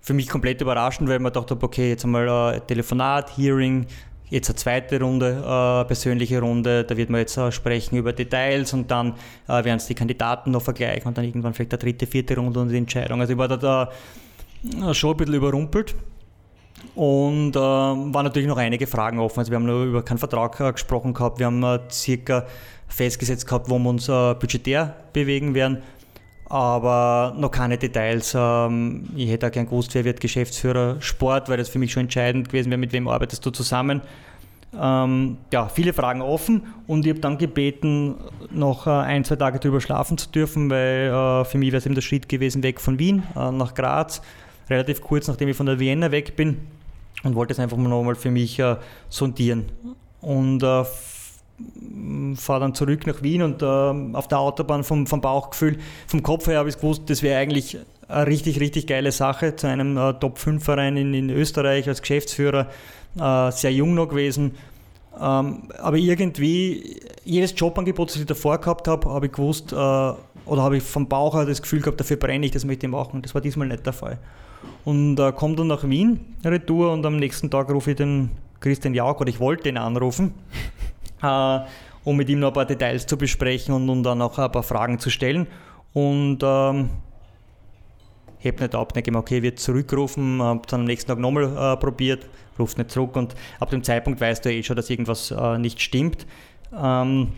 Für 0.00 0.14
mich 0.14 0.28
komplett 0.28 0.60
überraschend, 0.60 1.08
weil 1.08 1.16
ich 1.16 1.22
mir 1.22 1.32
gedacht 1.32 1.50
habe, 1.50 1.66
okay, 1.66 1.90
jetzt 1.90 2.04
einmal 2.04 2.54
äh, 2.54 2.60
Telefonat, 2.60 3.36
Hearing, 3.36 3.86
jetzt 4.30 4.48
eine 4.48 4.56
zweite 4.56 5.00
Runde, 5.00 5.42
äh, 5.42 5.84
persönliche 5.84 6.40
Runde, 6.40 6.84
da 6.84 6.96
wird 6.96 7.10
man 7.10 7.20
jetzt 7.20 7.36
äh, 7.36 7.50
sprechen 7.50 7.96
über 7.96 8.12
Details 8.12 8.72
und 8.72 8.88
dann 8.88 9.14
äh, 9.48 9.64
werden 9.64 9.78
es 9.78 9.86
die 9.86 9.94
Kandidaten 9.94 10.52
noch 10.52 10.62
vergleichen 10.62 11.08
und 11.08 11.18
dann 11.18 11.24
irgendwann 11.24 11.54
vielleicht 11.54 11.72
eine 11.72 11.78
dritte, 11.78 12.06
vierte 12.06 12.36
Runde 12.36 12.60
und 12.60 12.68
die 12.68 12.76
Entscheidung. 12.76 13.20
Also 13.20 13.32
ich 13.32 13.38
war 13.38 13.48
da, 13.48 13.56
da 13.56 14.94
schon 14.94 15.10
ein 15.10 15.16
bisschen 15.16 15.34
überrumpelt. 15.34 15.96
Und 16.94 17.56
äh, 17.56 17.58
waren 17.58 18.24
natürlich 18.24 18.48
noch 18.48 18.58
einige 18.58 18.86
Fragen 18.86 19.18
offen. 19.18 19.40
Also 19.40 19.50
wir 19.50 19.56
haben 19.56 19.66
nur 19.66 19.84
über 19.84 20.02
keinen 20.02 20.18
Vertrag 20.18 20.56
gesprochen 20.74 21.14
gehabt. 21.14 21.38
Wir 21.38 21.46
haben 21.46 21.80
circa 21.90 22.46
festgesetzt 22.88 23.46
gehabt, 23.46 23.68
wo 23.68 23.78
wir 23.78 23.88
uns 23.90 24.08
äh, 24.08 24.34
budgetär 24.34 24.96
bewegen 25.12 25.54
werden, 25.54 25.82
aber 26.48 27.34
noch 27.36 27.50
keine 27.50 27.78
Details. 27.78 28.34
Ähm, 28.36 29.08
ich 29.16 29.30
hätte 29.30 29.46
auch 29.46 29.50
gern 29.50 29.66
gewusst, 29.66 29.94
wer 29.94 30.04
wird 30.04 30.20
Geschäftsführer 30.20 31.00
Sport, 31.00 31.48
weil 31.48 31.56
das 31.56 31.68
für 31.68 31.78
mich 31.78 31.92
schon 31.92 32.04
entscheidend 32.04 32.48
gewesen 32.48 32.70
wäre, 32.70 32.78
mit 32.78 32.92
wem 32.92 33.08
arbeitest 33.08 33.44
du 33.44 33.50
zusammen. 33.50 34.02
Ähm, 34.78 35.38
ja, 35.52 35.68
viele 35.68 35.92
Fragen 35.92 36.20
offen 36.20 36.62
und 36.86 37.06
ich 37.06 37.10
habe 37.10 37.20
dann 37.20 37.38
gebeten, 37.38 38.16
noch 38.50 38.86
äh, 38.86 38.90
ein, 38.90 39.24
zwei 39.24 39.36
Tage 39.36 39.58
drüber 39.58 39.80
schlafen 39.80 40.18
zu 40.18 40.28
dürfen, 40.28 40.68
weil 40.70 41.08
äh, 41.08 41.44
für 41.44 41.58
mich 41.58 41.68
wäre 41.68 41.78
es 41.78 41.86
eben 41.86 41.94
der 41.94 42.02
Schritt 42.02 42.28
gewesen, 42.28 42.62
weg 42.62 42.80
von 42.80 42.98
Wien 42.98 43.22
äh, 43.36 43.50
nach 43.52 43.74
Graz, 43.74 44.20
relativ 44.68 45.00
kurz 45.00 45.28
nachdem 45.28 45.48
ich 45.48 45.56
von 45.56 45.66
der 45.66 45.78
Vienna 45.78 46.10
weg 46.10 46.36
bin 46.36 46.58
und 47.22 47.34
wollte 47.34 47.52
es 47.52 47.58
einfach 47.58 47.76
nochmal 47.76 48.16
für 48.16 48.30
mich 48.30 48.58
äh, 48.58 48.76
sondieren. 49.08 49.66
Und 50.20 50.62
äh, 50.62 50.84
fahre 52.36 52.60
dann 52.60 52.74
zurück 52.74 53.06
nach 53.06 53.22
Wien 53.22 53.42
und 53.42 53.62
äh, 53.62 53.66
auf 53.66 54.28
der 54.28 54.38
Autobahn 54.38 54.84
vom, 54.84 55.06
vom 55.06 55.20
Bauchgefühl, 55.20 55.78
vom 56.06 56.22
Kopf 56.22 56.46
her 56.46 56.58
habe 56.58 56.68
ich 56.68 56.76
gewusst, 56.76 57.02
das 57.06 57.22
wäre 57.22 57.38
eigentlich 57.38 57.78
eine 58.08 58.26
richtig, 58.26 58.60
richtig 58.60 58.86
geile 58.86 59.12
Sache 59.12 59.56
zu 59.56 59.66
einem 59.66 59.96
äh, 59.96 60.12
Top-5-Verein 60.14 60.96
in, 60.96 61.14
in, 61.14 61.30
Österreich 61.30 61.88
als 61.88 62.00
Geschäftsführer, 62.00 62.68
äh, 63.18 63.50
sehr 63.52 63.72
jung 63.72 63.94
noch 63.94 64.08
gewesen. 64.08 64.52
Ähm, 65.18 65.62
aber 65.78 65.96
irgendwie, 65.96 67.00
jedes 67.24 67.54
Jobangebot, 67.56 68.10
das 68.10 68.16
ich 68.16 68.26
davor 68.26 68.58
gehabt 68.58 68.86
habe, 68.86 69.08
habe 69.08 69.26
ich 69.26 69.32
gewusst, 69.32 69.72
äh, 69.72 69.76
oder 69.76 70.62
habe 70.62 70.76
ich 70.76 70.82
vom 70.82 71.08
Bauch 71.08 71.34
her 71.34 71.46
das 71.46 71.62
Gefühl 71.62 71.80
gehabt, 71.80 71.98
dafür 71.98 72.18
brenne 72.18 72.46
ich, 72.46 72.52
das 72.52 72.64
möchte 72.64 72.86
ich 72.86 72.92
machen. 72.92 73.22
Das 73.22 73.34
war 73.34 73.40
diesmal 73.40 73.66
nicht 73.66 73.84
der 73.84 73.94
Fall. 73.94 74.18
Und 74.84 75.18
äh, 75.18 75.32
komme 75.32 75.56
dann 75.56 75.68
nach 75.68 75.88
Wien, 75.88 76.20
Retour, 76.44 76.92
und 76.92 77.04
am 77.06 77.16
nächsten 77.16 77.50
Tag 77.50 77.70
rufe 77.70 77.92
ich 77.92 77.96
den 77.96 78.30
Christian 78.60 78.94
Jauch, 78.94 79.20
oder 79.20 79.30
ich 79.30 79.40
wollte 79.40 79.68
ihn 79.68 79.78
anrufen 79.78 80.34
äh, 81.22 81.60
um 82.04 82.16
mit 82.16 82.28
ihm 82.28 82.40
noch 82.40 82.48
ein 82.48 82.54
paar 82.54 82.66
Details 82.66 83.06
zu 83.06 83.16
besprechen 83.18 83.74
und, 83.74 83.88
und 83.88 84.02
dann 84.02 84.22
auch 84.22 84.38
ein 84.38 84.52
paar 84.52 84.62
Fragen 84.62 84.98
zu 84.98 85.10
stellen. 85.10 85.46
Und 85.92 86.38
ähm, 86.42 86.90
heb 88.38 88.60
nicht 88.60 88.74
ab, 88.74 88.92
denke 88.92 89.10
mir, 89.10 89.18
okay, 89.18 89.42
wird 89.42 89.58
zurückrufen, 89.58 90.42
habe 90.42 90.62
dann 90.68 90.80
am 90.80 90.86
nächsten 90.86 91.08
Tag 91.08 91.18
nochmal 91.18 91.44
äh, 91.44 91.76
probiert, 91.76 92.26
ruft 92.58 92.78
nicht 92.78 92.90
zurück 92.90 93.16
und 93.16 93.34
ab 93.60 93.70
dem 93.70 93.82
Zeitpunkt 93.82 94.20
weißt 94.20 94.44
du 94.44 94.52
eh 94.52 94.62
schon, 94.62 94.76
dass 94.76 94.90
irgendwas 94.90 95.30
äh, 95.30 95.58
nicht 95.58 95.80
stimmt. 95.80 96.26
Ähm, 96.76 97.32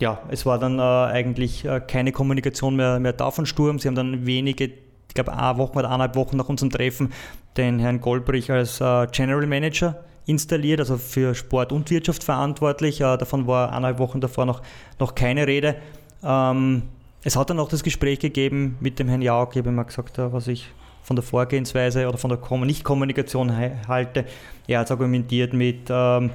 ja, 0.00 0.20
es 0.30 0.46
war 0.46 0.58
dann 0.58 0.78
äh, 0.78 0.82
eigentlich 0.82 1.64
äh, 1.64 1.80
keine 1.80 2.12
Kommunikation 2.12 2.76
mehr, 2.76 3.00
mehr 3.00 3.12
da 3.12 3.30
von 3.30 3.46
Sturm. 3.46 3.78
Sie 3.78 3.88
haben 3.88 3.96
dann 3.96 4.26
wenige, 4.26 4.64
ich 4.64 5.14
glaube, 5.14 5.36
eine 5.36 5.58
Woche 5.58 5.78
oder 5.78 5.88
eineinhalb 5.88 6.14
Wochen 6.16 6.36
nach 6.36 6.48
unserem 6.48 6.70
Treffen 6.70 7.12
den 7.56 7.78
Herrn 7.80 8.00
Goldbrich 8.00 8.50
als 8.50 8.80
äh, 8.80 9.06
General 9.10 9.46
Manager 9.46 10.04
installiert, 10.28 10.78
also 10.80 10.98
für 10.98 11.34
Sport 11.34 11.72
und 11.72 11.90
Wirtschaft 11.90 12.22
verantwortlich. 12.22 13.00
Äh, 13.00 13.16
davon 13.16 13.46
war 13.46 13.70
eineinhalb 13.70 13.98
Wochen 13.98 14.20
davor 14.20 14.44
noch, 14.44 14.62
noch 14.98 15.14
keine 15.14 15.46
Rede. 15.46 15.76
Ähm, 16.22 16.82
es 17.24 17.34
hat 17.34 17.50
dann 17.50 17.58
auch 17.58 17.68
das 17.68 17.82
Gespräch 17.82 18.20
gegeben 18.20 18.76
mit 18.80 18.98
dem 18.98 19.08
Herrn 19.08 19.22
Jauch, 19.22 19.50
ich 19.52 19.58
habe 19.58 19.70
immer 19.70 19.84
gesagt, 19.84 20.18
äh, 20.18 20.32
was 20.32 20.46
ich 20.46 20.68
von 21.02 21.16
der 21.16 21.22
Vorgehensweise 21.22 22.06
oder 22.06 22.18
von 22.18 22.28
der 22.28 22.38
Nicht-Kommunikation 22.64 23.56
halte. 23.88 24.26
Er 24.66 24.80
hat 24.80 24.90
argumentiert 24.90 25.54
mit, 25.54 25.88
ähm, 25.88 26.30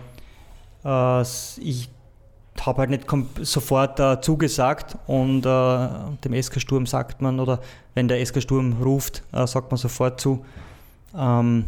äh, 0.83 1.21
ich 1.21 1.89
habe 2.59 2.79
halt 2.79 2.89
nicht 2.89 3.05
sofort 3.41 3.99
äh, 3.99 4.19
zugesagt 4.21 4.97
und 5.05 5.45
äh, 5.45 5.87
dem 6.25 6.41
SK 6.41 6.59
Sturm 6.59 6.87
sagt 6.87 7.21
man, 7.21 7.39
oder 7.39 7.59
wenn 7.93 8.07
der 8.07 8.25
SK 8.25 8.41
Sturm 8.41 8.81
ruft, 8.81 9.23
sagt 9.31 9.69
man 9.69 9.77
sofort 9.77 10.19
zu. 10.19 10.43
Ähm, 11.15 11.65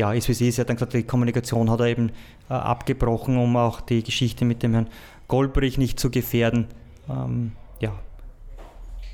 ja, 0.00 0.12
ist 0.14 0.28
wie 0.28 0.32
es 0.32 0.40
ist. 0.40 0.58
Er 0.58 0.62
hat 0.62 0.70
dann 0.70 0.76
gesagt, 0.76 0.94
die 0.94 1.02
Kommunikation 1.02 1.70
hat 1.70 1.80
er 1.80 1.86
eben 1.86 2.10
äh, 2.48 2.54
abgebrochen, 2.54 3.36
um 3.36 3.54
auch 3.56 3.80
die 3.82 4.02
Geschichte 4.02 4.44
mit 4.44 4.62
dem 4.62 4.72
Herrn 4.72 4.88
Goldbrich 5.28 5.76
nicht 5.76 6.00
zu 6.00 6.10
gefährden. 6.10 6.66
Ähm, 7.08 7.52
ja, 7.80 7.92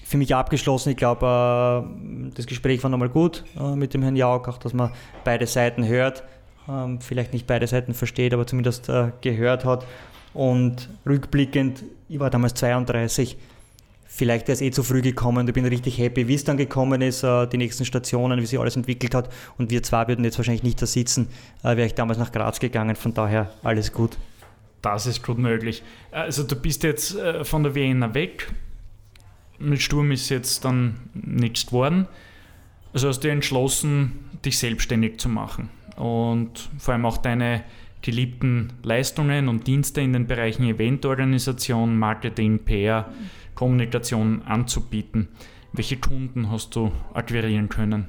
für 0.05 0.17
mich 0.17 0.35
abgeschlossen. 0.35 0.91
Ich 0.91 0.97
glaube, 0.97 1.27
äh, 1.27 2.31
das 2.35 2.47
Gespräch 2.47 2.83
war 2.85 2.91
nochmal 2.91 3.09
gut 3.09 3.45
äh, 3.59 3.75
mit 3.75 3.95
dem 3.95 4.03
Herrn 4.03 4.15
Jauch, 4.15 4.47
auch 4.47 4.59
dass 4.59 4.73
man 4.73 4.93
beide 5.25 5.47
Seiten 5.47 5.85
hört. 5.87 6.23
Ähm, 6.69 7.01
vielleicht 7.01 7.33
nicht 7.33 7.49
beide 7.49 7.67
Seiten 7.67 7.93
versteht, 7.93 8.33
aber 8.33 8.47
zumindest 8.47 8.89
äh, 8.89 9.11
gehört 9.21 9.65
hat. 9.65 9.85
Und 10.35 10.89
rückblickend, 11.05 11.83
ich 12.09 12.21
war 12.21 12.31
damals 12.31 12.55
32, 12.55 13.37
Vielleicht 14.17 14.49
wäre 14.49 14.55
es 14.55 14.63
eh 14.63 14.71
zu 14.71 14.83
früh 14.83 15.03
gekommen 15.03 15.47
ich 15.47 15.53
bin 15.53 15.67
richtig 15.67 15.99
happy, 15.99 16.27
wie 16.27 16.35
es 16.35 16.43
dann 16.43 16.57
gekommen 16.57 17.03
ist, 17.03 17.23
äh, 17.23 17.47
die 17.49 17.59
nächsten 17.59 17.85
Stationen, 17.85 18.41
wie 18.41 18.47
sich 18.47 18.59
alles 18.59 18.75
entwickelt 18.75 19.15
hat. 19.15 19.29
Und 19.59 19.71
wir 19.71 19.83
zwei 19.83 20.09
würden 20.09 20.25
jetzt 20.25 20.39
wahrscheinlich 20.39 20.63
nicht 20.63 20.81
da 20.81 20.87
sitzen, 20.87 21.29
äh, 21.63 21.77
wäre 21.77 21.85
ich 21.85 21.95
damals 21.95 22.19
nach 22.19 22.33
Graz 22.33 22.59
gegangen. 22.59 22.97
Von 22.97 23.13
daher 23.13 23.53
alles 23.63 23.93
gut. 23.93 24.17
Das 24.81 25.07
ist 25.07 25.23
gut 25.23 25.37
möglich. 25.37 25.83
Also 26.13 26.45
du 26.45 26.57
bist 26.57 26.83
jetzt 26.83 27.15
äh, 27.15 27.45
von 27.45 27.63
der 27.63 27.75
Vienna 27.75 28.15
weg. 28.15 28.51
Mit 29.59 29.83
Sturm 29.83 30.11
ist 30.11 30.31
jetzt 30.31 30.65
dann 30.65 30.97
nichts 31.13 31.67
geworden. 31.67 32.09
Also 32.95 33.09
hast 33.09 33.21
du 33.21 33.31
entschlossen, 33.31 34.31
dich 34.47 34.59
selbstständig 34.59 35.21
zu 35.21 35.29
machen 35.29 35.69
und 35.97 36.71
vor 36.79 36.95
allem 36.95 37.05
auch 37.05 37.19
deine 37.19 37.65
geliebten 38.01 38.73
Leistungen 38.83 39.49
und 39.49 39.67
Dienste 39.67 40.01
in 40.01 40.15
den 40.15 40.27
Bereichen 40.27 40.65
Eventorganisation, 40.65 41.99
Marketing, 41.99 42.61
PR, 42.61 43.13
Kommunikation 43.57 44.43
anzubieten. 44.43 45.29
Welche 45.73 45.97
Kunden 45.97 46.51
hast 46.51 46.77
du 46.77 46.93
akquirieren 47.13 47.69
können? 47.69 48.07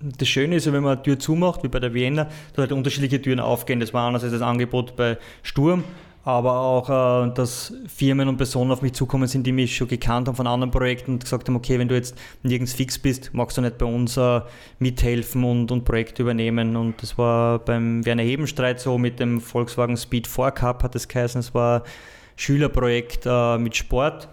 Das 0.00 0.28
Schöne 0.28 0.56
ist, 0.56 0.72
wenn 0.72 0.82
man 0.82 0.92
eine 0.94 1.02
Tür 1.02 1.18
zumacht, 1.18 1.62
wie 1.64 1.68
bei 1.68 1.80
der 1.80 1.94
Vienna, 1.94 2.28
da 2.54 2.62
halt 2.62 2.72
unterschiedliche 2.72 3.20
Türen 3.20 3.40
aufgehen. 3.40 3.80
Das 3.80 3.92
war 3.92 4.08
einerseits 4.08 4.32
das 4.32 4.42
Angebot 4.42 4.96
bei 4.96 5.18
Sturm, 5.42 5.84
aber 6.24 6.58
auch, 6.58 6.88
äh, 7.26 7.34
dass 7.34 7.72
Firmen 7.86 8.28
und 8.28 8.36
Personen 8.36 8.70
auf 8.70 8.82
mich 8.82 8.92
zukommen 8.92 9.26
sind, 9.26 9.46
die 9.46 9.52
mich 9.52 9.76
schon 9.76 9.88
gekannt 9.88 10.28
haben 10.28 10.36
von 10.36 10.46
anderen 10.46 10.70
Projekten 10.70 11.12
und 11.12 11.24
gesagt 11.24 11.48
haben, 11.48 11.56
okay, 11.56 11.78
wenn 11.78 11.88
du 11.88 11.94
jetzt 11.94 12.16
nirgends 12.42 12.72
fix 12.72 12.98
bist, 12.98 13.30
magst 13.32 13.56
du 13.56 13.60
nicht 13.60 13.78
bei 13.78 13.86
uns 13.86 14.16
äh, 14.16 14.40
mithelfen 14.78 15.44
und, 15.44 15.70
und 15.72 15.84
Projekte 15.84 16.22
übernehmen. 16.22 16.76
Und 16.76 17.02
das 17.02 17.18
war 17.18 17.58
beim 17.58 18.04
Werner 18.04 18.22
Hebenstreit 18.22 18.80
so 18.80 18.98
mit 18.98 19.18
dem 19.20 19.40
Volkswagen 19.40 19.96
Speed 19.96 20.26
4 20.26 20.52
Cup 20.52 20.82
hat 20.82 20.94
es 20.94 21.08
geheißen. 21.08 21.40
Es 21.40 21.54
war 21.54 21.82
ein 21.82 21.88
Schülerprojekt 22.36 23.26
äh, 23.26 23.58
mit 23.58 23.76
Sport, 23.76 24.28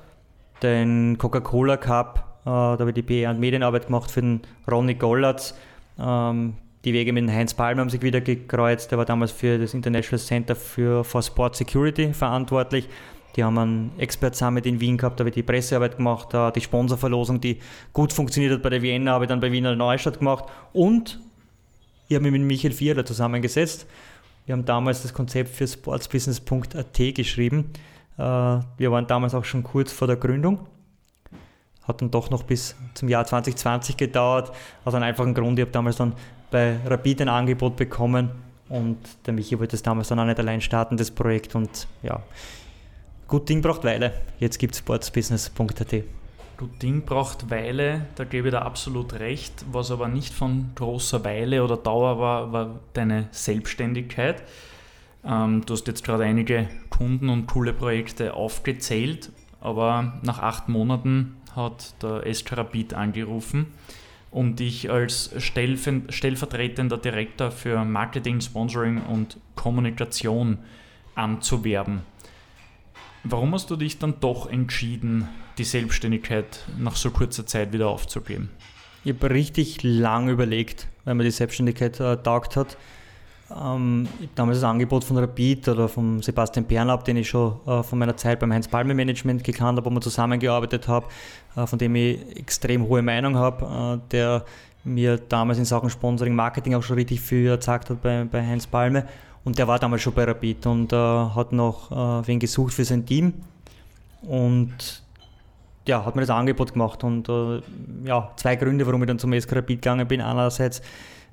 den 0.62 1.18
Coca-Cola 1.18 1.78
Cup, 1.78 2.42
da 2.46 2.78
habe 2.80 2.90
ich 2.90 2.96
die 2.96 3.02
PR 3.02 3.32
und 3.32 3.40
Medienarbeit 3.40 3.88
gemacht 3.88 4.12
für 4.12 4.22
den 4.22 4.42
Ronny 4.70 4.96
Gollatz. 4.96 5.56
Ähm, 6.00 6.56
die 6.86 6.94
Wege 6.94 7.12
mit 7.12 7.30
Heinz 7.30 7.54
Palmer 7.54 7.82
haben 7.82 7.90
sich 7.90 8.02
wieder 8.02 8.22
gekreuzt. 8.22 8.92
Der 8.92 8.98
war 8.98 9.06
damals 9.06 9.32
für 9.32 9.58
das 9.60 9.74
International 9.74 10.20
Center 10.20 10.56
for, 10.56 11.22
Sport 11.22 11.56
Security 11.58 12.14
verantwortlich. 12.14 12.88
Die 13.36 13.44
haben 13.44 13.58
einen 13.58 13.92
Expert 13.98 14.36
Summit 14.36 14.66
in 14.66 14.80
Wien 14.80 14.98
gehabt, 14.98 15.20
da 15.20 15.22
habe 15.22 15.30
ich 15.30 15.36
die 15.36 15.44
Pressearbeit 15.44 15.98
gemacht, 15.98 16.30
die 16.56 16.62
Sponsorverlosung, 16.62 17.40
die 17.40 17.60
gut 17.94 18.12
funktioniert 18.12 18.54
hat 18.54 18.64
bei 18.64 18.70
der 18.70 18.82
Vienna, 18.82 19.12
habe 19.12 19.26
ich 19.26 19.30
dann 19.30 19.40
bei 19.40 19.52
Wiener 19.52 19.76
Neustadt 19.76 20.18
gemacht. 20.18 20.46
Und 20.74 21.20
ich 22.08 22.16
habe 22.16 22.24
mich 22.24 22.32
mit 22.32 22.42
Michael 22.42 22.74
Vierler 22.74 23.06
zusammengesetzt. 23.06 23.86
Wir 24.48 24.54
haben 24.54 24.66
damals 24.66 25.04
das 25.04 25.14
Konzept 25.14 25.50
für 25.50 25.68
sportsbusiness.at 25.68 27.16
geschrieben. 27.16 27.72
Äh, 28.20 28.22
wir 28.78 28.92
waren 28.92 29.08
damals 29.08 29.34
auch 29.34 29.46
schon 29.46 29.64
kurz 29.64 29.94
vor 29.94 30.08
der 30.08 30.18
Gründung. 30.18 30.60
Hat 31.84 32.02
dann 32.02 32.12
doch 32.12 32.30
noch 32.30 32.44
bis 32.44 32.76
zum 32.94 33.08
Jahr 33.08 33.26
2020 33.26 33.96
gedauert. 33.96 34.52
Aus 34.84 34.94
einem 34.94 35.06
einfachen 35.06 35.34
Grund, 35.34 35.58
ich 35.58 35.64
habe 35.64 35.72
damals 35.72 35.96
dann 35.96 36.14
bei 36.52 36.78
Rapid 36.86 37.22
ein 37.22 37.30
Angebot 37.30 37.78
bekommen 37.78 38.30
und 38.68 38.98
der 39.26 39.34
Michi 39.34 39.58
wollte 39.58 39.72
das 39.72 39.84
damals 39.84 40.10
dann 40.10 40.20
auch 40.20 40.26
nicht 40.26 40.40
allein 40.40 40.62
starten, 40.62 40.98
das 40.98 41.10
Projekt 41.10 41.56
und 41.56 41.88
ja, 42.04 42.22
gut 43.28 43.48
Ding 43.50 43.62
braucht 43.62 43.84
Weile. 43.84 44.14
Jetzt 44.40 44.60
gibt 44.60 44.74
es 44.74 44.80
sportsbusiness.at. 44.80 46.04
Gut 46.58 46.82
Ding 46.82 47.04
braucht 47.04 47.50
Weile, 47.50 48.08
da 48.16 48.26
gebe 48.26 48.50
ich 48.50 48.54
dir 48.54 48.62
absolut 48.62 49.14
recht. 49.14 49.66
Was 49.72 49.92
aber 49.92 50.08
nicht 50.08 50.34
von 50.34 50.72
großer 50.76 51.24
Weile 51.24 51.64
oder 51.64 51.78
Dauer 51.78 52.20
war, 52.20 52.52
war 52.52 52.80
deine 52.94 53.30
Selbstständigkeit. 53.32 54.44
Ähm, 55.24 55.64
du 55.66 55.74
hast 55.74 55.88
jetzt 55.88 56.04
gerade 56.04 56.24
einige 56.24 56.68
Kunden 56.90 57.30
und 57.30 57.48
coole 57.48 57.74
Projekte 57.74 58.34
aufgezählt, 58.34 59.32
aber 59.62 60.20
nach 60.24 60.40
acht 60.40 60.70
Monaten 60.70 61.38
hat 61.56 62.02
der 62.02 62.24
Rapid 62.58 62.94
angerufen 62.94 63.68
um 64.32 64.56
dich 64.56 64.90
als 64.90 65.32
stellvertretender 65.38 66.98
Direktor 66.98 67.52
für 67.52 67.84
Marketing, 67.84 68.42
Sponsoring 68.42 69.02
und 69.02 69.38
Kommunikation 69.56 70.60
anzuwerben. 71.16 72.02
Warum 73.24 73.54
hast 73.54 73.70
du 73.70 73.76
dich 73.76 73.98
dann 73.98 74.20
doch 74.20 74.50
entschieden, 74.50 75.28
die 75.58 75.64
Selbstständigkeit 75.64 76.66
nach 76.78 76.96
so 76.96 77.12
kurzer 77.12 77.46
Zeit 77.46 77.74
wieder 77.74 77.90
aufzugeben? 77.90 78.50
Ich 79.04 79.14
habe 79.14 79.32
richtig 79.32 79.84
lang 79.84 80.30
überlegt, 80.30 80.88
weil 81.06 81.16
mir 81.16 81.24
die 81.24 81.32
Selbstständigkeit 81.32 82.00
äh, 82.00 82.18
taugt 82.18 82.56
hat. 82.56 82.78
Ähm, 83.52 84.08
damals 84.36 84.60
das 84.60 84.70
Angebot 84.70 85.04
von 85.04 85.18
Rapid 85.18 85.70
oder 85.70 85.90
von 85.90 86.22
Sebastian 86.22 86.66
Bernab, 86.66 87.04
den 87.06 87.18
ich 87.18 87.30
schon 87.30 87.56
äh, 87.66 87.82
von 87.82 87.98
meiner 87.98 88.16
Zeit 88.16 88.40
beim 88.40 88.54
Heinz 88.54 88.68
Palme 88.68 88.94
Management 88.94 89.44
gekannt 89.44 89.78
habe, 89.78 89.90
wo 89.90 89.94
wir 89.94 90.02
zusammengearbeitet 90.02 90.88
haben, 90.88 91.08
äh, 91.56 91.66
von 91.66 91.80
dem 91.80 91.96
ich 91.96 92.38
extrem 92.38 92.88
hohe 92.88 93.02
Meinung 93.02 93.36
habe, 93.36 94.00
äh, 94.04 94.10
der 94.12 94.46
mir 94.84 95.18
damals 95.18 95.58
in 95.58 95.66
Sachen 95.66 95.90
Sponsoring, 95.90 96.36
Marketing 96.36 96.76
auch 96.76 96.84
schon 96.84 96.96
richtig 96.96 97.22
viel 97.22 97.50
gezeigt 97.50 97.90
hat 97.90 98.02
bei, 98.02 98.24
bei 98.26 98.46
Heinz 98.46 98.68
Palme. 98.68 99.06
Und 99.44 99.58
der 99.58 99.68
war 99.68 99.80
damals 99.80 100.02
schon 100.02 100.14
bei 100.14 100.26
Rapid 100.26 100.66
und 100.68 100.94
äh, 100.94 100.96
hat 100.96 101.52
noch 101.52 101.92
äh, 101.92 102.28
wen 102.28 102.40
gesucht 102.40 102.74
für 102.74 102.86
sein 102.86 103.06
Team. 103.06 103.34
Und 104.22 105.04
ja, 105.88 106.06
hat 106.06 106.16
mir 106.16 106.22
das 106.22 106.30
Angebot 106.30 106.74
gemacht. 106.74 107.04
Und 107.04 107.30
äh, 107.30 107.62
ja, 108.04 108.32
zwei 108.36 108.56
Gründe, 108.58 108.86
warum 108.86 109.02
ich 109.02 109.08
dann 109.08 109.18
zum 109.18 109.34
SK 109.40 109.56
Rapid 109.56 109.82
gegangen 109.82 110.08
bin. 110.08 110.22
Einerseits 110.22 110.82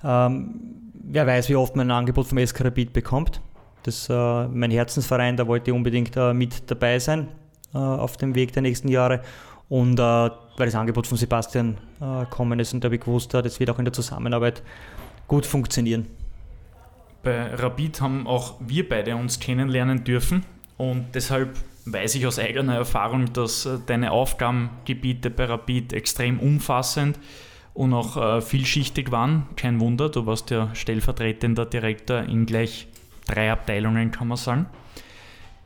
ähm, 0.04 0.86
wer 1.09 1.26
weiß, 1.26 1.48
wie 1.48 1.57
oft 1.57 1.76
man 1.76 1.90
ein 1.90 1.96
Angebot 1.96 2.26
vom 2.26 2.44
SK 2.44 2.64
Rapid 2.64 2.92
bekommt. 2.92 3.40
Das 3.82 4.02
ist 4.02 4.11
äh, 4.11 4.48
mein 4.48 4.70
Herzensverein, 4.70 5.36
da 5.36 5.46
wollte 5.46 5.70
ich 5.70 5.76
unbedingt 5.76 6.16
äh, 6.16 6.34
mit 6.34 6.70
dabei 6.70 6.98
sein 6.98 7.28
äh, 7.72 7.78
auf 7.78 8.16
dem 8.16 8.34
Weg 8.34 8.52
der 8.52 8.62
nächsten 8.62 8.88
Jahre. 8.88 9.22
Und 9.68 9.98
äh, 9.98 10.02
weil 10.02 10.66
das 10.66 10.74
Angebot 10.74 11.07
von 11.07 11.18
Sebastian 11.18 11.78
äh, 12.00 12.24
kommen 12.26 12.59
ist 12.59 12.72
und 12.72 12.82
da 12.82 12.86
habe 12.86 12.96
ich 12.96 13.02
gewusst, 13.02 13.34
äh, 13.34 13.42
das 13.42 13.61
wird 13.61 13.70
auch 13.70 13.78
in 13.78 13.84
der 13.84 13.92
Zusammenarbeit 13.94 14.62
gut 15.28 15.46
funktionieren. 15.46 16.07
Bei 17.22 17.54
Rapid 17.54 18.00
haben 18.00 18.26
auch 18.26 18.54
wir 18.61 18.88
beide 18.88 19.16
uns 19.16 19.40
kennenlernen 19.40 20.04
dürfen 20.04 20.44
und 20.76 21.07
deshalb 21.14 21.57
weiß 21.84 22.16
ich 22.16 22.26
aus 22.26 22.38
eigener 22.38 22.76
Erfahrung, 22.76 23.32
dass 23.32 23.68
deine 23.86 24.11
Aufgabengebiete 24.11 25.30
bei 25.30 25.44
Rapid 25.44 25.92
extrem 25.92 26.40
umfassend 26.40 27.16
sind 27.16 27.24
und 27.76 27.92
auch 27.92 28.16
äh, 28.16 28.40
vielschichtig 28.40 29.10
waren. 29.12 29.46
Kein 29.56 29.80
Wunder, 29.80 30.08
du 30.08 30.26
warst 30.26 30.50
ja 30.50 30.74
stellvertretender 30.74 31.66
Direktor 31.66 32.22
in 32.22 32.46
gleich 32.46 32.88
drei 33.26 33.52
Abteilungen, 33.52 34.10
kann 34.10 34.28
man 34.28 34.38
sagen. 34.38 34.66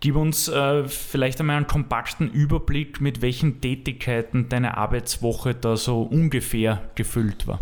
Gib 0.00 0.16
uns 0.16 0.48
äh, 0.48 0.88
vielleicht 0.88 1.40
einmal 1.40 1.56
einen 1.56 1.66
kompakten 1.66 2.30
Überblick, 2.30 3.00
mit 3.00 3.22
welchen 3.22 3.60
Tätigkeiten 3.60 4.48
deine 4.48 4.76
Arbeitswoche 4.76 5.54
da 5.54 5.76
so 5.76 6.02
ungefähr 6.02 6.82
gefüllt 6.94 7.46
war. 7.46 7.60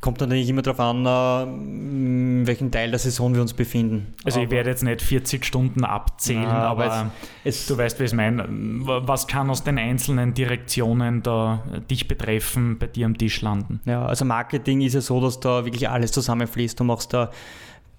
Kommt 0.00 0.20
natürlich 0.20 0.48
immer 0.48 0.62
darauf 0.62 0.80
an, 0.80 1.04
äh, 1.04 1.42
in 1.42 2.46
welchem 2.46 2.70
Teil 2.70 2.90
der 2.90 2.98
Saison 2.98 3.34
wir 3.34 3.42
uns 3.42 3.52
befinden. 3.52 4.14
Also 4.24 4.38
aber 4.38 4.44
ich 4.46 4.50
werde 4.50 4.70
jetzt 4.70 4.82
nicht 4.82 5.02
40 5.02 5.44
Stunden 5.44 5.84
abzählen, 5.84 6.42
ja, 6.42 6.68
aber 6.68 7.10
es, 7.44 7.66
du 7.66 7.76
weißt, 7.76 7.98
wie 7.98 8.04
ich 8.04 8.10
es 8.10 8.16
meine. 8.16 8.46
Was 8.48 9.26
kann 9.26 9.50
aus 9.50 9.62
den 9.62 9.78
einzelnen 9.78 10.32
Direktionen 10.32 11.22
da 11.22 11.62
dich 11.90 12.08
betreffen, 12.08 12.78
bei 12.78 12.86
dir 12.86 13.06
am 13.06 13.18
Tisch 13.18 13.42
landen? 13.42 13.80
Ja, 13.84 14.06
also 14.06 14.24
Marketing 14.24 14.80
ist 14.80 14.94
ja 14.94 15.02
so, 15.02 15.20
dass 15.20 15.38
da 15.38 15.64
wirklich 15.64 15.88
alles 15.88 16.12
zusammenfließt. 16.12 16.80
Du 16.80 16.84
machst 16.84 17.12
da 17.12 17.30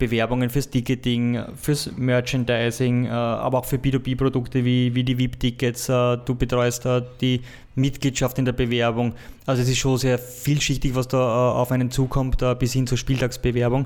Bewerbungen 0.01 0.49
fürs 0.49 0.67
Ticketing, 0.67 1.39
fürs 1.55 1.91
Merchandising, 1.95 3.05
äh, 3.05 3.09
aber 3.09 3.59
auch 3.59 3.65
für 3.65 3.75
B2B-Produkte 3.75 4.65
wie, 4.65 4.95
wie 4.95 5.03
die 5.03 5.17
VIP-Tickets. 5.17 5.89
Äh, 5.89 6.17
du 6.25 6.33
betreust 6.33 6.85
da 6.85 7.01
die 7.01 7.41
Mitgliedschaft 7.75 8.39
in 8.39 8.45
der 8.45 8.53
Bewerbung. 8.53 9.13
Also 9.45 9.61
es 9.61 9.69
ist 9.69 9.77
schon 9.77 9.97
sehr 9.97 10.17
vielschichtig, 10.17 10.95
was 10.95 11.07
da 11.07 11.19
äh, 11.19 11.53
auf 11.53 11.71
einen 11.71 11.91
zukommt, 11.91 12.43
bis 12.57 12.73
hin 12.73 12.87
zur 12.87 12.97
Spieltagsbewerbung. 12.97 13.85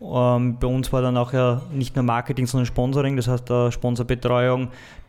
Ähm, 0.00 0.56
bei 0.60 0.68
uns 0.68 0.92
war 0.92 1.02
dann 1.02 1.16
auch 1.16 1.32
ja 1.32 1.62
nicht 1.72 1.96
nur 1.96 2.04
Marketing, 2.04 2.46
sondern 2.46 2.66
Sponsoring, 2.66 3.16
das 3.16 3.26
heißt 3.26 3.50
Sponsorbetreuung. 3.70 4.68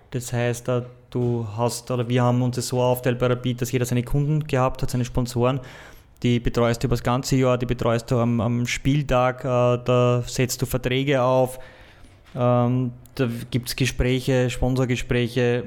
Das 0.10 0.34
heißt, 0.34 0.72
du 1.12 1.48
hast, 1.56 1.92
oder 1.92 2.10
wir 2.10 2.24
haben 2.24 2.42
uns 2.42 2.56
das 2.56 2.70
so 2.70 2.82
aufteilt 2.82 3.20
bei 3.20 3.28
Rapid, 3.28 3.62
dass 3.62 3.72
jeder 3.72 3.86
seine 3.86 4.04
Kunden 4.04 4.48
gehabt 4.48 4.82
hat, 4.82 4.90
seine 4.90 5.06
Sponsoren 5.06 5.60
die 6.24 6.40
betreust 6.40 6.84
du 6.84 6.88
über 6.88 6.96
das 6.96 7.04
ganze 7.04 7.36
Jahr, 7.36 7.58
die 7.58 7.66
betreust 7.66 8.10
du 8.12 8.18
am, 8.18 8.42
am 8.42 8.66
Spieltag, 8.66 9.44
äh, 9.44 9.48
da 9.84 10.24
setzt 10.26 10.62
du 10.62 10.66
Verträge 10.66 11.22
auf, 11.22 11.60
ähm, 12.36 12.92
da 13.16 13.28
gibt 13.52 13.70
es 13.70 13.76
Gespräche, 13.76 14.50
Sponsorgespräche. 14.50 15.66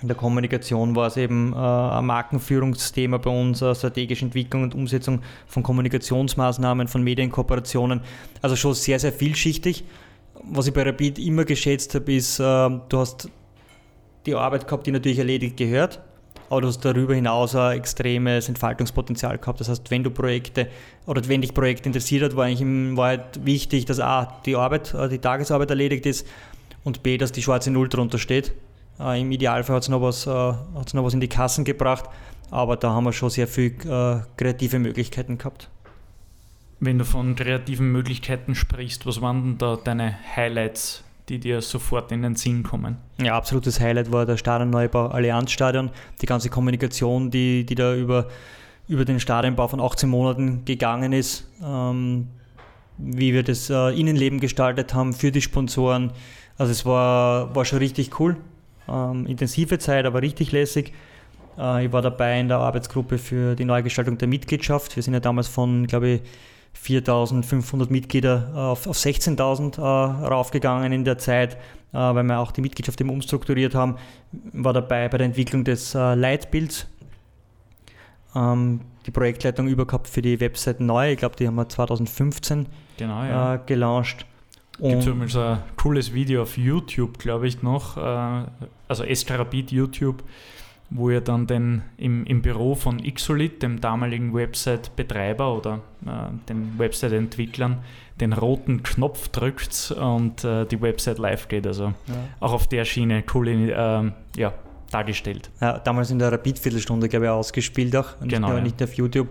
In 0.00 0.06
der 0.06 0.16
Kommunikation 0.16 0.94
war 0.94 1.08
es 1.08 1.16
eben 1.16 1.52
äh, 1.52 1.56
ein 1.56 2.06
Markenführungsthema 2.06 3.18
bei 3.18 3.30
uns, 3.30 3.62
äh, 3.62 3.74
strategische 3.74 4.24
Entwicklung 4.24 4.62
und 4.62 4.74
Umsetzung 4.74 5.22
von 5.46 5.62
Kommunikationsmaßnahmen, 5.62 6.86
von 6.86 7.02
Medienkooperationen. 7.02 8.02
Also 8.40 8.54
schon 8.54 8.74
sehr, 8.74 9.00
sehr 9.00 9.12
vielschichtig. 9.12 9.84
Was 10.44 10.68
ich 10.68 10.72
bei 10.72 10.84
Rapid 10.84 11.18
immer 11.18 11.44
geschätzt 11.44 11.94
habe, 11.96 12.12
ist, 12.12 12.38
äh, 12.38 12.42
du 12.42 12.98
hast 12.98 13.28
die 14.24 14.34
Arbeit 14.34 14.68
gehabt, 14.68 14.86
die 14.86 14.92
natürlich 14.92 15.18
erledigt 15.18 15.56
gehört 15.56 16.00
aber 16.50 16.62
du 16.62 16.68
hast 16.68 16.84
darüber 16.84 17.14
hinaus 17.14 17.54
ein 17.54 17.76
extremes 17.76 18.48
Entfaltungspotenzial 18.48 19.38
gehabt. 19.38 19.60
Das 19.60 19.68
heißt, 19.68 19.90
wenn 19.90 20.02
du 20.02 20.10
Projekte 20.10 20.68
oder 21.06 21.26
wenn 21.28 21.42
dich 21.42 21.54
Projekte 21.54 21.88
interessiert 21.88 22.22
hat, 22.22 22.36
war 22.36 22.46
eigentlich 22.46 22.62
im, 22.62 22.96
war 22.96 23.08
halt 23.08 23.44
wichtig, 23.44 23.84
dass 23.84 24.00
A, 24.00 24.40
die 24.46 24.56
Arbeit, 24.56 24.94
äh, 24.94 25.08
die 25.08 25.18
Tagesarbeit 25.18 25.70
erledigt 25.70 26.06
ist 26.06 26.26
und 26.84 27.02
B, 27.02 27.18
dass 27.18 27.32
die 27.32 27.42
schwarze 27.42 27.70
Null 27.70 27.88
drunter 27.88 28.18
steht. 28.18 28.52
Äh, 28.98 29.20
Im 29.20 29.30
Idealfall 29.30 29.76
hat 29.76 29.82
es 29.82 29.88
noch, 29.88 30.02
was, 30.02 30.26
äh, 30.26 30.30
noch 30.30 31.04
was 31.04 31.14
in 31.14 31.20
die 31.20 31.28
Kassen 31.28 31.64
gebracht, 31.64 32.04
aber 32.50 32.76
da 32.76 32.90
haben 32.90 33.04
wir 33.04 33.12
schon 33.12 33.30
sehr 33.30 33.48
viele 33.48 34.20
äh, 34.20 34.20
kreative 34.36 34.78
Möglichkeiten 34.78 35.38
gehabt. 35.38 35.68
Wenn 36.80 36.98
du 36.98 37.04
von 37.04 37.34
kreativen 37.34 37.90
Möglichkeiten 37.90 38.54
sprichst, 38.54 39.04
was 39.04 39.20
waren 39.20 39.42
denn 39.42 39.58
da 39.58 39.76
deine 39.76 40.16
Highlights 40.36 41.02
die 41.28 41.38
dir 41.38 41.60
sofort 41.60 42.12
in 42.12 42.22
den 42.22 42.34
Sinn 42.34 42.62
kommen? 42.62 42.96
Ja, 43.20 43.36
absolutes 43.36 43.80
Highlight 43.80 44.10
war 44.12 44.26
der 44.26 44.36
Stadionneubau 44.36 45.08
Allianzstadion. 45.08 45.90
Die 46.20 46.26
ganze 46.26 46.50
Kommunikation, 46.50 47.30
die, 47.30 47.64
die 47.64 47.74
da 47.74 47.94
über 47.94 48.28
über 48.88 49.04
den 49.04 49.20
Stadionbau 49.20 49.68
von 49.68 49.80
18 49.80 50.08
Monaten 50.08 50.64
gegangen 50.64 51.12
ist, 51.12 51.46
ähm, 51.62 52.28
wie 52.96 53.34
wir 53.34 53.42
das 53.42 53.70
äh, 53.70 53.90
Innenleben 53.90 54.40
gestaltet 54.40 54.94
haben 54.94 55.12
für 55.12 55.30
die 55.30 55.42
Sponsoren. 55.42 56.10
Also 56.56 56.72
es 56.72 56.84
war, 56.84 57.54
war 57.54 57.64
schon 57.64 57.78
richtig 57.78 58.18
cool. 58.18 58.36
Ähm, 58.88 59.26
intensive 59.26 59.78
Zeit, 59.78 60.06
aber 60.06 60.22
richtig 60.22 60.52
lässig. 60.52 60.94
Äh, 61.58 61.86
ich 61.86 61.92
war 61.92 62.02
dabei 62.02 62.40
in 62.40 62.48
der 62.48 62.58
Arbeitsgruppe 62.58 63.18
für 63.18 63.54
die 63.54 63.66
Neugestaltung 63.66 64.16
der 64.16 64.26
Mitgliedschaft. 64.26 64.96
Wir 64.96 65.02
sind 65.02 65.12
ja 65.12 65.20
damals 65.20 65.48
von, 65.48 65.86
glaube 65.86 66.08
ich, 66.08 66.20
4.500 66.84 67.90
Mitglieder 67.90 68.50
äh, 68.54 68.58
auf, 68.58 68.86
auf 68.86 68.96
16.000 68.96 69.78
äh, 69.78 70.26
raufgegangen 70.26 70.92
in 70.92 71.04
der 71.04 71.18
Zeit, 71.18 71.54
äh, 71.54 71.98
weil 71.98 72.24
wir 72.24 72.38
auch 72.38 72.52
die 72.52 72.60
Mitgliedschaft 72.60 73.00
eben 73.00 73.10
umstrukturiert 73.10 73.74
haben. 73.74 73.96
War 74.52 74.72
dabei 74.72 75.08
bei 75.08 75.18
der 75.18 75.26
Entwicklung 75.26 75.64
des 75.64 75.94
äh, 75.94 76.14
Leitbilds. 76.14 76.86
Ähm, 78.34 78.80
die 79.06 79.10
Projektleitung 79.10 79.68
übergehabt 79.68 80.06
für 80.06 80.20
die 80.20 80.38
Website 80.38 80.80
neu. 80.80 81.12
Ich 81.12 81.18
glaube, 81.18 81.36
die 81.36 81.46
haben 81.46 81.54
wir 81.54 81.68
2015 81.68 82.66
genau, 82.98 83.24
ja. 83.24 83.54
äh, 83.54 83.60
gelauncht. 83.64 84.26
Gibt 84.80 85.06
es 85.06 85.36
ein 85.36 85.58
cooles 85.76 86.14
Video 86.14 86.42
auf 86.42 86.56
YouTube, 86.56 87.18
glaube 87.18 87.48
ich, 87.48 87.62
noch, 87.62 87.96
äh, 87.96 88.44
also 88.86 89.02
Escarabit 89.02 89.72
YouTube, 89.72 90.22
wo 90.90 91.10
ihr 91.10 91.20
dann 91.20 91.46
den 91.46 91.82
im, 91.96 92.24
im 92.24 92.40
Büro 92.40 92.74
von 92.74 93.02
Xolit, 93.14 93.62
dem 93.62 93.80
damaligen 93.80 94.32
Website-Betreiber 94.32 95.54
oder 95.54 95.80
äh, 96.06 96.30
den 96.48 96.78
Website-Entwicklern, 96.78 97.78
den 98.20 98.32
roten 98.32 98.82
Knopf 98.82 99.28
drückt 99.28 99.92
und 99.92 100.44
äh, 100.44 100.64
die 100.64 100.80
Website 100.80 101.18
live 101.18 101.48
geht. 101.48 101.66
Also 101.66 101.84
ja. 101.84 102.14
auch 102.40 102.52
auf 102.52 102.66
der 102.66 102.84
Schiene 102.84 103.22
cool 103.34 103.48
äh, 103.48 103.70
ja, 104.40 104.54
dargestellt. 104.90 105.50
Ja, 105.60 105.78
damals 105.78 106.10
in 106.10 106.18
der 106.18 106.32
Rapid-Viertelstunde, 106.32 107.08
glaube 107.08 107.26
ich, 107.26 107.30
ausgespielt 107.30 107.94
auch, 107.94 108.18
nicht, 108.20 108.30
genau, 108.30 108.48
nur, 108.48 108.58
ja. 108.58 108.64
nicht 108.64 108.82
auf 108.82 108.94
YouTube. 108.94 109.28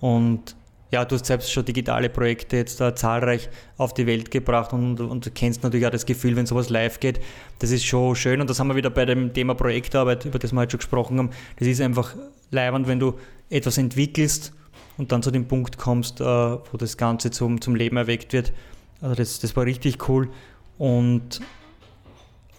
Und 0.00 0.54
ja, 0.90 1.04
du 1.04 1.16
hast 1.16 1.26
selbst 1.26 1.52
schon 1.52 1.64
digitale 1.64 2.08
Projekte 2.08 2.56
jetzt 2.56 2.80
da 2.80 2.94
zahlreich 2.94 3.50
auf 3.76 3.92
die 3.92 4.06
Welt 4.06 4.30
gebracht 4.30 4.72
und, 4.72 5.00
und 5.00 5.26
du 5.26 5.30
kennst 5.30 5.62
natürlich 5.62 5.86
auch 5.86 5.90
das 5.90 6.06
Gefühl, 6.06 6.34
wenn 6.36 6.46
sowas 6.46 6.70
live 6.70 6.98
geht. 7.00 7.20
Das 7.58 7.70
ist 7.70 7.84
schon 7.84 8.16
schön 8.16 8.40
und 8.40 8.48
das 8.48 8.58
haben 8.58 8.68
wir 8.68 8.76
wieder 8.76 8.90
bei 8.90 9.04
dem 9.04 9.32
Thema 9.34 9.54
Projektarbeit, 9.54 10.24
über 10.24 10.38
das 10.38 10.52
wir 10.52 10.60
heute 10.60 10.72
schon 10.72 10.78
gesprochen 10.78 11.18
haben. 11.18 11.30
Das 11.58 11.68
ist 11.68 11.80
einfach 11.80 12.14
leibend, 12.50 12.88
wenn 12.88 13.00
du 13.00 13.14
etwas 13.50 13.76
entwickelst 13.76 14.52
und 14.96 15.12
dann 15.12 15.22
zu 15.22 15.30
dem 15.30 15.46
Punkt 15.46 15.76
kommst, 15.76 16.20
äh, 16.20 16.24
wo 16.24 16.76
das 16.78 16.96
Ganze 16.96 17.30
zum, 17.30 17.60
zum 17.60 17.74
Leben 17.74 17.98
erweckt 17.98 18.32
wird. 18.32 18.52
Also 19.00 19.14
das, 19.14 19.40
das 19.40 19.54
war 19.56 19.64
richtig 19.64 20.08
cool 20.08 20.30
und, 20.78 21.40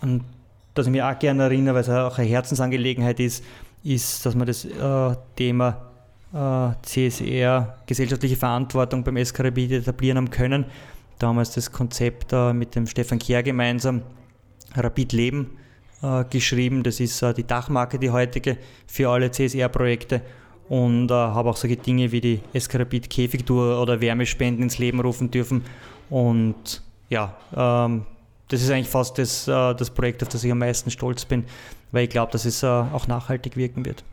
und 0.02 0.24
dass 0.76 0.86
ich 0.86 0.92
mich 0.92 1.02
auch 1.02 1.18
gerne 1.18 1.44
erinnere, 1.44 1.76
weil 1.76 1.82
es 1.82 1.90
auch 1.90 2.18
eine 2.18 2.28
Herzensangelegenheit 2.28 3.20
ist, 3.20 3.44
ist, 3.84 4.26
dass 4.26 4.36
man 4.36 4.46
das 4.46 4.66
äh, 4.66 5.16
Thema 5.36 5.70
äh, 5.70 5.89
CSR, 6.32 7.78
gesellschaftliche 7.88 8.36
Verantwortung 8.36 9.04
beim 9.04 9.18
SKRBIT 9.18 9.72
etablieren 9.72 10.18
haben 10.18 10.30
können. 10.30 10.66
Damals 11.18 11.52
das 11.52 11.72
Konzept 11.72 12.32
äh, 12.32 12.54
mit 12.54 12.76
dem 12.76 12.86
Stefan 12.86 13.20
Kehr 13.20 13.42
gemeinsam, 13.42 14.04
Rapid 14.76 15.12
Leben, 15.14 15.58
äh, 16.04 16.24
geschrieben. 16.26 16.84
Das 16.84 17.00
ist 17.00 17.22
die 17.36 17.44
Dachmarke, 17.44 17.98
die 17.98 18.12
heutige, 18.12 18.58
für 18.88 19.10
alle 19.10 19.32
CSR-Projekte. 19.32 20.22
Und 20.70 21.10
habe 21.10 21.50
auch 21.50 21.58
solche 21.58 21.78
Dinge 21.78 22.12
wie 22.12 22.22
die 22.22 22.42
SKRBIT 22.58 23.10
Käfigtour 23.10 23.82
oder 23.82 24.00
Wärmespenden 24.02 24.62
ins 24.62 24.78
Leben 24.78 25.00
rufen 25.00 25.32
dürfen. 25.32 25.66
Und 26.12 26.84
ja, 27.10 27.36
ähm, 27.58 28.06
das 28.50 28.62
ist 28.62 28.70
eigentlich 28.70 28.88
fast 28.88 29.18
das, 29.18 29.46
das 29.46 29.90
Projekt, 29.90 30.22
auf 30.22 30.30
das 30.30 30.44
ich 30.44 30.52
am 30.52 30.60
meisten 30.60 30.92
stolz 30.92 31.26
bin, 31.26 31.44
weil 31.92 32.04
ich 32.04 32.12
glaube, 32.12 32.32
dass 32.32 32.46
es 32.46 32.64
auch 32.64 33.08
nachhaltig 33.08 33.58
wirken 33.58 33.84
wird. 33.84 34.04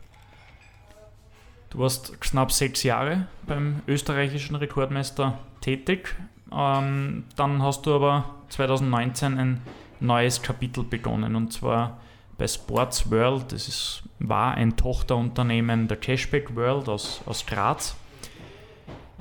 Du 1.69 1.79
warst 1.79 2.19
knapp 2.21 2.51
sechs 2.51 2.83
Jahre 2.83 3.27
beim 3.45 3.81
österreichischen 3.87 4.55
Rekordmeister 4.55 5.37
tätig. 5.61 6.15
Ähm, 6.51 7.25
dann 7.35 7.61
hast 7.61 7.85
du 7.85 7.95
aber 7.95 8.35
2019 8.49 9.37
ein 9.37 9.61
neues 9.99 10.41
Kapitel 10.41 10.83
begonnen 10.83 11.35
und 11.35 11.51
zwar 11.51 11.99
bei 12.37 12.47
Sports 12.47 13.11
World. 13.11 13.51
Das 13.51 13.67
ist, 13.67 14.03
war 14.19 14.53
ein 14.53 14.77
Tochterunternehmen 14.77 15.87
der 15.87 15.97
Cashback 15.97 16.55
World 16.55 16.87
aus, 16.87 17.21
aus 17.25 17.45
Graz. 17.45 17.95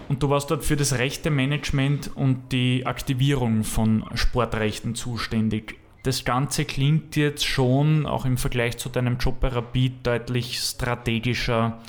Und 0.09 0.22
du 0.22 0.30
warst 0.30 0.51
dort 0.53 0.64
für 0.64 0.76
das 0.76 0.99
rechte 0.99 1.30
Management 1.30 2.14
und 2.14 2.53
die 2.53 2.86
Aktivierung 2.86 3.64
von 3.64 4.05
Sportrechten 4.14 4.94
zuständig. 4.94 5.78
Das 6.05 6.24
Ganze 6.24 6.64
klingt 6.64 7.16
jetzt 7.16 7.44
schon 7.44 8.07
auch 8.07 8.24
im 8.24 8.36
Vergleich 8.36 8.76
zu 8.76 8.88
deinem 8.88 9.18
Job 9.18 9.40
bei 9.40 9.49
Rapid 9.49 10.07
deutlich 10.07 10.61
strategischer 10.61 11.80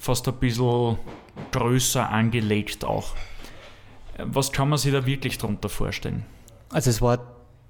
fast 0.00 0.26
ein 0.26 0.34
bisschen 0.34 0.98
größer 1.52 2.08
angelegt 2.08 2.84
auch. 2.84 3.14
Was 4.18 4.50
kann 4.50 4.68
man 4.68 4.78
sich 4.78 4.92
da 4.92 5.06
wirklich 5.06 5.38
darunter 5.38 5.68
vorstellen? 5.68 6.24
Also 6.70 6.90
es 6.90 7.00
war 7.00 7.18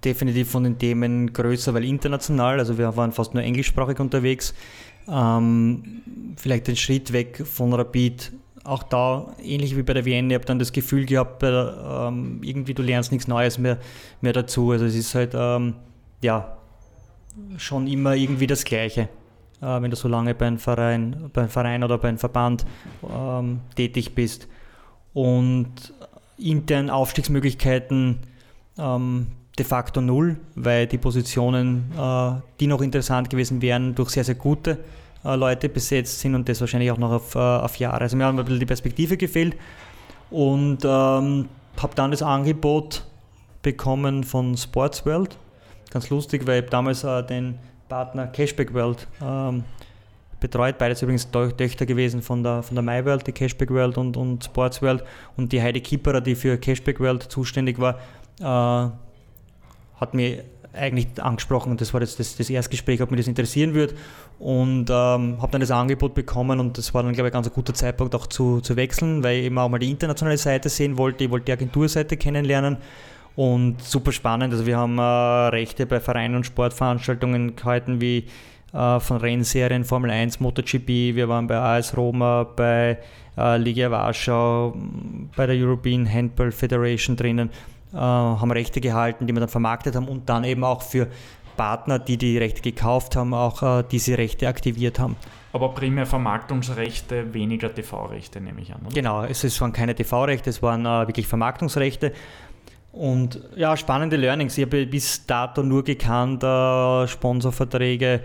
definitiv 0.05 0.51
von 0.51 0.64
den 0.64 0.78
Themen 0.78 1.33
größer, 1.33 1.74
weil 1.74 1.85
international, 1.85 2.59
also 2.59 2.78
wir 2.78 2.97
waren 2.97 3.12
fast 3.12 3.35
nur 3.35 3.43
englischsprachig 3.43 4.01
unterwegs. 4.01 4.55
Ähm, 5.09 6.03
vielleicht 6.37 6.68
den 6.68 6.76
Schritt 6.76 7.12
weg 7.12 7.43
von 7.45 7.72
Rapid, 7.72 8.33
auch 8.64 8.83
da 8.83 9.35
ähnlich 9.43 9.76
wie 9.76 9.83
bei 9.83 9.95
der 9.95 10.05
WN, 10.05 10.31
ich 10.31 10.35
habe 10.35 10.45
dann 10.45 10.59
das 10.59 10.72
Gefühl 10.72 11.07
gehabt, 11.07 11.43
der, 11.43 12.09
ähm, 12.09 12.41
irgendwie 12.43 12.74
du 12.74 12.83
lernst 12.83 13.11
nichts 13.11 13.26
Neues 13.26 13.59
mehr, 13.59 13.78
mehr 14.20 14.33
dazu. 14.33 14.70
Also 14.70 14.85
es 14.85 14.95
ist 14.95 15.14
halt, 15.14 15.33
ähm, 15.35 15.74
ja, 16.22 16.57
schon 17.57 17.87
immer 17.87 18.14
irgendwie 18.14 18.47
das 18.47 18.64
Gleiche. 18.64 19.09
Äh, 19.61 19.83
wenn 19.83 19.91
du 19.91 19.97
so 19.97 20.09
lange 20.09 20.35
beim 20.35 20.59
Verein, 20.59 21.31
beim 21.33 21.49
Verein 21.49 21.85
oder 21.85 21.99
beim 21.99 22.19
Verband 22.19 22.65
ähm, 23.09 23.61
tätig 23.77 24.15
bist. 24.15 24.49
Und 25.13 25.93
intern 26.39 26.89
Aufstiegsmöglichkeiten 26.89 28.21
ähm, 28.79 29.27
de 29.59 29.67
facto 29.67 30.01
null, 30.01 30.37
weil 30.55 30.87
die 30.87 30.99
Positionen, 30.99 31.93
äh, 31.99 32.33
die 32.61 32.67
noch 32.67 32.81
interessant 32.81 33.29
gewesen 33.29 33.61
wären, 33.61 33.95
durch 33.95 34.11
sehr, 34.11 34.25
sehr 34.25 34.37
gute 34.37 34.79
äh, 35.25 35.37
Leute 35.37 35.69
besetzt 35.69 36.21
sind 36.21 36.35
und 36.35 36.49
das 36.49 36.61
wahrscheinlich 36.61 36.91
auch 36.91 36.99
noch 36.99 37.13
auf, 37.13 37.35
äh, 37.35 37.39
auf 37.39 37.77
Jahre. 37.77 38.01
Also 38.01 38.17
mir 38.17 38.27
hat 38.27 38.33
ein 38.33 38.45
bisschen 38.45 38.61
die 38.61 38.67
Perspektive 38.67 39.17
gefehlt 39.17 39.57
und 40.31 40.79
ähm, 40.85 41.49
habe 41.77 41.95
dann 41.95 42.11
das 42.11 42.23
Angebot 42.23 43.05
bekommen 43.63 44.25
von 44.25 44.57
Sportsworld. 44.57 45.37
Ganz 45.91 46.09
lustig, 46.09 46.47
weil 46.47 46.63
ich 46.63 46.71
damals 46.71 47.05
äh, 47.05 47.23
den 47.25 47.59
Partner 47.91 48.28
Cashback 48.28 48.72
World 48.72 49.07
ähm, 49.22 49.64
betreut. 50.41 50.78
Beides 50.78 51.03
übrigens 51.03 51.30
Töchter 51.30 51.84
gewesen 51.84 52.22
von 52.22 52.43
der, 52.43 52.62
von 52.62 52.74
der 52.74 52.82
MyWorld, 52.82 53.26
die 53.26 53.32
Cashback 53.32 53.70
World 53.70 53.99
und, 53.99 54.16
und 54.16 54.45
Sports 54.45 54.80
World. 54.80 55.05
Und 55.36 55.53
die 55.53 55.61
Heidi 55.61 55.82
Kipperer, 55.82 56.22
die 56.22 56.34
für 56.34 56.57
Cashback 56.57 56.99
World 57.01 57.24
zuständig 57.24 57.78
war, 57.78 57.99
äh, 58.41 58.91
hat 60.01 60.14
mir 60.14 60.45
eigentlich 60.72 61.09
angesprochen 61.20 61.72
und 61.72 61.80
das 61.80 61.93
war 61.93 62.01
jetzt 62.01 62.20
das, 62.20 62.36
das 62.36 62.49
Erstgespräch, 62.49 63.03
ob 63.03 63.11
mich 63.11 63.18
das 63.18 63.26
interessieren 63.26 63.74
würde 63.74 63.94
und 64.39 64.89
ähm, 64.89 65.43
habe 65.43 65.48
dann 65.51 65.60
das 65.60 65.73
Angebot 65.73 66.15
bekommen 66.15 66.60
und 66.60 66.78
das 66.78 66.94
war 66.94 67.02
dann 67.02 67.12
glaube 67.12 67.27
ich 67.28 67.35
ein 67.35 67.43
ganz 67.43 67.52
guter 67.52 67.74
Zeitpunkt 67.74 68.15
auch 68.15 68.28
zu, 68.28 68.60
zu 68.60 68.77
wechseln, 68.77 69.24
weil 69.24 69.39
ich 69.39 69.47
eben 69.47 69.59
auch 69.59 69.69
mal 69.69 69.81
die 69.81 69.90
internationale 69.90 70.39
Seite 70.39 70.69
sehen 70.69 70.97
wollte, 70.97 71.24
ich 71.24 71.31
wollte 71.31 71.47
die 71.47 71.52
Agenturseite 71.52 72.16
kennenlernen 72.16 72.77
und 73.36 73.82
super 73.82 74.12
spannend. 74.12 74.52
Also 74.52 74.66
wir 74.66 74.77
haben 74.77 74.98
äh, 74.98 75.02
Rechte 75.02 75.86
bei 75.86 76.01
Vereinen 76.01 76.36
und 76.36 76.47
Sportveranstaltungen 76.47 77.57
gehalten 77.57 78.01
wie 78.01 78.27
äh, 78.73 79.01
von 79.01 79.16
Rennserien, 79.16 79.85
Formel 79.85 80.11
1, 80.11 80.40
MotoGP. 80.40 80.89
Wir 81.15 81.28
waren 81.28 81.47
bei 81.47 81.57
AS 81.57 81.97
Roma, 81.97 82.44
bei 82.44 82.98
äh, 83.36 83.57
Liga 83.57 83.90
Warschau, 83.90 84.77
bei 85.36 85.47
der 85.47 85.57
European 85.57 86.11
Handball 86.12 86.52
Federation 86.52 87.16
drinnen. 87.16 87.51
Äh, 87.93 87.97
haben 87.97 88.52
Rechte 88.52 88.81
gehalten, 88.81 89.27
die 89.27 89.32
wir 89.32 89.40
dann 89.40 89.48
vermarktet 89.48 89.97
haben 89.97 90.07
und 90.07 90.28
dann 90.28 90.44
eben 90.44 90.62
auch 90.62 90.82
für 90.82 91.09
Partner, 91.57 91.98
die 91.98 92.16
die 92.16 92.39
Rechte 92.39 92.62
gekauft 92.62 93.16
haben, 93.16 93.35
auch 93.35 93.62
äh, 93.62 93.85
diese 93.90 94.16
Rechte 94.16 94.48
aktiviert 94.48 94.98
haben. 94.98 95.16
Aber 95.52 95.70
primär 95.74 96.07
Vermarktungsrechte, 96.07 97.35
weniger 97.35 97.74
TV-Rechte, 97.74 98.40
nehme 98.40 98.61
ich 98.61 98.73
an. 98.73 98.82
Oder? 98.82 98.94
Genau, 98.94 99.24
es, 99.24 99.43
es 99.43 99.61
waren 99.61 99.73
keine 99.73 99.94
TV-Rechte, 99.94 100.48
es 100.48 100.62
waren 100.62 100.86
äh, 100.86 101.09
wirklich 101.09 101.27
Vermarktungsrechte. 101.27 102.12
Und 102.93 103.41
ja, 103.55 103.77
spannende 103.77 104.17
Learnings. 104.17 104.59
Ich 104.59 104.65
habe 104.65 104.85
bis 104.85 105.25
dato 105.25 105.62
nur 105.62 105.85
gekannt 105.85 106.43
äh, 106.43 107.07
Sponsorverträge 107.07 108.21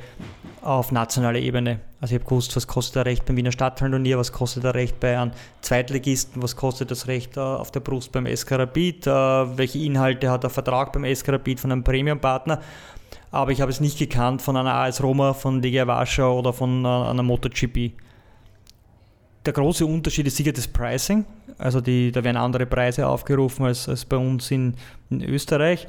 auf 0.63 0.91
nationaler 0.91 1.37
Ebene. 1.37 1.81
Also 2.01 2.15
ich 2.15 2.21
habe 2.21 2.29
gewusst, 2.29 2.55
was 2.55 2.65
kostet 2.65 2.95
der 2.95 3.05
Recht 3.05 3.25
beim 3.25 3.37
Wiener 3.37 3.51
Stadthallenturnier, 3.51 4.17
was 4.17 4.31
kostet 4.31 4.63
der 4.63 4.73
Recht 4.73 4.99
bei 4.99 5.19
einem 5.19 5.31
Zweitligisten, 5.61 6.41
was 6.41 6.55
kostet 6.55 6.89
das 6.89 7.07
Recht 7.07 7.37
äh, 7.37 7.41
auf 7.41 7.69
der 7.69 7.81
Brust 7.81 8.11
beim 8.11 8.25
SK 8.25 8.53
Rapid, 8.53 9.05
äh, 9.05 9.11
welche 9.11 9.79
Inhalte 9.79 10.31
hat 10.31 10.41
der 10.41 10.49
Vertrag 10.49 10.91
beim 10.93 11.05
SK 11.13 11.29
Rapid 11.29 11.59
von 11.59 11.71
einem 11.71 11.83
Premium-Partner. 11.83 12.59
Aber 13.31 13.51
ich 13.51 13.61
habe 13.61 13.69
es 13.69 13.81
nicht 13.81 13.99
gekannt 13.99 14.41
von 14.41 14.57
einer 14.57 14.73
AS 14.73 15.03
Roma, 15.03 15.33
von 15.33 15.61
Liga 15.61 15.85
Warschau 15.85 16.39
oder 16.39 16.53
von 16.53 16.83
äh, 16.83 16.87
einer 16.87 17.21
MotoGP. 17.21 17.91
Der 19.45 19.53
große 19.53 19.85
Unterschied 19.85 20.27
ist 20.27 20.37
sicher 20.37 20.51
das 20.51 20.67
Pricing. 20.67 21.25
Also 21.57 21.79
die, 21.79 22.11
da 22.11 22.23
werden 22.23 22.37
andere 22.37 22.65
Preise 22.65 23.07
aufgerufen 23.07 23.65
als, 23.65 23.87
als 23.87 24.03
bei 24.05 24.17
uns 24.17 24.51
in, 24.51 24.75
in 25.09 25.21
Österreich. 25.23 25.87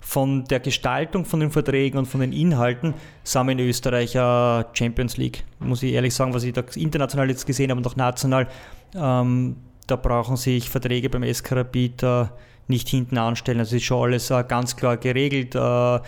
von 0.00 0.44
der 0.44 0.60
Gestaltung 0.60 1.24
von 1.24 1.40
den 1.40 1.50
Verträgen 1.50 1.98
und 1.98 2.06
von 2.06 2.20
den 2.20 2.32
Inhalten 2.32 2.94
sind 3.24 3.46
wir 3.46 3.52
in 3.52 3.58
Österreich 3.58 4.14
äh, 4.14 4.64
Champions 4.72 5.16
League. 5.16 5.42
Muss 5.58 5.82
ich 5.82 5.94
ehrlich 5.94 6.14
sagen, 6.14 6.32
was 6.32 6.44
ich 6.44 6.52
da 6.52 6.62
international 6.76 7.28
jetzt 7.28 7.44
gesehen 7.44 7.70
habe 7.70 7.78
und 7.78 7.86
auch 7.88 7.96
national. 7.96 8.46
Ähm, 8.94 9.56
da 9.88 9.96
brauchen 9.96 10.36
sich 10.36 10.70
Verträge 10.70 11.10
beim 11.10 11.24
SK 11.24 11.52
Rapid 11.52 12.02
äh, 12.04 12.26
nicht 12.68 12.88
hinten 12.88 13.18
anstellen. 13.18 13.58
Also 13.58 13.76
ist 13.76 13.82
schon 13.82 14.04
alles 14.04 14.30
äh, 14.30 14.44
ganz 14.46 14.76
klar 14.76 14.96
geregelt, 14.96 15.56
äh, 15.56 16.00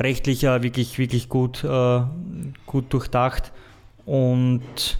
rechtlich 0.00 0.42
wirklich, 0.42 0.98
wirklich 0.98 1.28
gut, 1.28 1.62
äh, 1.62 2.00
gut 2.64 2.90
durchdacht. 2.92 3.52
Und 4.06 4.98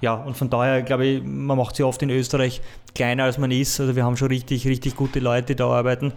ja, 0.00 0.14
und 0.14 0.36
von 0.36 0.48
daher 0.48 0.82
glaube 0.82 1.06
ich, 1.06 1.22
man 1.24 1.58
macht 1.58 1.76
sie 1.76 1.82
oft 1.82 2.02
in 2.02 2.10
Österreich 2.10 2.60
kleiner 2.94 3.24
als 3.24 3.38
man 3.38 3.50
ist. 3.50 3.80
Also 3.80 3.96
wir 3.96 4.04
haben 4.04 4.16
schon 4.16 4.28
richtig, 4.28 4.66
richtig 4.66 4.96
gute 4.96 5.20
Leute, 5.20 5.46
die 5.48 5.56
da 5.56 5.68
arbeiten. 5.68 6.12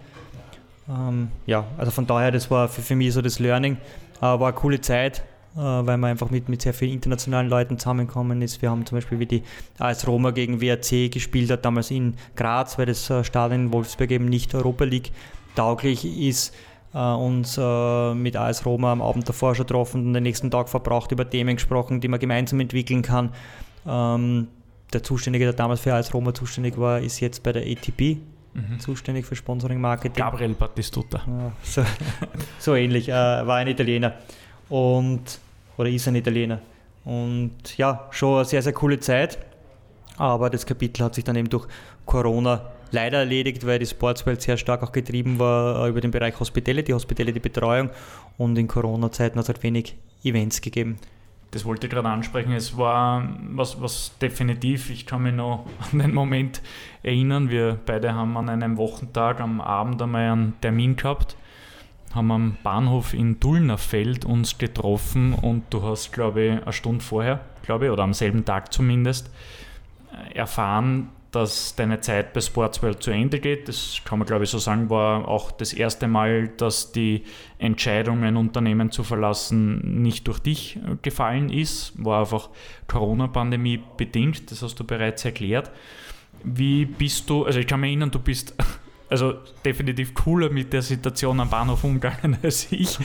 Ähm, 0.88 1.28
ja, 1.46 1.64
also 1.78 1.90
von 1.90 2.06
daher, 2.06 2.30
das 2.30 2.50
war 2.50 2.68
für, 2.68 2.82
für 2.82 2.96
mich 2.96 3.12
so 3.12 3.22
das 3.22 3.38
Learning. 3.38 3.76
Äh, 4.18 4.22
war 4.22 4.48
eine 4.48 4.52
coole 4.52 4.80
Zeit, 4.80 5.24
äh, 5.56 5.60
weil 5.60 5.96
man 5.96 6.10
einfach 6.10 6.30
mit, 6.30 6.48
mit 6.48 6.62
sehr 6.62 6.74
vielen 6.74 6.92
internationalen 6.92 7.48
Leuten 7.48 7.78
zusammengekommen 7.78 8.40
ist. 8.42 8.62
Wir 8.62 8.70
haben 8.70 8.86
zum 8.86 8.98
Beispiel 8.98 9.18
wie 9.18 9.26
die 9.26 9.42
AS 9.78 10.06
Roma 10.06 10.30
gegen 10.30 10.60
WRC 10.60 11.10
gespielt 11.10 11.50
hat, 11.50 11.64
damals 11.64 11.90
in 11.90 12.14
Graz, 12.36 12.78
weil 12.78 12.86
das 12.86 13.08
äh, 13.10 13.24
Stadion 13.24 13.66
in 13.66 13.72
Wolfsburg 13.72 14.10
eben 14.10 14.26
nicht 14.26 14.54
Europa 14.54 14.84
League 14.84 15.12
tauglich 15.54 16.04
ist. 16.04 16.54
Uh, 16.94 17.16
uns 17.16 17.56
uh, 17.56 18.12
mit 18.12 18.36
AS 18.36 18.66
Roma 18.66 18.92
am 18.92 19.00
Abend 19.00 19.26
davor 19.26 19.54
schon 19.54 19.66
getroffen 19.66 20.08
und 20.08 20.12
den 20.12 20.24
nächsten 20.24 20.50
Tag 20.50 20.68
verbraucht, 20.68 21.10
über 21.10 21.28
Themen 21.28 21.56
gesprochen, 21.56 22.02
die 22.02 22.08
man 22.08 22.20
gemeinsam 22.20 22.60
entwickeln 22.60 23.00
kann. 23.00 23.30
Um, 23.84 24.48
der 24.92 25.02
Zuständige, 25.02 25.44
der 25.46 25.54
damals 25.54 25.80
für 25.80 25.94
AS 25.94 26.12
Roma 26.12 26.34
zuständig 26.34 26.78
war, 26.78 27.00
ist 27.00 27.20
jetzt 27.20 27.42
bei 27.42 27.52
der 27.52 27.62
ATP, 27.62 28.18
mhm. 28.54 28.78
zuständig 28.78 29.26
für 29.26 29.34
Sponsoring 29.34 29.80
Marketing. 29.80 30.22
Gabriel 30.22 30.54
Battistuta. 30.54 31.22
Ja, 31.26 31.52
so, 31.62 31.84
so, 32.58 32.74
ähnlich, 32.74 33.08
äh, 33.08 33.12
war 33.12 33.56
ein 33.56 33.68
Italiener 33.68 34.14
und 34.68 35.40
oder 35.76 35.88
ist 35.88 36.06
ein 36.08 36.14
Italiener. 36.14 36.60
Und 37.04 37.76
ja, 37.76 38.06
schon 38.10 38.36
eine 38.36 38.44
sehr, 38.44 38.62
sehr 38.62 38.72
coole 38.72 39.00
Zeit. 39.00 39.38
Aber 40.18 40.50
das 40.50 40.66
Kapitel 40.66 41.02
hat 41.02 41.14
sich 41.14 41.24
dann 41.24 41.34
eben 41.36 41.48
durch 41.48 41.66
Corona 42.04 42.70
leider 42.90 43.18
erledigt, 43.18 43.66
weil 43.66 43.78
die 43.78 43.86
Sportswelt 43.86 44.42
sehr 44.42 44.58
stark 44.58 44.82
auch 44.82 44.92
getrieben 44.92 45.38
war 45.38 45.86
äh, 45.86 45.88
über 45.88 46.00
den 46.00 46.10
Bereich 46.10 46.38
Hospitality, 46.38 46.92
Hospitality 46.92 47.40
Betreuung 47.40 47.90
und 48.36 48.56
in 48.58 48.68
Corona-Zeiten 48.68 49.38
hat 49.38 49.44
es 49.44 49.48
halt 49.48 49.62
wenig 49.62 49.96
Events 50.22 50.60
gegeben 50.60 50.98
das 51.52 51.66
wollte 51.66 51.86
ich 51.86 51.92
gerade 51.92 52.08
ansprechen. 52.08 52.52
Es 52.52 52.76
war 52.76 53.28
was, 53.50 53.80
was 53.80 54.18
definitiv, 54.18 54.90
ich 54.90 55.06
kann 55.06 55.22
mich 55.22 55.34
noch 55.34 55.66
an 55.92 56.00
den 56.00 56.12
Moment 56.12 56.60
erinnern. 57.02 57.50
Wir 57.50 57.78
beide 57.86 58.14
haben 58.14 58.36
an 58.36 58.48
einem 58.48 58.76
Wochentag 58.76 59.40
am 59.40 59.60
Abend 59.60 60.02
einmal 60.02 60.30
einen 60.30 60.60
Termin 60.60 60.96
gehabt, 60.96 61.36
haben 62.14 62.32
am 62.32 62.56
Bahnhof 62.62 63.14
in 63.14 63.38
Dullnerfeld 63.38 64.24
uns 64.24 64.58
getroffen 64.58 65.34
und 65.34 65.64
du 65.70 65.82
hast, 65.82 66.12
glaube 66.12 66.42
ich, 66.42 66.62
eine 66.62 66.72
Stunde 66.72 67.04
vorher, 67.04 67.40
glaube 67.62 67.86
ich, 67.86 67.90
oder 67.90 68.02
am 68.02 68.14
selben 68.14 68.44
Tag 68.44 68.72
zumindest, 68.72 69.30
erfahren, 70.34 71.10
dass 71.32 71.74
deine 71.74 72.00
Zeit 72.00 72.34
bei 72.34 72.40
Sportsworld 72.40 73.02
zu 73.02 73.10
Ende 73.10 73.40
geht. 73.40 73.66
Das 73.66 74.02
kann 74.04 74.18
man, 74.18 74.26
glaube 74.26 74.44
ich, 74.44 74.50
so 74.50 74.58
sagen, 74.58 74.90
war 74.90 75.26
auch 75.26 75.50
das 75.50 75.72
erste 75.72 76.06
Mal, 76.06 76.48
dass 76.48 76.92
die 76.92 77.24
Entscheidung, 77.58 78.22
ein 78.22 78.36
Unternehmen 78.36 78.90
zu 78.90 79.02
verlassen, 79.02 80.02
nicht 80.02 80.28
durch 80.28 80.38
dich 80.40 80.78
gefallen 81.00 81.48
ist. 81.48 81.92
War 81.96 82.20
einfach 82.20 82.50
Corona-Pandemie 82.86 83.82
bedingt, 83.96 84.50
das 84.50 84.62
hast 84.62 84.78
du 84.78 84.84
bereits 84.84 85.24
erklärt. 85.24 85.70
Wie 86.44 86.84
bist 86.84 87.30
du, 87.30 87.44
also 87.46 87.58
ich 87.58 87.66
kann 87.66 87.80
mich 87.80 87.88
erinnern, 87.88 88.10
du 88.10 88.18
bist 88.18 88.54
also 89.12 89.34
definitiv 89.62 90.14
cooler 90.14 90.48
mit 90.48 90.72
der 90.72 90.80
Situation 90.80 91.38
am 91.38 91.50
Bahnhof 91.50 91.84
umgegangen 91.84 92.38
als 92.42 92.72
ich. 92.72 92.98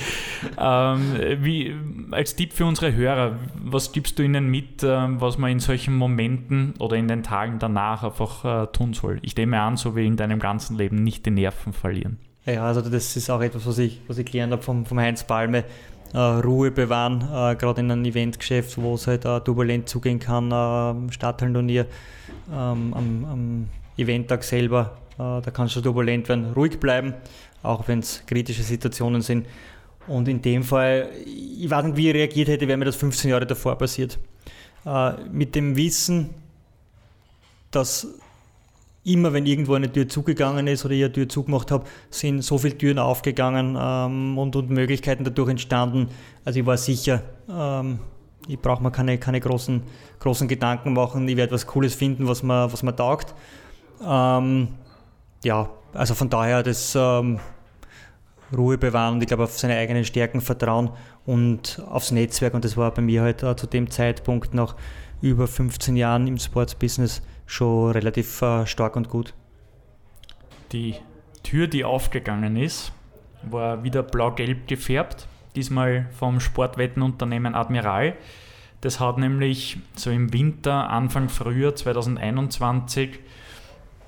ähm, 0.57 1.01
wie, 1.41 1.75
als 2.11 2.35
Tipp 2.35 2.53
für 2.53 2.65
unsere 2.65 2.95
Hörer, 2.95 3.37
was 3.61 3.91
gibst 3.91 4.17
du 4.17 4.23
ihnen 4.23 4.47
mit, 4.47 4.83
äh, 4.83 4.87
was 4.87 5.37
man 5.37 5.51
in 5.51 5.59
solchen 5.59 5.95
Momenten 5.95 6.73
oder 6.79 6.95
in 6.95 7.09
den 7.09 7.23
Tagen 7.23 7.59
danach 7.59 8.03
einfach 8.03 8.63
äh, 8.63 8.67
tun 8.67 8.93
soll? 8.93 9.19
Ich 9.21 9.35
nehme 9.35 9.61
an, 9.61 9.75
so 9.75 9.95
wie 9.97 10.07
in 10.07 10.15
deinem 10.15 10.39
ganzen 10.39 10.77
Leben, 10.77 11.03
nicht 11.03 11.25
die 11.25 11.31
Nerven 11.31 11.73
verlieren. 11.73 12.17
Ja, 12.45 12.63
also 12.63 12.81
das 12.81 13.15
ist 13.17 13.29
auch 13.29 13.41
etwas, 13.41 13.67
was 13.67 13.77
ich, 13.77 14.01
was 14.07 14.17
ich 14.17 14.25
gelernt 14.25 14.53
habe 14.53 14.63
vom, 14.63 14.85
vom 14.85 14.99
Heinz 14.99 15.25
Palme. 15.25 15.65
Uh, 16.13 16.39
Ruhe 16.39 16.71
bewahren, 16.71 17.21
uh, 17.21 17.53
gerade 17.57 17.81
in 17.81 17.91
einem 17.91 18.05
Eventgeschäft, 18.05 18.81
wo 18.81 18.95
es 18.95 19.07
halt 19.07 19.25
uh, 19.25 19.41
turbulent 19.41 19.89
zugehen 19.89 20.19
kann, 20.19 20.53
uh, 20.53 21.11
Stadthallenturnier, 21.11 21.85
um, 22.47 22.93
am, 22.93 23.25
am 23.25 23.67
Eventtag 23.97 24.45
selber 24.45 24.95
äh, 24.95 25.06
da 25.17 25.41
kann 25.51 25.67
es 25.67 25.73
schon 25.73 25.83
turbulent 25.83 26.29
werden. 26.29 26.53
Ruhig 26.53 26.79
bleiben, 26.79 27.13
auch 27.63 27.87
wenn 27.87 27.99
es 27.99 28.23
kritische 28.25 28.63
Situationen 28.63 29.21
sind. 29.21 29.47
Und 30.07 30.27
in 30.27 30.41
dem 30.41 30.63
Fall, 30.63 31.09
ich 31.25 31.69
weiß 31.69 31.85
nicht, 31.85 31.97
wie 31.97 32.09
ich 32.09 32.15
reagiert 32.15 32.47
hätte, 32.47 32.67
wäre 32.67 32.77
mir 32.77 32.85
das 32.85 32.95
15 32.95 33.29
Jahre 33.29 33.45
davor 33.45 33.77
passiert. 33.77 34.17
Äh, 34.85 35.13
mit 35.31 35.53
dem 35.55 35.75
Wissen, 35.75 36.29
dass 37.71 38.07
immer, 39.03 39.33
wenn 39.33 39.45
irgendwo 39.45 39.73
eine 39.73 39.91
Tür 39.91 40.07
zugegangen 40.07 40.67
ist 40.67 40.85
oder 40.85 40.93
ich 40.93 41.03
eine 41.03 41.11
Tür 41.11 41.29
zugemacht 41.29 41.71
habe, 41.71 41.85
sind 42.09 42.41
so 42.43 42.57
viele 42.57 42.77
Türen 42.77 42.99
aufgegangen 42.99 43.77
ähm, 43.79 44.37
und, 44.37 44.55
und 44.55 44.69
Möglichkeiten 44.69 45.23
dadurch 45.23 45.49
entstanden. 45.49 46.09
Also 46.45 46.59
ich 46.59 46.65
war 46.65 46.77
sicher, 46.77 47.23
ähm, 47.49 47.99
ich 48.47 48.59
brauche 48.59 48.83
mir 48.83 48.91
keine, 48.91 49.17
keine 49.17 49.39
großen, 49.39 49.81
großen 50.19 50.47
Gedanken 50.47 50.93
machen, 50.93 51.27
ich 51.27 51.37
werde 51.37 51.53
was 51.53 51.67
Cooles 51.67 51.95
finden, 51.95 52.27
was 52.27 52.43
mir, 52.43 52.71
was 52.71 52.83
mir 52.83 52.95
taugt. 52.95 53.33
Ähm, 54.05 54.69
ja, 55.43 55.69
also 55.93 56.13
von 56.13 56.29
daher 56.29 56.63
das 56.63 56.95
ähm, 56.95 57.39
Ruhe 58.55 58.77
bewahren 58.77 59.15
und 59.15 59.21
ich 59.21 59.27
glaube 59.27 59.43
auf 59.43 59.57
seine 59.57 59.77
eigenen 59.77 60.05
Stärken 60.05 60.41
vertrauen 60.41 60.91
und 61.25 61.81
aufs 61.89 62.11
Netzwerk. 62.11 62.53
Und 62.53 62.65
das 62.65 62.77
war 62.77 62.91
bei 62.91 63.01
mir 63.01 63.21
halt 63.21 63.43
äh, 63.43 63.55
zu 63.55 63.67
dem 63.67 63.89
Zeitpunkt 63.89 64.53
nach 64.53 64.75
über 65.21 65.47
15 65.47 65.95
Jahren 65.95 66.27
im 66.27 66.37
Sportsbusiness 66.37 67.21
schon 67.45 67.91
relativ 67.91 68.41
äh, 68.41 68.65
stark 68.65 68.95
und 68.95 69.09
gut. 69.09 69.33
Die 70.71 70.95
Tür, 71.43 71.67
die 71.67 71.83
aufgegangen 71.83 72.57
ist, 72.57 72.91
war 73.43 73.83
wieder 73.83 74.03
blau-gelb 74.03 74.67
gefärbt, 74.67 75.27
diesmal 75.55 76.07
vom 76.17 76.39
Sportwettenunternehmen 76.39 77.55
Admiral. 77.55 78.15
Das 78.81 78.99
hat 78.99 79.17
nämlich 79.17 79.79
so 79.95 80.11
im 80.11 80.31
Winter, 80.33 80.89
Anfang 80.89 81.29
Frühjahr 81.29 81.75
2021 81.75 83.19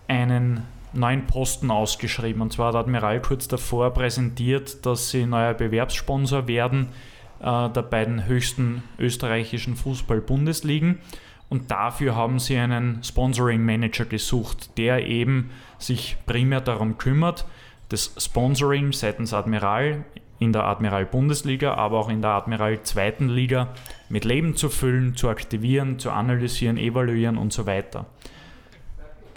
einen 0.07 0.64
neuen 0.94 1.26
Posten 1.26 1.72
ausgeschrieben. 1.72 2.41
Und 2.41 2.53
zwar 2.53 2.70
hat 2.70 2.76
Admiral 2.76 3.22
kurz 3.22 3.48
davor 3.48 3.91
präsentiert, 3.91 4.86
dass 4.86 5.10
sie 5.10 5.26
neuer 5.26 5.53
Bewerbssponsor 5.53 6.48
werden 6.48 6.90
äh, 7.40 7.70
der 7.70 7.82
beiden 7.84 8.26
höchsten 8.26 8.84
österreichischen 8.98 9.76
Fußball-Bundesligen. 9.76 10.99
Und 11.49 11.72
dafür 11.72 12.16
haben 12.16 12.40
sie 12.40 12.57
einen 12.57 13.03
Sponsoring 13.03 13.66
Manager 13.66 14.06
gesucht, 14.06 14.78
der 14.78 15.07
eben 15.07 15.49
sich 15.80 16.18
primär 16.26 16.61
darum 16.61 16.98
kümmert, 16.98 17.45
das 17.90 18.14
Sponsoring 18.20 18.94
seitens 18.94 19.34
Admiral 19.34 20.06
in 20.38 20.53
der 20.53 20.66
Admiral 20.66 21.06
Bundesliga, 21.06 21.74
aber 21.74 21.99
auch 21.99 22.10
in 22.10 22.22
der 22.22 22.32
Admiral 22.32 22.82
zweiten 22.84 23.28
Liga 23.30 23.70
mit 24.10 24.26
Leben 24.26 24.56
zu 24.56 24.70
füllen, 24.70 25.16
zu 25.16 25.28
aktivieren, 25.28 25.99
zu 25.99 26.11
analysieren, 26.11 26.78
evaluieren 26.78 27.38
und 27.38 27.52
so 27.52 27.66
weiter. 27.66 28.06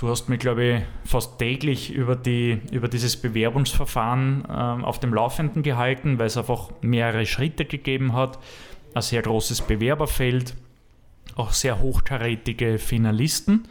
Du 0.03 0.09
hast 0.09 0.29
mich, 0.29 0.41
glaube 0.41 0.65
ich, 0.65 0.83
fast 1.09 1.39
täglich 1.39 1.93
über, 1.93 2.17
die, 2.17 2.61
über 2.73 2.89
dieses 2.89 3.17
Bewerbungsverfahren 3.17 4.43
ähm, 4.51 4.85
auf 4.85 4.99
dem 4.99 5.15
Laufenden 5.15 5.63
gehalten, 5.63 6.19
weil 6.19 6.27
es 6.27 6.37
einfach 6.37 6.71
mehrere 6.81 7.25
Schritte 7.25 7.67
gegeben 7.67 8.13
hat, 8.13 8.41
ein 8.95 9.03
sehr 9.03 9.23
großes 9.23 9.61
Bewerberfeld, 9.61 10.57
auch 11.37 11.53
sehr 11.53 11.79
hochkarätige 11.79 12.81
Finalisten. 12.81 13.69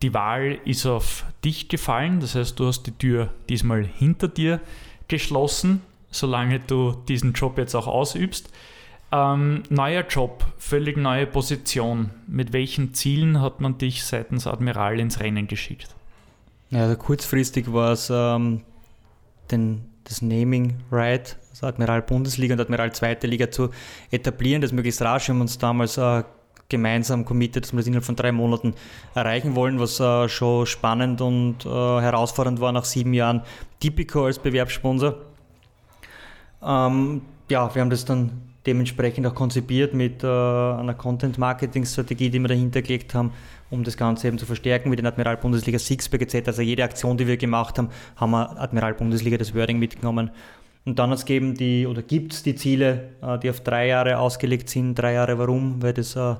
Die 0.00 0.14
Wahl 0.14 0.58
ist 0.64 0.86
auf 0.86 1.26
dich 1.44 1.68
gefallen, 1.68 2.20
das 2.20 2.34
heißt, 2.34 2.58
du 2.58 2.68
hast 2.68 2.84
die 2.84 2.92
Tür 2.92 3.28
diesmal 3.50 3.84
hinter 3.84 4.28
dir 4.28 4.62
geschlossen, 5.06 5.82
solange 6.10 6.60
du 6.60 6.92
diesen 7.08 7.34
Job 7.34 7.58
jetzt 7.58 7.74
auch 7.74 7.88
ausübst. 7.88 8.50
Ähm, 9.10 9.62
neuer 9.70 10.02
Job, 10.06 10.44
völlig 10.58 10.98
neue 10.98 11.26
Position. 11.26 12.10
Mit 12.26 12.52
welchen 12.52 12.92
Zielen 12.92 13.40
hat 13.40 13.60
man 13.60 13.78
dich 13.78 14.04
seitens 14.04 14.46
Admiral 14.46 15.00
ins 15.00 15.20
Rennen 15.20 15.46
geschickt? 15.46 15.94
Also 16.72 16.96
kurzfristig 16.96 17.72
war 17.72 17.92
es 17.92 18.10
ähm, 18.12 18.60
den, 19.50 19.86
das 20.04 20.20
Naming 20.20 20.74
Right, 20.90 21.38
also 21.50 21.66
Admiral 21.66 22.02
Bundesliga 22.02 22.54
und 22.54 22.60
Admiral 22.60 22.92
Zweite 22.92 23.26
Liga 23.26 23.50
zu 23.50 23.70
etablieren, 24.10 24.60
das 24.60 24.72
möglichst 24.72 25.00
rasch. 25.00 25.28
Wir 25.28 25.34
haben 25.34 25.40
uns 25.40 25.56
damals 25.56 25.96
äh, 25.96 26.24
gemeinsam 26.68 27.24
committed, 27.24 27.64
dass 27.64 27.72
wir 27.72 27.78
das 27.78 27.86
innerhalb 27.86 28.04
von 28.04 28.16
drei 28.16 28.30
Monaten 28.30 28.74
erreichen 29.14 29.54
wollen, 29.54 29.80
was 29.80 29.98
äh, 30.00 30.28
schon 30.28 30.66
spannend 30.66 31.22
und 31.22 31.64
äh, 31.64 31.68
herausfordernd 31.68 32.60
war 32.60 32.72
nach 32.72 32.84
sieben 32.84 33.14
Jahren 33.14 33.42
Tipico 33.80 34.26
als 34.26 34.38
Bewerbssponsor. 34.38 35.14
Ähm, 36.62 37.22
ja, 37.48 37.74
wir 37.74 37.80
haben 37.80 37.88
das 37.88 38.04
dann 38.04 38.47
dementsprechend 38.68 39.26
auch 39.26 39.34
konzipiert 39.34 39.94
mit 39.94 40.22
äh, 40.22 40.26
einer 40.26 40.94
Content-Marketing-Strategie, 40.94 42.28
die 42.28 42.38
wir 42.38 42.48
dahinter 42.48 42.82
gelegt 42.82 43.14
haben, 43.14 43.32
um 43.70 43.82
das 43.82 43.96
Ganze 43.96 44.28
eben 44.28 44.38
zu 44.38 44.44
verstärken 44.44 44.90
mit 44.90 44.98
den 44.98 45.06
Admiral 45.06 45.38
Bundesliga 45.38 45.78
Sixpack 45.78 46.20
etc. 46.20 46.48
Also 46.48 46.62
jede 46.62 46.84
Aktion, 46.84 47.16
die 47.16 47.26
wir 47.26 47.38
gemacht 47.38 47.78
haben, 47.78 47.88
haben 48.16 48.30
wir 48.32 48.60
Admiral 48.60 48.94
Bundesliga 48.94 49.38
das 49.38 49.54
Wording 49.54 49.78
mitgenommen. 49.78 50.30
Und 50.84 50.98
dann 50.98 51.10
hat 51.10 51.18
es 51.18 51.24
gegeben 51.24 51.54
die, 51.54 51.86
oder 51.86 52.02
gibt 52.02 52.34
es 52.34 52.42
die 52.42 52.54
Ziele, 52.54 53.10
äh, 53.22 53.38
die 53.38 53.48
auf 53.50 53.60
drei 53.60 53.86
Jahre 53.86 54.18
ausgelegt 54.18 54.68
sind. 54.68 54.94
Drei 54.94 55.14
Jahre 55.14 55.38
warum? 55.38 55.82
Weil 55.82 55.94
das 55.94 56.14
äh, 56.14 56.34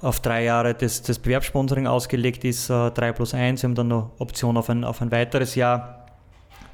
auf 0.00 0.20
drei 0.20 0.44
Jahre 0.44 0.74
das, 0.74 1.02
das 1.02 1.18
Bewerbssponsoring 1.18 1.86
ausgelegt 1.86 2.44
ist, 2.44 2.70
äh, 2.70 2.90
3 2.90 3.12
plus 3.12 3.34
1. 3.34 3.62
Wir 3.62 3.68
haben 3.68 3.74
dann 3.74 3.88
noch 3.88 4.10
Option 4.18 4.56
auf 4.56 4.68
ein, 4.68 4.84
auf 4.84 5.00
ein 5.00 5.10
weiteres 5.10 5.54
Jahr. 5.54 6.05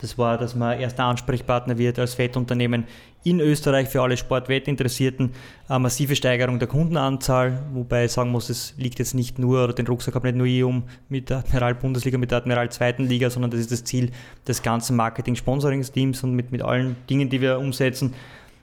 Das 0.02 0.18
war, 0.18 0.36
dass 0.36 0.56
man 0.56 0.80
erster 0.80 1.04
Ansprechpartner 1.04 1.78
wird 1.78 1.96
als 2.00 2.18
Wettunternehmen 2.18 2.84
in 3.22 3.38
Österreich 3.38 3.88
für 3.88 4.02
alle 4.02 4.16
Sportwettinteressierten. 4.16 5.30
Eine 5.68 5.78
massive 5.78 6.16
Steigerung 6.16 6.58
der 6.58 6.66
Kundenanzahl, 6.66 7.62
wobei 7.72 8.06
ich 8.06 8.12
sagen 8.12 8.32
muss, 8.32 8.50
es 8.50 8.74
liegt 8.76 8.98
jetzt 8.98 9.14
nicht 9.14 9.38
nur, 9.38 9.62
oder 9.62 9.72
den 9.72 9.86
Rucksack 9.86 10.16
habe 10.16 10.26
nicht 10.26 10.36
nur 10.36 10.46
ich 10.46 10.64
um 10.64 10.82
mit 11.08 11.30
der 11.30 11.38
Admiral 11.38 11.76
Bundesliga, 11.76 12.18
mit 12.18 12.32
der 12.32 12.38
Admiral 12.38 12.72
Zweiten 12.72 13.04
Liga, 13.04 13.30
sondern 13.30 13.52
das 13.52 13.60
ist 13.60 13.70
das 13.70 13.84
Ziel 13.84 14.10
des 14.46 14.62
ganzen 14.62 14.96
Marketing-Sponsoring-Teams 14.96 16.24
und 16.24 16.34
mit, 16.34 16.50
mit 16.50 16.62
allen 16.62 16.96
Dingen, 17.08 17.30
die 17.30 17.40
wir 17.40 17.60
umsetzen. 17.60 18.12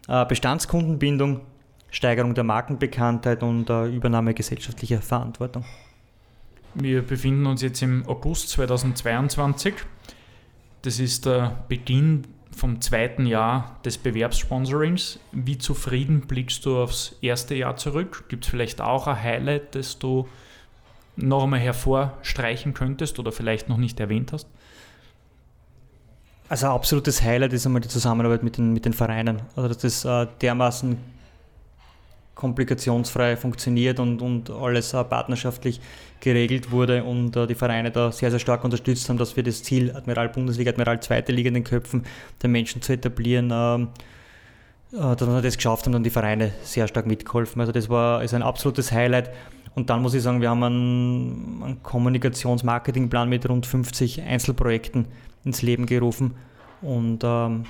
Äh, 0.10 0.26
Bestandskundenbindung, 0.26 1.40
Steigerung 1.90 2.34
der 2.34 2.44
Markenbekanntheit 2.44 3.44
und 3.44 3.70
äh, 3.70 3.88
Übernahme 3.88 4.34
gesellschaftlicher 4.34 5.02
Verantwortung. 5.02 5.64
Wir 6.76 7.02
befinden 7.02 7.46
uns 7.46 7.62
jetzt 7.62 7.82
im 7.82 8.06
August 8.08 8.50
2022. 8.50 9.74
Das 10.82 11.00
ist 11.00 11.26
der 11.26 11.64
Beginn 11.68 12.26
vom 12.56 12.82
zweiten 12.82 13.26
Jahr 13.26 13.80
des 13.86 13.98
Bewerbssponsorings. 13.98 15.20
Wie 15.32 15.58
zufrieden 15.58 16.22
blickst 16.22 16.66
du 16.66 16.78
aufs 16.78 17.16
erste 17.22 17.56
Jahr 17.56 17.78
zurück? 17.78 18.26
Gibt 18.28 18.46
es 18.46 18.52
vielleicht 18.52 18.82
auch 18.82 19.08
ein 19.08 19.22
Highlight, 19.22 19.76
das 19.76 20.00
du 20.00 20.28
noch 21.16 21.44
einmal 21.44 21.60
hervorstreichen 21.60 22.74
könntest 22.74 23.20
oder 23.20 23.32
vielleicht 23.32 23.70
noch 23.70 23.78
nicht 23.78 24.00
erwähnt 24.00 24.34
hast? 24.34 24.48
Also 26.48 26.66
ein 26.66 26.72
absolutes 26.72 27.22
Highlight 27.22 27.54
ist 27.54 27.66
einmal 27.66 27.82
die 27.82 27.90
Zusammenarbeit 27.90 28.44
mit 28.44 28.58
den, 28.58 28.74
mit 28.74 28.86
den 28.86 28.94
Vereinen. 28.94 29.42
Also 29.56 29.68
dass 29.68 29.78
das 29.78 30.06
äh, 30.06 30.28
dermaßen 30.42 30.98
komplikationsfrei 32.36 33.36
funktioniert 33.36 34.00
und, 34.00 34.22
und 34.22 34.50
alles 34.50 34.94
äh, 34.94 35.04
partnerschaftlich 35.04 35.82
geregelt 36.22 36.72
wurde 36.72 37.04
und 37.04 37.36
äh, 37.36 37.48
die 37.48 37.56
Vereine 37.56 37.92
da 37.92 38.12
sehr, 38.12 38.32
sehr 38.32 38.40
stark 38.40 38.64
unterstützt 38.64 39.08
haben, 39.10 39.18
dass 39.18 39.36
wir 39.36 39.44
das 39.44 39.64
Ziel 39.64 39.96
Admiral 39.96 40.30
Bundesliga, 40.30 40.72
Admiral 40.72 41.02
Zweite 41.02 41.32
Liga 41.32 41.48
in 41.48 41.54
den 41.56 41.64
Köpfen 41.64 42.04
der 42.42 42.50
Menschen 42.50 42.82
zu 42.82 42.94
etablieren, 42.94 43.50
ähm, 43.52 43.90
äh, 44.94 45.16
dass 45.16 45.28
wir 45.28 45.42
das 45.42 45.58
geschafft 45.58 45.86
haben 45.86 45.96
und 45.96 46.04
die 46.04 46.10
Vereine 46.10 46.52
sehr 46.64 46.88
stark 46.88 47.06
mitgeholfen. 47.06 47.62
Also 47.62 47.72
das 47.72 47.90
war 47.90 48.24
ist 48.24 48.34
ein 48.34 48.44
absolutes 48.44 48.92
Highlight. 48.92 49.32
Und 49.76 49.90
dann 49.90 50.02
muss 50.02 50.14
ich 50.14 50.24
sagen, 50.24 50.42
wir 50.42 50.50
haben 50.50 50.64
einen, 50.64 51.64
einen 51.64 51.84
Kommunikations-Marketingplan 51.84 53.30
mit 53.30 53.48
rund 53.48 53.66
50 53.66 54.22
Einzelprojekten 54.24 55.08
ins 55.46 55.62
Leben 55.62 55.86
gerufen. 55.86 56.36
Und 56.82 57.24
ähm, 57.24 57.64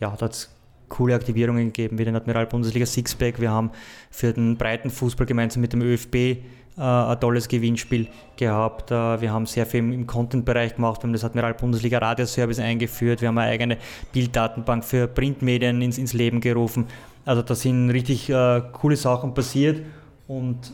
ja, 0.00 0.16
da 0.16 0.24
hat 0.26 0.48
coole 0.88 1.14
Aktivierungen 1.14 1.72
gegeben, 1.72 1.98
wie 1.98 2.04
den 2.04 2.16
Admiral 2.16 2.46
Bundesliga 2.46 2.84
Sixpack. 2.84 3.40
Wir 3.40 3.50
haben 3.50 3.70
für 4.10 4.32
den 4.32 4.56
breiten 4.56 4.90
Fußball 4.90 5.26
gemeinsam 5.26 5.62
mit 5.62 5.72
dem 5.72 5.80
ÖFB 5.82 6.42
ein 6.80 7.20
tolles 7.20 7.48
Gewinnspiel 7.48 8.08
gehabt. 8.36 8.90
Äh, 8.90 9.20
wir 9.20 9.32
haben 9.32 9.46
sehr 9.46 9.66
viel 9.66 9.80
im 9.80 10.06
Content-Bereich 10.06 10.76
gemacht. 10.76 11.02
Wir 11.02 11.08
haben 11.08 11.12
das 11.12 11.24
Admiral 11.24 11.54
Bundesliga 11.54 11.98
Radioservice 11.98 12.60
eingeführt. 12.60 13.20
Wir 13.20 13.28
haben 13.28 13.38
eine 13.38 13.50
eigene 13.50 13.78
Bilddatenbank 14.12 14.84
für 14.84 15.06
Printmedien 15.06 15.82
ins, 15.82 15.98
ins 15.98 16.12
Leben 16.14 16.40
gerufen. 16.40 16.86
Also 17.24 17.42
da 17.42 17.54
sind 17.54 17.90
richtig 17.90 18.30
äh, 18.30 18.62
coole 18.72 18.96
Sachen 18.96 19.34
passiert 19.34 19.82
und 20.26 20.72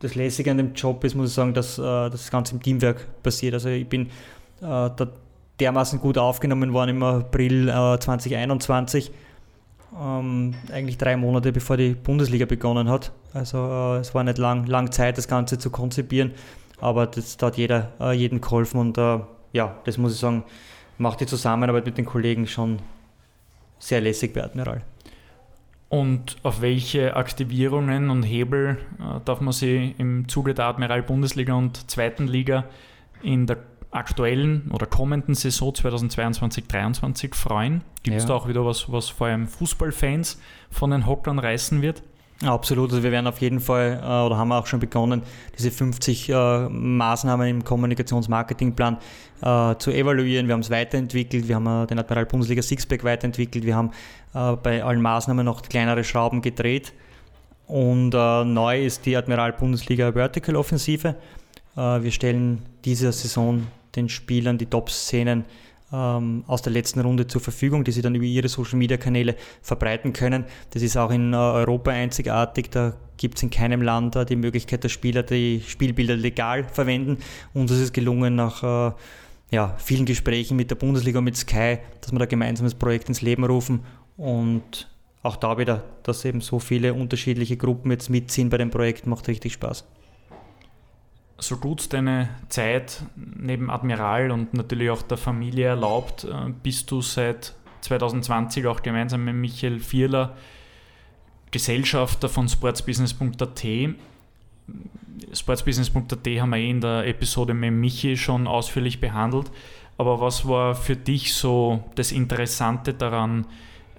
das 0.00 0.14
Lässige 0.14 0.50
an 0.50 0.58
dem 0.58 0.74
Job 0.74 1.02
ist, 1.04 1.14
muss 1.14 1.30
ich 1.30 1.34
sagen, 1.34 1.52
dass, 1.54 1.78
äh, 1.78 1.82
das 1.82 2.30
Ganze 2.30 2.54
im 2.54 2.62
Teamwerk 2.62 3.06
passiert. 3.22 3.54
Also 3.54 3.68
ich 3.68 3.88
bin 3.88 4.06
äh, 4.06 4.08
da 4.60 5.08
dermaßen 5.60 6.00
gut 6.00 6.18
aufgenommen 6.18 6.72
worden 6.72 6.90
im 6.90 7.02
April 7.02 7.68
äh, 7.68 7.98
2021. 7.98 9.10
Ähm, 9.98 10.54
eigentlich 10.72 10.98
drei 10.98 11.16
Monate 11.16 11.52
bevor 11.52 11.76
die 11.76 11.94
Bundesliga 11.94 12.46
begonnen 12.46 12.88
hat. 12.88 13.12
Also 13.32 13.58
äh, 13.58 14.00
es 14.00 14.14
war 14.14 14.24
nicht 14.24 14.38
lang, 14.38 14.66
lang 14.66 14.90
Zeit, 14.92 15.18
das 15.18 15.28
Ganze 15.28 15.58
zu 15.58 15.70
konzipieren, 15.70 16.32
aber 16.80 17.06
das, 17.06 17.36
da 17.36 17.46
hat 17.46 17.56
jeder 17.56 17.92
äh, 18.00 18.12
jeden 18.12 18.40
geholfen 18.40 18.80
und 18.80 18.98
äh, 18.98 19.20
ja, 19.52 19.76
das 19.84 19.96
muss 19.96 20.12
ich 20.12 20.18
sagen, 20.18 20.44
macht 20.98 21.20
die 21.20 21.26
Zusammenarbeit 21.26 21.86
mit 21.86 21.98
den 21.98 22.04
Kollegen 22.04 22.46
schon 22.46 22.78
sehr 23.78 24.00
lässig 24.00 24.32
bei 24.34 24.42
Admiral. 24.42 24.82
Und 25.88 26.36
auf 26.42 26.62
welche 26.62 27.14
Aktivierungen 27.14 28.10
und 28.10 28.24
Hebel 28.24 28.78
äh, 28.98 29.20
darf 29.24 29.40
man 29.40 29.52
sich 29.52 29.98
im 29.98 30.28
Zuge 30.28 30.52
der 30.52 30.66
Admiral 30.66 31.02
Bundesliga 31.02 31.54
und 31.54 31.88
Zweiten 31.90 32.26
Liga 32.26 32.64
in 33.22 33.46
der 33.46 33.58
aktuellen 33.90 34.70
oder 34.72 34.86
kommenden 34.86 35.34
Saison 35.34 35.72
2022-2023 35.72 37.34
freuen? 37.34 37.82
Gibt 38.02 38.16
es 38.16 38.24
ja. 38.24 38.28
da 38.28 38.34
auch 38.34 38.48
wieder 38.48 38.64
was, 38.64 38.90
was 38.90 39.08
vor 39.08 39.28
allem 39.28 39.48
Fußballfans 39.48 40.40
von 40.70 40.90
den 40.90 41.06
Hockern 41.06 41.38
reißen 41.38 41.82
wird? 41.82 42.02
Absolut, 42.44 42.90
also 42.90 43.02
wir 43.02 43.12
werden 43.12 43.26
auf 43.26 43.40
jeden 43.40 43.60
Fall, 43.60 43.98
äh, 44.02 44.26
oder 44.26 44.36
haben 44.36 44.52
auch 44.52 44.66
schon 44.66 44.78
begonnen, 44.78 45.22
diese 45.56 45.70
50 45.70 46.28
äh, 46.28 46.68
Maßnahmen 46.68 47.48
im 47.48 47.64
Kommunikationsmarketingplan 47.64 48.98
äh, 49.40 49.74
zu 49.78 49.90
evaluieren. 49.90 50.46
Wir 50.46 50.52
haben 50.52 50.60
es 50.60 50.68
weiterentwickelt, 50.68 51.48
wir 51.48 51.54
haben 51.54 51.84
äh, 51.84 51.86
den 51.86 51.98
Admiral 51.98 52.26
Bundesliga 52.26 52.60
Sixpack 52.60 53.04
weiterentwickelt, 53.04 53.64
wir 53.64 53.74
haben 53.74 53.90
äh, 54.34 54.54
bei 54.56 54.84
allen 54.84 55.00
Maßnahmen 55.00 55.46
noch 55.46 55.62
kleinere 55.62 56.04
Schrauben 56.04 56.42
gedreht 56.42 56.92
und 57.66 58.12
äh, 58.14 58.44
neu 58.44 58.84
ist 58.84 59.06
die 59.06 59.16
Admiral 59.16 59.54
Bundesliga 59.54 60.12
Vertical 60.12 60.56
Offensive. 60.56 61.16
Wir 61.76 62.10
stellen 62.10 62.62
diese 62.84 63.12
Saison 63.12 63.66
den 63.96 64.08
Spielern 64.08 64.58
die 64.58 64.66
Top-Szenen 64.66 65.44
ähm, 65.92 66.44
aus 66.46 66.62
der 66.62 66.72
letzten 66.72 67.00
Runde 67.00 67.26
zur 67.26 67.40
Verfügung, 67.40 67.84
die 67.84 67.92
sie 67.92 68.02
dann 68.02 68.14
über 68.14 68.24
ihre 68.24 68.48
Social-Media-Kanäle 68.48 69.36
verbreiten 69.62 70.12
können. 70.12 70.44
Das 70.70 70.82
ist 70.82 70.96
auch 70.96 71.10
in 71.10 71.32
äh, 71.32 71.36
Europa 71.36 71.90
einzigartig. 71.90 72.70
Da 72.70 72.94
gibt 73.16 73.36
es 73.36 73.42
in 73.42 73.50
keinem 73.50 73.82
Land 73.82 74.16
äh, 74.16 74.26
die 74.26 74.36
Möglichkeit, 74.36 74.84
dass 74.84 74.92
Spieler 74.92 75.22
die 75.22 75.62
Spielbilder 75.66 76.16
legal 76.16 76.64
verwenden. 76.64 77.18
Uns 77.54 77.70
ist 77.70 77.80
es 77.80 77.92
gelungen, 77.92 78.34
nach 78.34 78.62
äh, 78.62 78.94
ja, 79.50 79.74
vielen 79.78 80.06
Gesprächen 80.06 80.56
mit 80.56 80.70
der 80.70 80.76
Bundesliga 80.76 81.18
und 81.18 81.24
mit 81.24 81.36
Sky, 81.36 81.78
dass 82.00 82.12
wir 82.12 82.18
da 82.18 82.26
gemeinsames 82.26 82.74
Projekt 82.74 83.08
ins 83.08 83.22
Leben 83.22 83.44
rufen 83.44 83.80
und 84.16 84.88
auch 85.22 85.36
da 85.36 85.56
wieder, 85.58 85.84
dass 86.02 86.24
eben 86.24 86.40
so 86.40 86.58
viele 86.58 86.94
unterschiedliche 86.94 87.56
Gruppen 87.56 87.90
jetzt 87.90 88.10
mitziehen 88.10 88.48
bei 88.48 88.58
dem 88.58 88.70
Projekt, 88.70 89.06
macht 89.06 89.28
richtig 89.28 89.52
Spaß 89.52 89.84
so 91.38 91.56
gut 91.56 91.92
deine 91.92 92.28
Zeit 92.48 93.02
neben 93.14 93.70
Admiral 93.70 94.30
und 94.30 94.54
natürlich 94.54 94.90
auch 94.90 95.02
der 95.02 95.18
Familie 95.18 95.66
erlaubt, 95.66 96.24
äh, 96.24 96.50
bist 96.62 96.90
du 96.90 97.00
seit 97.02 97.54
2020 97.82 98.66
auch 98.66 98.82
gemeinsam 98.82 99.24
mit 99.24 99.34
Michael 99.34 99.78
Vierler 99.80 100.36
Gesellschafter 101.50 102.28
von 102.28 102.48
sportsbusiness.at. 102.48 103.64
Sportsbusiness.at 105.32 106.26
haben 106.40 106.50
wir 106.50 106.58
eh 106.58 106.70
in 106.70 106.80
der 106.80 107.06
Episode 107.06 107.54
mit 107.54 107.72
Michi 107.72 108.16
schon 108.16 108.46
ausführlich 108.46 109.00
behandelt. 109.00 109.50
Aber 109.98 110.20
was 110.20 110.46
war 110.46 110.74
für 110.74 110.96
dich 110.96 111.34
so 111.34 111.84
das 111.94 112.12
Interessante 112.12 112.92
daran, 112.92 113.46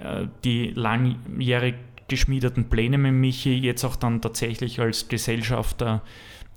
äh, 0.04 0.28
die 0.44 0.72
langjährig 0.72 1.76
geschmiedeten 2.08 2.70
Pläne 2.70 2.98
mit 2.98 3.14
Michi 3.14 3.58
jetzt 3.58 3.84
auch 3.84 3.96
dann 3.96 4.22
tatsächlich 4.22 4.80
als 4.80 5.08
Gesellschafter 5.08 6.02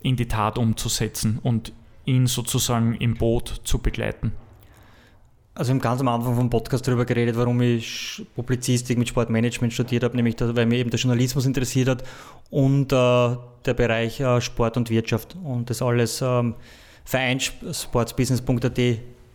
in 0.03 0.17
die 0.17 0.27
Tat 0.27 0.59
umzusetzen 0.59 1.39
und 1.43 1.73
ihn 2.05 2.27
sozusagen 2.27 2.95
im 2.95 3.15
Boot 3.15 3.61
zu 3.65 3.79
begleiten? 3.79 4.33
Also 5.55 5.73
im 5.73 5.81
ganz 5.81 6.01
am 6.01 6.09
Anfang 6.09 6.37
vom 6.37 6.49
Podcast 6.49 6.87
darüber 6.87 7.05
geredet, 7.05 7.37
warum 7.37 7.61
ich 7.61 8.25
Publizistik 8.35 8.97
mit 8.97 9.09
Sportmanagement 9.09 9.73
studiert 9.73 10.05
habe, 10.05 10.17
nämlich 10.17 10.37
weil 10.39 10.65
mir 10.65 10.79
eben 10.79 10.91
der 10.91 10.99
Journalismus 11.01 11.45
interessiert 11.45 11.89
hat 11.89 12.05
und 12.51 12.93
äh, 12.93 13.37
der 13.67 13.75
Bereich 13.75 14.21
äh, 14.21 14.41
Sport 14.41 14.77
und 14.77 14.89
Wirtschaft. 14.91 15.37
Und 15.43 15.69
das 15.69 15.83
alles 15.83 16.23
ähm, 16.23 16.55
vereint 17.05 17.53
sportsbusiness.at 17.73 18.79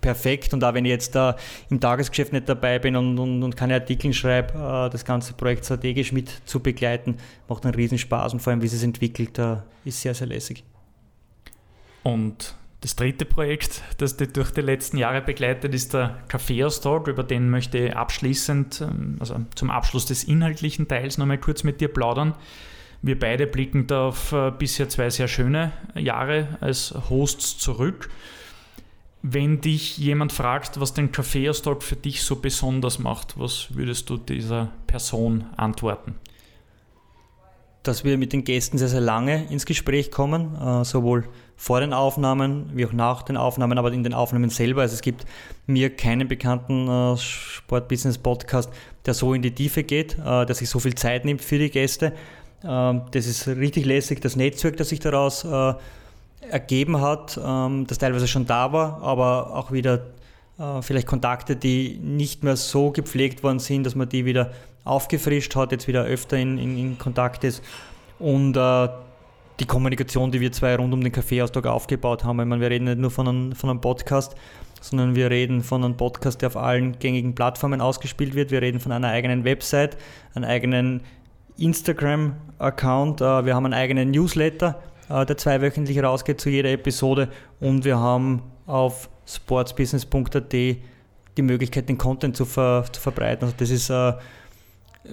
perfekt. 0.06 0.53
Und 0.53 0.64
auch 0.64 0.73
wenn 0.76 0.86
ich 0.86 0.91
jetzt 0.91 1.15
äh, 1.15 1.34
im 1.72 1.80
Tagesgeschäft 1.80 2.32
nicht 2.32 2.48
dabei 2.48 2.77
bin 2.77 2.95
und, 2.95 3.18
und, 3.18 3.41
und 3.41 3.57
keine 3.57 3.73
Artikel 3.73 4.14
schreibe, 4.14 4.53
äh, 4.53 4.90
das 4.91 5.03
ganze 5.03 5.34
Projekt 5.34 5.65
strategisch 5.65 6.11
mit 6.11 6.30
zu 6.45 6.60
begleiten, 6.60 7.18
macht 7.49 7.65
einen 7.65 7.73
Riesenspaß 7.73 8.34
und 8.34 8.40
vor 8.40 8.52
allem, 8.52 8.61
wie 8.61 8.68
es 8.68 8.73
sich 8.73 8.84
entwickelt, 8.84 9.40
äh, 9.40 9.57
ist 9.84 10.02
sehr, 10.02 10.14
sehr 10.14 10.27
lässig. 10.27 10.64
Und 12.03 12.56
das 12.82 12.95
dritte 12.95 13.26
Projekt, 13.26 13.82
das 13.98 14.15
dich 14.15 14.32
durch 14.32 14.52
die 14.52 14.61
letzten 14.61 14.99
Jahre 14.99 15.23
begleitet, 15.23 15.73
ist 15.73 15.95
der 15.95 16.19
Kaffeeaustausch. 16.27 17.07
Über 17.07 17.23
den 17.23 17.49
möchte 17.49 17.80
ich 17.80 17.95
abschließend, 17.95 18.82
ähm, 18.82 19.15
also 19.19 19.38
zum 19.56 19.72
Abschluss 19.72 20.06
des 20.06 20.23
inhaltlichen 20.23 20.88
Teils, 20.88 21.18
nochmal 21.18 21.40
kurz 21.40 21.64
mit 21.64 21.82
dir 21.82 21.88
plaudern. 21.88 22.36
Wir 23.02 23.18
beide 23.18 23.48
blicken 23.48 23.88
da 23.88 24.07
auf 24.10 24.32
äh, 24.34 24.52
bisher 24.52 24.88
zwei 24.88 25.10
sehr 25.10 25.27
schöne 25.27 25.72
Jahre 25.95 26.60
als 26.61 26.94
Hosts 27.10 27.57
zurück. 27.57 28.10
Wenn 29.27 29.60
dich 29.60 29.97
jemand 29.97 30.31
fragt, 30.31 30.80
was 30.80 30.93
den 30.93 31.11
Kaffeeaustausch 31.11 31.84
für 31.84 31.95
dich 31.95 32.22
so 32.22 32.35
besonders 32.35 32.99
macht, 32.99 33.39
was 33.39 33.76
würdest 33.76 34.07
du 34.11 34.18
dieser 34.18 34.69
Person 34.85 35.45
antworten? 35.57 36.14
dass 37.81 38.03
wir 38.03 38.18
mit 38.18 38.34
den 38.34 38.43
Gästen 38.43 38.80
sehr, 38.80 38.88
sehr 38.88 39.02
lange 39.02 39.45
ins 39.52 39.68
Gespräch 39.68 40.10
kommen, 40.10 40.56
äh, 40.56 40.84
sowohl 40.84 41.26
vor 41.56 41.81
den 41.81 41.93
Aufnahmen 41.93 42.72
wie 42.73 42.84
auch 42.84 42.93
nach 42.93 43.22
den 43.22 43.38
Aufnahmen, 43.38 43.77
aber 43.77 43.93
in 43.93 44.03
den 44.03 44.15
Aufnahmen 44.15 44.49
selber. 44.49 44.81
Also 44.81 44.95
es 44.95 45.02
gibt 45.02 45.26
mir 45.68 45.95
keinen 45.95 46.27
bekannten 46.27 46.88
äh, 46.88 47.15
Sportbusiness-Podcast, 47.15 48.72
der 49.06 49.14
so 49.14 49.35
in 49.35 49.43
die 49.43 49.53
Tiefe 49.53 49.84
geht, 49.84 50.18
äh, 50.18 50.47
der 50.47 50.56
sich 50.56 50.68
so 50.68 50.80
viel 50.80 50.95
Zeit 50.95 51.26
nimmt 51.26 51.41
für 51.41 51.60
die 51.60 51.69
Gäste. 51.69 52.14
Ähm, 52.64 53.03
das 53.11 53.27
ist 53.27 53.47
richtig 53.47 53.85
lässig, 53.85 54.19
das 54.19 54.35
Netzwerk, 54.35 54.77
das 54.77 54.89
sich 54.89 54.99
daraus 54.99 55.43
äh, 55.43 55.76
ergeben 56.50 57.02
hat, 57.02 57.40
ähm, 57.44 57.88
das 57.88 57.98
teilweise 57.98 58.28
schon 58.28 58.46
da 58.46 58.72
war, 58.72 59.02
aber 59.02 59.56
auch 59.56 59.72
wieder 59.72 60.06
äh, 60.60 60.82
vielleicht 60.82 61.08
Kontakte, 61.08 61.56
die 61.56 62.00
nicht 62.02 62.44
mehr 62.44 62.56
so 62.56 62.92
gepflegt 62.92 63.44
worden 63.44 63.60
sind, 63.60 63.86
dass 63.86 63.96
man 63.96 64.10
die 64.10 64.26
wieder 64.26 64.52
aufgefrischt 64.84 65.56
hat, 65.56 65.72
jetzt 65.72 65.88
wieder 65.88 66.04
öfter 66.04 66.38
in, 66.38 66.58
in, 66.58 66.78
in 66.78 66.98
Kontakt 66.98 67.44
ist. 67.44 67.64
Und 68.20 68.56
äh, 68.56 68.88
die 69.60 69.66
Kommunikation, 69.66 70.32
die 70.32 70.42
wir 70.42 70.52
zwei 70.52 70.76
rund 70.76 70.94
um 70.94 71.02
den 71.02 71.12
Kaffeeaustausch 71.12 71.66
aufgebaut 71.66 72.24
haben. 72.24 72.40
Ich 72.40 72.46
meine, 72.46 72.62
wir 72.62 72.70
reden 72.70 72.86
nicht 72.86 73.00
nur 73.00 73.12
von 73.12 73.28
einem, 73.28 73.52
von 73.54 73.70
einem 73.70 73.82
Podcast, 73.82 74.36
sondern 74.82 75.16
wir 75.16 75.32
reden 75.32 75.64
von 75.64 75.84
einem 75.84 75.98
Podcast, 75.98 76.42
der 76.42 76.48
auf 76.48 76.58
allen 76.58 77.00
gängigen 77.00 77.36
Plattformen 77.36 77.82
ausgespielt 77.82 78.36
wird. 78.36 78.52
Wir 78.52 78.62
reden 78.62 78.80
von 78.80 78.92
einer 78.92 79.08
eigenen 79.08 79.44
Website, 79.44 79.98
einem 80.34 80.50
eigenen 80.50 81.02
Instagram-Account. 81.58 83.22
Äh, 83.22 83.46
wir 83.46 83.56
haben 83.56 83.66
einen 83.66 83.74
eigenen 83.74 84.12
Newsletter, 84.12 84.82
der 85.10 85.38
zweiwöchentlich 85.38 86.02
rausgeht 86.02 86.41
zu 86.41 86.49
jeder 86.49 86.72
Episode. 86.72 87.30
Und 87.60 87.86
wir 87.86 87.99
haben 87.99 88.41
auf 88.65 89.10
sportsbusiness.at 89.27 90.52
die 90.52 91.41
Möglichkeit, 91.41 91.90
den 91.90 91.98
Content 91.98 92.36
zu, 92.36 92.45
ver, 92.45 92.86
zu 92.91 93.02
verbreiten. 93.02 93.45
Also 93.45 93.56
das 93.57 93.69
ist 93.69 93.90
äh, 93.90 94.14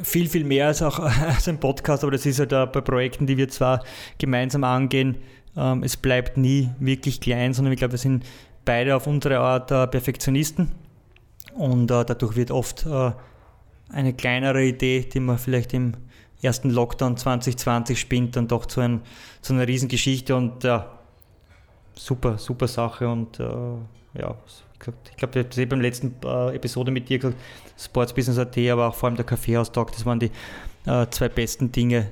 viel, 0.03 0.29
viel 0.29 0.45
mehr 0.45 0.69
als 0.69 0.83
auch 0.83 0.99
als 1.29 1.49
ein 1.49 1.59
Podcast, 1.59 2.03
aber 2.03 2.13
das 2.13 2.27
ist 2.27 2.39
halt 2.39 2.51
bei 2.51 2.81
Projekten, 2.81 3.27
die 3.27 3.37
wir 3.37 3.49
zwar 3.49 3.85
gemeinsam 4.19 4.65
angehen, 4.65 5.17
ähm, 5.57 5.83
es 5.83 5.97
bleibt 5.97 6.37
nie 6.37 6.71
wirklich 6.79 7.21
klein, 7.21 7.53
sondern 7.53 7.73
ich 7.73 7.79
glaube, 7.79 7.93
wir 7.93 7.99
sind 7.99 8.25
beide 8.65 8.97
auf 8.97 9.07
unsere 9.07 9.39
Art 9.39 9.71
äh, 9.71 9.87
Perfektionisten 9.87 10.71
und 11.55 11.91
äh, 11.91 12.05
dadurch 12.05 12.37
wird 12.37 12.51
oft 12.51 12.87
äh, 12.87 13.13
eine 13.91 14.15
kleinere 14.15 14.65
Idee, 14.65 15.01
die 15.01 15.21
man 15.21 15.39
vielleicht 15.39 15.75
im 15.75 15.95
ersten 16.43 16.71
Lockdown 16.71 17.17
2020 17.17 17.99
spinnt, 17.99 18.37
dann 18.37 18.49
doch 18.49 18.67
zu, 18.67 18.81
ein, 18.81 19.03
zu 19.41 19.53
einer 19.53 19.67
Riesengeschichte 19.67 20.35
und 20.35 20.65
ja, 20.65 20.99
super, 21.95 22.39
super 22.39 22.69
Sache 22.69 23.09
und 23.09 23.41
äh, 23.41 23.45
ja, 23.45 24.37
ich 24.45 24.83
glaube, 24.85 24.99
ich 25.17 25.23
habe 25.23 25.63
eh 25.63 25.67
beim 25.67 25.81
letzten 25.81 26.17
äh, 26.25 26.57
Episode 26.57 26.91
mit 26.91 27.09
dir 27.09 27.19
gesagt, 27.19 27.39
Sportsbusiness.at, 27.79 28.59
aber 28.71 28.89
auch 28.89 28.95
vor 28.95 29.09
allem 29.09 29.17
der 29.17 29.25
Kaffeehaustag, 29.25 29.93
das 29.93 30.05
waren 30.05 30.19
die 30.19 30.31
äh, 30.87 31.07
zwei 31.11 31.29
besten 31.29 31.71
Dinge, 31.71 32.11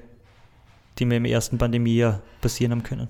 die 0.98 1.04
mir 1.04 1.16
im 1.16 1.24
ersten 1.24 1.58
Pandemiejahr 1.58 2.20
passieren 2.40 2.72
haben 2.72 2.82
können. 2.82 3.08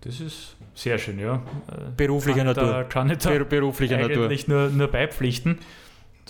Das 0.00 0.18
ist 0.20 0.56
sehr 0.74 0.98
schön, 0.98 1.18
ja. 1.18 1.36
Äh, 1.36 1.90
beruflicher 1.96 2.42
Natur. 2.42 2.64
Da, 2.64 2.84
kann 2.84 3.10
ich 3.10 3.18
da 3.18 3.30
Ber 3.30 3.44
beruflicher 3.44 3.98
Natur. 3.98 4.30
Nur, 4.46 4.70
nur 4.70 4.88
beipflichten. 4.88 5.58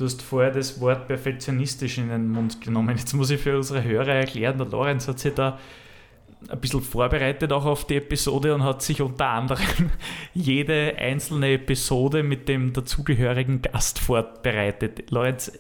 Du 0.00 0.06
hast 0.06 0.22
vorher 0.22 0.50
das 0.50 0.80
Wort 0.80 1.08
perfektionistisch 1.08 1.98
in 1.98 2.08
den 2.08 2.30
Mund 2.30 2.62
genommen. 2.62 2.96
Jetzt 2.96 3.12
muss 3.12 3.28
ich 3.28 3.38
für 3.38 3.54
unsere 3.54 3.84
Hörer 3.84 4.14
erklären, 4.14 4.56
der 4.56 4.66
Lorenz 4.66 5.06
hat 5.06 5.18
sich 5.18 5.34
da 5.34 5.58
ein 6.48 6.58
bisschen 6.58 6.80
vorbereitet 6.80 7.52
auch 7.52 7.66
auf 7.66 7.86
die 7.86 7.96
Episode 7.96 8.54
und 8.54 8.64
hat 8.64 8.80
sich 8.80 9.02
unter 9.02 9.28
anderem 9.28 9.90
jede 10.32 10.96
einzelne 10.96 11.52
Episode 11.52 12.22
mit 12.22 12.48
dem 12.48 12.72
dazugehörigen 12.72 13.60
Gast 13.60 13.98
vorbereitet. 13.98 15.10
Lorenz, 15.10 15.52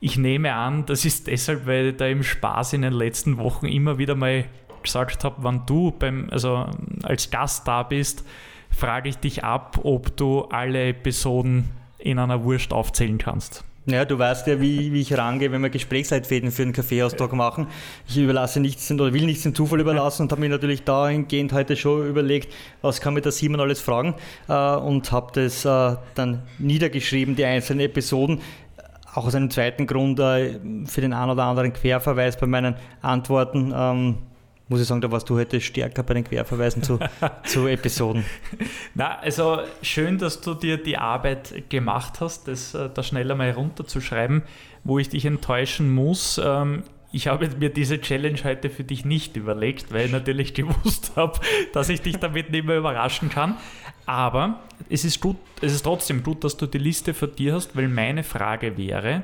ich 0.00 0.16
nehme 0.18 0.52
an, 0.54 0.84
das 0.86 1.04
ist 1.04 1.28
deshalb, 1.28 1.64
weil 1.64 1.90
ich 1.90 1.96
da 1.98 2.08
im 2.08 2.24
Spaß 2.24 2.72
in 2.72 2.82
den 2.82 2.92
letzten 2.92 3.38
Wochen 3.38 3.66
immer 3.66 3.98
wieder 3.98 4.16
mal 4.16 4.46
gesagt 4.82 5.22
habe, 5.22 5.36
wann 5.38 5.64
du 5.64 5.92
beim, 5.92 6.28
also 6.32 6.68
als 7.04 7.30
Gast 7.30 7.68
da 7.68 7.84
bist, 7.84 8.26
frage 8.68 9.10
ich 9.10 9.18
dich 9.18 9.44
ab, 9.44 9.78
ob 9.84 10.16
du 10.16 10.40
alle 10.46 10.88
Episoden 10.88 11.68
in 12.02 12.18
einer 12.18 12.44
Wurst 12.44 12.72
aufzählen 12.72 13.18
kannst. 13.18 13.64
Ja, 13.84 14.04
du 14.04 14.16
weißt 14.16 14.46
ja, 14.46 14.60
wie, 14.60 14.92
wie 14.92 15.00
ich 15.00 15.18
rangehe, 15.18 15.50
wenn 15.50 15.60
wir 15.60 15.68
Gesprächsleitfäden 15.68 16.52
für 16.52 16.62
einen 16.62 16.72
Kaffeeaustausch 16.72 17.32
machen. 17.32 17.66
Ich 18.06 18.16
überlasse 18.16 18.60
nichts 18.60 18.88
oder 18.92 19.12
will 19.12 19.26
nichts 19.26 19.42
dem 19.42 19.56
Zufall 19.56 19.80
überlassen 19.80 20.22
und 20.22 20.30
habe 20.30 20.40
mir 20.40 20.50
natürlich 20.50 20.84
dahingehend 20.84 21.52
heute 21.52 21.74
schon 21.74 22.06
überlegt, 22.06 22.52
was 22.80 23.00
kann 23.00 23.14
mir 23.14 23.22
der 23.22 23.32
Simon 23.32 23.58
alles 23.58 23.80
fragen 23.80 24.14
äh, 24.48 24.76
und 24.76 25.10
habe 25.10 25.32
das 25.34 25.64
äh, 25.64 25.96
dann 26.14 26.42
niedergeschrieben, 26.58 27.34
die 27.34 27.44
einzelnen 27.44 27.80
Episoden. 27.80 28.40
Auch 29.14 29.26
aus 29.26 29.34
einem 29.34 29.50
zweiten 29.50 29.88
Grund 29.88 30.20
äh, 30.20 30.60
für 30.86 31.00
den 31.00 31.12
einen 31.12 31.32
oder 31.32 31.42
anderen 31.42 31.72
Querverweis 31.72 32.38
bei 32.38 32.46
meinen 32.46 32.76
Antworten. 33.00 34.22
Muss 34.72 34.80
ich 34.80 34.86
sagen, 34.86 35.02
da 35.02 35.12
warst 35.12 35.28
du 35.28 35.36
heute 35.36 35.60
stärker 35.60 36.02
bei 36.02 36.14
den 36.14 36.24
Querverweisen 36.24 36.82
zu, 36.82 36.98
zu 37.44 37.66
Episoden. 37.66 38.24
Na, 38.94 39.18
also 39.18 39.58
schön, 39.82 40.16
dass 40.16 40.40
du 40.40 40.54
dir 40.54 40.82
die 40.82 40.96
Arbeit 40.96 41.68
gemacht 41.68 42.22
hast, 42.22 42.48
das 42.48 42.72
äh, 42.72 42.88
da 42.88 43.02
schneller 43.02 43.34
mal 43.34 43.50
runterzuschreiben, 43.50 44.42
wo 44.82 44.98
ich 44.98 45.10
dich 45.10 45.26
enttäuschen 45.26 45.92
muss. 45.92 46.40
Ähm, 46.42 46.84
ich 47.12 47.26
habe 47.26 47.50
mir 47.60 47.68
diese 47.68 48.00
Challenge 48.00 48.38
heute 48.44 48.70
für 48.70 48.82
dich 48.82 49.04
nicht 49.04 49.36
überlegt, 49.36 49.92
weil 49.92 50.06
ich 50.06 50.12
natürlich 50.12 50.54
gewusst 50.54 51.12
habe, 51.16 51.38
dass 51.74 51.90
ich 51.90 52.00
dich 52.00 52.16
damit 52.16 52.50
nicht 52.50 52.64
mehr 52.64 52.78
überraschen 52.78 53.28
kann. 53.28 53.58
Aber 54.06 54.62
es 54.88 55.04
ist, 55.04 55.20
gut, 55.20 55.36
es 55.60 55.74
ist 55.74 55.82
trotzdem 55.82 56.22
gut, 56.22 56.44
dass 56.44 56.56
du 56.56 56.64
die 56.64 56.78
Liste 56.78 57.12
vor 57.12 57.28
dir 57.28 57.52
hast, 57.52 57.76
weil 57.76 57.88
meine 57.88 58.24
Frage 58.24 58.78
wäre, 58.78 59.22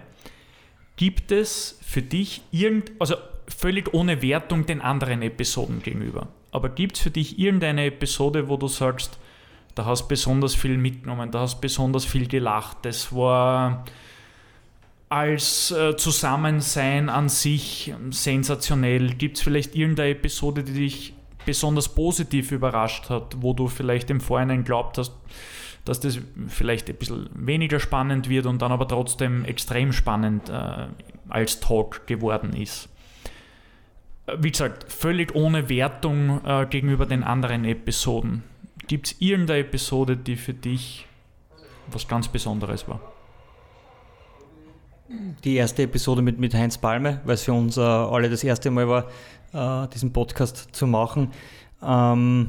gibt 0.97 1.33
es 1.33 1.79
für 1.81 2.03
dich 2.03 2.43
irgend, 2.51 2.93
also 2.99 3.15
völlig 3.49 3.93
ohne 3.95 4.23
Wertung 4.23 4.67
den 4.67 4.81
anderen 4.81 5.23
Episoden 5.23 5.83
gegenüber. 5.83 6.29
Aber 6.51 6.69
gibt 6.69 6.97
es 6.97 7.03
für 7.03 7.11
dich 7.11 7.39
irgendeine 7.39 7.87
Episode, 7.87 8.49
wo 8.49 8.57
du 8.57 8.69
sagst, 8.69 9.19
da 9.75 9.85
hast 9.85 10.09
besonders 10.09 10.55
viel 10.55 10.77
mitgenommen, 10.77 11.31
da 11.31 11.41
hast 11.41 11.61
besonders 11.61 12.05
viel 12.05 12.27
gelacht, 12.27 12.79
das 12.83 13.15
war 13.15 13.85
als 15.09 15.71
äh, 15.71 15.97
Zusammensein 15.97 17.09
an 17.09 17.29
sich 17.29 17.95
sensationell. 18.11 19.15
Gibt 19.15 19.39
es 19.39 19.43
vielleicht 19.43 19.75
irgendeine 19.75 20.11
Episode, 20.11 20.65
die 20.65 20.73
dich 20.73 21.15
besonders 21.47 21.89
positiv 21.89 22.53
überrascht 22.53 23.09
hat, 23.09 23.37
wo 23.41 23.55
du 23.55 23.69
vielleicht 23.69 24.11
im 24.11 24.21
Vorhinein 24.21 24.65
glaubt 24.65 24.99
hast, 24.99 25.13
dass 25.85 26.01
das 26.01 26.19
vielleicht 26.49 26.91
ein 26.91 26.97
bisschen 26.97 27.31
weniger 27.35 27.81
spannend 27.81 28.29
wird 28.29 28.45
und 28.45 28.61
dann 28.61 28.73
aber 28.73 28.87
trotzdem 28.87 29.47
extrem 29.47 29.93
spannend 29.93 30.51
äh, 30.51 30.89
als 31.31 31.61
Talk 31.61 32.07
geworden 32.07 32.53
ist? 32.53 32.91
Wie 34.39 34.51
gesagt, 34.51 34.91
völlig 34.93 35.35
ohne 35.35 35.69
Wertung 35.69 36.45
äh, 36.45 36.67
gegenüber 36.67 37.07
den 37.07 37.23
anderen 37.23 37.65
Episoden. 37.65 38.43
Gibt 38.87 39.09
es 39.09 39.21
irgendeine 39.21 39.61
Episode, 39.61 40.17
die 40.17 40.37
für 40.37 40.55
dich 40.55 41.07
was 41.91 42.07
ganz 42.07 42.29
Besonderes 42.29 42.89
war? 42.89 43.01
Die 45.45 45.57
erste 45.57 45.85
Episode 45.85 46.21
mit, 46.21 46.39
mit 46.39 46.55
Heinz 46.55 46.77
Palme, 46.77 47.21
weil 47.25 47.35
es 47.35 47.45
für 47.45 47.53
uns 47.53 47.77
äh, 47.77 47.81
alle 47.81 48.29
das 48.29 48.45
erste 48.45 48.71
Mal 48.71 48.89
war, 48.89 49.85
äh, 49.85 49.89
diesen 49.89 50.13
Podcast 50.13 50.69
zu 50.73 50.87
machen. 50.87 51.33
Ähm, 51.83 52.49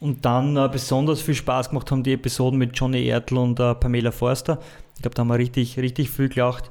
und 0.00 0.24
dann 0.24 0.56
äh, 0.56 0.68
besonders 0.70 1.20
viel 1.20 1.34
Spaß 1.34 1.70
gemacht 1.70 1.90
haben 1.90 2.02
die 2.02 2.12
Episoden 2.12 2.58
mit 2.58 2.76
Johnny 2.78 3.04
Ertl 3.06 3.36
und 3.36 3.58
äh, 3.60 3.74
Pamela 3.74 4.12
Forster. 4.12 4.60
Ich 4.94 5.02
glaube, 5.02 5.14
da 5.14 5.20
haben 5.20 5.28
wir 5.28 5.38
richtig, 5.38 5.78
richtig 5.78 6.10
viel 6.10 6.28
gelacht. 6.28 6.70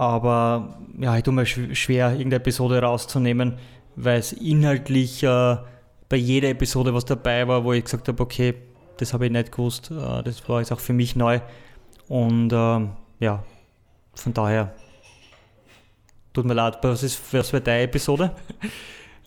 Aber 0.00 0.78
ja, 0.98 1.14
ich 1.18 1.24
tue 1.24 1.34
mir 1.34 1.44
schwer, 1.44 2.12
irgendeine 2.12 2.36
Episode 2.36 2.80
rauszunehmen, 2.80 3.58
weil 3.96 4.18
es 4.18 4.32
inhaltlich 4.32 5.22
äh, 5.22 5.58
bei 6.08 6.16
jeder 6.16 6.48
Episode 6.48 6.94
was 6.94 7.04
dabei 7.04 7.46
war, 7.46 7.64
wo 7.64 7.74
ich 7.74 7.84
gesagt 7.84 8.08
habe, 8.08 8.22
okay, 8.22 8.54
das 8.96 9.12
habe 9.12 9.26
ich 9.26 9.30
nicht 9.30 9.52
gewusst. 9.52 9.90
Äh, 9.90 10.22
das 10.22 10.48
war 10.48 10.60
jetzt 10.60 10.72
auch 10.72 10.80
für 10.80 10.94
mich 10.94 11.16
neu. 11.16 11.40
Und 12.08 12.50
äh, 12.50 12.88
ja, 13.18 13.44
von 14.14 14.32
daher 14.32 14.74
tut 16.32 16.46
mir 16.46 16.54
leid, 16.54 16.78
was 16.80 17.02
ist 17.02 17.20
was 17.34 17.52
war 17.52 17.60
deine 17.60 17.82
Episode? 17.82 18.34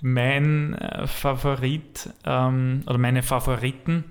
Mein 0.01 0.73
äh, 0.73 1.05
Favorit 1.05 2.09
ähm, 2.25 2.81
oder 2.87 2.97
meine 2.97 3.21
Favoriten 3.21 4.05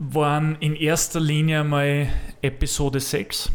waren 0.00 0.56
in 0.58 0.74
erster 0.74 1.20
Linie 1.20 1.62
mal 1.62 2.08
Episode 2.42 2.98
6 2.98 3.52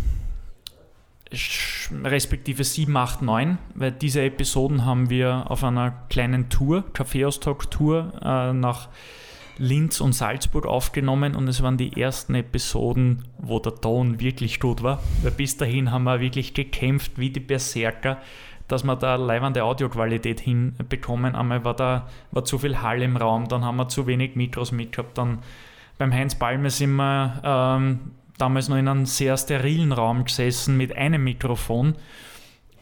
respektive 2.04 2.64
7, 2.64 2.96
8, 2.96 3.22
9, 3.22 3.58
weil 3.76 3.92
diese 3.92 4.22
Episoden 4.22 4.86
haben 4.86 5.10
wir 5.10 5.50
auf 5.50 5.64
einer 5.64 5.92
kleinen 6.10 6.50
Tour, 6.50 6.84
Kaffeeaustausch-Tour 6.94 8.14
äh, 8.22 8.54
nach 8.54 8.90
Linz 9.58 10.02
und 10.02 10.14
Salzburg 10.14 10.66
aufgenommen 10.66 11.36
und 11.36 11.48
es 11.48 11.64
waren 11.64 11.78
die 11.78 12.00
ersten 12.00 12.36
Episoden, 12.36 13.24
wo 13.38 13.60
der 13.60 13.76
Ton 13.76 14.20
wirklich 14.20 14.60
gut 14.60 14.84
war. 14.84 15.02
Weil 15.24 15.32
bis 15.32 15.58
dahin 15.58 15.92
haben 15.92 16.04
wir 16.04 16.20
wirklich 16.20 16.54
gekämpft 16.54 17.14
wie 17.18 17.32
die 17.32 17.40
Berserker, 17.40 18.18
dass 18.68 18.84
wir 18.84 18.96
da 18.96 19.16
leibende 19.16 19.64
Audioqualität 19.64 20.40
hinbekommen. 20.40 21.36
Einmal 21.36 21.64
war 21.64 21.76
da 21.76 22.08
war 22.32 22.44
zu 22.44 22.60
viel 22.60 22.82
Hall 22.82 23.02
im 23.02 23.18
Raum, 23.18 23.48
dann 23.48 23.66
haben 23.66 23.78
wir 23.78 23.88
zu 23.88 24.06
wenig 24.06 24.36
Mikros 24.36 24.72
mitgehabt, 24.72 25.18
dann 25.18 25.40
beim 25.98 26.14
Heinz 26.14 26.36
Balme 26.36 26.70
sind 26.70 26.96
wir 26.96 27.42
ähm, 27.44 28.00
damals 28.38 28.70
noch 28.70 28.78
in 28.78 28.88
einem 28.88 29.06
sehr 29.06 29.38
sterilen 29.38 29.92
Raum 29.92 30.26
gesessen 30.26 30.78
mit 30.78 30.96
einem 30.96 31.24
Mikrofon. 31.24 31.96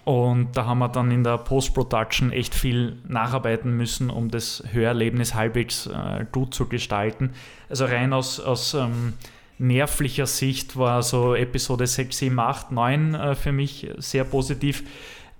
Und 0.05 0.55
da 0.55 0.65
haben 0.65 0.79
wir 0.79 0.89
dann 0.89 1.09
in 1.09 1.23
der 1.23 1.39
Post-Production 1.39 2.31
echt 2.31 2.53
viel 2.53 2.97
nacharbeiten 3.07 3.75
müssen, 3.75 4.11
um 4.11 4.29
das 4.29 4.63
Hörerlebnis 4.71 5.33
halbwegs 5.33 5.87
äh, 5.87 6.25
gut 6.31 6.53
zu 6.53 6.67
gestalten. 6.67 7.31
Also 7.69 7.85
rein 7.85 8.13
aus, 8.13 8.39
aus 8.39 8.75
ähm, 8.75 9.13
nervlicher 9.57 10.27
Sicht 10.27 10.77
war 10.77 11.01
so 11.01 11.33
Episode 11.33 11.87
6, 11.87 12.19
7, 12.19 12.39
8, 12.39 12.71
9 12.71 13.13
äh, 13.15 13.35
für 13.35 13.51
mich 13.51 13.87
sehr 13.97 14.25
positiv. 14.25 14.83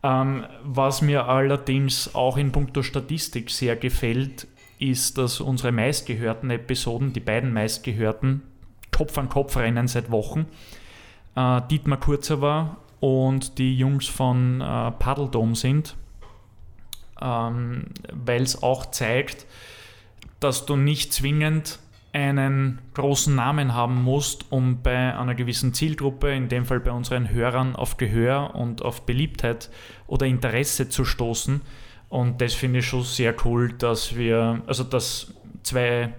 Ähm, 0.01 0.45
was 0.63 1.03
mir 1.03 1.27
allerdings 1.27 2.15
auch 2.15 2.37
in 2.37 2.51
puncto 2.51 2.81
Statistik 2.81 3.51
sehr 3.51 3.75
gefällt, 3.75 4.47
ist, 4.79 5.19
dass 5.19 5.41
unsere 5.41 5.71
meistgehörten 5.71 6.49
Episoden, 6.49 7.13
die 7.13 7.19
beiden 7.19 7.53
meistgehörten, 7.53 8.41
Kopf 8.95 9.17
an 9.17 9.29
Kopf 9.29 9.57
rennen 9.57 9.87
seit 9.87 10.09
Wochen. 10.09 10.45
Äh, 11.35 11.61
Dietmar 11.69 11.99
Kurzer 11.99 12.41
war 12.41 12.77
und 13.01 13.57
die 13.57 13.77
Jungs 13.77 14.07
von 14.07 14.61
äh, 14.61 14.91
Paddledome 14.91 15.55
sind, 15.55 15.95
ähm, 17.21 17.87
weil 18.11 18.41
es 18.41 18.63
auch 18.63 18.91
zeigt, 18.91 19.45
dass 20.39 20.65
du 20.65 20.75
nicht 20.75 21.11
zwingend 21.13 21.79
einen 22.13 22.79
großen 22.93 23.35
Namen 23.35 23.73
haben 23.73 24.01
musst, 24.01 24.45
um 24.49 24.81
bei 24.81 25.17
einer 25.17 25.35
gewissen 25.35 25.73
Zielgruppe, 25.73 26.33
in 26.33 26.47
dem 26.47 26.65
Fall 26.65 26.79
bei 26.79 26.91
unseren 26.91 27.29
Hörern, 27.29 27.75
auf 27.75 27.97
Gehör 27.97 28.55
und 28.55 28.81
auf 28.81 29.05
Beliebtheit 29.05 29.69
oder 30.07 30.25
Interesse 30.25 30.87
zu 30.87 31.03
stoßen. 31.03 31.61
Und 32.07 32.39
das 32.39 32.53
finde 32.53 32.79
ich 32.79 32.87
schon 32.87 33.03
sehr 33.03 33.35
cool, 33.43 33.73
dass 33.73 34.15
wir, 34.15 34.61
also 34.65 34.85
dass 34.85 35.33
zwei 35.63 36.13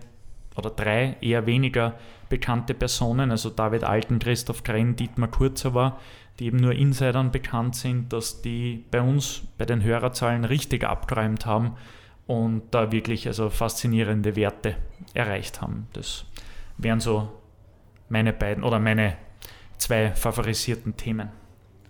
oder 0.55 0.69
drei 0.69 1.17
eher 1.23 1.47
weniger 1.47 1.95
bekannte 2.29 2.75
Personen, 2.75 3.31
also 3.31 3.51
David 3.51 3.85
Alten, 3.85 4.19
Christoph 4.19 4.63
Krenn, 4.63 4.97
Dietmar 4.97 5.31
Kurzer 5.31 5.75
war, 5.75 6.01
die 6.39 6.47
eben 6.47 6.59
nur 6.59 6.73
Insidern 6.73 7.31
bekannt 7.31 7.77
sind, 7.77 8.13
dass 8.13 8.43
die 8.43 8.85
bei 8.91 9.01
uns 9.01 9.43
bei 9.59 9.65
den 9.65 9.83
Hörerzahlen 9.83 10.45
richtig 10.45 10.85
abgeräumt 10.85 11.47
haben 11.47 11.77
und 12.27 12.63
da 12.73 12.93
wirklich 12.93 13.27
also 13.27 13.51
faszinierende 13.51 14.37
Werte 14.37 14.77
erreicht 15.15 15.63
haben. 15.63 15.89
Das 15.93 16.25
wären 16.77 17.01
so 17.01 17.29
meine 18.09 18.33
beiden 18.33 18.65
oder 18.65 18.79
meine 18.79 19.17
zwei 19.79 20.13
favorisierten 20.13 20.97
Themen. 20.97 21.31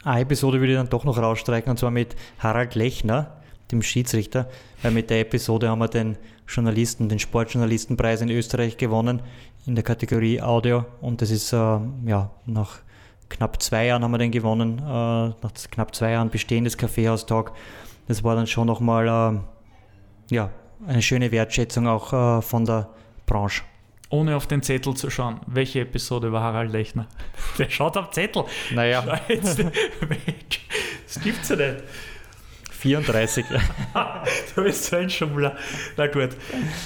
Eine 0.04 0.20
Episode 0.20 0.60
würde 0.60 0.72
ich 0.72 0.78
dann 0.78 0.88
doch 0.88 1.04
noch 1.04 1.18
rausstreichen 1.18 1.70
und 1.70 1.78
zwar 1.78 1.90
mit 1.90 2.14
Harald 2.38 2.74
Lechner, 2.74 3.35
dem 3.70 3.82
Schiedsrichter, 3.82 4.48
weil 4.82 4.92
mit 4.92 5.10
der 5.10 5.20
Episode 5.20 5.68
haben 5.68 5.80
wir 5.80 5.88
den 5.88 6.16
Journalisten, 6.48 7.08
den 7.08 7.18
Sportjournalistenpreis 7.18 8.20
in 8.20 8.30
Österreich 8.30 8.76
gewonnen 8.76 9.22
in 9.66 9.74
der 9.74 9.84
Kategorie 9.84 10.40
Audio 10.40 10.84
und 11.00 11.22
das 11.22 11.30
ist 11.30 11.52
äh, 11.52 11.56
ja 11.56 12.30
nach 12.46 12.78
knapp 13.28 13.60
zwei 13.62 13.86
Jahren 13.86 14.04
haben 14.04 14.12
wir 14.12 14.18
den 14.18 14.30
gewonnen, 14.30 14.78
äh, 14.78 14.82
nach 14.82 15.52
knapp 15.70 15.94
zwei 15.94 16.12
Jahren 16.12 16.30
Bestehen 16.30 16.64
des 16.64 16.78
Kaffeehaustag. 16.78 17.52
Das 18.06 18.22
war 18.22 18.36
dann 18.36 18.46
schon 18.46 18.66
nochmal 18.66 19.08
äh, 20.30 20.34
ja, 20.34 20.50
eine 20.86 21.02
schöne 21.02 21.32
Wertschätzung 21.32 21.88
auch 21.88 22.12
äh, 22.12 22.42
von 22.42 22.64
der 22.64 22.88
Branche. 23.26 23.62
Ohne 24.08 24.36
auf 24.36 24.46
den 24.46 24.62
Zettel 24.62 24.94
zu 24.94 25.10
schauen, 25.10 25.40
welche 25.46 25.80
Episode 25.80 26.30
war 26.30 26.42
Harald 26.42 26.70
Lechner? 26.70 27.08
Der 27.58 27.68
schaut 27.68 27.96
auf 27.96 28.10
Zettel. 28.12 28.44
Naja. 28.70 29.20
Jetzt 29.28 29.58
weg. 30.00 30.60
Das 31.06 31.20
gibt's 31.20 31.48
ja 31.48 31.56
nicht. 31.56 31.82
34. 32.86 33.44
du 34.54 34.62
bist 34.62 34.84
so 34.84 34.96
ein 34.96 35.10
Schummler. 35.10 35.56
Na 35.96 36.06
gut, 36.06 36.30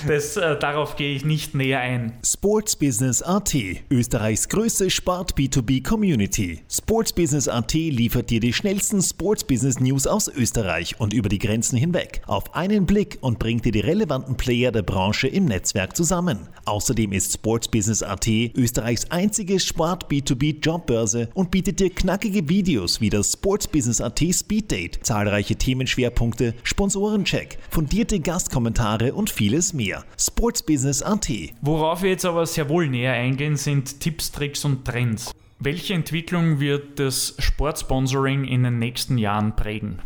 das, 0.08 0.36
äh, 0.36 0.58
darauf 0.58 0.96
gehe 0.96 1.14
ich 1.14 1.26
nicht 1.26 1.54
näher 1.54 1.80
ein. 1.80 2.14
Sports 2.24 2.76
Business 2.76 3.20
AT, 3.20 3.54
Österreichs 3.90 4.48
größte 4.48 4.88
Sport 4.88 5.34
B2B 5.34 5.86
Community. 5.86 6.60
Sports 6.70 7.12
Business 7.12 7.48
AT 7.48 7.74
liefert 7.74 8.30
dir 8.30 8.40
die 8.40 8.54
schnellsten 8.54 9.02
Sports 9.02 9.44
Business 9.44 9.78
News 9.78 10.06
aus 10.06 10.28
Österreich 10.28 10.98
und 10.98 11.12
über 11.12 11.28
die 11.28 11.38
Grenzen 11.38 11.76
hinweg 11.76 12.22
auf 12.26 12.54
einen 12.54 12.86
Blick 12.86 13.18
und 13.20 13.38
bringt 13.38 13.66
dir 13.66 13.72
die 13.72 13.80
relevanten 13.80 14.36
Player 14.36 14.72
der 14.72 14.82
Branche 14.82 15.28
im 15.28 15.44
Netzwerk 15.44 15.96
zusammen. 15.96 16.48
Außerdem 16.64 17.12
ist 17.12 17.34
Sports 17.34 17.68
Business 17.68 18.02
AT 18.02 18.26
Österreichs 18.26 19.10
einzige 19.10 19.60
Sport 19.60 20.10
B2B 20.10 20.64
Jobbörse 20.64 21.28
und 21.34 21.50
bietet 21.50 21.80
dir 21.80 21.90
knackige 21.90 22.48
Videos 22.48 23.02
wie 23.02 23.10
das 23.10 23.32
Sports 23.32 23.68
Business 23.68 24.00
AT 24.00 24.20
Speed 24.32 24.70
Date, 24.70 25.00
zahlreiche 25.02 25.56
Themen 25.56 25.89
Themenschwerpunkte, 25.90 26.54
Sponsorencheck, 26.62 27.58
fundierte 27.70 28.20
Gastkommentare 28.20 29.12
und 29.14 29.30
vieles 29.30 29.72
mehr. 29.72 30.04
Sportsbusiness.at. 30.18 31.28
Worauf 31.60 32.02
wir 32.02 32.10
jetzt 32.10 32.24
aber 32.24 32.46
sehr 32.46 32.68
wohl 32.68 32.88
näher 32.88 33.12
eingehen, 33.12 33.56
sind 33.56 34.00
Tipps, 34.00 34.30
Tricks 34.30 34.64
und 34.64 34.84
Trends. 34.84 35.32
Welche 35.58 35.94
Entwicklung 35.94 36.60
wird 36.60 36.98
das 36.98 37.34
Sportsponsoring 37.38 38.44
in 38.44 38.62
den 38.62 38.78
nächsten 38.78 39.18
Jahren 39.18 39.56
prägen? 39.56 39.98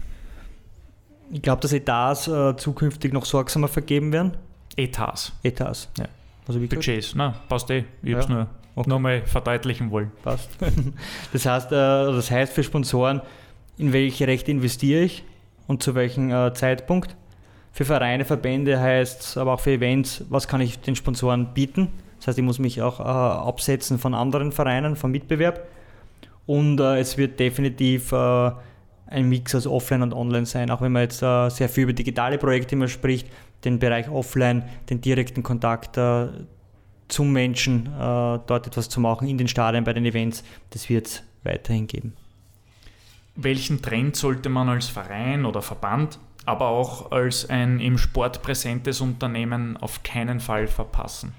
Ich 1.30 1.42
glaube, 1.42 1.62
dass 1.62 1.72
Etats 1.72 2.28
äh, 2.28 2.56
zukünftig 2.56 3.12
noch 3.12 3.24
sorgsamer 3.24 3.68
vergeben 3.68 4.12
werden. 4.12 4.36
Etats. 4.76 5.32
Etats. 5.42 5.88
Ja. 5.98 6.06
Also 6.46 6.60
wie 6.60 6.66
Budgets, 6.66 7.14
na, 7.14 7.34
passt 7.48 7.70
eh. 7.70 7.84
Ich 8.02 8.10
ja. 8.10 8.16
habe 8.16 8.22
es 8.24 8.28
nur 8.28 8.46
okay. 8.74 8.90
nochmal 8.90 9.22
verdeutlichen 9.26 9.90
wollen. 9.90 10.10
Passt. 10.22 10.50
das 11.32 11.46
heißt, 11.46 11.72
äh, 11.72 11.74
das 11.74 12.30
heißt 12.30 12.52
für 12.52 12.62
Sponsoren, 12.62 13.22
in 13.78 13.92
welche 13.92 14.26
Rechte 14.26 14.50
investiere 14.50 15.02
ich? 15.02 15.24
Und 15.66 15.82
zu 15.82 15.94
welchem 15.94 16.30
äh, 16.30 16.52
Zeitpunkt. 16.54 17.16
Für 17.72 17.84
Vereine, 17.84 18.24
Verbände 18.24 18.80
heißt 18.80 19.20
es, 19.20 19.36
aber 19.36 19.54
auch 19.54 19.60
für 19.60 19.72
Events, 19.72 20.24
was 20.28 20.46
kann 20.46 20.60
ich 20.60 20.78
den 20.78 20.94
Sponsoren 20.94 21.54
bieten. 21.54 21.88
Das 22.18 22.28
heißt, 22.28 22.38
ich 22.38 22.44
muss 22.44 22.58
mich 22.58 22.80
auch 22.82 23.00
äh, 23.00 23.02
absetzen 23.02 23.98
von 23.98 24.14
anderen 24.14 24.52
Vereinen, 24.52 24.96
vom 24.96 25.10
Mitbewerb. 25.10 25.66
Und 26.46 26.78
äh, 26.78 27.00
es 27.00 27.18
wird 27.18 27.40
definitiv 27.40 28.12
äh, 28.12 28.50
ein 29.06 29.28
Mix 29.28 29.54
aus 29.54 29.66
Offline 29.66 30.02
und 30.02 30.12
Online 30.12 30.46
sein, 30.46 30.70
auch 30.70 30.82
wenn 30.82 30.92
man 30.92 31.02
jetzt 31.02 31.22
äh, 31.22 31.48
sehr 31.48 31.68
viel 31.68 31.84
über 31.84 31.92
digitale 31.92 32.38
Projekte 32.38 32.76
immer 32.76 32.88
spricht, 32.88 33.28
den 33.64 33.78
Bereich 33.78 34.08
Offline, 34.08 34.62
den 34.88 35.00
direkten 35.00 35.42
Kontakt 35.42 35.96
äh, 35.96 36.28
zum 37.08 37.32
Menschen, 37.32 37.90
dort 37.98 38.66
etwas 38.66 38.88
zu 38.88 38.98
machen 38.98 39.28
in 39.28 39.36
den 39.36 39.46
Stadien, 39.46 39.84
bei 39.84 39.92
den 39.92 40.06
Events, 40.06 40.42
das 40.70 40.88
wird 40.88 41.06
es 41.06 41.22
weiterhin 41.44 41.86
geben 41.86 42.14
welchen 43.36 43.82
Trend 43.82 44.16
sollte 44.16 44.48
man 44.48 44.68
als 44.68 44.88
Verein 44.88 45.44
oder 45.44 45.62
Verband, 45.62 46.18
aber 46.46 46.68
auch 46.68 47.10
als 47.10 47.48
ein 47.48 47.80
im 47.80 47.98
Sport 47.98 48.42
präsentes 48.42 49.00
Unternehmen 49.00 49.76
auf 49.76 50.02
keinen 50.02 50.40
Fall 50.40 50.66
verpassen? 50.66 51.32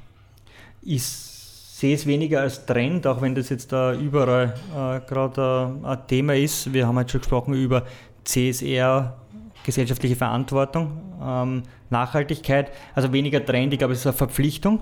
Ich 0.82 1.04
sehe 1.04 1.96
es 1.96 2.06
weniger 2.06 2.42
als 2.42 2.66
Trend, 2.66 3.06
auch 3.08 3.22
wenn 3.22 3.36
das 3.36 3.50
jetzt 3.50 3.72
da 3.72 3.94
überall 3.94 4.54
äh, 4.72 5.00
gerade 5.08 5.76
äh, 5.84 5.88
ein 5.88 6.08
Thema 6.08 6.36
ist. 6.36 6.74
Wir 6.74 6.88
haben 6.88 6.98
halt 6.98 7.12
schon 7.12 7.22
gesprochen 7.22 7.54
über 7.54 7.86
CSR, 8.24 9.18
gesellschaftliche 9.66 10.16
Verantwortung, 10.16 11.02
ähm, 11.22 11.64
Nachhaltigkeit. 11.90 12.72
Also 12.94 13.12
weniger 13.12 13.46
Trend, 13.46 13.74
ich 13.74 13.80
glaube, 13.80 13.94
es 13.94 14.00
ist 14.00 14.08
eine 14.08 14.14
Verpflichtung. 14.14 14.82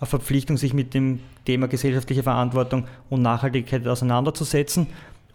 Eine 0.00 0.06
Verpflichtung, 0.06 0.56
sich 0.56 0.72
mit 0.74 0.94
dem 0.94 1.20
Thema 1.44 1.68
gesellschaftliche 1.68 2.22
Verantwortung 2.22 2.86
und 3.10 3.22
Nachhaltigkeit 3.22 3.86
auseinanderzusetzen. 3.86 4.86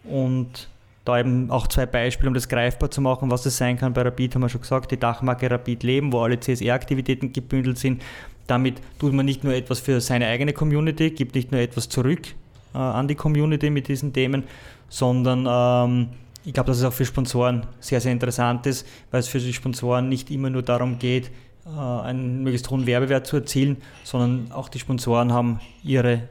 Und 0.05 0.69
da 1.05 1.19
eben 1.19 1.51
auch 1.51 1.67
zwei 1.67 1.85
Beispiele, 1.85 2.29
um 2.29 2.33
das 2.33 2.47
greifbar 2.47 2.89
zu 2.89 3.01
machen, 3.01 3.29
was 3.29 3.43
das 3.43 3.57
sein 3.57 3.77
kann. 3.77 3.93
Bei 3.93 4.03
Rapid 4.03 4.35
haben 4.35 4.41
wir 4.41 4.49
schon 4.49 4.61
gesagt, 4.61 4.91
die 4.91 4.97
Dachmarke 4.97 5.51
Rapid 5.51 5.83
Leben, 5.83 6.13
wo 6.13 6.21
alle 6.21 6.39
CSR-Aktivitäten 6.39 7.33
gebündelt 7.33 7.77
sind. 7.77 8.01
Damit 8.47 8.81
tut 8.99 9.13
man 9.13 9.25
nicht 9.25 9.43
nur 9.43 9.53
etwas 9.53 9.79
für 9.79 9.99
seine 10.01 10.27
eigene 10.27 10.53
Community, 10.53 11.11
gibt 11.11 11.35
nicht 11.35 11.51
nur 11.51 11.61
etwas 11.61 11.89
zurück 11.89 12.27
äh, 12.73 12.77
an 12.77 13.07
die 13.07 13.15
Community 13.15 13.69
mit 13.69 13.87
diesen 13.87 14.13
Themen, 14.13 14.43
sondern 14.89 15.45
ähm, 15.49 16.09
ich 16.45 16.53
glaube, 16.53 16.67
dass 16.67 16.77
es 16.77 16.83
auch 16.83 16.93
für 16.93 17.05
Sponsoren 17.05 17.65
sehr, 17.79 18.01
sehr 18.01 18.11
interessant 18.11 18.65
ist, 18.65 18.87
weil 19.11 19.21
es 19.21 19.27
für 19.27 19.39
die 19.39 19.53
Sponsoren 19.53 20.09
nicht 20.09 20.29
immer 20.29 20.49
nur 20.49 20.61
darum 20.61 20.99
geht, 20.99 21.31
äh, 21.65 21.69
einen 21.69 22.43
möglichst 22.43 22.69
hohen 22.69 22.85
Werbewert 22.85 23.27
zu 23.27 23.37
erzielen, 23.37 23.77
sondern 24.03 24.51
auch 24.51 24.69
die 24.69 24.79
Sponsoren 24.79 25.31
haben 25.31 25.59
ihre 25.83 26.27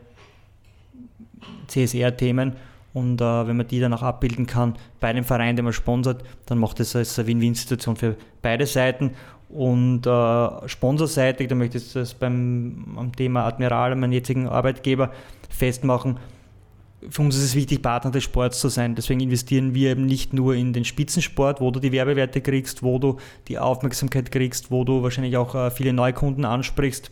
CSR-Themen 1.67 2.53
und 2.95 3.21
äh, 3.21 3.47
wenn 3.47 3.57
man 3.57 3.67
die 3.67 3.81
dann 3.81 3.95
auch 3.95 4.03
abbilden 4.03 4.47
kann 4.47 4.75
bei 5.01 5.13
dem 5.13 5.25
Verein, 5.25 5.57
den 5.57 5.65
man 5.65 5.73
sponsert, 5.73 6.23
dann 6.47 6.59
macht 6.59 6.79
das 6.81 6.95
als 6.95 7.19
eine 7.19 7.29
Win-Win-Situation 7.29 7.97
für 7.97 8.17
beide 8.43 8.67
Seiten. 8.67 9.13
Und 9.49 10.07
äh, 10.07 10.69
sponsorseitig, 10.69 11.49
da 11.49 11.55
möchte 11.55 11.79
ich 11.79 11.93
das 11.93 12.15
beim 12.15 12.95
am 12.97 13.15
Thema 13.15 13.45
Admiral, 13.45 13.95
meinem 13.97 14.13
jetzigen 14.13 14.49
Arbeitgeber, 14.49 15.13
festmachen. 15.49 16.19
Für 17.09 17.23
uns 17.23 17.37
ist 17.37 17.45
es 17.45 17.55
wichtig, 17.55 17.83
Partner 17.83 18.11
des 18.11 18.25
Sports 18.25 18.61
zu 18.61 18.69
sein. 18.69 18.95
Deswegen 18.95 19.21
investieren 19.21 19.75
wir 19.75 19.91
eben 19.91 20.07
nicht 20.07 20.33
nur 20.33 20.55
in 20.55 20.73
den 20.73 20.85
Spitzensport, 20.85 21.61
wo 21.61 21.71
du 21.71 21.81
die 21.81 21.93
Werbewerte 21.93 22.41
kriegst, 22.41 22.83
wo 22.83 22.99
du 22.99 23.19
die 23.49 23.59
Aufmerksamkeit 23.59 24.31
kriegst, 24.31 24.71
wo 24.71 24.85
du 24.85 25.03
wahrscheinlich 25.03 25.37
auch 25.37 25.55
äh, 25.55 25.71
viele 25.71 25.93
Neukunden 25.93 26.45
ansprichst, 26.45 27.11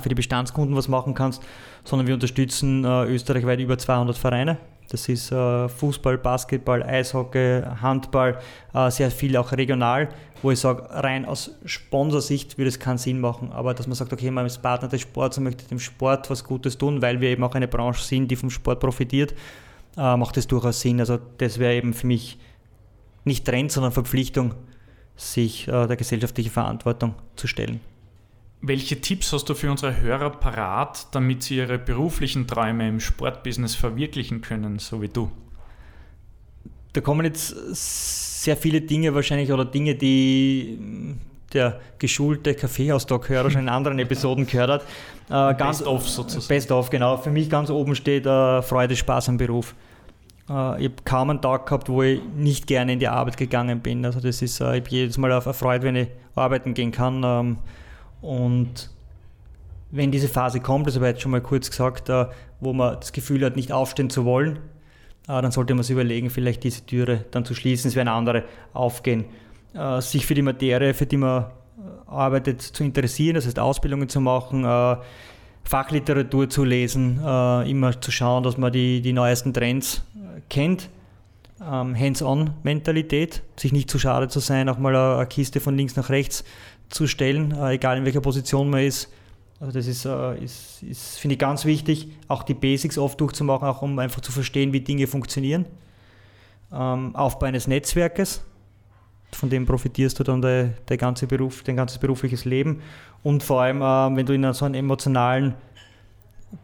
für 0.00 0.08
die 0.08 0.14
Bestandskunden 0.14 0.74
was 0.74 0.88
machen 0.88 1.12
kannst, 1.12 1.42
sondern 1.84 2.06
wir 2.06 2.14
unterstützen 2.14 2.84
äh, 2.84 3.04
österreichweit 3.04 3.58
über 3.58 3.76
200 3.76 4.16
Vereine 4.16 4.56
das 4.92 5.08
ist 5.08 5.32
äh, 5.32 5.68
Fußball, 5.70 6.18
Basketball, 6.18 6.82
Eishockey, 6.82 7.62
Handball, 7.80 8.38
äh, 8.74 8.90
sehr 8.90 9.10
viel 9.10 9.34
auch 9.38 9.50
regional, 9.52 10.10
wo 10.42 10.50
ich 10.50 10.60
sage, 10.60 10.86
rein 10.90 11.24
aus 11.24 11.52
Sponsorsicht 11.64 12.58
würde 12.58 12.68
es 12.68 12.78
keinen 12.78 12.98
Sinn 12.98 13.18
machen, 13.18 13.50
aber 13.52 13.72
dass 13.72 13.86
man 13.86 13.96
sagt, 13.96 14.12
okay, 14.12 14.30
man 14.30 14.44
ist 14.44 14.60
Partner 14.60 14.88
des 14.88 15.00
Sports 15.00 15.38
und 15.38 15.44
möchte 15.44 15.66
dem 15.66 15.78
Sport 15.78 16.28
was 16.28 16.44
Gutes 16.44 16.76
tun, 16.76 17.00
weil 17.00 17.22
wir 17.22 17.30
eben 17.30 17.42
auch 17.42 17.54
eine 17.54 17.68
Branche 17.68 18.02
sind, 18.02 18.30
die 18.30 18.36
vom 18.36 18.50
Sport 18.50 18.80
profitiert, 18.80 19.32
äh, 19.96 20.16
macht 20.16 20.36
das 20.36 20.46
durchaus 20.46 20.82
Sinn. 20.82 21.00
Also 21.00 21.18
das 21.38 21.58
wäre 21.58 21.74
eben 21.74 21.94
für 21.94 22.06
mich 22.06 22.38
nicht 23.24 23.46
Trend, 23.46 23.72
sondern 23.72 23.92
Verpflichtung, 23.92 24.54
sich 25.16 25.68
äh, 25.68 25.86
der 25.86 25.96
gesellschaftlichen 25.96 26.50
Verantwortung 26.50 27.14
zu 27.36 27.46
stellen. 27.46 27.80
Welche 28.64 29.00
Tipps 29.00 29.32
hast 29.32 29.48
du 29.48 29.54
für 29.54 29.70
unsere 29.70 30.00
Hörer 30.00 30.30
parat, 30.30 31.08
damit 31.10 31.42
sie 31.42 31.56
ihre 31.56 31.78
beruflichen 31.78 32.46
Träume 32.46 32.88
im 32.88 33.00
Sportbusiness 33.00 33.74
verwirklichen 33.74 34.40
können, 34.40 34.78
so 34.78 35.02
wie 35.02 35.08
du? 35.08 35.32
Da 36.92 37.00
kommen 37.00 37.26
jetzt 37.26 37.56
sehr 37.72 38.56
viele 38.56 38.80
Dinge 38.80 39.14
wahrscheinlich 39.16 39.50
oder 39.50 39.64
Dinge, 39.64 39.96
die 39.96 40.78
der 41.52 41.80
geschulte 41.98 42.54
Kaffeehaustalk-Hörer 42.54 43.50
schon 43.50 43.62
in 43.62 43.68
anderen 43.68 43.98
Episoden 43.98 44.46
gehört 44.46 44.70
hat. 44.70 44.82
Äh, 45.28 45.58
ganz, 45.58 45.78
best 45.78 45.86
of 45.86 46.08
sozusagen. 46.08 46.48
Best 46.48 46.70
of, 46.70 46.90
genau. 46.90 47.16
Für 47.16 47.30
mich 47.30 47.50
ganz 47.50 47.68
oben 47.68 47.94
steht 47.94 48.26
äh, 48.26 48.62
Freude, 48.62 48.94
Spaß 48.94 49.28
am 49.28 49.38
Beruf. 49.38 49.74
Äh, 50.48 50.84
ich 50.84 50.90
habe 50.90 51.02
kaum 51.04 51.30
einen 51.30 51.42
Tag 51.42 51.66
gehabt, 51.66 51.88
wo 51.88 52.02
ich 52.02 52.20
nicht 52.36 52.66
gerne 52.66 52.92
in 52.92 52.98
die 52.98 53.08
Arbeit 53.08 53.36
gegangen 53.36 53.80
bin. 53.80 54.04
Also 54.04 54.20
das 54.20 54.40
ist, 54.40 54.60
äh, 54.60 54.76
ich 54.76 54.82
habe 54.82 54.90
jedes 54.90 55.18
Mal 55.18 55.32
auf 55.32 55.44
Freude, 55.56 55.84
wenn 55.84 55.96
ich 55.96 56.08
arbeiten 56.34 56.74
gehen 56.74 56.92
kann. 56.92 57.22
Ähm, 57.24 57.58
und 58.22 58.90
wenn 59.90 60.10
diese 60.10 60.28
Phase 60.28 60.60
kommt, 60.60 60.86
das 60.86 60.94
habe 60.94 61.06
ich 61.06 61.12
jetzt 61.12 61.22
schon 61.22 61.32
mal 61.32 61.42
kurz 61.42 61.68
gesagt, 61.68 62.08
äh, 62.08 62.26
wo 62.60 62.72
man 62.72 62.96
das 62.98 63.12
Gefühl 63.12 63.44
hat, 63.44 63.56
nicht 63.56 63.72
aufstehen 63.72 64.08
zu 64.08 64.24
wollen, 64.24 64.58
dann 65.26 65.52
sollte 65.52 65.74
man 65.74 65.84
sich 65.84 65.92
überlegen, 65.92 66.30
vielleicht 66.30 66.64
diese 66.64 66.84
Türe 66.84 67.24
dann 67.30 67.44
zu 67.44 67.54
schließen, 67.54 67.88
es 67.88 67.94
werden 67.94 68.08
andere 68.08 68.42
aufgehen. 68.72 69.24
Sich 70.00 70.26
für 70.26 70.34
die 70.34 70.42
Materie, 70.42 70.94
für 70.94 71.06
die 71.06 71.16
man 71.16 71.46
arbeitet, 72.06 72.60
zu 72.60 72.82
interessieren, 72.82 73.36
das 73.36 73.46
heißt 73.46 73.60
Ausbildungen 73.60 74.08
zu 74.08 74.20
machen, 74.20 74.66
Fachliteratur 75.62 76.50
zu 76.50 76.64
lesen, 76.64 77.20
immer 77.64 78.00
zu 78.00 78.10
schauen, 78.10 78.42
dass 78.42 78.58
man 78.58 78.72
die, 78.72 79.00
die 79.00 79.12
neuesten 79.12 79.54
Trends 79.54 80.02
kennt. 80.50 80.88
Ähm, 81.64 81.96
Hands-on-Mentalität, 81.96 83.42
sich 83.56 83.72
nicht 83.72 83.88
zu 83.88 84.00
schade 84.00 84.26
zu 84.26 84.40
sein, 84.40 84.68
auch 84.68 84.78
mal 84.78 84.96
eine 84.96 85.26
Kiste 85.26 85.60
von 85.60 85.76
links 85.76 85.94
nach 85.94 86.10
rechts 86.10 86.44
zu 86.92 87.06
stellen, 87.06 87.52
äh, 87.52 87.72
egal 87.72 87.98
in 87.98 88.04
welcher 88.04 88.20
Position 88.20 88.70
man 88.70 88.82
ist. 88.82 89.08
Also 89.60 89.72
das 89.72 89.86
ist, 89.86 90.04
äh, 90.04 90.38
ist, 90.42 90.82
ist 90.82 91.18
finde 91.18 91.34
ich, 91.34 91.38
ganz 91.38 91.64
wichtig, 91.64 92.08
auch 92.28 92.42
die 92.42 92.54
Basics 92.54 92.98
oft 92.98 93.20
durchzumachen, 93.20 93.66
auch 93.66 93.82
um 93.82 93.98
einfach 93.98 94.20
zu 94.20 94.32
verstehen, 94.32 94.72
wie 94.72 94.80
Dinge 94.80 95.06
funktionieren. 95.06 95.66
Ähm, 96.72 97.14
Aufbau 97.14 97.46
eines 97.46 97.66
Netzwerkes, 97.66 98.42
von 99.32 99.50
dem 99.50 99.66
profitierst 99.66 100.18
du 100.18 100.24
dann 100.24 100.42
dein, 100.42 100.74
dein 100.86 100.98
ganze 100.98 101.26
Beruf, 101.26 101.62
dein 101.62 101.76
ganzes 101.76 101.98
berufliches 101.98 102.44
Leben. 102.44 102.82
Und 103.22 103.42
vor 103.42 103.62
allem, 103.62 103.82
äh, 103.82 104.16
wenn 104.16 104.26
du 104.26 104.32
in 104.32 104.52
so 104.52 104.64
einem 104.64 104.74
emotionalen 104.74 105.54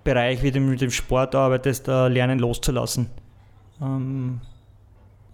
Bereich 0.04 0.42
wie 0.42 0.50
dem, 0.50 0.68
mit 0.68 0.80
dem 0.80 0.90
Sport 0.90 1.34
arbeitest, 1.34 1.88
äh, 1.88 2.08
lernen 2.08 2.38
loszulassen 2.38 3.08
ähm, 3.80 4.40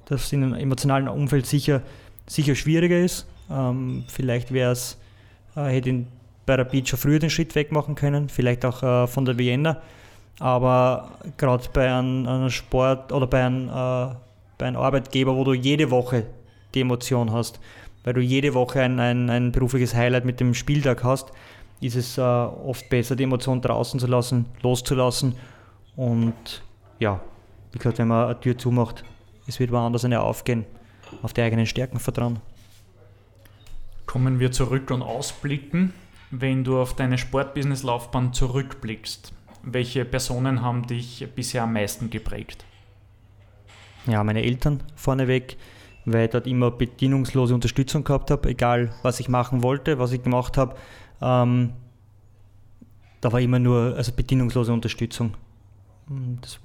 das 0.07 0.33
in 0.33 0.43
einem 0.43 0.55
emotionalen 0.55 1.09
Umfeld 1.09 1.47
sicher, 1.47 1.83
sicher 2.27 2.55
schwieriger 2.55 2.99
ist. 2.99 3.27
Ähm, 3.51 4.05
vielleicht 4.09 4.53
wäre 4.53 4.73
es, 4.73 4.99
äh, 5.57 5.65
hätte 5.65 5.91
ich 5.91 6.05
bei 6.47 6.55
Rapid 6.55 6.89
schon 6.89 6.99
früher 6.99 7.19
den 7.19 7.31
Schritt 7.31 7.55
wegmachen 7.55 7.95
können, 7.95 8.29
vielleicht 8.29 8.65
auch 8.65 8.83
äh, 8.83 9.07
von 9.07 9.25
der 9.25 9.39
Vienna. 9.39 9.81
Aber 10.41 11.11
gerade 11.37 11.65
bei 11.73 11.93
einem, 11.93 12.27
einem, 12.27 12.51
Sport 12.51 13.13
oder 13.13 13.27
bei 13.27 13.45
einem, 13.45 13.69
äh, 13.69 14.15
bei 14.59 14.67
einem 14.67 14.77
Arbeitgeber, 14.77 15.37
wo 15.37 15.45
du 15.45 15.55
jede 15.55 15.91
Woche 15.91 16.27
die 16.75 16.81
Emotion 16.81 17.33
hast, 17.33 17.61
weil 18.03 18.15
du 18.15 18.21
jede 18.21 18.53
Woche 18.55 18.83
ein, 18.83 18.99
ein, 18.99 19.31
ein 19.31 19.53
berufliches 19.53 19.95
Highlight 19.95 20.25
mit 20.25 20.41
dem 20.41 20.55
Spieltag 20.55 21.05
hast, 21.05 21.33
ist 21.81 21.97
es 21.97 22.19
äh, 22.19 22.21
oft 22.21 22.89
besser, 22.89 23.17
die 23.17 23.25
Emotion 23.25 23.61
draußen 23.61 24.01
zu 24.01 24.07
lassen, 24.07 24.47
loszulassen 24.63 25.35
und 25.97 26.63
ja, 26.99 27.21
wie 27.73 27.79
gesagt, 27.79 27.99
wenn 27.99 28.09
man 28.09 28.27
eine 28.27 28.41
Tür 28.41 28.57
zumacht, 28.57 29.05
es 29.47 29.61
wird 29.61 29.71
woanders 29.71 30.05
eine 30.05 30.21
aufgehen, 30.21 30.65
auf 31.23 31.33
die 31.33 31.43
eigenen 31.43 31.67
Stärken 31.67 31.99
vertrauen. 31.99 32.41
Kommen 34.07 34.41
wir 34.41 34.53
zurück 34.53 34.91
und 34.91 35.03
ausblicken. 35.03 35.93
Wenn 36.31 36.65
du 36.65 36.79
auf 36.79 36.95
deine 36.95 37.19
Sportbusiness-Laufbahn 37.19 38.33
zurückblickst, 38.33 39.33
welche 39.63 40.05
Personen 40.05 40.63
haben 40.63 40.87
dich 40.87 41.27
bisher 41.35 41.63
am 41.63 41.73
meisten 41.73 42.11
geprägt? 42.11 42.65
Ja, 44.07 44.23
meine 44.25 44.43
Eltern 44.43 44.83
vorneweg, 44.97 45.57
weil 46.05 46.27
ich 46.27 46.31
dort 46.31 46.47
immer 46.47 46.71
bedingungslose 46.71 47.55
Unterstützung 47.55 48.05
gehabt 48.05 48.31
habe, 48.31 48.49
egal 48.51 48.93
was 49.03 49.21
ich 49.21 49.29
machen 49.29 49.63
wollte, 49.63 49.99
was 49.99 50.13
ich 50.13 50.23
gemacht 50.23 50.59
habe. 50.59 50.77
Ähm, 51.23 51.73
da 53.21 53.33
war 53.33 53.41
immer 53.41 53.59
nur 53.59 53.95
also 53.97 54.13
bedingungslose 54.13 54.73
Unterstützung. 54.73 55.35
Das 56.43 56.61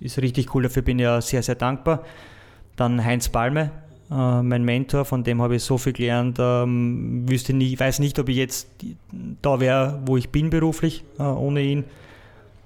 ist 0.00 0.18
richtig 0.18 0.52
cool, 0.54 0.64
dafür 0.64 0.82
bin 0.82 0.98
ich 0.98 1.04
ja 1.04 1.20
sehr, 1.20 1.42
sehr 1.44 1.54
dankbar. 1.54 2.02
Dann 2.74 3.04
Heinz 3.04 3.28
Palme, 3.28 3.70
äh, 4.10 4.42
mein 4.42 4.64
Mentor, 4.64 5.04
von 5.04 5.22
dem 5.22 5.40
habe 5.40 5.56
ich 5.56 5.62
so 5.62 5.78
viel 5.78 5.92
gelernt. 5.92 6.38
Ähm, 6.40 7.28
wüsste 7.28 7.52
nie, 7.52 7.78
weiß 7.78 8.00
nicht, 8.00 8.18
ob 8.18 8.28
ich 8.28 8.36
jetzt 8.36 8.68
da 9.40 9.60
wäre, 9.60 10.00
wo 10.04 10.16
ich 10.16 10.30
bin 10.30 10.50
beruflich, 10.50 11.04
äh, 11.18 11.22
ohne 11.22 11.62
ihn. 11.62 11.84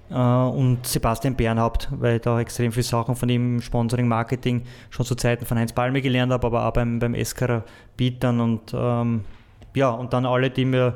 Äh, 0.09 0.15
und 0.15 0.85
Sebastian 0.87 1.35
Bernhaupt, 1.35 1.89
weil 1.91 2.15
ich 2.15 2.21
da 2.23 2.39
extrem 2.39 2.71
viele 2.71 2.83
Sachen 2.83 3.15
von 3.15 3.29
ihm, 3.29 3.61
Sponsoring, 3.61 4.07
Marketing, 4.07 4.63
schon 4.89 5.05
zu 5.05 5.13
Zeiten 5.13 5.45
von 5.45 5.59
Heinz 5.59 5.73
Palme 5.73 6.01
gelernt 6.01 6.31
habe, 6.31 6.47
aber 6.47 6.67
auch 6.67 6.73
beim, 6.73 6.97
beim 6.97 7.13
Eskara 7.13 7.63
Bietern 7.95 8.39
und 8.39 8.73
ähm, 8.73 9.21
ja, 9.75 9.89
und 9.89 10.13
dann 10.13 10.25
alle, 10.25 10.49
die 10.49 10.65
mir 10.65 10.95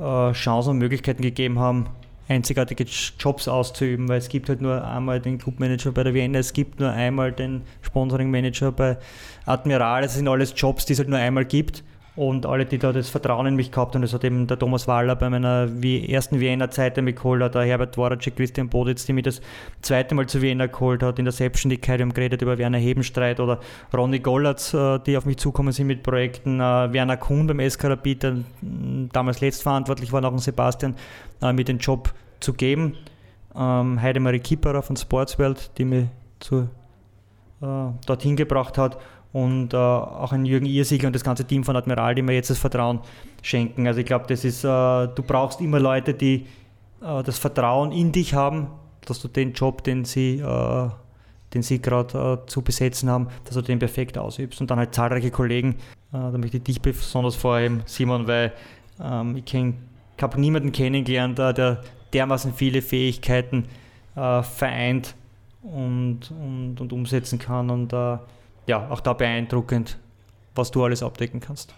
Chancen 0.00 0.70
und 0.70 0.78
Möglichkeiten 0.78 1.22
gegeben 1.22 1.58
haben, 1.58 1.86
einzigartige 2.28 2.84
Jobs 3.18 3.48
auszuüben, 3.48 4.08
weil 4.08 4.18
es 4.18 4.28
gibt 4.28 4.48
halt 4.48 4.60
nur 4.60 4.86
einmal 4.86 5.20
den 5.20 5.38
Clubmanager 5.38 5.92
bei 5.92 6.04
der 6.04 6.14
Vienna, 6.14 6.38
es 6.38 6.52
gibt 6.52 6.78
nur 6.78 6.90
einmal 6.90 7.32
den 7.32 7.62
Sponsoring-Manager 7.82 8.72
bei 8.72 8.98
Admiral, 9.46 10.04
es 10.04 10.14
sind 10.14 10.28
alles 10.28 10.52
Jobs, 10.56 10.84
die 10.84 10.92
es 10.92 10.98
halt 10.98 11.08
nur 11.08 11.18
einmal 11.18 11.44
gibt 11.44 11.82
und 12.18 12.46
alle, 12.46 12.66
die 12.66 12.78
da 12.78 12.92
das 12.92 13.08
Vertrauen 13.08 13.46
in 13.46 13.54
mich 13.54 13.70
gehabt 13.70 13.94
haben, 13.94 14.02
das 14.02 14.12
hat 14.12 14.24
eben 14.24 14.48
der 14.48 14.58
Thomas 14.58 14.88
Waller 14.88 15.14
bei 15.14 15.30
meiner 15.30 15.68
ersten 15.84 16.40
Vienna-Zeit 16.40 17.00
mich 17.00 17.14
geholt, 17.14 17.40
hat, 17.40 17.54
der 17.54 17.62
Herbert 17.62 17.94
Dvoracek, 17.94 18.34
Christian 18.34 18.68
Boditz, 18.68 19.06
die 19.06 19.12
mich 19.12 19.22
das 19.22 19.40
zweite 19.82 20.16
Mal 20.16 20.26
zu 20.26 20.42
Vienna 20.42 20.66
geholt 20.66 21.04
hat, 21.04 21.20
in 21.20 21.26
der 21.26 21.32
Selbstständigkeit, 21.32 22.00
wir 22.00 22.06
haben 22.06 22.12
geredet 22.12 22.42
über 22.42 22.58
Werner 22.58 22.78
Hebenstreit 22.78 23.38
oder 23.38 23.60
Ronny 23.94 24.18
Gollatz, 24.18 24.74
äh, 24.74 24.98
die 24.98 25.16
auf 25.16 25.26
mich 25.26 25.36
zukommen 25.36 25.70
sind 25.70 25.86
mit 25.86 26.02
Projekten, 26.02 26.58
äh, 26.58 26.92
Werner 26.92 27.18
Kuhn 27.18 27.46
beim 27.46 27.60
SK 27.60 27.84
Rapid, 27.84 28.22
der 28.24 28.36
damals 29.12 29.40
letztverantwortlich 29.40 30.12
war, 30.12 30.24
auch 30.24 30.32
ein 30.32 30.38
Sebastian, 30.38 30.96
äh, 31.40 31.52
mit 31.52 31.68
den 31.68 31.78
Job 31.78 32.12
zu 32.40 32.52
geben. 32.52 32.96
Ähm, 33.54 34.02
Heidemarie 34.02 34.40
Kipperer 34.40 34.82
von 34.82 34.96
Sportswelt, 34.96 35.70
die 35.78 35.84
mich 35.84 36.06
zu, 36.40 36.68
dorthin 37.60 38.36
gebracht 38.36 38.78
hat 38.78 38.98
und 39.32 39.74
äh, 39.74 39.76
auch 39.76 40.32
ein 40.32 40.44
Jürgen 40.44 40.66
Irsiger 40.66 41.06
und 41.06 41.12
das 41.14 41.24
ganze 41.24 41.44
Team 41.44 41.64
von 41.64 41.76
Admiral, 41.76 42.14
die 42.14 42.22
mir 42.22 42.34
jetzt 42.34 42.50
das 42.50 42.58
Vertrauen 42.58 43.00
schenken. 43.42 43.86
Also 43.86 44.00
ich 44.00 44.06
glaube, 44.06 44.26
das 44.28 44.44
ist, 44.44 44.64
äh, 44.64 44.66
du 44.66 45.22
brauchst 45.26 45.60
immer 45.60 45.80
Leute, 45.80 46.14
die 46.14 46.46
äh, 47.02 47.22
das 47.22 47.38
Vertrauen 47.38 47.92
in 47.92 48.12
dich 48.12 48.34
haben, 48.34 48.68
dass 49.04 49.20
du 49.20 49.28
den 49.28 49.52
Job, 49.52 49.84
den 49.84 50.04
sie, 50.04 50.38
äh, 50.38 50.88
den 51.54 51.62
sie 51.62 51.80
gerade 51.80 52.42
äh, 52.42 52.46
zu 52.46 52.62
besetzen 52.62 53.10
haben, 53.10 53.28
dass 53.44 53.54
du 53.54 53.62
den 53.62 53.78
perfekt 53.78 54.16
ausübst. 54.16 54.60
Und 54.60 54.70
dann 54.70 54.78
halt 54.78 54.94
zahlreiche 54.94 55.30
Kollegen, 55.30 55.76
äh, 56.12 56.18
da 56.18 56.38
möchte 56.38 56.56
ich 56.56 56.62
dich 56.62 56.80
besonders 56.80 57.36
vorheben, 57.36 57.82
Simon, 57.86 58.26
weil 58.26 58.52
ähm, 59.02 59.36
ich, 59.36 59.54
ich 59.54 60.22
habe 60.22 60.40
niemanden 60.40 60.72
kennengelernt, 60.72 61.38
der 61.38 61.82
dermaßen 62.12 62.54
viele 62.54 62.82
Fähigkeiten 62.82 63.66
vereint 64.14 65.14
und, 65.62 66.32
und, 66.32 66.80
und 66.80 66.92
umsetzen 66.92 67.38
kann. 67.38 67.70
Und 67.70 67.92
ja, 68.68 68.88
auch 68.90 69.00
da 69.00 69.14
beeindruckend, 69.14 69.98
was 70.54 70.70
du 70.70 70.84
alles 70.84 71.02
abdecken 71.02 71.40
kannst. 71.40 71.74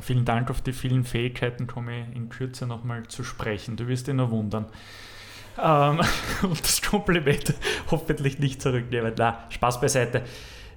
Vielen 0.00 0.24
Dank 0.24 0.50
auf 0.50 0.60
die 0.60 0.72
vielen 0.72 1.04
Fähigkeiten, 1.04 1.66
komme 1.66 2.02
ich 2.02 2.16
in 2.16 2.28
Kürze 2.28 2.66
nochmal 2.66 3.04
zu 3.08 3.24
sprechen. 3.24 3.76
Du 3.76 3.88
wirst 3.88 4.06
dich 4.06 4.14
noch 4.14 4.30
wundern. 4.30 4.66
Ähm, 5.60 6.00
und 6.42 6.60
das 6.60 6.82
Kompliment 6.82 7.54
hoffentlich 7.90 8.38
nicht 8.38 8.60
zurücknehmen. 8.60 9.14
Na, 9.16 9.38
Spaß 9.48 9.80
beiseite. 9.80 10.22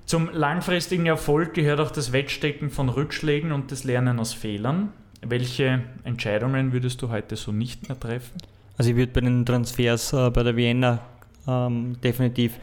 Zum 0.06 0.30
langfristigen 0.32 1.06
Erfolg 1.06 1.54
gehört 1.54 1.82
auch 1.82 1.92
das 1.92 2.14
Wegstecken 2.14 2.70
von 2.70 2.88
Rückschlägen 2.88 3.52
und 3.52 3.72
das 3.72 3.84
Lernen 3.84 4.20
aus 4.20 4.34
Fehlern. 4.34 4.94
Welche 5.22 5.84
Entscheidungen 6.06 6.72
würdest 6.72 7.02
du 7.02 7.10
heute 7.10 7.36
so 7.36 7.52
nicht 7.52 7.90
mehr 7.90 8.00
treffen? 8.00 8.38
Also 8.78 8.92
ich 8.92 8.96
würde 8.96 9.12
bei 9.12 9.22
den 9.22 9.46
Transfers 9.46 10.14
äh, 10.14 10.30
bei 10.30 10.44
der 10.44 10.56
Vienna 10.56 11.00
ähm, 11.46 12.00
definitiv 12.02 12.58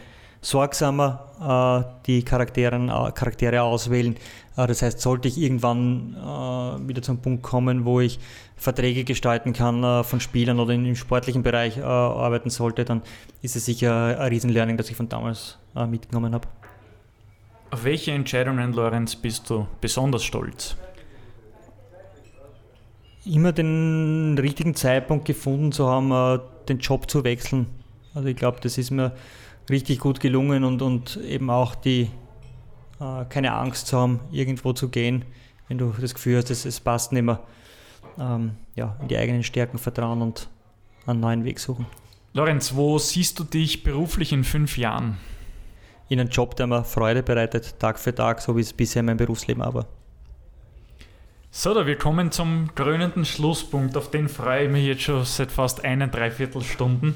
sorgsamer 0.44 1.86
äh, 1.96 2.04
die 2.06 2.22
Charakteren, 2.22 2.88
äh, 2.90 3.12
Charaktere 3.12 3.62
auswählen. 3.62 4.16
Äh, 4.56 4.66
das 4.66 4.82
heißt, 4.82 5.00
sollte 5.00 5.26
ich 5.26 5.38
irgendwann 5.38 6.14
äh, 6.14 6.88
wieder 6.88 7.00
zum 7.02 7.18
Punkt 7.18 7.42
kommen, 7.42 7.84
wo 7.84 8.00
ich 8.00 8.18
Verträge 8.56 9.04
gestalten 9.04 9.54
kann 9.54 9.82
äh, 9.82 10.04
von 10.04 10.20
Spielern 10.20 10.60
oder 10.60 10.74
im 10.74 10.94
sportlichen 10.96 11.42
Bereich 11.42 11.82
arbeiten 11.82 12.50
sollte, 12.50 12.84
dann 12.84 13.02
ist 13.42 13.56
es 13.56 13.64
sicher 13.64 14.18
ein 14.20 14.28
Riesenlearning, 14.28 14.76
das 14.76 14.90
ich 14.90 14.96
von 14.96 15.08
damals 15.08 15.58
mitgenommen 15.88 16.34
habe. 16.34 16.46
Auf 17.70 17.84
welche 17.84 18.12
Entscheidungen, 18.12 18.72
Lorenz, 18.72 19.16
bist 19.16 19.50
du 19.50 19.66
besonders 19.80 20.22
stolz? 20.22 20.76
Immer 23.24 23.52
den 23.52 24.36
richtigen 24.38 24.74
Zeitpunkt 24.74 25.24
gefunden 25.24 25.72
zu 25.72 25.88
haben, 25.88 26.40
den 26.68 26.78
Job 26.78 27.10
zu 27.10 27.24
wechseln. 27.24 27.66
Also 28.14 28.28
ich 28.28 28.36
glaube, 28.36 28.58
das 28.62 28.78
ist 28.78 28.90
mir 28.90 29.12
richtig 29.70 29.98
gut 29.98 30.20
gelungen 30.20 30.64
und, 30.64 30.82
und 30.82 31.16
eben 31.16 31.50
auch 31.50 31.74
die, 31.74 32.10
äh, 33.00 33.24
keine 33.28 33.54
Angst 33.54 33.86
zu 33.86 33.98
haben, 33.98 34.20
irgendwo 34.30 34.72
zu 34.72 34.88
gehen, 34.88 35.24
wenn 35.68 35.78
du 35.78 35.94
das 35.98 36.14
Gefühl 36.14 36.38
hast, 36.38 36.50
es, 36.50 36.64
es 36.64 36.80
passt 36.80 37.12
nicht 37.12 37.22
mehr. 37.22 37.40
Ähm, 38.18 38.52
ja, 38.76 38.96
in 39.00 39.08
die 39.08 39.16
eigenen 39.16 39.42
Stärken 39.42 39.78
vertrauen 39.78 40.22
und 40.22 40.48
einen 41.06 41.20
neuen 41.20 41.44
Weg 41.44 41.58
suchen. 41.58 41.86
Lorenz, 42.32 42.74
wo 42.74 42.98
siehst 42.98 43.38
du 43.38 43.44
dich 43.44 43.82
beruflich 43.82 44.32
in 44.32 44.44
fünf 44.44 44.76
Jahren? 44.76 45.18
In 46.08 46.20
einem 46.20 46.28
Job, 46.28 46.54
der 46.56 46.66
mir 46.66 46.84
Freude 46.84 47.22
bereitet, 47.22 47.78
Tag 47.78 47.98
für 47.98 48.14
Tag, 48.14 48.40
so 48.40 48.56
wie 48.56 48.60
es 48.60 48.72
bisher 48.72 49.00
in 49.00 49.06
meinem 49.06 49.16
Berufsleben 49.16 49.62
war. 49.62 49.86
So, 51.50 51.72
da 51.72 51.86
wir 51.86 51.96
kommen 51.96 52.30
zum 52.30 52.74
krönenden 52.74 53.24
Schlusspunkt, 53.24 53.96
auf 53.96 54.10
den 54.10 54.28
freue 54.28 54.64
ich 54.64 54.70
mich 54.70 54.84
jetzt 54.84 55.02
schon 55.02 55.24
seit 55.24 55.52
fast 55.52 55.84
einen 55.84 56.10
Dreiviertelstunden 56.10 57.14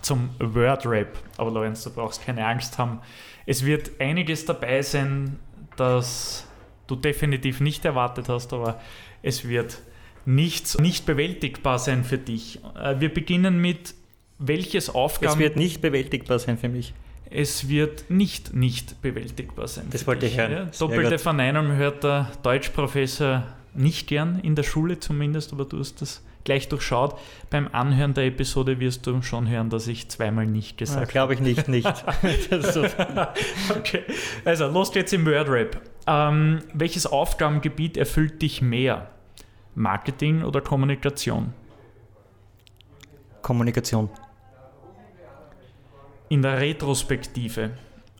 zum 0.00 0.30
Word-Rap. 0.38 1.18
Aber 1.36 1.50
Lorenz, 1.50 1.84
du 1.84 1.90
brauchst 1.90 2.24
keine 2.24 2.46
Angst 2.46 2.78
haben. 2.78 3.00
Es 3.46 3.64
wird 3.64 3.92
einiges 4.00 4.44
dabei 4.44 4.82
sein, 4.82 5.38
das 5.76 6.46
du 6.86 6.96
definitiv 6.96 7.60
nicht 7.60 7.84
erwartet 7.84 8.28
hast, 8.28 8.52
aber 8.52 8.80
es 9.22 9.48
wird 9.48 9.78
nichts 10.24 10.78
nicht 10.78 11.06
bewältigbar 11.06 11.78
sein 11.78 12.04
für 12.04 12.18
dich. 12.18 12.60
Äh, 12.80 13.00
wir 13.00 13.12
beginnen 13.12 13.60
mit 13.60 13.94
welches 14.38 14.90
Aufgaben. 14.90 15.34
Es 15.34 15.38
wird 15.38 15.56
nicht 15.56 15.80
bewältigbar 15.80 16.38
sein 16.38 16.58
für 16.58 16.68
mich. 16.68 16.94
Es 17.30 17.68
wird 17.68 18.10
nicht 18.10 18.54
nicht 18.54 19.00
bewältigbar 19.00 19.66
sein. 19.66 19.86
Das 19.90 20.06
wollte 20.06 20.26
ich 20.26 20.36
hören. 20.36 20.52
Ja, 20.52 20.64
doppelte 20.78 21.18
Verneinung 21.18 21.72
hört 21.76 22.04
der 22.04 22.30
Deutschprofessor 22.42 23.46
nicht 23.74 24.06
gern, 24.06 24.38
in 24.40 24.54
der 24.54 24.64
Schule 24.64 25.00
zumindest, 25.00 25.52
aber 25.52 25.64
du 25.64 25.78
hast 25.78 26.02
das 26.02 26.22
gleich 26.44 26.68
durchschaut. 26.68 27.18
Beim 27.50 27.68
Anhören 27.72 28.14
der 28.14 28.26
Episode 28.26 28.80
wirst 28.80 29.06
du 29.06 29.22
schon 29.22 29.48
hören, 29.48 29.70
dass 29.70 29.86
ich 29.86 30.08
zweimal 30.08 30.46
nicht 30.46 30.78
gesagt 30.78 31.00
habe. 31.00 31.10
Glaube 31.10 31.34
ich 31.34 31.40
nicht, 31.40 31.68
nicht. 31.68 31.86
okay. 33.70 34.02
Also, 34.44 34.66
los 34.68 34.92
geht's 34.92 35.12
im 35.12 35.26
Wordrap. 35.26 35.80
Ähm, 36.06 36.60
welches 36.72 37.06
Aufgabengebiet 37.06 37.96
erfüllt 37.96 38.42
dich 38.42 38.62
mehr? 38.62 39.08
Marketing 39.74 40.42
oder 40.42 40.60
Kommunikation? 40.60 41.54
Kommunikation. 43.40 44.10
In 46.28 46.42
der 46.42 46.60
Retrospektive 46.60 47.70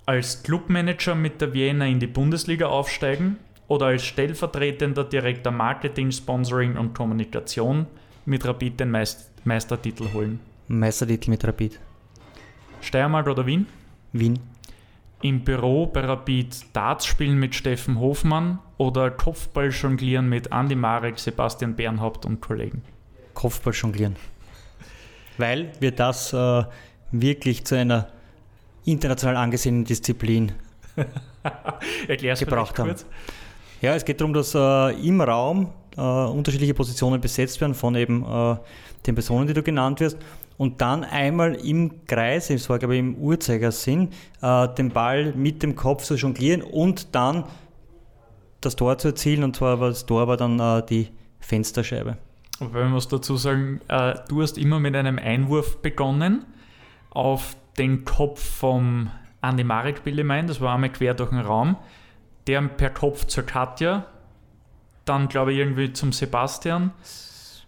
als 0.06 0.42
Clubmanager 0.42 1.14
mit 1.14 1.40
der 1.40 1.54
Vienna 1.54 1.86
in 1.86 2.00
die 2.00 2.06
Bundesliga 2.06 2.66
aufsteigen 2.66 3.38
oder 3.68 3.86
als 3.86 4.04
stellvertretender 4.04 5.04
Direktor 5.04 5.52
Marketing, 5.52 6.10
Sponsoring 6.10 6.76
und 6.76 6.94
Kommunikation 6.94 7.86
mit 8.24 8.44
Rapid 8.44 8.80
den 8.80 8.90
Meistertitel 9.44 10.12
holen? 10.12 10.40
Meistertitel 10.68 11.30
mit 11.30 11.44
Rapid. 11.44 11.78
Steiermark 12.80 13.26
oder 13.28 13.46
Wien? 13.46 13.66
Wien. 14.12 14.38
Im 15.22 15.44
Büro 15.44 15.86
bei 15.86 16.00
Rapid 16.00 16.74
Darts 16.74 17.06
spielen 17.06 17.38
mit 17.38 17.54
Steffen 17.54 18.00
Hofmann 18.00 18.58
oder 18.76 19.10
Kopfball 19.10 19.70
jonglieren 19.70 20.28
mit 20.28 20.52
Andi 20.52 20.74
Marek, 20.74 21.18
Sebastian 21.18 21.76
Bernhaupt 21.76 22.26
und 22.26 22.40
Kollegen? 22.40 22.82
Kopfball 23.34 23.72
jonglieren. 23.72 24.16
Weil 25.38 25.72
wir 25.78 25.92
das 25.92 26.32
äh, 26.32 26.64
wirklich 27.12 27.64
zu 27.64 27.76
einer 27.76 28.08
international 28.84 29.36
angesehenen 29.36 29.84
Disziplin 29.84 30.52
gebraucht 32.06 32.78
haben. 32.78 32.88
Kurz. 32.88 33.06
Ja, 33.82 33.96
es 33.96 34.04
geht 34.04 34.20
darum, 34.20 34.32
dass 34.32 34.54
äh, 34.54 35.06
im 35.06 35.20
Raum 35.20 35.72
äh, 35.96 36.00
unterschiedliche 36.00 36.72
Positionen 36.72 37.20
besetzt 37.20 37.60
werden 37.60 37.74
von 37.74 37.96
eben 37.96 38.24
äh, 38.24 38.56
den 39.06 39.16
Personen, 39.16 39.48
die 39.48 39.54
du 39.54 39.62
genannt 39.64 39.98
wirst. 39.98 40.18
Und 40.56 40.80
dann 40.80 41.02
einmal 41.02 41.56
im 41.56 42.06
Kreis, 42.06 42.48
es 42.50 42.70
war 42.70 42.78
glaube 42.78 42.94
ich 42.94 43.00
im 43.00 43.16
Uhrzeigersinn, 43.16 44.10
äh, 44.40 44.68
den 44.68 44.90
Ball 44.90 45.32
mit 45.32 45.64
dem 45.64 45.74
Kopf 45.74 46.04
zu 46.04 46.14
jonglieren 46.14 46.62
und 46.62 47.12
dann 47.16 47.42
das 48.60 48.76
Tor 48.76 48.98
zu 48.98 49.08
erzielen. 49.08 49.42
Und 49.42 49.56
zwar 49.56 49.80
war 49.80 49.88
das 49.88 50.06
Tor 50.06 50.28
war 50.28 50.36
dann 50.36 50.60
äh, 50.60 50.86
die 50.86 51.08
Fensterscheibe. 51.40 52.18
Wobei 52.60 52.84
man 52.84 52.92
muss 52.92 53.08
dazu 53.08 53.36
sagen, 53.36 53.80
äh, 53.88 54.14
du 54.28 54.42
hast 54.42 54.58
immer 54.58 54.78
mit 54.78 54.94
einem 54.94 55.18
Einwurf 55.18 55.82
begonnen 55.82 56.44
auf 57.10 57.56
den 57.78 58.04
Kopf 58.04 58.40
vom 58.40 59.10
Andi 59.40 59.64
Marek 59.64 60.04
Billemein, 60.04 60.46
das 60.46 60.60
war 60.60 60.72
einmal 60.72 60.92
quer 60.92 61.14
durch 61.14 61.30
den 61.30 61.40
Raum, 61.40 61.76
der 62.46 62.62
per 62.62 62.90
Kopf 62.90 63.26
zur 63.26 63.44
Katja, 63.44 64.06
dann 65.04 65.28
glaube 65.28 65.52
ich 65.52 65.58
irgendwie 65.58 65.92
zum 65.92 66.12
Sebastian, 66.12 66.92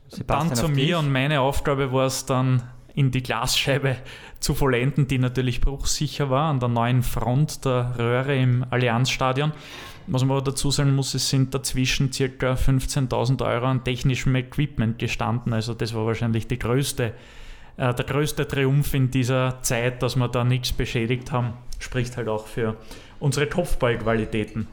Sebastian 0.08 0.48
dann 0.48 0.56
zu 0.56 0.68
mir 0.68 0.86
dich. 0.86 0.96
und 0.96 1.12
meine 1.12 1.40
Aufgabe 1.40 1.92
war 1.92 2.06
es 2.06 2.26
dann 2.26 2.62
in 2.94 3.10
die 3.10 3.22
Glasscheibe 3.22 3.96
zu 4.40 4.54
vollenden, 4.54 5.08
die 5.08 5.18
natürlich 5.18 5.60
bruchsicher 5.60 6.30
war, 6.30 6.50
an 6.50 6.60
der 6.60 6.68
neuen 6.68 7.02
Front 7.02 7.64
der 7.64 7.94
Röhre 7.98 8.36
im 8.36 8.64
Allianzstadion. 8.70 9.52
Was 10.06 10.22
man 10.22 10.36
aber 10.36 10.42
dazu 10.42 10.70
sagen 10.70 10.94
muss, 10.94 11.14
es 11.14 11.30
sind 11.30 11.54
dazwischen 11.54 12.10
ca. 12.10 12.52
15.000 12.52 13.42
Euro 13.44 13.66
an 13.66 13.84
technischem 13.84 14.34
Equipment 14.36 14.98
gestanden. 14.98 15.54
Also 15.54 15.72
das 15.72 15.94
war 15.94 16.04
wahrscheinlich 16.04 16.46
die 16.46 16.58
größte, 16.58 17.14
äh, 17.78 17.94
der 17.94 18.04
größte 18.04 18.46
Triumph 18.46 18.92
in 18.92 19.10
dieser 19.10 19.62
Zeit, 19.62 20.02
dass 20.02 20.16
wir 20.16 20.28
da 20.28 20.44
nichts 20.44 20.72
beschädigt 20.72 21.32
haben. 21.32 21.54
Spricht 21.78 22.18
halt 22.18 22.28
auch 22.28 22.46
für 22.46 22.76
unsere 23.20 23.46
Kopfballqualitäten. 23.46 24.66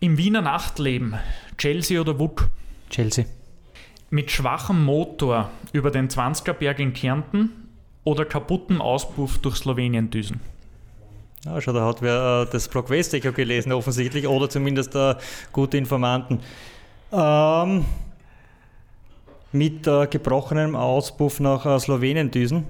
Im 0.00 0.16
Wiener 0.16 0.42
Nachtleben, 0.42 1.14
Chelsea 1.58 2.00
oder 2.00 2.18
WUK? 2.18 2.48
Chelsea. 2.88 3.24
Mit 4.10 4.30
schwachem 4.30 4.84
Motor 4.84 5.50
über 5.72 5.90
den 5.90 6.08
20er 6.08 6.52
Berg 6.52 6.78
in 6.78 6.92
Kärnten 6.92 7.68
oder 8.04 8.24
kaputtem 8.24 8.80
Auspuff 8.80 9.38
durch 9.38 9.56
Slowenien 9.56 10.10
düsen? 10.10 10.40
Ja, 11.44 11.60
schau, 11.60 11.72
da 11.72 11.86
hat 11.86 12.02
wer 12.02 12.46
äh, 12.46 12.52
das 12.52 12.68
Blog 12.68 12.90
Westecho 12.90 13.32
gelesen, 13.32 13.72
offensichtlich, 13.72 14.26
oder 14.26 14.50
zumindest 14.50 14.94
äh, 14.94 15.14
gute 15.52 15.78
Informanten. 15.78 16.40
Ähm, 17.12 17.84
mit 19.52 19.86
äh, 19.86 20.06
gebrochenem 20.06 20.76
Auspuff 20.76 21.40
nach 21.40 21.64
äh, 21.66 21.78
Slowenien 21.78 22.30
düsen, 22.30 22.64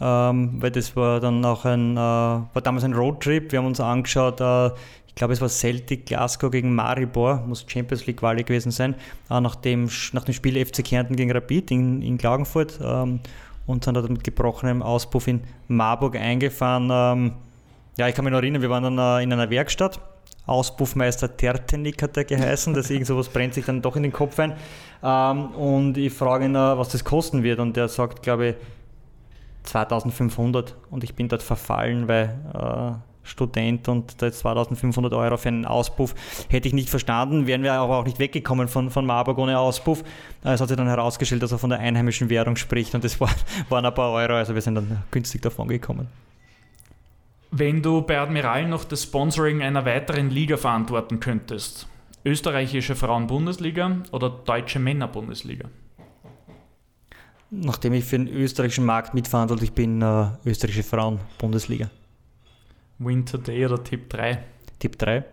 ähm, 0.00 0.56
weil 0.60 0.70
das 0.70 0.96
war 0.96 1.20
dann 1.20 1.44
auch 1.44 1.64
ein, 1.64 1.96
äh, 1.96 1.96
war 1.96 2.62
damals 2.62 2.84
ein 2.84 2.94
Roadtrip. 2.94 3.52
Wir 3.52 3.58
haben 3.60 3.66
uns 3.66 3.80
angeschaut, 3.80 4.40
äh, 4.40 4.70
ich 5.14 5.16
glaube, 5.16 5.32
es 5.32 5.40
war 5.40 5.48
Celtic 5.48 6.06
Glasgow 6.06 6.50
gegen 6.50 6.74
Maribor, 6.74 7.44
muss 7.46 7.64
Champions 7.68 8.04
League 8.06 8.16
Quali 8.16 8.42
gewesen 8.42 8.72
sein, 8.72 8.96
äh, 9.30 9.40
nach, 9.40 9.54
dem, 9.54 9.88
nach 10.12 10.24
dem 10.24 10.34
Spiel 10.34 10.64
FC 10.64 10.84
Kärnten 10.84 11.14
gegen 11.14 11.30
Rapid 11.30 11.70
in, 11.70 12.02
in 12.02 12.18
Klagenfurt 12.18 12.80
ähm, 12.82 13.20
und 13.66 13.84
sind 13.84 13.94
dann 13.94 14.12
mit 14.12 14.24
gebrochenem 14.24 14.82
Auspuff 14.82 15.28
in 15.28 15.42
Marburg 15.68 16.16
eingefahren. 16.16 16.88
Ähm, 16.92 17.32
ja, 17.96 18.08
ich 18.08 18.16
kann 18.16 18.24
mich 18.24 18.32
noch 18.32 18.40
erinnern, 18.40 18.60
wir 18.60 18.70
waren 18.70 18.82
dann 18.82 18.98
äh, 18.98 19.22
in 19.22 19.32
einer 19.32 19.50
Werkstatt. 19.50 20.00
Auspuffmeister 20.46 21.36
Tertenik 21.36 22.02
hat 22.02 22.16
der 22.16 22.24
geheißen, 22.24 22.74
das 22.74 22.90
irgend 22.90 23.06
sowas 23.06 23.28
brennt 23.28 23.54
sich 23.54 23.64
dann 23.64 23.80
doch 23.82 23.94
in 23.94 24.02
den 24.02 24.12
Kopf 24.12 24.38
ein. 24.40 24.54
Ähm, 25.00 25.46
und 25.54 25.96
ich 25.96 26.12
frage 26.12 26.46
ihn, 26.46 26.56
äh, 26.56 26.58
was 26.58 26.88
das 26.88 27.04
kosten 27.04 27.44
wird 27.44 27.60
und 27.60 27.76
der 27.76 27.86
sagt, 27.86 28.22
glaube 28.24 28.48
ich, 28.48 28.54
2500 29.64 30.76
und 30.90 31.04
ich 31.04 31.14
bin 31.14 31.28
dort 31.28 31.42
verfallen, 31.42 32.08
weil 32.08 32.38
äh, 32.54 32.92
Student 33.24 33.88
und 33.88 34.20
da 34.20 34.26
jetzt 34.26 34.40
2500 34.40 35.12
Euro 35.14 35.36
für 35.36 35.48
einen 35.48 35.64
Auspuff. 35.64 36.14
Hätte 36.48 36.68
ich 36.68 36.74
nicht 36.74 36.90
verstanden, 36.90 37.46
wären 37.46 37.62
wir 37.62 37.72
aber 37.72 37.98
auch 37.98 38.04
nicht 38.04 38.18
weggekommen 38.18 38.68
von, 38.68 38.90
von 38.90 39.06
Marburg 39.06 39.38
ohne 39.38 39.58
Auspuff. 39.58 40.04
Es 40.42 40.60
hat 40.60 40.68
sich 40.68 40.76
dann 40.76 40.86
herausgestellt, 40.86 41.42
dass 41.42 41.52
er 41.52 41.58
von 41.58 41.70
der 41.70 41.80
einheimischen 41.80 42.28
Währung 42.30 42.56
spricht 42.56 42.94
und 42.94 43.02
das 43.02 43.18
war, 43.20 43.30
waren 43.68 43.84
ein 43.84 43.94
paar 43.94 44.12
Euro, 44.12 44.34
also 44.34 44.54
wir 44.54 44.60
sind 44.60 44.76
dann 44.76 45.02
günstig 45.10 45.42
davon 45.42 45.68
gekommen. 45.68 46.08
Wenn 47.50 47.82
du 47.82 48.02
bei 48.02 48.18
Admiral 48.18 48.66
noch 48.68 48.84
das 48.84 49.04
Sponsoring 49.04 49.62
einer 49.62 49.84
weiteren 49.84 50.28
Liga 50.28 50.56
verantworten 50.56 51.20
könntest, 51.20 51.86
österreichische 52.24 52.96
Frauen-Bundesliga 52.96 53.98
oder 54.10 54.28
deutsche 54.28 54.80
Männer-Bundesliga? 54.80 55.68
Nachdem 57.62 57.92
ich 57.92 58.04
für 58.04 58.18
den 58.18 58.28
österreichischen 58.28 58.84
Markt 58.84 59.14
mitverantwortlich 59.14 59.72
bin, 59.72 60.02
äh, 60.02 60.26
österreichische 60.44 60.82
Frauen-Bundesliga. 60.82 61.88
Win 62.98 63.24
Today 63.24 63.66
oder 63.66 63.82
Tipp 63.82 64.10
3? 64.10 64.42
Tipp 64.78 64.98
3. 64.98 65.24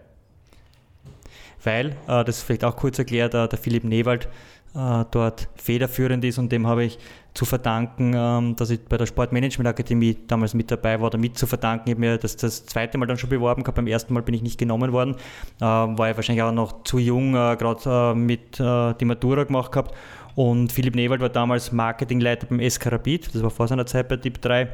Weil, 1.64 1.96
äh, 2.08 2.24
das 2.24 2.44
vielleicht 2.44 2.64
auch 2.64 2.76
kurz 2.76 3.00
erklärt, 3.00 3.34
äh, 3.34 3.48
der 3.48 3.58
Philipp 3.58 3.84
Newald 3.84 4.28
äh, 4.74 5.06
dort 5.12 5.50
federführend 5.56 6.24
ist 6.24 6.38
und 6.38 6.52
dem 6.52 6.66
habe 6.66 6.86
ich 6.86 6.98
zu 7.34 7.46
verdanken, 7.46 8.14
ähm, 8.16 8.56
dass 8.56 8.70
ich 8.70 8.82
bei 8.82 8.98
der 8.98 9.06
Sportmanagement 9.06 9.68
Akademie 9.68 10.18
damals 10.28 10.54
mit 10.54 10.70
dabei 10.70 11.00
war 11.00 11.08
oder 11.08 11.18
mit 11.18 11.38
zu 11.38 11.48
verdanken. 11.48 11.90
Ich 11.90 11.94
habe 11.96 12.02
mir 12.02 12.18
das, 12.18 12.36
das 12.36 12.66
zweite 12.66 12.98
Mal 12.98 13.06
dann 13.06 13.18
schon 13.18 13.30
beworben 13.30 13.64
gehabt, 13.64 13.76
beim 13.76 13.88
ersten 13.88 14.14
Mal 14.14 14.22
bin 14.22 14.36
ich 14.36 14.42
nicht 14.42 14.58
genommen 14.58 14.92
worden, 14.92 15.16
äh, 15.60 15.64
war 15.64 16.10
ich 16.10 16.16
wahrscheinlich 16.16 16.44
auch 16.44 16.52
noch 16.52 16.84
zu 16.84 17.00
jung, 17.00 17.36
äh, 17.36 17.56
gerade 17.58 17.82
äh, 17.86 18.16
mit 18.16 18.60
äh, 18.60 18.94
die 18.94 19.06
Matura 19.06 19.44
gemacht 19.44 19.72
gehabt 19.72 19.96
und 20.36 20.72
Philipp 20.72 20.96
Newald 20.96 21.22
war 21.22 21.30
damals 21.30 21.72
Marketingleiter 21.72 22.48
beim 22.48 22.68
SK 22.68 22.92
Rapid, 22.92 23.34
das 23.34 23.44
war 23.44 23.50
vor 23.50 23.68
seiner 23.68 23.86
Zeit 23.86 24.08
bei 24.08 24.18
Tipp 24.18 24.42
3 24.42 24.68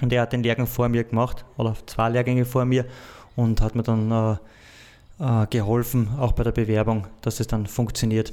und 0.00 0.12
er 0.12 0.22
hat 0.22 0.32
den 0.32 0.42
Lehrgang 0.42 0.66
vor 0.66 0.88
mir 0.88 1.04
gemacht, 1.04 1.44
oder 1.56 1.74
zwei 1.86 2.10
Lehrgänge 2.10 2.44
vor 2.44 2.64
mir 2.64 2.84
und 3.36 3.60
hat 3.60 3.74
mir 3.74 3.82
dann 3.82 4.10
äh, 4.10 5.42
äh, 5.42 5.46
geholfen, 5.48 6.08
auch 6.18 6.32
bei 6.32 6.42
der 6.42 6.52
Bewerbung, 6.52 7.06
dass 7.22 7.40
es 7.40 7.46
dann 7.46 7.66
funktioniert. 7.66 8.32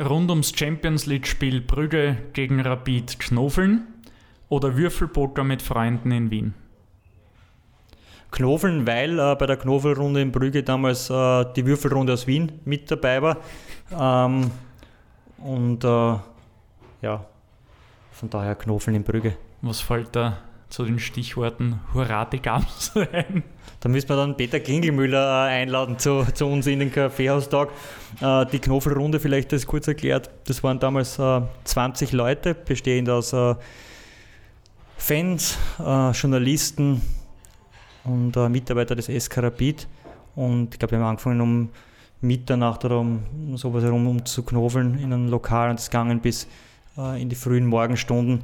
Rund 0.00 0.30
ums 0.30 0.52
Champions 0.56 1.06
League-Spiel 1.06 1.60
Brügge 1.60 2.16
gegen 2.32 2.60
Rapid 2.60 3.20
Knofeln 3.20 3.82
oder 4.48 4.76
Würfelpoker 4.76 5.44
mit 5.44 5.62
Freunden 5.62 6.10
in 6.10 6.30
Wien? 6.30 6.54
Knofeln, 8.32 8.86
weil 8.86 9.18
äh, 9.18 9.36
bei 9.36 9.46
der 9.46 9.58
Knofelrunde 9.58 10.22
in 10.22 10.32
Brügge 10.32 10.62
damals 10.62 11.10
äh, 11.10 11.44
die 11.54 11.66
Würfelrunde 11.66 12.14
aus 12.14 12.26
Wien 12.26 12.50
mit 12.64 12.90
dabei 12.90 13.22
war. 13.22 13.36
Ähm, 13.96 14.50
und 15.44 15.84
äh, 15.84 15.88
ja, 17.02 17.24
von 18.12 18.30
daher 18.30 18.54
Knofeln 18.54 18.96
in 18.96 19.04
Brügge. 19.04 19.36
Was 19.60 19.80
fällt 19.80 20.14
da 20.14 20.38
zu 20.68 20.84
den 20.84 20.98
Stichworten 20.98 21.80
Hurra 21.92 22.24
die 22.24 22.40
Gams 22.40 22.92
ein? 23.12 23.42
Da 23.80 23.88
müssen 23.88 24.08
wir 24.08 24.16
dann 24.16 24.36
Peter 24.36 24.60
Klingelmüller 24.60 25.48
äh, 25.48 25.62
einladen 25.62 25.98
zu, 25.98 26.24
zu 26.32 26.46
uns 26.46 26.66
in 26.66 26.78
den 26.78 26.92
Kaffeehaustag. 26.92 27.70
Äh, 28.20 28.46
die 28.46 28.58
Knoffelrunde, 28.58 29.20
vielleicht 29.20 29.52
das 29.52 29.66
kurz 29.66 29.88
erklärt, 29.88 30.30
das 30.46 30.62
waren 30.62 30.78
damals 30.78 31.20
20 31.64 32.12
Leute, 32.12 32.54
bestehend 32.54 33.10
aus 33.10 33.34
Fans, 34.96 35.58
Journalisten, 35.78 37.02
und 38.04 38.36
äh, 38.36 38.48
Mitarbeiter 38.48 38.94
des 38.94 39.06
SK 39.06 39.38
Rapid. 39.38 39.86
Und 40.34 40.74
ich 40.74 40.78
glaube, 40.78 40.92
wir 40.92 40.98
haben 40.98 41.06
angefangen 41.06 41.40
um 41.40 41.68
Mitternacht 42.22 42.84
oder 42.84 43.00
um 43.00 43.56
sowas 43.56 43.84
herum 43.84 44.06
um 44.06 44.24
zu 44.24 44.42
knofeln 44.42 44.98
in 44.98 45.12
einem 45.12 45.28
Lokal 45.28 45.70
und 45.70 45.78
es 45.78 45.90
gegangen 45.90 46.20
bis 46.20 46.46
äh, 46.96 47.20
in 47.20 47.28
die 47.28 47.36
frühen 47.36 47.66
Morgenstunden. 47.66 48.42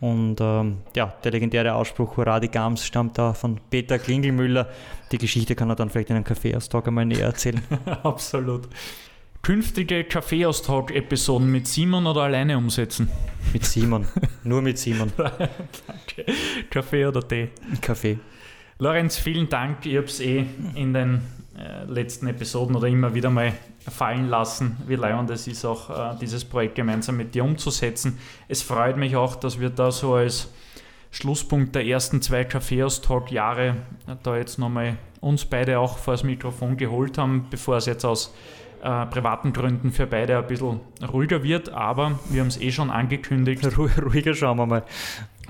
Und 0.00 0.40
ähm, 0.40 0.78
ja, 0.96 1.14
der 1.22 1.30
legendäre 1.30 1.74
Ausspruch 1.74 2.16
Hurra 2.16 2.40
die 2.40 2.48
Gams 2.48 2.84
stammt 2.84 3.18
da 3.18 3.34
von 3.34 3.60
Peter 3.70 4.00
Klingelmüller. 4.00 4.68
Die 5.12 5.18
Geschichte 5.18 5.54
kann 5.54 5.70
er 5.70 5.76
dann 5.76 5.90
vielleicht 5.90 6.10
in 6.10 6.16
einem 6.16 6.24
Kaffeeaustausch 6.24 6.88
einmal 6.88 7.06
näher 7.06 7.26
erzählen. 7.26 7.62
Absolut. 8.02 8.68
Künftige 9.42 10.02
Kaffeeaustausch-Episoden 10.04 11.50
mit 11.50 11.68
Simon 11.68 12.06
oder 12.06 12.22
alleine 12.22 12.58
umsetzen? 12.58 13.08
Mit 13.52 13.64
Simon. 13.64 14.06
Nur 14.42 14.60
mit 14.62 14.78
Simon. 14.78 15.12
Danke. 15.16 16.32
Kaffee 16.70 17.06
oder 17.06 17.26
Tee? 17.26 17.50
Kaffee. 17.80 18.18
Lorenz, 18.78 19.18
vielen 19.18 19.48
Dank. 19.48 19.86
Ich 19.86 19.96
habe 19.96 20.06
es 20.06 20.20
eh 20.20 20.44
in 20.74 20.92
den 20.92 21.22
letzten 21.86 22.26
Episoden 22.26 22.76
oder 22.76 22.88
immer 22.88 23.14
wieder 23.14 23.30
mal 23.30 23.52
fallen 23.90 24.28
lassen, 24.28 24.76
wie 24.86 24.96
leibend 24.96 25.30
es 25.30 25.46
ist, 25.46 25.64
auch 25.64 25.90
äh, 25.90 26.18
dieses 26.20 26.44
Projekt 26.44 26.74
gemeinsam 26.74 27.16
mit 27.16 27.34
dir 27.34 27.44
umzusetzen. 27.44 28.18
Es 28.48 28.62
freut 28.62 28.96
mich 28.96 29.16
auch, 29.16 29.36
dass 29.36 29.60
wir 29.60 29.70
da 29.70 29.90
so 29.90 30.14
als 30.14 30.48
Schlusspunkt 31.10 31.74
der 31.74 31.84
ersten 31.84 32.22
zwei 32.22 32.44
Kaffeeaustausch-Jahre 32.44 33.76
äh, 34.06 34.16
da 34.22 34.36
jetzt 34.36 34.58
nochmal 34.58 34.96
uns 35.20 35.44
beide 35.44 35.78
auch 35.78 35.98
vor 35.98 36.14
das 36.14 36.24
Mikrofon 36.24 36.76
geholt 36.76 37.18
haben, 37.18 37.46
bevor 37.50 37.76
es 37.76 37.86
jetzt 37.86 38.04
aus 38.04 38.34
äh, 38.82 39.06
privaten 39.06 39.52
Gründen 39.52 39.92
für 39.92 40.06
beide 40.06 40.38
ein 40.38 40.46
bisschen 40.46 40.80
ruhiger 41.12 41.42
wird. 41.42 41.68
Aber 41.68 42.18
wir 42.30 42.40
haben 42.40 42.48
es 42.48 42.60
eh 42.60 42.72
schon 42.72 42.90
angekündigt. 42.90 43.64
Ru 43.76 43.88
ruhiger 44.02 44.34
schauen 44.34 44.58
wir 44.58 44.66
mal. 44.66 44.82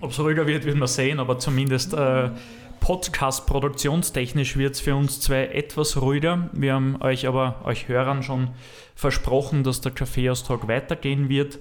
Ob 0.01 0.10
es 0.10 0.18
ruhiger 0.18 0.47
wird, 0.47 0.64
wird 0.64 0.76
man 0.76 0.89
sehen, 0.89 1.20
aber 1.20 1.39
zumindest 1.39 1.94
äh, 1.94 2.30
Podcast-produktionstechnisch 2.82 4.56
wird 4.56 4.74
es 4.74 4.80
für 4.80 4.96
uns 4.96 5.20
zwei 5.20 5.46
etwas 5.46 6.02
ruhiger. 6.02 6.50
Wir 6.52 6.74
haben 6.74 7.00
euch 7.00 7.28
aber, 7.28 7.60
euch 7.64 7.86
Hörern 7.86 8.24
schon 8.24 8.50
versprochen, 8.96 9.62
dass 9.62 9.80
der 9.80 9.92
Kaffeeaustausch 9.92 10.66
weitergehen 10.66 11.28
wird. 11.28 11.60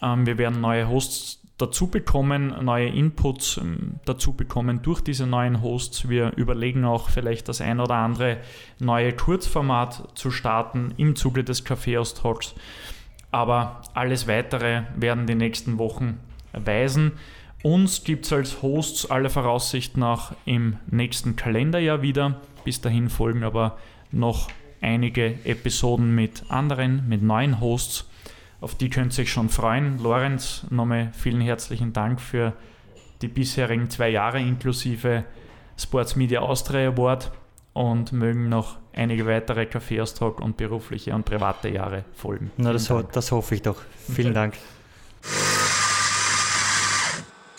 Ähm, 0.00 0.26
wir 0.26 0.38
werden 0.38 0.60
neue 0.60 0.88
Hosts 0.88 1.40
dazu 1.58 1.88
bekommen, 1.88 2.54
neue 2.64 2.86
Inputs 2.86 3.56
ähm, 3.56 3.96
dazu 4.04 4.32
bekommen 4.32 4.80
durch 4.80 5.00
diese 5.00 5.26
neuen 5.26 5.60
Hosts. 5.60 6.08
Wir 6.08 6.36
überlegen 6.36 6.84
auch 6.84 7.10
vielleicht 7.10 7.48
das 7.48 7.60
ein 7.60 7.80
oder 7.80 7.96
andere 7.96 8.36
neue 8.78 9.12
Kurzformat 9.12 10.16
zu 10.16 10.30
starten 10.30 10.94
im 10.96 11.16
Zuge 11.16 11.42
des 11.42 11.64
Kaffeeaustauschs. 11.64 12.54
Aber 13.32 13.82
alles 13.92 14.28
weitere 14.28 14.82
werden 14.94 15.26
die 15.26 15.34
nächsten 15.34 15.78
Wochen 15.78 16.20
weisen. 16.52 17.12
Uns 17.62 18.04
gibt 18.04 18.24
es 18.24 18.32
als 18.32 18.62
Hosts 18.62 19.10
aller 19.10 19.28
Voraussicht 19.28 19.96
nach 19.96 20.34
im 20.46 20.78
nächsten 20.90 21.36
Kalenderjahr 21.36 22.00
wieder. 22.00 22.40
Bis 22.64 22.80
dahin 22.80 23.10
folgen 23.10 23.44
aber 23.44 23.76
noch 24.12 24.48
einige 24.80 25.34
Episoden 25.44 26.14
mit 26.14 26.44
anderen, 26.48 27.06
mit 27.08 27.22
neuen 27.22 27.60
Hosts. 27.60 28.08
Auf 28.62 28.74
die 28.74 28.88
könnt 28.88 29.16
ihr 29.18 29.22
euch 29.22 29.32
schon 29.32 29.50
freuen. 29.50 29.98
Lorenz, 29.98 30.66
nochmal 30.70 31.12
vielen 31.12 31.40
herzlichen 31.42 31.92
Dank 31.92 32.20
für 32.20 32.54
die 33.20 33.28
bisherigen 33.28 33.90
zwei 33.90 34.08
Jahre 34.08 34.40
inklusive 34.40 35.24
Sports 35.76 36.16
Media 36.16 36.40
Austria 36.40 36.88
Award 36.88 37.30
und 37.74 38.12
mögen 38.12 38.48
noch 38.48 38.76
einige 38.94 39.26
weitere 39.26 39.66
Kaffeeaustausch 39.66 40.40
und 40.40 40.56
berufliche 40.56 41.14
und 41.14 41.24
private 41.24 41.68
Jahre 41.68 42.04
folgen. 42.14 42.50
Na, 42.56 42.72
das, 42.72 42.88
ho 42.90 43.02
das 43.02 43.30
hoffe 43.32 43.54
ich 43.54 43.62
doch. 43.62 43.82
Vielen 44.12 44.34
Dank. 44.34 44.54